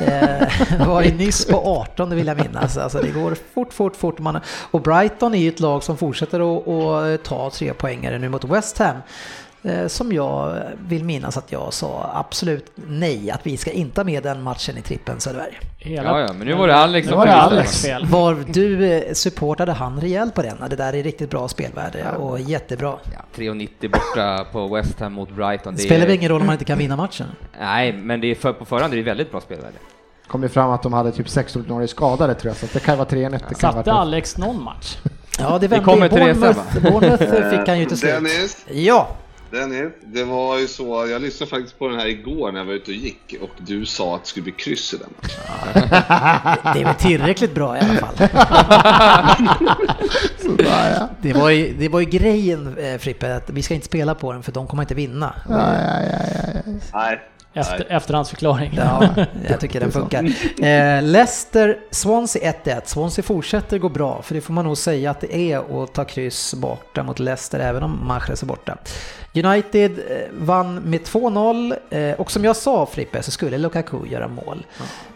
Eh, 0.00 0.86
var 0.86 1.02
ju 1.02 1.14
nyss 1.14 1.46
på 1.46 1.56
18 1.56 2.10
vill 2.10 2.26
jag 2.26 2.36
minnas. 2.36 2.76
Alltså 2.76 2.98
det 2.98 3.10
går 3.10 3.36
fort, 3.54 3.72
fort, 3.72 3.96
fort. 3.96 4.18
Man, 4.18 4.40
och 4.70 4.80
Brighton 4.80 5.34
är 5.34 5.38
ju 5.38 5.48
ett 5.48 5.60
lag 5.60 5.82
som 5.82 5.96
fortsätter 5.96 6.56
att, 6.56 6.68
att 6.68 7.24
ta 7.24 7.50
tre 7.50 7.74
poängare 7.74 8.18
nu 8.18 8.28
mot 8.28 8.44
West 8.44 8.78
Ham. 8.78 8.96
Eh, 9.64 9.86
Som 9.86 10.12
jag 10.12 10.62
vill 10.88 11.04
minnas 11.04 11.36
att 11.36 11.52
jag 11.52 11.72
sa 11.72 12.10
absolut 12.14 12.72
nej, 12.74 13.30
att 13.30 13.46
vi 13.46 13.56
ska 13.56 13.70
inte 13.70 14.00
ha 14.00 14.04
med 14.04 14.22
den 14.22 14.42
matchen 14.42 14.78
i 14.78 14.82
trippen 14.82 15.20
Söderberg. 15.20 15.58
Hela, 15.78 16.02
Ja, 16.08 16.20
ja, 16.20 16.32
men 16.32 16.46
nu 16.46 16.54
var 16.54 16.68
det 16.68 16.76
Alex 16.76 17.08
som 17.08 17.18
var 17.18 17.26
det 17.26 17.34
Alex 17.34 17.82
fel. 17.82 18.06
Var 18.06 18.36
du 18.48 18.92
eh, 18.92 19.12
supportade 19.12 19.72
han 19.72 20.00
rejält 20.00 20.34
på 20.34 20.42
den? 20.42 20.56
Det 20.70 20.76
där 20.76 20.92
är 20.92 21.02
riktigt 21.02 21.30
bra 21.30 21.48
spelvärde 21.48 22.10
och 22.16 22.40
jättebra. 22.40 22.94
Ja, 23.12 23.18
3,90 23.36 23.68
borta 23.90 24.44
på 24.52 24.68
West 24.74 25.00
Ham 25.00 25.12
mot 25.12 25.30
Brighton. 25.30 25.74
Det 25.74 25.82
Det 25.82 25.86
spelar 25.86 26.06
väl 26.06 26.14
ingen 26.16 26.28
roll 26.30 26.40
om 26.40 26.46
man 26.46 26.52
inte 26.54 26.64
kan 26.64 26.78
vinna 26.78 26.96
matchen? 26.96 27.26
nej, 27.60 27.92
men 27.92 28.20
det 28.20 28.26
är 28.30 28.34
för, 28.34 28.52
på 28.52 28.64
förhand 28.64 28.92
är 28.92 28.96
det 28.96 29.02
väldigt 29.02 29.30
bra 29.30 29.40
spelvärde. 29.40 29.76
kom 30.26 30.42
ju 30.42 30.48
fram 30.48 30.70
att 30.70 30.82
de 30.82 30.92
hade 30.92 31.12
typ 31.12 31.28
sex 31.28 31.56
ordinarie 31.56 31.88
skadade 31.88 32.34
tror 32.34 32.50
jag, 32.50 32.56
så 32.56 32.66
det 32.72 32.80
kan 32.84 32.98
vara 32.98 33.08
3-1. 33.08 33.30
Det 33.30 33.38
kan 33.38 33.54
Satte 33.54 33.90
vara 33.90 34.00
Alex 34.00 34.36
någon 34.36 34.62
match? 34.62 34.96
Ja, 35.38 35.52
det 35.52 35.58
Vi 35.60 35.66
vände 35.66 35.84
kommer 35.84 36.02
ju. 36.02 36.08
till 36.08 36.18
Bournemouth, 36.18 36.82
Bournemouth 36.92 37.50
fick 37.58 37.68
han 37.68 37.78
ju 37.78 37.84
till 37.84 37.96
slut. 37.98 38.12
Dennis, 38.14 38.66
Ja, 38.70 39.08
Dennis, 39.54 39.92
det 40.00 40.24
var 40.24 40.58
ju 40.58 40.66
så, 40.68 41.06
jag 41.10 41.22
lyssnade 41.22 41.50
faktiskt 41.50 41.78
på 41.78 41.88
den 41.88 41.98
här 41.98 42.06
igår 42.06 42.52
när 42.52 42.58
jag 42.58 42.66
var 42.66 42.72
ute 42.72 42.90
och 42.90 42.96
gick 42.96 43.34
och 43.40 43.50
du 43.58 43.86
sa 43.86 44.16
att 44.16 44.22
det 44.22 44.28
skulle 44.28 44.42
bli 44.44 44.52
kryss 44.52 44.94
i 44.94 44.96
den 44.96 45.08
det 46.74 46.80
är 46.80 46.84
väl 46.84 46.94
tillräckligt 46.94 47.54
bra 47.54 47.76
i 47.76 47.80
alla 47.80 47.94
fall. 47.94 48.16
Sådär, 50.38 50.96
ja. 51.00 51.08
Det 51.22 51.32
var 51.32 51.50
ju, 51.50 51.74
det 51.78 51.88
var 51.88 52.00
ju 52.00 52.06
grejen 52.06 52.78
eh, 52.78 52.98
Frippe, 52.98 53.36
att 53.36 53.50
vi 53.50 53.62
ska 53.62 53.74
inte 53.74 53.86
spela 53.86 54.14
på 54.14 54.32
den 54.32 54.42
för 54.42 54.52
de 54.52 54.66
kommer 54.66 54.82
inte 54.82 54.94
vinna. 54.94 55.34
Ja, 55.48 55.54
ja, 55.54 56.00
ja, 56.02 56.18
ja, 56.34 56.60
ja. 56.66 56.72
Nej. 56.94 57.20
Efter, 57.54 57.86
efterhandsförklaring. 57.88 58.72
Ja, 58.76 59.08
jag 59.48 59.60
tycker 59.60 59.80
den 59.80 59.92
funkar. 60.00 60.24
Eh, 60.64 61.02
Leicester, 61.02 61.78
Swansea 61.90 62.52
1-1. 62.64 62.80
Swansea 62.84 63.22
fortsätter 63.22 63.78
gå 63.78 63.88
bra, 63.88 64.22
för 64.22 64.34
det 64.34 64.40
får 64.40 64.52
man 64.52 64.64
nog 64.64 64.76
säga 64.76 65.10
att 65.10 65.20
det 65.20 65.52
är 65.52 65.82
att 65.82 65.92
ta 65.92 66.04
kryss 66.04 66.54
borta 66.54 67.02
mot 67.02 67.18
Leicester, 67.18 67.60
även 67.60 67.82
om 67.82 68.06
Mahrez 68.06 68.42
är 68.42 68.46
borta. 68.46 68.78
United 69.34 69.90
eh, 69.98 70.16
vann 70.32 70.74
med 70.74 71.00
2-0 71.00 71.76
eh, 71.90 72.20
och 72.20 72.30
som 72.30 72.44
jag 72.44 72.56
sa 72.56 72.86
Frippe 72.86 73.22
så 73.22 73.30
skulle 73.30 73.58
Lukaku 73.58 74.06
göra 74.06 74.28
mål. 74.28 74.66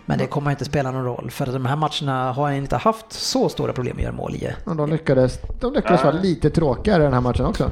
Men 0.04 0.18
det 0.18 0.26
kommer 0.26 0.50
inte 0.50 0.64
spela 0.64 0.90
någon 0.90 1.04
roll, 1.04 1.30
för 1.30 1.46
att 1.46 1.52
de 1.52 1.66
här 1.66 1.76
matcherna 1.76 2.32
har 2.32 2.44
han 2.44 2.54
inte 2.54 2.76
haft 2.76 3.12
så 3.12 3.48
stora 3.48 3.72
problem 3.72 3.96
att 3.96 4.02
göra 4.02 4.12
mål 4.12 4.34
i. 4.34 4.48
Och 4.64 4.76
de 4.76 4.90
lyckades, 4.90 5.38
de 5.60 5.72
lyckades 5.72 6.04
vara 6.04 6.14
lite 6.14 6.50
tråkigare 6.50 7.02
den 7.02 7.12
här 7.12 7.20
matchen 7.20 7.46
också. 7.46 7.70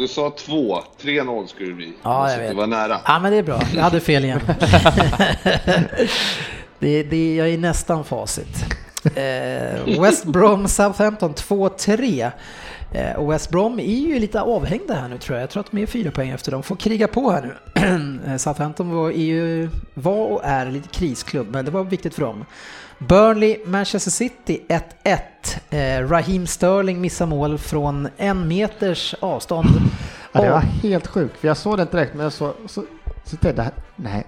Du 0.00 0.08
sa 0.08 0.30
två, 0.30 0.82
3-0 1.02 1.46
skulle 1.46 1.68
det 1.68 1.74
bli. 1.74 1.92
Ja, 2.02 2.28
jag 2.28 2.34
Så 2.34 2.40
vet. 2.40 2.50
Det 2.50 2.56
var 2.56 2.66
nära. 2.66 3.00
Ja 3.06 3.18
men 3.18 3.32
det 3.32 3.38
är 3.38 3.42
bra, 3.42 3.60
jag 3.74 3.82
hade 3.82 4.00
fel 4.00 4.24
igen. 4.24 4.40
det, 6.78 7.02
det, 7.02 7.34
jag 7.34 7.48
är 7.48 7.58
nästan 7.58 8.04
facit. 8.04 8.64
Eh, 9.14 10.00
West 10.00 10.24
Brom 10.24 10.68
Southampton 10.68 11.34
2-3. 11.34 12.30
Eh, 12.92 13.16
och 13.16 13.32
West 13.32 13.50
Brom 13.50 13.80
är 13.80 13.84
ju 13.84 14.18
lite 14.18 14.40
avhängda 14.40 14.94
här 14.94 15.08
nu 15.08 15.18
tror 15.18 15.36
jag. 15.36 15.42
Jag 15.42 15.50
tror 15.50 15.60
att 15.60 15.70
de 15.70 15.82
är 15.82 15.86
fyra 15.86 16.10
poäng 16.10 16.30
efter. 16.30 16.52
De 16.52 16.62
får 16.62 16.76
kriga 16.76 17.08
på 17.08 17.30
här 17.30 17.42
nu. 17.42 17.54
Eh, 18.26 18.36
Southampton 18.36 18.90
var, 18.90 19.10
ju, 19.10 19.68
var 19.94 20.26
och 20.26 20.40
är 20.44 20.70
lite 20.70 20.88
krisklubb, 20.88 21.46
men 21.50 21.64
det 21.64 21.70
var 21.70 21.84
viktigt 21.84 22.14
för 22.14 22.22
dem. 22.22 22.44
Burnley, 23.08 23.58
Manchester 23.66 24.10
City 24.10 24.60
1-1. 24.68 25.18
Eh, 25.70 26.08
Raheem 26.08 26.46
Sterling 26.46 27.00
missar 27.00 27.26
mål 27.26 27.58
från 27.58 28.08
en 28.16 28.48
meters 28.48 29.14
avstånd. 29.20 29.68
Ja, 30.32 30.42
det 30.42 30.50
var 30.50 30.60
helt 30.60 31.06
sjukt, 31.06 31.36
för 31.40 31.48
jag 31.48 31.56
såg 31.56 31.76
det 31.78 31.82
inte 31.82 31.96
direkt, 31.96 32.14
men 32.14 32.22
jag 32.24 32.32
så, 32.32 32.52
så, 32.66 32.84
så 33.24 33.36
tänkte 33.36 33.62
jag, 33.62 33.70
nej, 33.96 34.26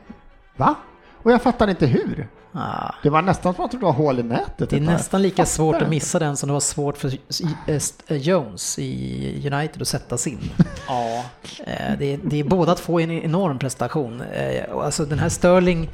va? 0.57 0.75
Och 1.23 1.33
jag 1.33 1.43
fattade 1.43 1.71
inte 1.71 1.87
hur. 1.87 2.29
Ah. 2.55 2.95
Det 3.03 3.11
var 3.11 3.23
nästan 3.23 3.55
som 3.55 3.65
att 3.65 3.71
det 3.71 3.77
var 3.77 3.93
hål 3.93 4.19
i 4.19 4.23
nätet. 4.23 4.71
Det 4.71 4.77
är 4.77 4.81
tag. 4.81 4.81
nästan 4.81 5.23
lika 5.23 5.47
svårt 5.47 5.83
att 5.83 5.89
missa 5.89 6.19
den 6.19 6.37
som 6.37 6.47
det 6.47 6.53
var 6.53 6.61
svårt 6.61 6.99
för 6.99 7.09
eh, 7.09 7.77
St- 7.77 8.17
Jones 8.17 8.79
i 8.79 9.51
United 9.53 9.83
att 9.83 9.89
sätta 9.89 10.19
sin. 10.19 10.39
Ja. 10.89 11.25
Eh, 11.67 11.99
Det 11.99 12.15
är, 12.15 12.21
det 12.25 12.41
är 12.41 12.45
båda 12.45 12.75
två 12.75 13.01
en 13.01 13.11
enorm 13.11 13.59
prestation. 13.59 14.21
Eh, 14.21 14.65
Alltså 14.77 15.05
den 15.05 15.19
här 15.19 15.29
Sterling, 15.29 15.91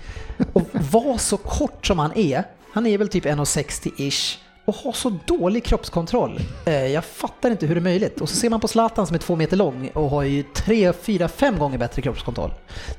och 0.52 0.62
var 0.72 1.18
så 1.18 1.36
kort 1.36 1.86
som 1.86 1.98
han 1.98 2.12
är, 2.16 2.44
han 2.72 2.86
är 2.86 2.98
väl 2.98 3.08
typ 3.08 3.24
1,60-ish 3.24 4.38
och 4.64 4.74
har 4.74 4.92
så 4.92 5.18
dålig 5.24 5.64
kroppskontroll. 5.64 6.40
Eh, 6.66 6.86
jag 6.86 7.04
fattar 7.04 7.50
inte 7.50 7.66
hur 7.66 7.74
det 7.74 7.78
är 7.78 7.82
möjligt. 7.82 8.20
Och 8.20 8.28
så 8.28 8.36
ser 8.36 8.50
man 8.50 8.60
på 8.60 8.68
Zlatan 8.68 9.06
som 9.06 9.14
är 9.14 9.18
två 9.18 9.36
meter 9.36 9.56
lång 9.56 9.90
och 9.94 10.10
har 10.10 10.22
ju 10.22 10.42
tre, 10.42 10.92
fyra, 10.92 11.28
fem 11.28 11.58
gånger 11.58 11.78
bättre 11.78 12.02
kroppskontroll. 12.02 12.50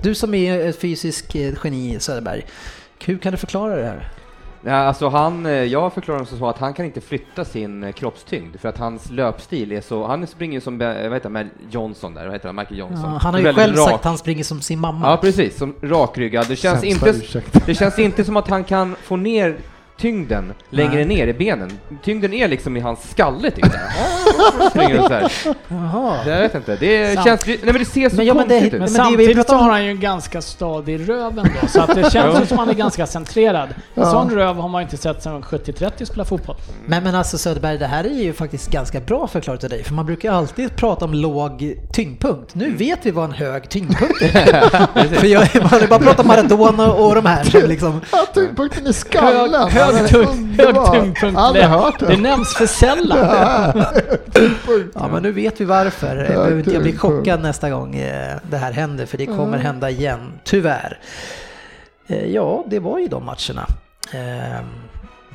Du 0.01 0.15
som 0.15 0.33
är 0.33 0.59
ett 0.59 0.79
fysiskt 0.79 1.35
eh, 1.35 1.53
geni 1.63 1.99
Söderberg, 1.99 2.45
hur 3.05 3.17
kan 3.17 3.31
du 3.31 3.37
förklara 3.37 3.75
det 3.75 3.85
här? 3.85 4.11
Ja, 4.63 4.75
alltså 4.75 5.09
han, 5.09 5.45
eh, 5.45 5.51
jag 5.51 5.93
förklarar 5.93 6.19
det 6.19 6.25
så 6.25 6.49
att 6.49 6.57
han 6.57 6.73
kan 6.73 6.85
inte 6.85 7.01
flytta 7.01 7.45
sin 7.45 7.83
eh, 7.83 7.91
kroppstyngd 7.91 8.59
för 8.59 8.69
att 8.69 8.77
hans 8.77 9.11
löpstil 9.11 9.71
är 9.71 9.81
så, 9.81 10.07
han 10.07 10.27
springer 10.27 10.59
som, 10.59 10.77
vad 10.77 11.13
heter 11.13 11.29
han, 11.29 11.49
Johnson 11.69 12.13
där, 12.13 12.23
vad 12.25 12.33
heter 12.33 12.47
han, 12.47 12.55
Michael 12.55 12.79
Johnson? 12.79 13.11
Ja, 13.11 13.19
han 13.21 13.33
har 13.33 13.41
ju 13.41 13.53
själv 13.53 13.75
rak. 13.75 13.85
sagt 13.85 13.95
att 13.95 14.03
han 14.03 14.17
springer 14.17 14.43
som 14.43 14.61
sin 14.61 14.79
mamma. 14.79 15.09
Ja 15.09 15.17
precis, 15.17 15.57
som 15.57 15.75
rakryggad. 15.81 16.47
Det 16.47 16.55
känns, 16.55 16.81
Sämsta 16.81 17.07
inte, 17.07 17.19
ursäkt. 17.19 17.65
det 17.65 17.75
känns 17.75 17.99
inte 17.99 18.23
som 18.25 18.37
att 18.37 18.47
han 18.47 18.63
kan 18.63 18.95
få 19.03 19.15
ner 19.15 19.57
tyngden 19.99 20.53
längre 20.69 20.95
Nej. 20.95 21.05
ner 21.05 21.27
i 21.27 21.33
benen. 21.33 21.71
Tyngden 22.03 22.33
är 22.33 22.47
liksom 22.47 22.77
i 22.77 22.79
hans 22.79 23.09
skalle 23.11 23.51
typ. 23.51 23.65
Springer 24.69 24.97
så 25.07 25.13
här. 25.13 25.31
Jaha. 25.67 26.17
Jag 26.27 26.39
vet 26.39 26.55
inte, 26.55 26.75
det 26.75 27.13
Sant. 27.15 27.27
känns, 27.27 27.45
nej 27.45 27.59
men 27.63 27.73
det 27.73 27.85
ser 27.85 28.09
så 28.09 28.15
Men 28.15 28.25
ja, 28.25 28.33
men 28.33 28.47
det- 28.47 28.53
konstigt 28.59 28.73
ut. 28.73 28.79
Men 28.79 28.89
är- 28.89 28.93
samtidigt 28.93 29.47
så 29.47 29.55
har 29.55 29.69
han 29.71 29.85
ju 29.85 29.91
en 29.91 29.99
ganska 29.99 30.41
stadig 30.41 31.09
röv 31.09 31.39
ändå, 31.39 31.67
så 31.67 31.81
att 31.81 31.95
det 31.95 32.11
känns 32.11 32.39
ju 32.41 32.45
som 32.45 32.57
han 32.57 32.69
är 32.69 32.73
ganska 32.73 33.05
centrerad. 33.07 33.69
En 33.69 33.75
Ja. 34.03 34.11
sån 34.11 34.29
röv 34.29 34.55
har 34.55 34.69
man 34.69 34.81
ju 34.81 34.83
inte 34.83 34.97
sett 34.97 35.23
sedan 35.23 35.41
70-30 35.41 36.05
spela 36.05 36.25
fotboll. 36.25 36.55
Men, 36.85 37.03
men 37.03 37.15
alltså 37.15 37.37
Söderberg, 37.37 37.77
det 37.77 37.85
här 37.87 38.03
är 38.03 38.23
ju 38.23 38.33
faktiskt 38.33 38.71
ganska 38.71 38.99
bra 38.99 39.27
förklarat 39.27 39.63
av 39.63 39.69
dig, 39.69 39.83
för 39.83 39.93
man 39.93 40.05
brukar 40.05 40.29
ju 40.29 40.35
alltid 40.35 40.75
prata 40.75 41.05
om 41.05 41.13
låg 41.13 41.75
tyngdpunkt. 41.93 42.55
Nu 42.55 42.71
vet 42.71 42.99
vi 43.05 43.11
vad 43.11 43.25
en 43.25 43.31
hög 43.31 43.69
tyngdpunkt 43.69 44.21
är. 44.21 45.15
för 45.15 45.27
jag 45.27 45.47
man 45.55 45.63
har 45.81 45.87
bara 45.87 45.99
pratat 45.99 46.19
om 46.19 46.27
Maradona 46.27 46.91
och 46.93 47.15
de 47.15 47.25
här 47.25 47.43
som 47.43 47.61
liksom... 47.69 48.01
Ja, 48.11 48.25
tyngdpunkten 48.33 48.87
i 48.87 48.93
skallen. 48.93 49.69
Hög, 49.69 49.71
hög, 49.83 49.88
är 49.95 50.07
tung, 50.07 50.25
hög 50.57 50.67
underbar. 50.67 50.91
tyngdpunkt. 50.93 51.37
Aldrig 51.39 51.65
hört 51.65 51.99
Det, 51.99 52.17
nämns 52.17 52.53
för 52.53 52.65
sällan. 52.65 53.83
Ja, 54.93 55.07
men 55.11 55.23
nu 55.23 55.31
vet 55.31 55.61
vi 55.61 55.65
varför. 55.65 56.15
Jag 56.15 56.27
behöver 56.27 56.57
inte 56.57 56.79
bli 56.79 56.97
chockad 56.97 57.41
nästa 57.41 57.69
gång 57.69 57.95
eh, 57.95 58.37
det 58.49 58.57
här 58.57 58.71
händer, 58.71 59.05
för 59.05 59.17
det 59.17 59.25
kommer 59.25 59.57
hända 59.57 59.89
igen, 59.89 60.31
tyvärr. 60.43 60.99
Eh, 62.07 62.25
Ja, 62.25 62.63
det 62.67 62.79
var 62.79 62.99
ju 62.99 63.07
de 63.07 63.25
matcherna. 63.25 63.67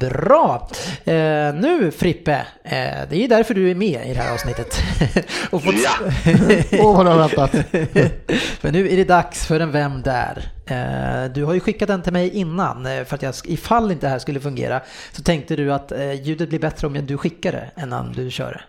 Bra! 0.00 0.68
Eh, 1.04 1.54
nu 1.54 1.90
Frippe, 1.96 2.32
eh, 2.64 3.08
det 3.10 3.24
är 3.24 3.28
därför 3.28 3.54
du 3.54 3.70
är 3.70 3.74
med 3.74 4.06
i 4.10 4.14
det 4.14 4.20
här 4.20 4.34
avsnittet. 4.34 4.82
och 5.50 5.62
fått... 5.62 5.74
Åh, 6.72 6.96
vad 6.96 7.06
du 7.06 7.10
har 7.10 7.18
väntat. 7.18 7.50
För 8.60 8.72
nu 8.72 8.88
är 8.92 8.96
det 8.96 9.04
dags 9.04 9.46
för 9.46 9.60
en 9.60 9.72
Vem 9.72 10.02
där? 10.02 10.48
Eh, 10.66 11.32
Du 11.32 11.44
har 11.44 11.54
ju 11.54 11.60
skickat 11.60 11.88
den 11.88 12.02
till 12.02 12.12
mig 12.12 12.30
innan 12.30 12.86
eh, 12.86 13.04
för 13.04 13.14
att 13.14 13.22
jag, 13.22 13.34
ifall 13.44 13.90
inte 13.90 14.06
det 14.06 14.10
här 14.10 14.18
skulle 14.18 14.40
fungera 14.40 14.80
så 15.12 15.22
tänkte 15.22 15.56
du 15.56 15.72
att 15.72 15.92
eh, 15.92 16.12
ljudet 16.12 16.48
blir 16.48 16.58
bättre 16.58 16.86
om 16.86 17.06
du 17.06 17.18
skickar 17.18 17.52
det 17.52 17.70
än 17.76 17.92
om 17.92 18.12
du 18.12 18.30
kör 18.30 18.52
det. 18.52 18.60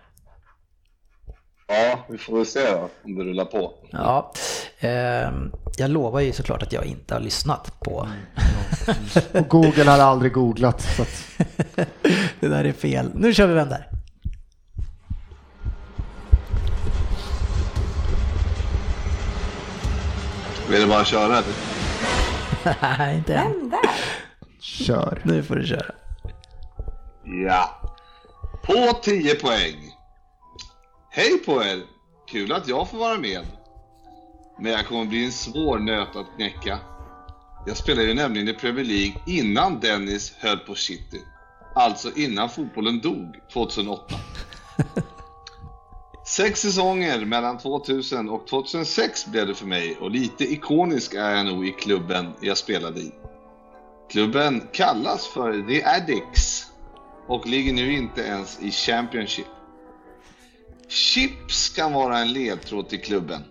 Ja, 1.68 2.06
vi 2.10 2.18
får 2.18 2.38
väl 2.38 2.46
se 2.46 2.72
då, 2.72 2.90
om 3.04 3.16
det 3.16 3.24
rullar 3.24 3.46
på. 3.46 3.74
Ja, 3.92 4.34
eh, 4.80 5.32
jag 5.78 5.90
lovar 5.90 6.20
ju 6.20 6.32
såklart 6.34 6.64
att 6.64 6.74
jag 6.74 6.86
inte 6.86 7.14
har 7.14 7.22
lyssnat 7.22 7.80
på 7.80 8.08
Och 9.34 9.48
Google 9.48 9.84
har 9.84 10.00
aldrig 10.00 10.34
googlat. 10.34 10.82
Så 10.82 11.02
att, 11.02 11.28
det 12.40 12.48
där 12.48 12.64
är 12.64 12.74
fel. 12.74 13.12
Nu 13.16 13.34
kör 13.34 13.48
vi 13.48 13.54
Vem 13.54 13.70
där? 13.70 13.90
Vill 20.70 20.82
du 20.82 20.88
bara 20.88 21.06
köra? 21.06 21.44
Nej, 22.82 23.18
inte 23.18 23.36
än. 23.36 23.74
Kör. 24.60 25.22
Nu 25.24 25.44
får 25.44 25.56
du 25.56 25.66
köra. 25.68 25.92
Ja. 27.24 27.82
På 28.64 29.00
10 29.02 29.36
poäng. 29.36 29.95
Hej 31.18 31.38
på 31.38 31.64
er! 31.64 31.84
Kul 32.28 32.52
att 32.52 32.68
jag 32.68 32.90
får 32.90 32.98
vara 32.98 33.18
med. 33.18 33.46
Men 34.60 34.72
jag 34.72 34.88
kommer 34.88 35.06
bli 35.06 35.26
en 35.26 35.32
svår 35.32 35.80
nöt 35.80 36.16
att 36.16 36.36
knäcka. 36.36 36.80
Jag 37.66 37.78
spelade 37.78 38.08
ju 38.08 38.14
nämligen 38.14 38.48
i 38.48 38.54
Premier 38.54 38.86
League 38.86 39.14
innan 39.26 39.80
Dennis 39.80 40.34
höll 40.40 40.58
på 40.58 40.76
City. 40.76 41.22
Alltså 41.76 42.12
innan 42.16 42.50
fotbollen 42.50 43.02
dog 43.02 43.36
2008. 43.54 44.16
Sex 46.28 46.62
säsonger 46.62 47.26
mellan 47.26 47.58
2000 47.58 48.30
och 48.30 48.48
2006 48.48 49.26
blev 49.26 49.48
det 49.48 49.56
för 49.56 49.68
mig 49.68 49.98
och 50.00 50.12
lite 50.12 50.44
ikonisk 50.44 51.14
är 51.14 51.36
jag 51.36 51.46
nog 51.46 51.68
i 51.68 51.72
klubben 51.72 52.34
jag 52.42 52.58
spelade 52.58 53.00
i. 53.00 53.12
Klubben 54.12 54.68
kallas 54.74 55.28
för 55.28 55.68
The 55.68 55.84
Addicts 55.84 56.66
och 57.28 57.48
ligger 57.48 57.74
nu 57.74 57.94
inte 57.94 58.22
ens 58.22 58.60
i 58.62 58.72
Championship. 58.72 59.55
Chips 60.88 61.70
kan 61.70 61.94
vara 61.94 62.20
en 62.20 62.34
ledtråd 62.34 62.90
till 62.90 63.02
klubben. 63.02 63.42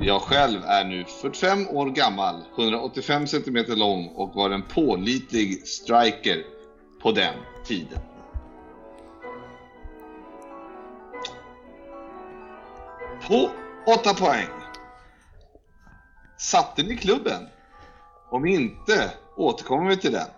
Jag 0.00 0.22
själv 0.22 0.64
är 0.64 0.84
nu 0.84 1.04
45 1.04 1.68
år 1.68 1.90
gammal, 1.90 2.42
185 2.58 3.26
cm 3.26 3.64
lång 3.68 4.08
och 4.08 4.34
var 4.34 4.50
en 4.50 4.62
pålitlig 4.62 5.66
striker 5.66 6.44
på 7.02 7.12
den 7.12 7.34
tiden. 7.66 7.98
På 13.28 13.50
8 13.86 14.14
poäng. 14.14 14.48
Satte 16.38 16.82
ni 16.82 16.96
klubben? 16.96 17.48
Om 18.30 18.46
inte 18.46 19.10
återkommer 19.36 19.90
vi 19.90 19.96
till 19.96 20.12
den. 20.12 20.28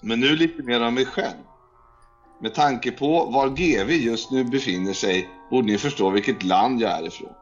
Men 0.00 0.20
nu 0.20 0.36
lite 0.36 0.62
mer 0.62 0.82
om 0.82 0.94
mig 0.94 1.06
själv. 1.06 1.43
Med 2.44 2.54
tanke 2.54 2.92
på 2.92 3.24
var 3.24 3.48
GV 3.48 3.90
just 3.90 4.30
nu 4.30 4.44
befinner 4.44 4.92
sig 4.92 5.28
borde 5.50 5.66
ni 5.66 5.78
förstå 5.78 6.10
vilket 6.10 6.42
land 6.42 6.80
jag 6.80 6.90
är 6.90 7.06
ifrån. 7.06 7.32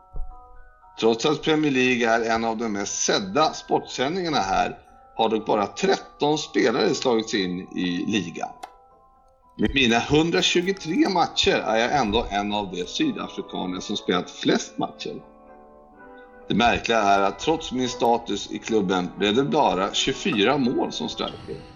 Trots 1.01 1.27
att 1.27 1.43
Premier 1.43 1.73
League 1.73 2.09
är 2.09 2.35
en 2.35 2.45
av 2.45 2.57
de 2.57 2.73
mest 2.73 3.05
sedda 3.05 3.53
sportsändningarna 3.53 4.37
här 4.39 4.79
har 5.16 5.29
dock 5.29 5.47
bara 5.47 5.66
13 5.66 6.39
spelare 6.39 6.95
slagits 6.95 7.35
in 7.35 7.61
i 7.77 8.05
ligan. 8.07 8.49
Med 9.59 9.70
mina 9.74 9.97
123 9.97 11.09
matcher 11.09 11.57
är 11.57 11.77
jag 11.77 12.01
ändå 12.01 12.27
en 12.31 12.53
av 12.53 12.70
de 12.73 12.87
sydafrikaner 12.87 13.81
som 13.81 13.97
spelat 13.97 14.31
flest 14.31 14.79
matcher. 14.79 15.23
Det 16.49 16.55
märkliga 16.55 16.99
är 16.99 17.20
att 17.20 17.39
trots 17.39 17.73
min 17.73 17.89
status 17.89 18.51
i 18.51 18.59
klubben 18.59 19.09
blev 19.19 19.35
det 19.35 19.45
bara 19.45 19.95
24 19.95 20.59
mål 20.59 20.93
som 20.93 21.09
striker. 21.09 21.72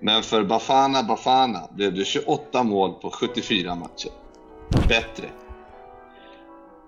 Men 0.00 0.22
för 0.22 0.44
Bafana 0.44 1.02
Bafana 1.02 1.68
blev 1.70 1.94
det 1.94 2.04
28 2.04 2.62
mål 2.62 2.92
på 2.92 3.10
74 3.10 3.74
matcher. 3.74 4.10
Bättre. 4.88 5.24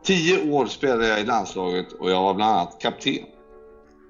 10 0.05 0.53
år 0.53 0.66
spelade 0.66 1.09
jag 1.09 1.20
i 1.20 1.24
landslaget 1.24 1.93
och 1.93 2.11
jag 2.11 2.23
var 2.23 2.35
bland 2.35 2.53
annat 2.53 2.78
kapten. 2.81 3.24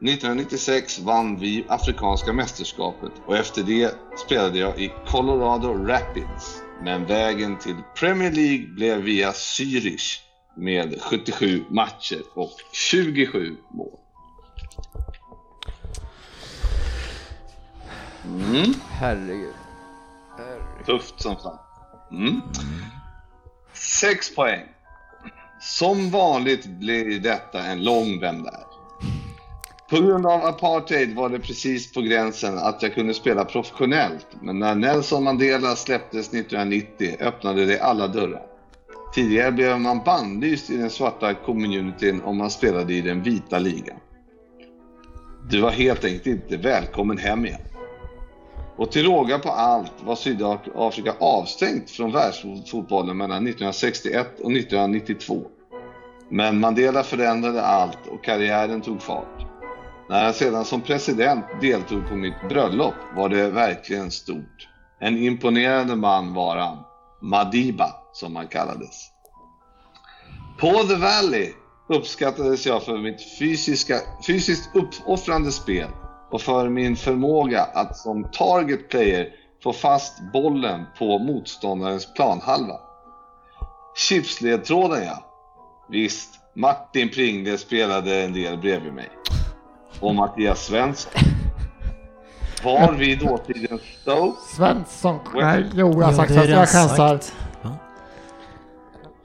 1996 0.02 0.98
vann 0.98 1.36
vi 1.36 1.64
Afrikanska 1.68 2.32
mästerskapet 2.32 3.12
och 3.27 3.36
efter 3.36 3.62
det 3.62 3.94
spelade 4.27 4.59
jag 4.59 4.81
i 4.81 4.93
Colorado 5.06 5.68
Rapids. 5.68 6.62
Men 6.82 7.06
vägen 7.06 7.59
till 7.59 7.77
Premier 7.97 8.32
League 8.32 8.66
blev 8.66 8.98
via 8.98 9.31
Zürich 9.31 10.20
med 10.56 11.01
77 11.01 11.64
matcher 11.70 12.22
och 12.35 12.52
27 12.72 13.56
mål. 13.70 13.98
Mm. 18.24 18.74
Herregud. 18.88 19.55
Tufft 20.86 21.22
som 21.22 21.36
fan. 21.36 21.59
Mm. 22.10 22.40
Sex 23.72 24.34
poäng. 24.34 24.66
Som 25.60 26.10
vanligt 26.10 26.66
blir 26.66 27.20
detta 27.20 27.62
en 27.62 27.84
lång 27.84 28.20
Vem 28.20 28.42
där? 28.42 28.64
På 29.90 29.97
grund 29.97 30.26
av 30.26 30.44
apartheid 30.44 31.14
var 31.14 31.28
det 31.28 31.38
precis 31.38 31.92
på 31.92 32.01
gränsen 32.01 32.59
att 32.59 32.82
jag 32.82 32.94
kunde 32.94 33.14
spela 33.14 33.44
professionellt, 33.44 34.26
men 34.42 34.59
när 34.59 34.74
Nelson 34.74 35.24
Mandela 35.24 35.76
släpptes 35.76 36.28
1990 36.28 37.16
öppnade 37.20 37.66
det 37.66 37.80
alla 37.80 38.09
dörrar. 38.09 38.42
Tidigare 39.14 39.52
blev 39.52 39.80
man 39.80 40.01
bannlyst 40.05 40.70
i 40.70 40.76
den 40.76 40.90
svarta 40.90 41.34
communityn 41.34 42.22
om 42.22 42.36
man 42.36 42.51
spelade 42.51 42.94
i 42.94 43.01
den 43.01 43.22
vita 43.22 43.59
ligan. 43.59 43.97
Du 45.51 45.60
var 45.60 45.70
helt 45.70 46.05
enkelt 46.05 46.26
inte 46.26 46.56
välkommen 46.56 47.18
hem 47.18 47.47
igen. 47.47 47.60
Och 48.81 48.93
till 48.93 49.05
råga 49.05 49.39
på 49.39 49.48
allt 49.48 49.93
var 50.05 50.16
Sydafrika 50.16 51.15
avstängt 51.20 51.90
från 51.90 52.12
världsfotbollen 52.12 53.16
mellan 53.16 53.47
1961 53.47 54.40
och 54.40 54.52
1992. 54.52 55.43
Men 56.31 56.61
Mandela 56.61 57.02
förändrade 57.02 57.62
allt 57.62 58.07
och 58.07 58.24
karriären 58.24 58.81
tog 58.81 59.02
fart. 59.02 59.47
När 60.09 60.24
han 60.24 60.35
sedan 60.35 60.65
som 60.65 60.81
president 60.81 61.44
deltog 61.61 62.09
på 62.09 62.15
mitt 62.15 62.48
bröllop 62.48 62.94
var 63.16 63.28
det 63.28 63.51
verkligen 63.51 64.11
stort. 64.11 64.69
En 65.01 65.19
imponerande 65.19 65.97
man 65.97 66.35
var 66.35 66.57
han. 66.57 66.78
Madiba, 67.23 67.94
som 68.12 68.36
han 68.36 68.47
kallades. 68.47 69.11
På 70.61 70.70
The 70.70 70.94
Valley 70.94 71.52
uppskattades 71.89 72.66
jag 72.66 72.82
för 72.82 72.98
mitt 72.98 73.39
fysiska, 73.39 73.94
fysiskt 74.27 74.77
uppoffrande 74.77 75.52
spel 75.52 75.89
och 76.31 76.40
för 76.40 76.69
min 76.69 76.97
förmåga 76.97 77.62
att 77.62 77.97
som 77.97 78.24
target 78.24 78.89
player 78.89 79.28
få 79.62 79.73
fast 79.73 80.32
bollen 80.32 80.86
på 80.98 81.19
motståndarens 81.19 82.15
planhalva. 82.15 82.81
Chipsledtråden 84.09 85.05
ja. 85.05 85.24
Visst, 85.89 86.35
Martin 86.55 87.09
Pringle 87.09 87.59
spelade 87.59 88.23
en 88.23 88.32
del 88.32 88.59
bredvid 88.59 88.93
mig. 88.93 89.09
Och 90.01 90.15
Mattias 90.15 90.66
Svensson. 90.66 91.12
Var 92.65 92.93
vi 92.93 93.16
dåtidens 93.16 93.82
Stoke? 94.02 94.39
Svensson? 94.57 95.19
Nej, 95.35 95.65
jo, 95.74 96.01
jag 96.01 96.07
har 96.07 96.12
sagt 96.12 96.31
att 96.31 96.48
jag 96.48 96.69
chansar. 96.69 97.20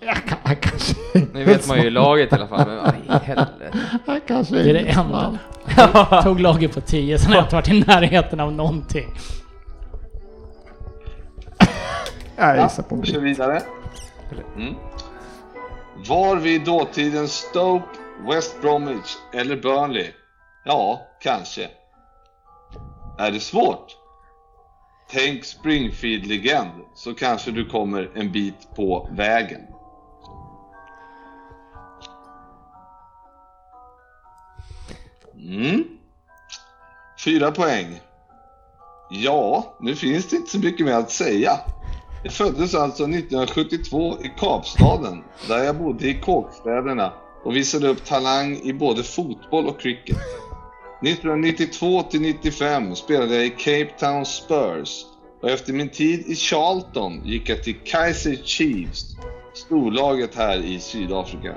Jag, 0.06 0.15
kan, 0.15 0.38
jag 0.45 0.61
kanske 0.61 0.95
Nu 1.34 1.44
vet 1.44 1.68
man 1.68 1.82
ju 1.82 1.90
laget 1.90 2.32
i 2.32 2.36
alla 2.36 2.48
fall, 2.48 2.68
men 2.68 2.77
vad 2.77 2.95
i 2.95 3.26
helvete. 3.26 3.77
Jag 4.27 4.45
Det 4.45 4.69
är 4.69 4.73
det 4.73 4.80
enda. 4.80 5.38
fan. 5.76 6.23
Tog 6.23 6.40
laget 6.40 6.73
på 6.73 6.82
10, 6.82 7.19
sen 7.19 7.27
har 7.32 7.36
jag 7.36 7.45
inte 7.45 7.56
varit 7.56 7.68
i 7.69 7.84
närheten 7.88 8.40
av 8.40 8.53
någonting. 8.53 9.14
Jag 12.38 12.64
gissar 12.64 12.84
på 12.84 12.95
Vi 12.95 13.07
kör 13.07 13.19
vidare. 13.19 13.61
Mm. 14.56 14.76
Var 16.07 16.36
vi 16.36 16.60
dåtidens 16.60 17.32
Stoke, 17.32 17.86
West 18.30 18.61
Bromwich 18.61 19.15
eller 19.34 19.56
Burnley? 19.56 20.07
Ja, 20.65 21.02
kanske. 21.22 21.68
Är 23.19 23.32
det 23.32 23.40
svårt? 23.40 23.98
Tänk 25.11 25.44
Springfield-legend 25.45 26.72
så 26.95 27.14
kanske 27.14 27.52
du 27.52 27.65
kommer 27.65 28.11
en 28.15 28.32
bit 28.32 28.68
på 28.76 29.10
vägen. 29.11 29.61
Mm. 35.37 35.83
Fyra 37.25 37.51
poäng. 37.51 37.99
Ja, 39.09 39.75
nu 39.79 39.95
finns 39.95 40.29
det 40.29 40.35
inte 40.35 40.51
så 40.51 40.59
mycket 40.59 40.85
mer 40.85 40.93
att 40.93 41.11
säga. 41.11 41.51
Jag 42.23 42.33
föddes 42.33 42.75
alltså 42.75 43.03
1972 43.03 44.17
i 44.23 44.31
Kapstaden, 44.39 45.23
där 45.47 45.63
jag 45.63 45.77
bodde 45.77 46.07
i 46.07 46.13
kåkstäderna 46.13 47.13
och 47.43 47.55
visade 47.55 47.87
upp 47.87 48.05
talang 48.05 48.59
i 48.63 48.73
både 48.73 49.03
fotboll 49.03 49.67
och 49.67 49.81
cricket. 49.81 50.17
1992 51.03 52.01
till 52.01 52.21
95 52.21 52.95
spelade 52.95 53.35
jag 53.35 53.45
i 53.45 53.49
Cape 53.49 53.99
Town 53.99 54.25
Spurs 54.25 55.05
och 55.41 55.49
efter 55.49 55.73
min 55.73 55.89
tid 55.89 56.23
i 56.27 56.35
Charlton 56.35 57.21
gick 57.25 57.49
jag 57.49 57.63
till 57.63 57.75
Kaiser 57.85 58.35
Chiefs, 58.43 59.15
storlaget 59.53 60.35
här 60.35 60.57
i 60.57 60.79
Sydafrika. 60.79 61.55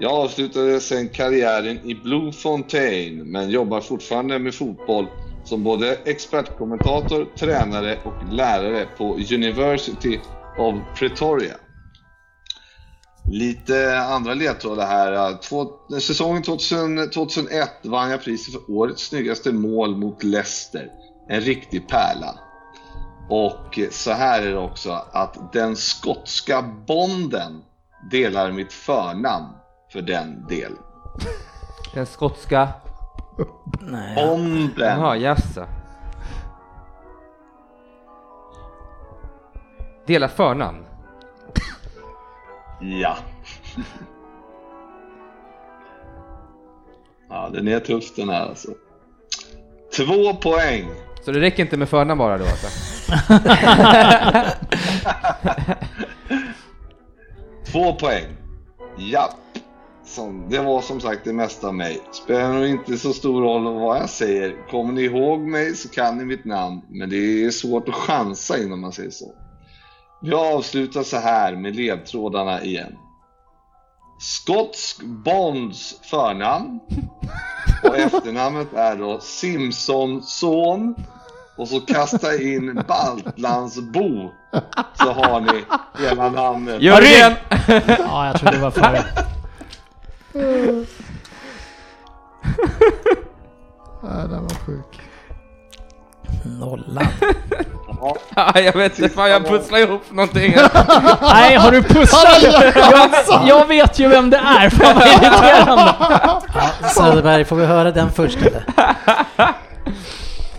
Jag 0.00 0.12
avslutade 0.12 0.80
sen 0.80 1.08
karriären 1.08 1.78
i 1.84 1.94
Bloemfontein 1.94 3.32
men 3.32 3.50
jobbar 3.50 3.80
fortfarande 3.80 4.38
med 4.38 4.54
fotboll 4.54 5.06
som 5.44 5.64
både 5.64 5.94
expertkommentator, 6.04 7.24
tränare 7.38 7.98
och 8.04 8.32
lärare 8.32 8.86
på 8.98 9.14
University 9.14 10.18
of 10.58 10.98
Pretoria. 10.98 11.56
Lite 13.30 13.98
andra 13.98 14.34
ledtrådar 14.34 14.86
här. 14.86 15.42
Två, 15.42 15.66
säsongen 16.00 16.42
2000, 16.42 17.10
2001 17.10 17.70
vann 17.84 18.10
jag 18.10 18.22
priset 18.22 18.54
för 18.54 18.70
årets 18.70 19.08
snyggaste 19.08 19.52
mål 19.52 19.96
mot 19.96 20.22
Leicester. 20.22 20.88
En 21.28 21.40
riktig 21.40 21.88
pärla. 21.88 22.34
Och 23.30 23.78
så 23.90 24.10
här 24.10 24.42
är 24.42 24.50
det 24.50 24.58
också 24.58 24.90
att 25.12 25.52
den 25.52 25.76
skotska 25.76 26.62
bonden 26.62 27.62
delar 28.10 28.50
mitt 28.50 28.72
förnamn 28.72 29.57
för 29.92 30.02
den 30.02 30.46
delen. 30.48 30.78
Den 31.94 32.06
skotska... 32.06 32.68
Nej. 33.80 34.14
Bonden! 34.14 34.98
Jaha, 35.00 35.16
jaså. 35.16 35.66
Dela 40.06 40.28
förnamn. 40.28 40.84
Ja. 42.80 43.16
ja, 47.28 47.50
den 47.52 47.68
är 47.68 47.80
tuff 47.80 48.14
den 48.16 48.28
här 48.28 48.48
alltså. 48.48 48.68
Två 49.96 50.34
poäng. 50.34 50.88
Så 51.24 51.32
det 51.32 51.40
räcker 51.40 51.62
inte 51.62 51.76
med 51.76 51.88
förnamn 51.88 52.18
bara 52.18 52.38
då 52.38 52.44
alltså? 52.44 52.68
Två 57.72 57.92
poäng. 57.94 58.24
Japp. 58.98 59.47
Som, 60.08 60.48
det 60.48 60.58
var 60.58 60.80
som 60.80 61.00
sagt 61.00 61.24
det 61.24 61.32
mesta 61.32 61.68
av 61.68 61.74
mig. 61.74 62.00
Spelar 62.12 62.52
nog 62.52 62.66
inte 62.66 62.98
så 62.98 63.12
stor 63.12 63.42
roll 63.42 63.74
vad 63.74 63.98
jag 63.98 64.10
säger. 64.10 64.68
Kommer 64.70 64.92
ni 64.92 65.02
ihåg 65.02 65.40
mig 65.40 65.74
så 65.74 65.88
kan 65.88 66.18
ni 66.18 66.24
mitt 66.24 66.44
namn. 66.44 66.82
Men 66.88 67.10
det 67.10 67.44
är 67.44 67.50
svårt 67.50 67.88
att 67.88 67.94
chansa 67.94 68.58
innan 68.58 68.80
man 68.80 68.92
säger 68.92 69.10
så. 69.10 69.32
Vi 70.22 70.34
avslutar 70.34 71.02
så 71.02 71.16
här 71.16 71.56
med 71.56 71.76
ledtrådarna 71.76 72.62
igen. 72.62 72.92
Skotsk 74.20 75.02
Bonds 75.02 76.00
förnamn. 76.02 76.80
Och 77.82 77.96
efternamnet 77.96 78.72
är 78.74 78.96
då 78.96 79.20
Simpsonson. 79.20 80.94
Och 81.58 81.68
så 81.68 81.80
kasta 81.80 82.42
in 82.42 82.82
Baltlandsbo. 82.88 84.30
Så 84.94 85.12
har 85.12 85.40
ni 85.40 85.64
hela 86.08 86.30
namnet. 86.30 86.80
Igen! 86.82 87.32
Ja, 87.98 88.26
jag 88.26 88.40
tror 88.40 88.50
det 88.50 88.58
var 88.58 88.70
Nej, 94.02 94.28
den 94.28 94.42
var 94.42 94.54
sjuk. 94.66 95.00
Nollan. 96.60 97.06
Ja, 98.36 98.60
jag 98.60 98.72
vet 98.76 98.98
inte, 98.98 99.14
fan 99.14 99.30
jag 99.30 99.46
pusslar 99.46 99.78
ihop 99.78 100.02
någonting. 100.10 100.54
Nej, 101.22 101.54
har 101.56 101.70
du 101.70 101.82
pusslat? 101.82 102.42
Jag, 102.42 103.48
jag 103.48 103.66
vet 103.66 103.98
ju 103.98 104.08
vem 104.08 104.30
det 104.30 104.36
är, 104.36 104.70
fan 104.70 104.94
vad 104.96 105.06
irriterande. 105.06 105.94
Ja, 106.54 106.88
Söderberg, 106.88 107.44
får 107.44 107.56
vi 107.56 107.66
höra 107.66 107.90
den 107.90 108.12
först 108.12 108.38
eller? 108.42 108.64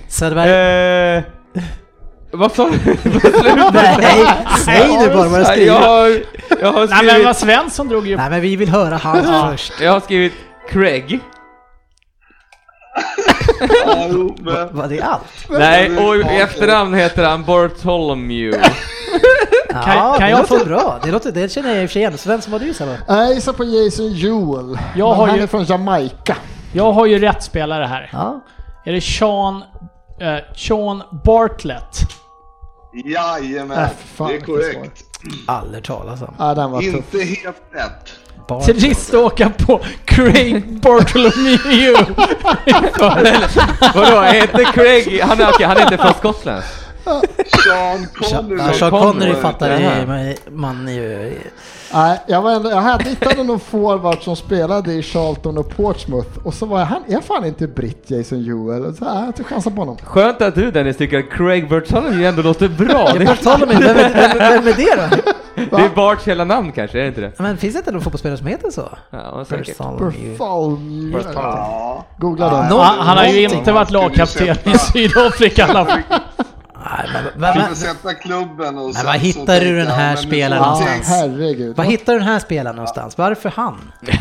Söderberg, 0.07 0.49
Eh, 1.17 1.23
Vad 2.31 2.51
sa 2.51 2.69
du? 2.69 2.97
Nej, 3.73 4.27
säg 4.65 4.97
nu 4.97 5.13
bara 5.15 5.27
vad 5.27 5.39
du 5.41 5.45
skriver. 5.45 5.65
jag 5.65 5.79
har, 5.79 6.09
jag 6.61 6.71
har 6.73 6.87
Nej 6.87 6.87
men 6.89 6.97
skrivit... 7.09 7.25
vad 7.25 7.37
Svensson 7.37 7.87
drog 7.87 8.07
ju... 8.07 8.17
Nej 8.17 8.29
men 8.29 8.41
vi 8.41 8.55
vill 8.55 8.69
höra 8.69 8.95
han 8.97 9.23
Ja. 9.27 9.49
först. 9.51 9.73
Jag 9.81 9.91
har 9.91 9.99
skrivit 9.99 10.33
Craig. 10.69 11.19
Ja, 13.85 14.07
jo, 14.09 14.35
men... 14.39 14.75
Var 14.75 14.87
det 14.87 15.01
allt? 15.01 15.45
Nej, 15.49 15.97
och 15.97 16.15
i 16.15 16.21
efternamn 16.21 16.93
heter 16.93 17.23
han 17.23 17.43
Bartholomew. 17.43 18.69
Ja, 19.73 19.81
kan 20.17 20.25
det 20.25 20.29
jag 20.29 20.39
låter 20.39 20.57
få- 20.59 20.65
bra. 20.65 20.99
Det, 21.03 21.11
låter, 21.11 21.31
det 21.31 21.51
känner 21.51 21.69
jag 21.69 21.83
i 21.83 21.85
och 21.85 21.89
för 21.89 21.93
sig 21.93 22.01
igen. 22.01 22.17
Svensson, 22.17 22.51
vad 22.51 22.61
du 22.61 22.67
gissar 22.67 22.85
på? 22.85 23.13
Jag 23.13 23.33
gissar 23.33 23.53
på 23.53 23.63
Jason 23.63 24.07
Jewell. 24.13 24.79
Jag 24.95 25.09
men 25.09 25.17
har 25.17 25.27
han 25.27 25.35
ju- 25.37 25.43
är 25.43 25.47
från 25.47 25.63
Jamaica. 25.63 26.35
Jag 26.73 26.91
har 26.91 27.05
ju 27.05 27.19
rätt 27.19 27.43
spelare 27.43 27.85
här. 27.85 28.09
Ja. 28.13 28.43
Är 28.85 28.91
det 28.93 29.01
Sean... 29.01 29.63
eh, 30.19 30.37
Sean 30.55 31.03
Bartlett? 31.25 31.99
Jajamän, 33.05 33.79
Äh, 33.83 33.89
fan, 34.15 34.27
det 34.27 34.35
är 34.35 34.41
korrekt. 34.41 35.03
Aldrig 35.47 35.83
talas 35.83 36.21
om. 36.21 36.33
Ja, 36.39 36.53
den 36.55 36.71
var 36.71 36.81
tuff. 36.81 36.95
Inte 36.95 37.25
helt 37.25 37.57
rätt. 37.71 38.13
Trist 38.65 39.09
att 39.13 39.19
åka 39.19 39.49
på 39.49 39.79
Craig 40.05 40.81
Bartholomew. 40.81 42.05
Vadå, 43.95 44.21
heter 44.21 44.71
Craig... 44.73 45.19
Han 45.21 45.41
är, 45.41 45.49
okej, 45.49 45.65
han 45.65 45.77
är 45.77 45.81
inte 45.81 45.97
från 45.97 46.13
Skottland? 46.13 46.63
Sean 47.63 48.07
Connery. 48.15 48.73
Sean 48.73 48.91
Connery. 48.91 49.33
Fattar 49.35 49.69
man 50.51 50.87
är 50.87 50.91
ju... 50.93 51.39
Nej, 51.93 52.19
jag, 52.27 52.41
var 52.41 52.51
ändå, 52.51 52.69
jag 52.69 52.81
hade 52.81 53.03
hittade 53.09 53.43
någon 53.43 53.59
forward 53.59 54.23
som 54.23 54.35
spelade 54.35 54.93
i 54.93 55.03
Charlton 55.03 55.57
och 55.57 55.69
Portsmouth 55.77 56.29
och 56.43 56.53
så 56.53 56.65
var 56.65 56.79
jag, 56.79 56.85
han 56.85 57.03
är 57.07 57.21
fan 57.21 57.45
inte 57.45 57.67
britt 57.67 58.11
Jason 58.11 58.41
Jewell. 58.41 58.85
Och 58.85 58.95
Så, 58.95 59.05
äh, 59.05 59.23
jag 59.25 59.35
tog 59.35 59.45
chansen 59.45 59.75
på 59.75 59.81
honom. 59.81 59.97
Skönt 60.03 60.41
att 60.41 60.55
du 60.55 60.71
Dennis 60.71 60.97
tycker 60.97 61.19
att 61.19 61.29
Craig 61.29 61.69
Bartholomew 61.69 62.27
ändå 62.27 62.41
låter 62.41 62.67
bra. 62.67 63.09
Det, 63.13 63.25
Bartholomew, 63.25 63.93
vem, 63.93 64.11
vem, 64.13 64.37
vem 64.37 64.67
är 64.67 64.73
det 64.77 64.95
då? 64.95 65.31
det 65.77 65.83
är 65.83 65.95
Barts 65.95 66.27
hela 66.27 66.43
namn 66.45 66.71
kanske, 66.71 66.97
är 66.97 67.01
det 67.01 67.07
inte 67.07 67.21
det? 67.21 67.31
Men 67.39 67.57
finns 67.57 67.73
det 67.73 67.79
inte 67.79 67.91
någon 67.91 68.01
fotbollsspelare 68.01 68.37
som 68.37 68.47
heter 68.47 68.71
så? 68.71 68.89
Ja, 69.09 69.45
säkert. 69.49 69.77
Bartholomew. 69.77 71.23
Ja. 71.35 72.05
Googla. 72.17 72.67
Nå- 72.69 72.77
Han, 72.79 73.07
han 73.07 73.17
har 73.17 73.25
ju 73.25 73.43
inte 73.43 73.71
varit 73.71 73.91
lagkapten 73.91 74.47
i 74.65 74.77
Sydafrika 74.77 75.61
i 75.67 75.69
alla 75.69 75.85
fall. 75.85 75.99
Men, 77.35 77.53
får 77.67 77.75
sätta 77.75 78.13
klubben 78.13 78.77
och 78.77 78.83
Men 78.83 78.93
så 78.93 79.09
hittar 79.11 79.59
du 79.59 79.77
den 79.77 79.87
här 79.87 80.15
spelaren 80.15 80.61
någonstans? 80.61 81.07
herregud. 81.07 81.75
var 81.75 81.85
hittar 81.85 82.13
du 82.13 82.19
den 82.19 82.27
här 82.27 82.39
spelaren 82.39 82.75
någonstans? 82.75 83.17
Varför 83.17 83.49
han? 83.49 83.91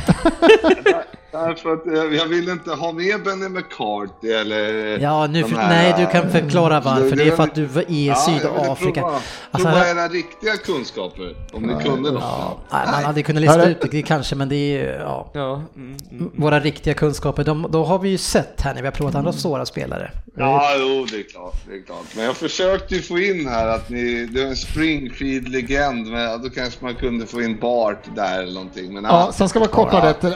Därför 1.46 1.72
att 1.72 1.86
eh, 1.86 2.16
jag 2.18 2.26
vill 2.26 2.48
inte 2.48 2.70
ha 2.70 2.92
med 2.92 3.22
Benny 3.24 3.48
McCarthy 3.48 4.32
eller... 4.32 4.98
Ja, 4.98 5.26
nu 5.26 5.44
för, 5.44 5.56
här, 5.56 5.68
nej, 5.68 5.94
du 5.98 6.06
kan 6.20 6.30
förklara 6.30 6.76
eh, 6.76 6.84
varför. 6.84 7.16
Det 7.16 7.22
är 7.28 7.36
för 7.36 7.42
att 7.42 7.54
du 7.54 7.64
var 7.64 7.84
i 7.88 8.06
Ja, 8.06 8.14
Sydafrika. 8.14 9.00
Prova, 9.00 9.20
Alltså, 9.50 9.68
prova 9.68 9.88
era 9.90 10.08
riktiga 10.08 10.56
kunskaper, 10.56 11.36
om 11.52 11.62
ni 11.62 11.84
kunde 11.84 12.10
något. 12.10 12.22
Ja, 12.22 12.58
nej, 12.72 12.86
man 12.92 13.04
hade 13.04 13.22
kunnat 13.22 13.42
lista 13.42 13.68
ut 13.68 13.90
det 13.90 14.02
kanske, 14.02 14.34
men 14.34 14.48
det 14.48 14.56
är 14.56 15.00
ja. 15.00 15.30
Ja, 15.34 15.62
mm, 15.76 15.96
mm. 16.10 16.30
Våra 16.36 16.60
riktiga 16.60 16.94
kunskaper, 16.94 17.44
de, 17.44 17.66
då 17.70 17.84
har 17.84 17.98
vi 17.98 18.08
ju 18.08 18.18
sett 18.18 18.60
här 18.60 18.74
när 18.74 18.82
vi 18.82 18.86
har 18.86 18.92
provat 18.92 19.14
andra 19.14 19.32
svåra 19.32 19.66
spelare. 19.66 20.10
Ja, 20.36 20.70
jo, 20.78 21.06
det 21.10 21.16
är 21.16 21.30
klart. 21.30 21.54
Det 21.68 21.74
är 21.76 21.82
klart. 21.82 22.04
Men 22.16 22.24
jag 22.24 22.36
försökte 22.36 22.94
ju 22.94 23.02
få 23.02 23.18
in 23.18 23.48
här 23.48 23.68
att 23.68 23.90
ni, 23.90 24.26
det 24.26 24.42
är 24.42 24.46
en 24.46 24.56
Springfield-legend, 24.56 26.06
men 26.10 26.42
då 26.42 26.50
kanske 26.50 26.84
man 26.84 26.94
kunde 26.94 27.26
få 27.26 27.42
in 27.42 27.58
Bart 27.58 28.04
där 28.16 28.42
eller 28.42 28.52
någonting. 28.52 28.94
Men 28.94 29.04
Ja, 29.04 29.32
sen 29.34 29.48
ska 29.48 29.58
man 29.58 29.68
koppla 29.68 30.00
det 30.00 30.14
till... 30.14 30.34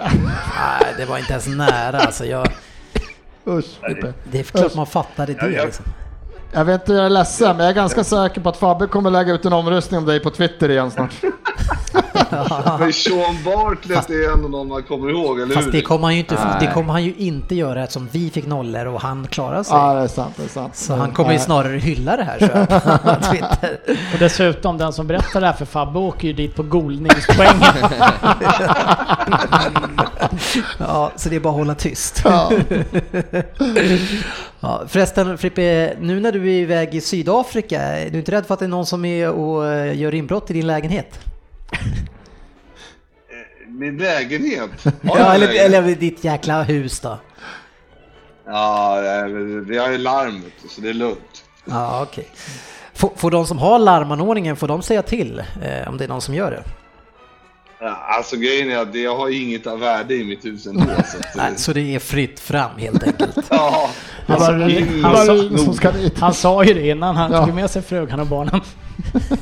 Det 0.96 1.04
var 1.04 1.18
inte 1.18 1.32
ens 1.32 1.46
nära 1.46 2.00
alltså. 2.00 2.24
Jag, 2.26 2.46
Usch, 3.48 3.64
det 4.30 4.38
är 4.38 4.42
klart 4.42 4.74
man 4.74 4.86
fattade 4.86 5.32
det 5.34 5.50
jag- 5.52 5.64
liksom. 5.66 5.84
Jag 6.54 6.64
vet 6.64 6.80
inte, 6.80 6.92
jag 6.92 7.06
är 7.06 7.10
ledsen, 7.10 7.56
men 7.56 7.66
jag 7.66 7.70
är 7.70 7.74
ganska 7.74 8.04
säker 8.04 8.40
på 8.40 8.48
att 8.48 8.56
Fabbe 8.56 8.86
kommer 8.86 9.10
lägga 9.10 9.32
ut 9.32 9.44
en 9.44 9.52
omröstning 9.52 9.98
om 10.00 10.06
dig 10.06 10.20
på 10.20 10.30
Twitter 10.30 10.68
igen 10.68 10.90
snart. 10.90 11.10
Men 12.78 12.92
Sean 12.92 13.36
Bartlett 13.44 14.10
är 14.10 14.32
ändå 14.32 14.48
någon 14.48 14.68
man 14.68 14.82
kommer 14.82 15.10
ihåg, 15.10 15.40
eller 15.40 15.54
Fast 15.54 15.66
hur? 15.66 15.72
det 15.72 15.82
kommer 15.82 16.02
han 16.02 16.12
ju 16.14 16.18
inte, 16.20 16.34
Nej. 16.34 16.56
det 16.60 16.66
kommer 16.74 16.92
han 16.92 17.04
ju 17.04 17.14
inte 17.14 17.54
göra 17.54 17.82
eftersom 17.82 18.08
vi 18.12 18.30
fick 18.30 18.46
nollor 18.46 18.86
och 18.86 19.00
han 19.02 19.26
klarade 19.26 19.64
sig. 19.64 19.76
Ja, 19.76 19.94
det 19.94 20.00
är 20.00 20.08
sant, 20.08 20.34
det 20.36 20.44
är 20.44 20.48
sant. 20.48 20.76
Så 20.76 20.94
han 20.94 21.10
kommer 21.12 21.32
ju 21.32 21.38
snarare 21.38 21.76
hylla 21.78 22.16
det 22.16 22.24
här 22.24 22.38
på 22.38 23.24
Twitter. 23.30 23.78
Och 24.12 24.18
dessutom, 24.18 24.78
den 24.78 24.92
som 24.92 25.06
berättar 25.06 25.40
det 25.40 25.46
här 25.46 25.54
för 25.54 25.64
Fabbe 25.64 25.98
åker 25.98 26.28
ju 26.28 26.32
dit 26.34 26.54
på 26.54 26.62
golningspoängen. 26.62 27.62
Ja, 30.78 31.12
så 31.16 31.28
det 31.28 31.36
är 31.36 31.40
bara 31.40 31.50
att 31.50 31.58
hålla 31.58 31.74
tyst. 31.74 32.22
Ja. 32.24 32.52
Ja, 34.64 34.82
förresten 34.88 35.38
Frippe, 35.38 35.96
nu 36.00 36.20
när 36.20 36.32
du 36.32 36.40
är 36.42 36.60
iväg 36.60 36.94
i 36.94 37.00
Sydafrika, 37.00 37.80
är 37.80 38.10
du 38.10 38.18
inte 38.18 38.32
rädd 38.32 38.46
för 38.46 38.54
att 38.54 38.60
det 38.60 38.66
är 38.66 38.68
någon 38.68 38.86
som 38.86 39.04
är 39.04 39.30
och 39.30 39.66
eh, 39.66 39.98
gör 39.98 40.14
inbrott 40.14 40.50
i 40.50 40.52
din 40.52 40.66
lägenhet? 40.66 41.20
Min 43.66 43.98
lägenhet? 43.98 44.70
Ja, 45.02 45.34
eller, 45.34 45.46
lägenhet? 45.46 45.66
eller 45.66 45.94
ditt 45.94 46.24
jäkla 46.24 46.62
hus 46.62 47.00
då? 47.00 47.18
Ja, 48.46 48.98
eh, 49.04 49.24
vi 49.66 49.78
har 49.78 49.90
ju 49.90 49.98
larm, 49.98 50.42
vet 50.42 50.52
du, 50.62 50.68
så 50.68 50.80
det 50.80 50.88
är 50.88 50.94
lugnt. 50.94 51.44
Ja, 51.64 52.02
okej. 52.02 52.28
Får, 52.94 53.12
får 53.16 53.30
de 53.30 53.46
som 53.46 53.58
har 53.58 53.78
larmanordningen, 53.78 54.56
får 54.56 54.68
de 54.68 54.82
säga 54.82 55.02
till 55.02 55.42
eh, 55.62 55.88
om 55.88 55.96
det 55.98 56.04
är 56.04 56.08
någon 56.08 56.20
som 56.20 56.34
gör 56.34 56.50
det? 56.50 56.62
Ja, 57.84 57.96
alltså 58.16 58.36
grejen 58.36 58.70
är 58.70 58.76
att 58.78 58.92
det- 58.92 58.98
jag 59.00 59.16
har 59.16 59.28
inget 59.28 59.66
av 59.66 59.80
värde 59.80 60.14
i 60.14 60.24
mitt 60.24 60.44
hus 60.44 60.66
ändå. 60.66 60.80
Så 60.84 60.90
att, 61.18 61.34
Nej, 61.36 61.52
så 61.56 61.72
det 61.72 61.94
är 61.94 61.98
fritt 61.98 62.40
fram 62.40 62.70
helt 62.78 63.02
enkelt. 63.02 63.36
ja, 63.50 63.90
Han, 64.26 64.70
in 64.70 65.02
bara 65.02 65.24
sno. 65.24 65.72
ska 65.72 65.90
dit. 65.92 66.18
han 66.20 66.34
sa 66.34 66.64
ju 66.64 66.74
det 66.74 66.88
innan, 66.88 67.16
han 67.16 67.32
Ja. 67.32 67.46
tog 67.46 67.54
med 67.54 67.70
sig 67.70 67.82
frugan 67.82 68.20
och 68.20 68.26
barnen. 68.26 68.60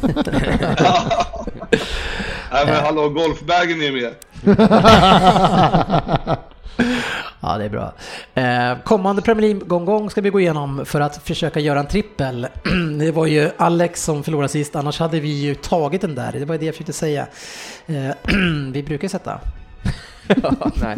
Nej 2.53 2.67
men 2.67 2.85
hallå, 2.85 3.09
golfbagen 3.09 3.83
är 3.83 3.93
med. 3.93 4.15
Ja, 7.43 7.59
det 7.59 7.65
är 7.65 7.69
bra. 7.69 7.93
Eh, 8.35 8.79
kommande 8.85 9.23
Premier 9.23 9.55
League-omgång 9.55 10.11
ska 10.11 10.21
vi 10.21 10.31
gå 10.31 10.41
igenom 10.41 10.85
för 10.85 11.01
att 11.01 11.17
försöka 11.27 11.61
göra 11.61 11.81
en 11.81 11.87
trippel. 11.87 12.47
Det 12.99 13.11
var 13.13 13.27
ju 13.27 13.51
Alex 13.57 14.05
som 14.05 14.23
förlorade 14.23 14.49
sist, 14.49 14.77
annars 14.77 14.99
hade 14.99 15.21
vi 15.21 15.29
ju 15.29 15.55
tagit 15.55 16.01
den 16.01 16.15
där. 16.15 16.33
Det 16.33 16.45
var 16.45 16.59
det 16.59 16.67
jag 16.67 16.75
försökte 16.75 16.93
säga. 16.93 17.27
Eh, 17.87 18.11
vi 18.73 18.83
brukar 18.83 19.09
sätta 19.09 19.41
Ja, 20.43 20.53
nej. 20.83 20.97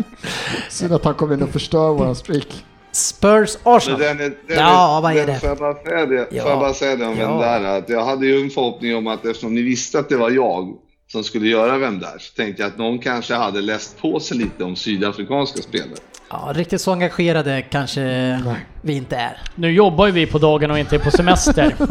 Synd 0.71 0.93
att 0.93 1.05
han 1.05 1.15
kommer 1.15 1.35
in 1.35 1.43
och 1.43 1.49
förstör 1.49 1.93
våran 1.93 2.15
streak. 2.17 2.65
Spurs 2.93 3.57
Arsenal. 3.63 4.01
den 4.01 4.21
är, 4.21 4.33
den 4.49 4.59
Ja, 4.59 5.01
vad 5.03 5.13
är 5.13 5.17
den, 5.17 5.27
det? 5.27 5.39
Får 5.41 5.49
jag 5.49 5.59
bara 5.59 5.75
säga 5.75 6.07
det, 6.07 6.29
Ja. 6.33 6.57
bara 6.57 6.75
säga 6.75 6.97
det 6.97 7.07
om 7.07 7.17
Ja. 7.19 7.39
vem 7.39 7.63
där? 7.63 7.79
Att 7.79 7.89
jag 7.89 8.05
hade 8.05 8.27
ju 8.27 8.43
en 8.43 8.51
förhoppning 8.51 8.97
om 8.97 9.07
att 9.07 9.25
eftersom 9.27 9.55
ni 9.55 9.63
visste 9.63 9.99
att 9.99 10.09
det 10.09 10.17
var 10.17 10.31
jag 10.31 10.75
som 11.13 11.25
skulle 11.25 11.49
göra 11.49 11.79
vem 11.79 11.99
där, 12.01 12.19
så 12.19 12.35
tänkte 12.37 12.63
jag 12.63 12.69
att 12.69 12.79
någon 12.79 12.99
kanske 12.99 13.35
hade 13.35 13.61
läst 13.61 13.99
på 13.99 14.21
sig 14.21 14.37
lite 14.37 14.65
om 14.65 14.77
sydafrikanska 14.77 15.63
spelare. 15.63 15.99
Ja, 16.31 16.53
riktigt 16.55 16.81
så 16.81 16.93
engagerade 16.93 17.63
kanske 17.63 18.03
vi 18.83 18.93
inte 18.93 19.17
är. 19.17 19.39
Nu 19.55 19.73
jobbar 19.73 20.07
ju 20.07 20.13
vi 20.13 20.27
på 20.27 20.39
dagen 20.39 20.71
och 20.71 20.79
inte 20.79 20.97
är 20.97 20.99
på 20.99 21.11
semester. 21.11 21.75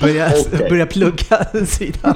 Börja, 0.00 0.30
börja 0.68 0.86
plugga 0.86 1.44
sidan. 1.66 2.14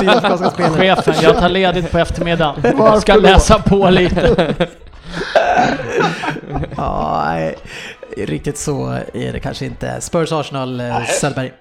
Sydafrikanska 0.00 0.50
spelare. 0.50 0.96
Chefen, 0.96 1.14
jag 1.22 1.38
tar 1.38 1.48
ledigt 1.48 1.90
på 1.90 1.98
eftermiddagen. 1.98 2.76
Varför 2.76 3.00
Ska 3.00 3.14
läsa 3.14 3.58
på 3.58 3.90
lite. 3.90 4.54
Ja, 6.76 7.22
nej, 7.26 7.56
riktigt 8.16 8.58
så 8.58 8.98
är 9.14 9.32
det 9.32 9.40
kanske 9.40 9.66
inte. 9.66 10.00
Spurs 10.00 10.32
Arsenal, 10.32 10.82
Söderberg. 11.20 11.52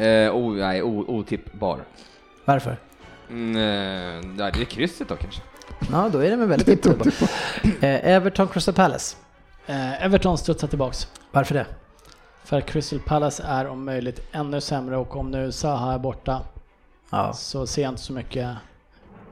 Eh, 0.00 0.36
oh, 0.36 0.52
nej, 0.56 0.82
o- 0.82 1.04
otippbar. 1.08 1.78
Varför? 2.44 2.76
Mm, 3.30 3.56
eh, 3.56 4.30
ja, 4.44 4.50
det 4.50 4.60
är 4.60 4.64
krysset 4.64 5.08
då 5.08 5.16
kanske. 5.16 5.42
Ja, 5.92 6.08
då 6.12 6.18
är 6.18 6.30
det 6.30 6.36
väl 6.36 6.48
väldigt 6.48 6.82
tippbart. 6.82 7.06
Eh, 7.82 8.06
Everton 8.14 8.48
Crystal 8.48 8.74
Palace. 8.74 9.16
Eh, 9.66 10.04
Everton 10.04 10.38
studsar 10.38 10.68
tillbaks. 10.68 11.08
Varför 11.30 11.54
det? 11.54 11.66
För 12.44 12.58
att 12.58 12.66
Crystal 12.66 12.98
Palace 12.98 13.42
är 13.46 13.66
om 13.66 13.84
möjligt 13.84 14.20
ännu 14.32 14.60
sämre 14.60 14.96
och 14.96 15.16
om 15.16 15.30
nu 15.30 15.52
Zaha 15.52 15.94
är 15.94 15.98
borta 15.98 16.42
Ja. 17.10 17.32
så 17.32 17.66
ser 17.66 17.82
jag 17.82 17.88
inte 17.92 18.02
så 18.02 18.12
mycket 18.12 18.48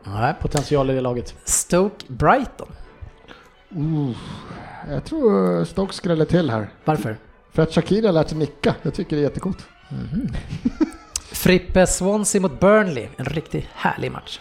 Nej. 0.04 0.34
potential 0.40 0.90
i 0.90 0.94
det 0.94 1.00
laget. 1.00 1.34
Stoke 1.44 2.04
Brighton. 2.08 2.68
Uh, 3.76 4.16
jag 4.90 5.04
tror 5.04 5.64
Stoke 5.64 5.94
skräller 5.94 6.24
till 6.24 6.50
här. 6.50 6.68
Varför? 6.84 7.16
För 7.52 7.62
att 7.62 7.72
Shakira 7.74 8.10
lät 8.10 8.28
sig 8.28 8.38
nicka. 8.38 8.74
Jag 8.82 8.94
tycker 8.94 9.16
det 9.16 9.22
är 9.22 9.24
jättecoolt. 9.24 9.66
Frippe 11.32 11.86
Swansea 11.86 12.40
mot 12.40 12.60
Burnley. 12.60 13.08
En 13.16 13.24
riktigt 13.24 13.64
härlig 13.74 14.12
match. 14.12 14.40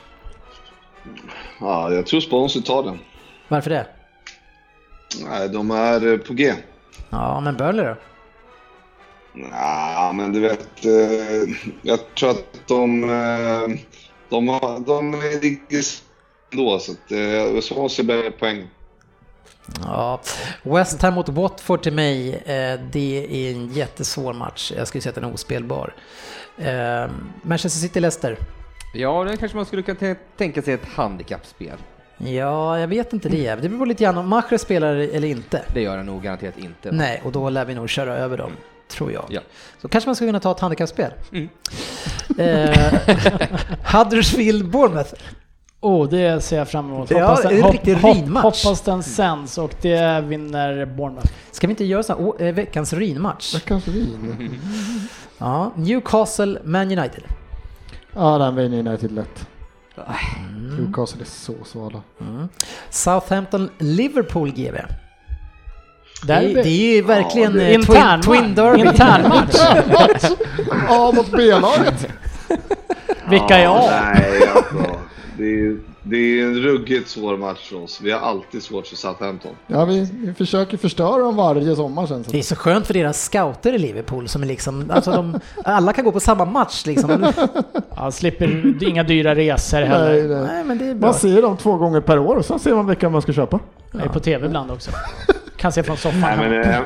Ja, 1.59 1.93
jag 1.93 2.05
tror 2.05 2.19
sponsor 2.19 2.61
tar 2.61 2.83
den. 2.83 2.99
Varför 3.47 3.69
det? 3.69 3.87
Nej, 5.23 5.49
de 5.49 5.71
är 5.71 6.13
eh, 6.13 6.17
på 6.17 6.33
G. 6.33 6.53
Ja, 7.09 7.39
men 7.39 7.57
Burnley 7.57 7.85
då? 7.85 7.95
Ja, 9.51 10.11
men 10.15 10.33
du 10.33 10.39
vet, 10.39 10.85
eh, 10.85 11.55
jag 11.81 12.15
tror 12.15 12.29
att 12.29 12.67
de, 12.67 13.03
eh, 13.03 13.79
de, 14.29 14.47
har, 14.47 14.79
de 14.79 15.21
ligger 15.41 15.83
ändå, 16.51 16.79
så 16.79 16.91
att 16.91 17.63
Swansea 17.63 18.05
behöver 18.05 18.31
poäng. 18.31 18.67
Ja, 19.83 20.21
West 20.63 21.01
Ham 21.01 21.13
mot 21.13 21.29
Watford 21.29 21.83
till 21.83 21.93
mig, 21.93 22.35
eh, 22.35 22.79
det 22.91 23.27
är 23.29 23.51
en 23.51 23.73
jättesvår 23.73 24.33
match. 24.33 24.71
Jag 24.77 24.87
skulle 24.87 25.01
säga 25.01 25.11
att 25.11 25.15
den 25.15 25.23
är 25.23 25.33
ospelbar. 25.33 25.93
Eh, 26.57 27.05
Manchester 27.41 27.79
City-Leicester. 27.79 28.37
Ja, 28.93 29.23
det 29.23 29.37
kanske 29.37 29.55
man 29.57 29.65
skulle 29.65 29.81
kunna 29.81 30.15
tänka 30.37 30.61
sig 30.61 30.73
ett 30.73 30.87
handikappspel. 30.95 31.77
Ja, 32.17 32.79
jag 32.79 32.87
vet 32.87 33.13
inte 33.13 33.29
det. 33.29 33.55
Det 33.55 33.69
beror 33.69 33.85
lite 33.85 34.03
grann 34.03 34.17
om 34.17 34.27
Mahrez 34.29 34.61
spelar 34.61 34.95
eller 34.95 35.27
inte. 35.27 35.61
Det 35.73 35.81
gör 35.81 35.97
han 35.97 36.05
nog 36.05 36.23
garanterat 36.23 36.57
inte. 36.57 36.91
Nej, 36.91 37.21
och 37.25 37.31
då 37.31 37.49
lär 37.49 37.65
vi 37.65 37.75
nog 37.75 37.89
köra 37.89 38.17
över 38.17 38.37
dem, 38.37 38.51
tror 38.87 39.11
jag. 39.11 39.25
Ja. 39.29 39.41
Så 39.81 39.87
kanske 39.87 40.07
man 40.07 40.15
skulle 40.15 40.27
kunna 40.29 40.39
ta 40.39 40.51
ett 40.51 40.59
handikappspel. 40.59 41.11
Mm. 41.31 41.49
Eh, 42.37 42.93
Huddersfield 43.93 44.69
Bournemouth. 44.69 45.13
Oh, 45.81 46.09
det 46.09 46.43
ser 46.43 46.57
jag 46.57 46.69
fram 46.69 46.85
emot. 46.93 47.11
Ja, 47.11 47.39
det 47.43 47.47
är 47.49 47.51
en 47.57 47.61
hopp- 47.63 47.71
riktig 47.73 47.95
hopp- 47.95 48.15
rinmatch. 48.15 48.63
Hoppas 48.63 48.81
den 48.81 49.03
sänds 49.03 49.57
och 49.57 49.75
det 49.81 50.21
vinner 50.27 50.85
Bournemouth. 50.85 51.27
Ska 51.51 51.67
vi 51.67 51.71
inte 51.71 51.85
göra 51.85 52.03
så 52.03 52.35
här, 52.39 52.47
eh, 52.47 52.53
veckans 52.53 52.93
rinmatch? 52.93 53.55
Veckans 53.55 53.87
vin. 53.87 54.59
Ja, 55.39 55.71
Newcastle, 55.75 56.59
Man 56.63 56.81
United. 56.99 57.23
Ja, 58.15 58.37
den 58.37 58.55
vinner 58.55 58.79
United 58.89 59.11
lätt. 59.11 59.47
Newcastle 60.79 61.21
är 61.21 61.25
så 61.25 61.53
svala. 61.65 62.01
Mm. 62.21 62.49
Southampton, 62.89 63.69
Liverpool 63.77 64.51
GV. 64.51 64.75
Det, 66.23 66.33
är- 66.33 66.53
det 66.53 66.67
är 66.69 66.95
ju 66.95 67.01
verkligen 67.01 67.53
det 67.53 67.61
eh, 67.75 67.81
twin, 67.81 67.95
Intern 67.95 68.21
twin 68.21 68.55
derby. 68.55 68.81
Internmatch. 68.81 69.55
A 70.89 71.11
mot 71.15 71.31
B-laget. 71.37 72.07
Vilka 73.29 73.57
är 73.57 73.67
A? 73.67 74.13
Det 75.37 75.65
är, 75.65 75.77
det 76.03 76.17
är 76.17 76.43
en 76.43 76.55
ruggigt 76.55 77.09
svår 77.09 77.37
match 77.37 77.69
för 77.69 77.83
oss. 77.83 78.01
Vi 78.01 78.11
har 78.11 78.19
alltid 78.19 78.63
svårt 78.63 78.87
för 78.87 78.95
Southampton. 78.95 79.51
Ja, 79.67 79.85
vi, 79.85 80.11
vi 80.13 80.33
försöker 80.33 80.77
förstöra 80.77 81.17
dem 81.17 81.35
varje 81.35 81.75
sommar 81.75 82.05
sen. 82.05 82.23
Så. 82.23 82.31
Det 82.31 82.37
är 82.37 82.41
så 82.41 82.55
skönt 82.55 82.87
för 82.87 82.93
deras 82.93 83.23
scouter 83.23 83.73
i 83.73 83.77
Liverpool 83.77 84.27
som 84.27 84.43
är 84.43 84.47
liksom, 84.47 84.91
alltså 84.91 85.11
de, 85.11 85.39
alla 85.65 85.93
kan 85.93 86.05
gå 86.05 86.11
på 86.11 86.19
samma 86.19 86.45
match 86.45 86.85
liksom. 86.85 87.33
Ja, 87.95 88.11
slipper 88.11 88.83
inga 88.83 89.03
dyra 89.03 89.35
resor 89.35 89.81
heller. 89.81 90.13
Nej, 90.13 90.27
nej. 90.27 90.47
Nej 90.47 90.63
men 90.63 90.77
det 90.77 90.85
är 90.85 90.95
bra. 90.95 91.07
Man 91.07 91.13
ser 91.13 91.41
dem 91.41 91.57
två 91.57 91.77
gånger 91.77 92.01
per 92.01 92.19
år 92.19 92.35
och 92.35 92.45
sen 92.45 92.59
ser 92.59 92.75
man 92.75 92.87
vilka 92.87 93.09
man 93.09 93.21
ska 93.21 93.33
köpa. 93.33 93.59
Jag 93.91 94.01
är 94.01 94.09
på 94.09 94.19
TV 94.19 94.45
ibland 94.45 94.71
också. 94.71 94.91
Kan 95.57 95.71
se 95.71 95.83
från 95.83 95.97
soffan. 95.97 96.21
Nej, 96.21 96.49
men, 96.49 96.61
eh, 96.61 96.79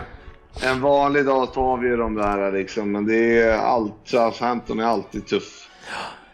en 0.72 0.82
vanlig 0.82 1.26
dag 1.26 1.54
tar 1.54 1.78
vi 1.78 1.96
de 1.96 2.16
där 2.16 2.52
liksom, 2.52 2.92
men 2.92 3.06
det 3.06 3.42
är 3.42 3.58
allt, 3.58 3.94
Southampton 4.06 4.80
är 4.80 4.84
alltid 4.84 5.28
tuff. 5.28 5.68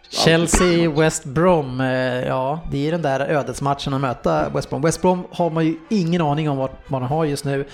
Chelsea, 0.10 0.90
West 0.90 1.26
Brom, 1.26 1.82
eh, 1.82 1.88
ja 2.28 2.60
det 2.72 2.88
är 2.88 2.92
den 2.92 3.02
där 3.02 3.20
ödesmatchen 3.20 3.94
att 3.94 4.02
möta 4.02 4.50
West 4.50 4.70
Brom. 4.70 4.82
West 4.82 5.02
Brom 5.02 5.24
har 5.32 5.50
man 5.50 5.66
ju 5.66 5.76
ingen 5.90 6.22
aning 6.22 6.50
om 6.50 6.58
vad 6.58 6.70
man 6.88 7.04
har 7.04 7.26
just 7.26 7.46
nu. 7.46 7.66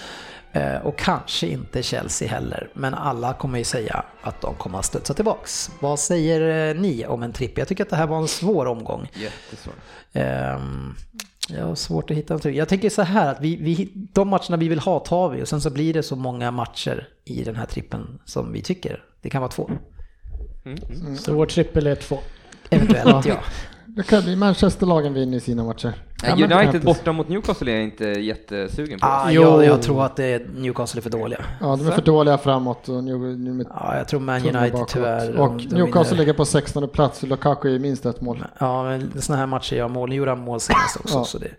Eh, 0.51 0.75
Och 0.85 0.97
kanske 0.97 1.47
inte 1.47 1.83
Chelsea 1.83 2.27
heller, 2.29 2.69
men 2.73 2.93
alla 2.93 3.33
kommer 3.33 3.57
ju 3.57 3.63
säga 3.63 4.03
att 4.21 4.41
de 4.41 4.55
kommer 4.55 4.79
att 4.79 4.85
studsa 4.85 5.13
tillbaks. 5.13 5.71
Vad 5.79 5.99
säger 5.99 6.69
eh, 6.75 6.81
ni 6.81 7.05
om 7.05 7.23
en 7.23 7.33
tripp? 7.33 7.57
Jag 7.57 7.67
tycker 7.67 7.83
att 7.83 7.89
det 7.89 7.95
här 7.95 8.07
var 8.07 8.17
en 8.17 8.27
svår 8.27 8.65
omgång. 8.65 9.07
Jättesvårt. 9.13 9.75
Ehm, 10.13 10.95
Jag 11.49 11.65
har 11.65 11.75
svårt 11.75 12.11
att 12.11 12.17
hitta 12.17 12.33
en 12.33 12.39
tripp. 12.39 12.55
Jag 12.55 12.69
tänker 12.69 12.89
så 12.89 13.01
här 13.01 13.31
att 13.31 13.41
vi, 13.41 13.55
vi, 13.55 13.91
de 13.93 14.27
matcherna 14.27 14.57
vi 14.57 14.67
vill 14.67 14.79
ha 14.79 14.99
tar 14.99 15.29
vi 15.29 15.43
och 15.43 15.47
sen 15.47 15.61
så 15.61 15.69
blir 15.69 15.93
det 15.93 16.03
så 16.03 16.15
många 16.15 16.51
matcher 16.51 17.07
i 17.25 17.43
den 17.43 17.55
här 17.55 17.65
trippen 17.65 18.19
som 18.25 18.51
vi 18.53 18.61
tycker. 18.61 19.03
Det 19.21 19.29
kan 19.29 19.41
vara 19.41 19.51
två. 19.51 19.69
Så 21.19 21.33
vår 21.33 21.45
trippel 21.45 21.87
är 21.87 21.95
två. 21.95 22.19
Eventuellt 22.69 23.25
ja. 23.25 23.35
Det 23.85 24.03
kan 24.03 24.23
bli 24.23 24.35
Manchesterlagen 24.35 25.13
vinner 25.13 25.39
sina 25.39 25.63
matcher. 25.63 25.93
Men- 26.23 26.51
United 26.51 26.81
borta 26.83 27.11
mot 27.11 27.29
Newcastle 27.29 27.71
är 27.71 27.75
jag 27.75 27.83
inte 27.83 28.05
jättesugen 28.05 28.99
på. 28.99 29.05
Ah, 29.05 29.31
Jo. 29.31 29.41
jag, 29.41 29.65
jag 29.65 29.81
tror 29.81 30.03
att 30.05 30.15
det 30.15 30.25
är 30.25 30.47
Newcastle 30.55 30.99
är 30.99 31.01
för 31.01 31.09
dåliga. 31.09 31.39
Ja, 31.61 31.75
de 31.75 31.87
är 31.87 31.91
för 31.91 32.01
dåliga 32.01 32.37
framåt 32.37 32.89
och 32.89 33.03
New, 33.03 33.19
New, 33.19 33.65
Ja, 33.69 33.97
jag 33.97 34.07
tror 34.07 34.19
Man 34.19 34.35
United 34.41 34.71
bakåt. 34.71 34.87
tyvärr. 34.89 35.35
Och 35.39 35.47
de- 35.49 35.57
de 35.69 35.75
Newcastle 35.75 36.03
vinner. 36.03 36.17
ligger 36.17 36.33
på 36.33 36.45
16 36.45 36.89
plats 36.89 37.23
och 37.23 37.29
Lukaku 37.29 37.75
är 37.75 37.79
minst 37.79 38.05
ett 38.05 38.21
mål. 38.21 38.45
Ja, 38.57 38.83
men 38.83 39.21
sådana 39.21 39.39
här 39.39 39.47
matcher 39.47 39.75
gör 39.75 39.87
mål. 39.87 40.09
Nu 40.09 40.15
gjorde 40.15 40.31
han 40.31 40.39
mål 40.39 40.59
senast 40.59 40.97
också. 40.99 41.17
Ja. 41.17 41.25
Så 41.25 41.37
det, 41.37 41.51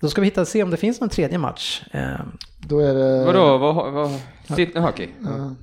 då 0.00 0.08
ska 0.08 0.20
vi 0.20 0.24
hitta 0.26 0.44
se 0.44 0.62
om 0.62 0.70
det 0.70 0.76
finns 0.76 1.00
någon 1.00 1.08
tredje 1.08 1.38
match. 1.38 1.82
Ehm, 1.90 2.32
Då 2.58 2.78
är 2.80 2.94
det... 2.94 3.24
Vadå? 3.24 3.58
Vad, 3.58 3.92
vad, 3.92 4.10
sitt, 4.56 4.76
aha, 4.76 4.88
okej. 4.88 5.14
Ja. 5.24 5.54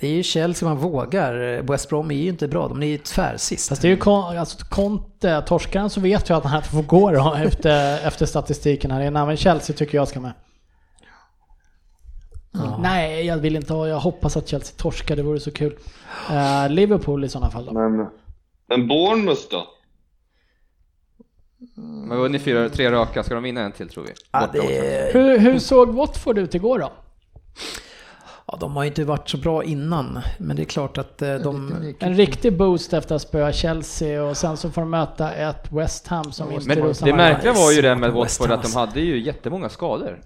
Det 0.00 0.06
är 0.06 0.12
ju 0.12 0.22
Chelsea 0.22 0.68
man 0.68 0.78
vågar. 0.78 1.62
West 1.62 1.88
Brom 1.88 2.10
är 2.10 2.14
ju 2.14 2.28
inte 2.28 2.48
bra. 2.48 2.68
De 2.68 2.82
är 2.82 2.86
ju 2.86 2.98
tvärsist. 2.98 3.68
Fast 3.68 3.82
det 3.82 3.88
är 3.88 3.90
ju 3.90 3.96
kon- 3.96 4.38
alltså, 4.38 4.66
Conte, 4.66 5.42
torskaren 5.46 5.90
så 5.90 6.00
vet 6.00 6.28
jag 6.28 6.36
att 6.36 6.44
han 6.44 6.62
får 6.62 6.82
gå 6.82 7.10
då 7.10 7.34
efter, 7.46 8.06
efter 8.06 8.26
statistiken 8.26 8.90
här 8.90 9.00
innan. 9.00 9.26
Men 9.26 9.36
Chelsea 9.36 9.76
tycker 9.76 9.98
jag 9.98 10.08
ska 10.08 10.20
med. 10.20 10.32
Nej, 12.78 13.26
jag 13.26 13.36
vill 13.36 13.56
inte 13.56 13.72
ha. 13.72 13.88
Jag 13.88 14.00
hoppas 14.00 14.36
att 14.36 14.48
Chelsea 14.48 14.74
torskar, 14.76 15.16
det 15.16 15.22
vore 15.22 15.40
så 15.40 15.50
kul. 15.52 15.76
Eh, 16.30 16.68
Liverpool 16.68 17.24
i 17.24 17.28
sådana 17.28 17.50
fall 17.50 17.66
då. 17.66 17.72
Men, 17.72 18.06
men 18.68 18.88
Bournemouth 18.88 19.42
då? 19.50 19.66
Men 21.76 22.08
vi 22.08 22.14
har 22.14 22.22
vunnit 22.22 22.42
fyra, 22.42 22.68
tre 22.68 22.90
raka, 22.90 23.22
ska 23.22 23.34
de 23.34 23.42
vinna 23.42 23.60
en 23.60 23.72
till 23.72 23.88
tror 23.88 24.04
vi? 24.04 24.10
Ja, 24.32 24.48
det, 24.52 25.10
Hur, 25.12 25.38
hur 25.38 25.58
såg 25.58 25.94
Watford 25.94 26.38
ut 26.38 26.54
igår 26.54 26.78
då? 26.78 26.92
Ja, 28.52 28.56
de 28.60 28.76
har 28.76 28.82
ju 28.82 28.88
inte 28.88 29.04
varit 29.04 29.28
så 29.28 29.36
bra 29.36 29.64
innan. 29.64 30.20
Men 30.38 30.56
det 30.56 30.62
är 30.62 30.64
klart 30.64 30.98
att 30.98 31.22
eh, 31.22 31.34
de... 31.34 31.74
En 31.98 32.14
riktig 32.14 32.56
boost 32.56 32.92
efter 32.92 33.14
att 33.14 33.22
spöa 33.22 33.52
Chelsea 33.52 34.24
och 34.24 34.36
sen 34.36 34.56
så 34.56 34.70
får 34.70 34.82
de 34.82 34.90
möta 34.90 35.32
ett 35.32 35.72
West 35.72 36.06
Ham 36.06 36.32
som 36.32 36.52
inte 36.52 36.76
Men 36.76 36.94
det 37.00 37.14
märkliga 37.14 37.52
var 37.52 37.72
ju 37.72 37.82
det 37.82 37.96
med 37.96 38.12
Watford 38.12 38.50
att 38.50 38.62
de 38.62 38.74
hade 38.74 39.00
ju 39.00 39.20
jättemånga 39.20 39.68
skador. 39.68 40.20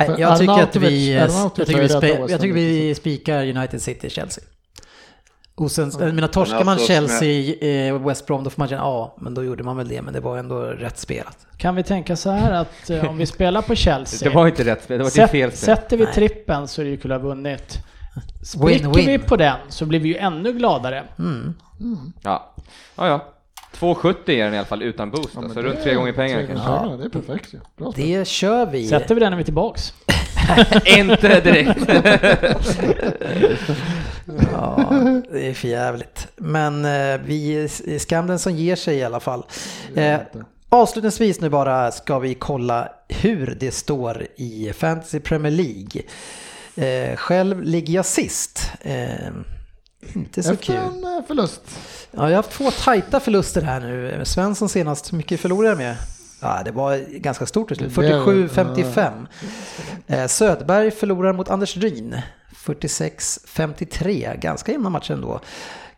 Nej, 0.00 0.14
jag 0.18 0.38
tycker 0.38 0.62
att 0.62 0.76
vi, 0.76 1.12
jag 1.14 1.54
tycker 1.54 1.80
vi, 1.80 1.88
spe, 1.88 2.08
jag 2.08 2.40
tycker 2.40 2.54
vi 2.54 2.94
spikar 2.94 3.46
United 3.46 3.82
City 3.82 4.10
Chelsea. 4.10 4.44
Och 5.54 5.70
sen, 5.70 5.92
jag 5.98 6.14
menar, 6.14 6.28
torskar 6.28 6.64
man 6.64 6.68
alltså, 6.68 6.86
Chelsea, 6.86 7.54
eh, 7.54 8.06
West 8.06 8.26
Brom, 8.26 8.44
då 8.44 8.50
får 8.50 8.60
man 8.60 8.68
känna 8.68 8.82
ja, 8.82 9.16
men 9.20 9.34
då 9.34 9.44
gjorde 9.44 9.64
man 9.64 9.76
väl 9.76 9.88
det, 9.88 10.02
men 10.02 10.14
det 10.14 10.20
var 10.20 10.38
ändå 10.38 10.60
rätt 10.62 10.98
spelat. 10.98 11.46
Kan 11.66 11.74
vi 11.74 11.82
tänka 11.82 12.16
så 12.16 12.30
här 12.30 12.52
att 12.52 12.90
eh, 12.90 13.04
om 13.10 13.18
vi 13.18 13.26
spelar 13.36 13.62
på 13.62 13.74
Chelsea, 13.74 14.28
Det 14.28 14.34
var 14.34 14.46
inte 14.46 14.64
rätt 14.64 14.84
spel, 14.84 14.98
det 14.98 15.04
var 15.04 15.10
sätt, 15.10 15.30
fel 15.30 15.52
spel. 15.52 15.76
sätter 15.76 15.96
vi 15.96 16.06
trippen 16.06 16.68
så 16.68 16.80
är 16.80 16.84
det 16.84 16.90
ju 16.90 16.96
kul 16.96 17.12
att 17.12 17.20
ha 17.22 17.28
vunnit. 17.28 17.78
Spricker 18.44 18.84
Win-win. 18.84 19.06
vi 19.06 19.18
på 19.18 19.36
den 19.36 19.56
så 19.68 19.86
blir 19.86 20.00
vi 20.00 20.08
ju 20.08 20.16
ännu 20.16 20.52
gladare. 20.52 21.04
Mm. 21.18 21.54
Ja, 22.22 22.54
ja. 22.96 23.06
ja. 23.08 23.32
2,70 23.78 24.30
är 24.30 24.44
den 24.44 24.54
i 24.54 24.58
alla 24.58 24.66
fall 24.66 24.82
utan 24.82 25.10
boost, 25.10 25.28
Ja, 25.34 25.48
så 25.48 25.54
det 25.54 25.62
runt 25.62 25.78
är 25.78 25.82
tre 25.82 25.94
gånger 25.94 26.12
pengarna 26.12 26.46
tre 26.46 26.54
kanske. 26.54 26.66
pengarna, 26.66 26.96
Det 26.96 27.04
är 27.04 27.08
perfekt. 27.08 27.54
Bra 27.76 27.92
spel. 27.92 28.06
Det 28.06 28.28
kör 28.28 28.66
vi. 28.66 28.88
Sätter 28.88 29.14
vi 29.14 29.20
den 29.20 29.30
när 29.30 29.36
vi 29.36 29.42
är 29.42 29.44
tillbaks? 29.44 29.92
inte 30.98 31.40
direkt. 31.40 31.80
Ja, 34.52 34.92
det 35.32 35.48
är 35.48 35.54
för 35.54 35.68
jävligt. 35.68 36.28
Men 36.36 36.84
eh, 36.84 37.20
vi, 37.24 37.68
skam 38.00 38.26
den 38.26 38.38
som 38.38 38.52
ger 38.52 38.76
sig 38.76 38.96
i 38.96 39.04
alla 39.04 39.20
fall. 39.20 39.44
Eh, 39.94 40.16
avslutningsvis 40.68 41.40
nu 41.40 41.48
bara 41.48 41.92
ska 41.92 42.18
vi 42.18 42.34
kolla 42.34 42.88
hur 43.08 43.56
det 43.60 43.70
står 43.70 44.26
i 44.36 44.72
Fantasy 44.76 45.20
Premier 45.20 45.52
League. 45.52 46.02
Eh, 46.76 47.16
själv 47.16 47.62
ligger 47.62 47.94
jag 47.94 48.06
sist. 48.06 48.70
Eh, 48.80 49.04
inte 50.14 50.42
så 50.42 50.52
Efter 50.52 50.64
kul. 50.66 50.76
en 50.76 51.04
eh, 51.04 51.22
förlust. 51.26 51.60
Ja, 52.10 52.30
jag 52.30 52.36
har 52.38 52.42
två 52.42 52.70
tajta 52.70 53.20
förluster 53.20 53.62
här 53.62 53.80
nu. 53.80 54.20
Svensson 54.24 54.68
senast, 54.68 55.12
hur 55.12 55.16
mycket 55.16 55.40
förlorade 55.40 55.68
jag 55.68 55.78
med? 55.78 55.96
Ja, 56.40 56.62
det 56.64 56.70
var 56.70 56.96
ganska 57.18 57.46
stort 57.46 57.68
till 57.68 57.76
slut. 57.76 57.94
Det 57.94 58.06
är- 58.08 58.20
47-55. 58.24 59.26
Eh, 60.06 60.26
Söderberg 60.26 60.90
förlorar 60.90 61.32
mot 61.32 61.50
Anders 61.50 61.76
Ryn. 61.76 62.16
46-53. 62.64 64.36
Ganska 64.40 64.72
jämna 64.72 64.90
matcher 64.90 65.12
ändå. 65.12 65.40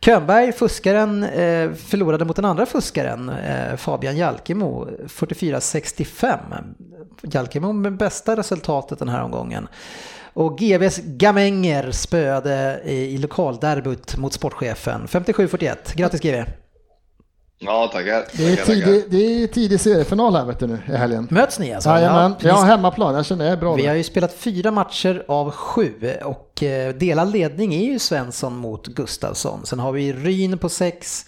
Könberg, 0.00 0.52
fuskaren, 0.52 1.22
eh, 1.22 1.72
förlorade 1.72 2.24
mot 2.24 2.36
den 2.36 2.44
andra 2.44 2.66
fuskaren, 2.66 3.28
eh, 3.28 3.76
Fabian 3.76 4.16
Jalkemo, 4.16 4.88
44-65. 5.08 6.38
Jalkemo 7.22 7.72
med 7.72 7.96
bästa 7.96 8.36
resultatet 8.36 8.98
den 8.98 9.08
här 9.08 9.22
omgången. 9.22 9.68
Och 10.32 10.58
GVs 10.58 11.00
gamänger 11.04 11.90
spöade 11.90 12.80
i, 12.84 12.94
i 12.94 13.18
lokalderbyt 13.18 14.16
mot 14.16 14.32
sportchefen, 14.32 15.06
57-41. 15.06 15.94
Grattis 15.94 16.20
GV! 16.20 16.44
Ja, 17.60 17.88
tackar. 17.92 18.24
Det 18.32 18.44
är, 18.52 18.56
tackar, 18.56 18.56
tackar. 18.56 18.86
tidig, 18.86 19.04
det 19.10 19.42
är 19.42 19.46
tidig 19.46 19.80
seriefinal 19.80 20.36
här 20.36 20.44
vet 20.44 20.58
du 20.58 20.66
nu 20.66 20.78
i 20.88 20.92
helgen. 20.96 21.28
Möts 21.30 21.58
ni 21.58 21.74
alltså? 21.74 21.90
Jajamän, 21.90 22.30
Ja, 22.30 22.36
vi 22.40 22.48
har 22.48 22.64
hemmaplan. 22.64 23.14
Jag 23.14 23.26
känner 23.26 23.44
jag 23.44 23.52
är 23.52 23.56
bra 23.56 23.74
vi 23.74 23.86
har 23.86 23.94
ju 23.94 24.02
spelat 24.04 24.34
fyra 24.34 24.70
matcher 24.70 25.24
av 25.28 25.50
sju 25.50 25.92
och 26.24 26.62
eh, 26.62 26.94
delad 26.94 27.32
ledning 27.32 27.74
är 27.74 27.84
ju 27.92 27.98
Svensson 27.98 28.56
mot 28.56 28.86
Gustafsson. 28.86 29.66
Sen 29.66 29.78
har 29.78 29.92
vi 29.92 30.12
Ryn 30.12 30.58
på 30.58 30.68
sex, 30.68 31.26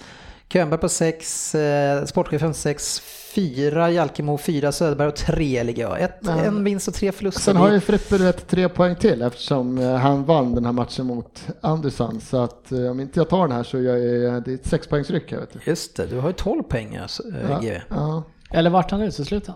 Könberg 0.53 0.81
på 0.81 0.89
sex, 0.89 1.55
eh, 1.55 2.05
sportchefen 2.05 2.55
sex, 2.55 3.03
fyra 3.35 3.91
Jalkemo, 3.91 4.39
fyra 4.39 4.73
Söderberg 4.73 5.09
och 5.09 5.17
tre 5.17 5.63
ligger 5.63 5.83
jag. 5.83 6.01
Ett, 6.01 6.17
Ja. 6.21 6.39
En 6.45 6.65
vinst 6.65 6.89
och 6.89 6.95
tre 6.95 7.13
förluster. 7.13 7.41
Sen 7.41 7.57
har 7.57 7.73
ju 7.73 7.81
Frippe 7.81 8.19
du 8.19 8.25
vet, 8.25 8.49
tre 8.49 8.69
poäng 8.69 8.97
till 8.97 9.23
eftersom 9.23 9.79
eh, 9.79 9.95
han 9.95 10.25
vann 10.25 10.55
den 10.55 10.65
här 10.65 10.73
matchen 10.73 11.07
mot 11.07 11.47
Andersson. 11.61 12.21
Så 12.21 12.37
att 12.43 12.73
eh, 12.73 12.91
om 12.91 13.01
inte 13.01 13.21
jag 13.21 13.29
tar 13.29 13.49
den 13.49 13.57
här 13.57 13.63
så 13.63 13.79
gör 13.81 13.97
jag, 13.97 14.45
det 14.45 14.51
är 14.51 14.55
ett 14.55 14.67
sexpoängsryck 14.67 15.33
vet 15.33 15.53
du. 15.53 15.59
Just 15.71 15.97
det, 15.97 16.07
du 16.07 16.19
har 16.19 16.29
ju 16.29 16.33
12 16.35 16.63
poäng 16.63 16.97
alltså, 16.97 17.23
eh, 17.23 17.51
Ja, 17.51 17.59
GV. 17.61 17.75
ja. 17.89 18.23
Eller 18.51 18.71
vart 18.71 18.91
han 18.91 19.03
utesluten? 19.03 19.55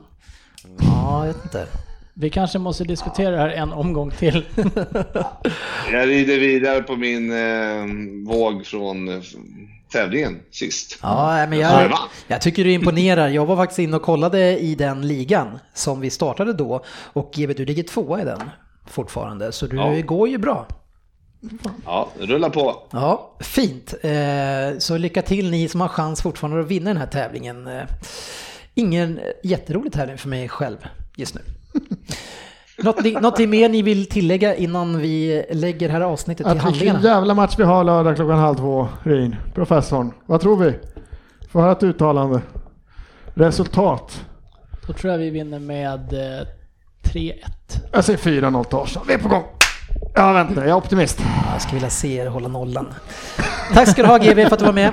Ja, 0.80 1.26
jag 1.26 1.34
vet 1.34 1.44
inte. 1.44 1.66
Vi 2.14 2.30
kanske 2.30 2.59
måste 2.59 2.84
diskutera 2.84 3.30
det 3.30 3.38
här 3.38 3.48
en 3.51 3.72
omgång 3.72 4.10
till. 4.10 4.44
Jag 5.92 6.09
rider 6.09 6.38
vidare 6.40 6.82
på 6.82 6.96
min 6.96 7.32
eh, 7.32 7.84
våg 8.34 8.66
från 8.66 9.09
eh, 9.09 9.20
tävlingen 9.98 10.40
sist. 10.50 10.98
Ja, 11.02 11.46
men 11.48 11.58
Ja, 11.58 11.82
jag, 11.82 11.98
jag 12.26 12.40
tycker 12.42 12.64
du 12.64 12.72
imponerar. 12.72 13.28
Jag 13.28 13.46
var 13.46 13.56
faktiskt 13.56 13.78
inne 13.78 13.96
och 13.96 14.02
kollade 14.02 14.58
i 14.58 14.74
den 14.74 15.08
ligan 15.08 15.58
som 15.74 16.00
vi 16.00 16.10
startade 16.10 16.52
då 16.52 16.84
och 17.12 17.32
GB, 17.34 17.54
du 17.54 17.64
ligger 17.64 17.82
tvåa 17.82 18.22
i 18.22 18.24
den 18.24 18.40
fortfarande, 18.86 19.52
så 19.52 19.66
du 19.66 19.76
Ja. 19.76 20.00
går 20.00 20.28
ju 20.28 20.38
bra. 20.38 20.66
Ja, 21.84 22.08
rulla 22.20 22.50
på. 22.50 22.82
Ja, 22.92 23.36
fint. 23.40 23.94
Eh, 24.02 24.78
Så 24.78 24.96
lycka 24.98 25.22
till 25.22 25.50
ni 25.50 25.68
som 25.68 25.80
har 25.80 25.88
chans 25.88 26.22
fortfarande 26.22 26.60
att 26.60 26.66
vinna 26.66 26.90
den 26.90 26.96
här 26.96 27.06
tävlingen. 27.06 27.66
Eh, 27.66 27.82
Ingen 28.76 29.20
jätterolig 29.44 29.92
tävling 29.92 30.18
för 30.18 30.28
mig 30.28 30.48
själv 30.48 30.76
just 31.16 31.34
nu. 31.34 31.40
Något, 32.78 33.22
något 33.22 33.38
mer 33.38 33.68
ni 33.68 33.82
vill 33.82 34.06
tillägga 34.06 34.55
innan 34.55 34.98
vi 34.98 35.44
lägger 35.51 35.88
här 35.88 36.01
avsnittet 36.01 36.46
till 36.46 36.46
Att 36.46 36.52
vilken 36.55 36.70
handlingarna? 36.88 37.01
jävla 37.02 37.34
match 37.34 37.55
vi 37.59 37.64
har 37.64 37.84
lördag 37.84 38.16
klockan 38.16 38.38
halv 38.38 38.55
två, 38.56 38.88
Rin. 39.02 39.36
Professorn. 39.55 40.12
Vad 40.26 40.40
tror 40.40 40.56
vi? 40.56 40.72
Får 41.51 41.60
höra 41.60 41.72
ett 41.72 41.82
uttalande. 41.82 42.40
Resultat. 43.34 44.20
Då 44.86 44.92
tror 44.92 45.12
jag 45.12 45.18
vi 45.18 45.30
vinner 45.30 45.59
med 45.59 46.12
eh, 46.12 46.46
3-1. 47.02 47.32
Jag 47.92 48.05
säger 48.05 48.18
4-0 48.18 48.64
till 48.64 48.78
Arsenal. 48.78 49.06
Vi 49.09 49.14
är 49.14 49.18
på 49.18 49.28
gång. 49.28 49.42
Ja, 50.14 50.32
vänta. 50.32 50.60
Jag 50.60 50.68
är 50.70 50.74
optimist. 50.74 51.20
Jag 51.52 51.62
skulle 51.62 51.74
vilja 51.76 51.90
se 51.90 52.16
er 52.16 52.26
hålla 52.26 52.48
nollan. 52.48 52.86
Tack 53.74 53.88
ska 53.88 54.02
du 54.02 54.09
ha 54.09 54.18
GB 54.18 54.44
för 54.46 54.52
att 54.52 54.59
du 54.59 54.64
var 54.64 54.72
med. 54.72 54.92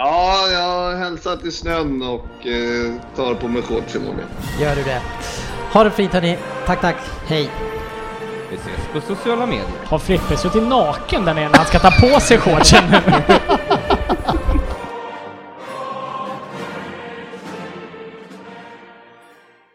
Ja, 0.00 0.48
jag 0.52 0.96
hälsat 0.96 1.44
i 1.44 1.50
snön 1.50 2.02
och 2.02 2.46
eh, 2.46 2.92
tar 3.16 3.34
på 3.34 3.48
mig 3.48 3.62
shorts 3.62 3.94
imorgon. 3.96 4.20
Gör 4.60 4.76
du 4.76 4.82
det. 4.82 5.00
Ha 5.72 5.84
det 5.84 5.90
fint 5.90 6.12
hörni. 6.12 6.38
Tack, 6.66 6.80
tack. 6.80 6.96
Hej. 7.26 7.50
Vi 8.50 8.56
ses 8.56 8.86
på 8.92 9.14
sociala 9.14 9.46
medier. 9.46 9.64
Har 9.84 9.98
Frippe 9.98 10.36
suttit 10.36 10.62
naken 10.62 11.24
där 11.24 11.34
nere 11.34 11.48
när 11.48 11.56
han 11.58 11.66
ska 11.66 11.78
ta 11.78 11.90
på 11.90 12.20
sig 12.20 12.38
shortsen? 12.38 12.84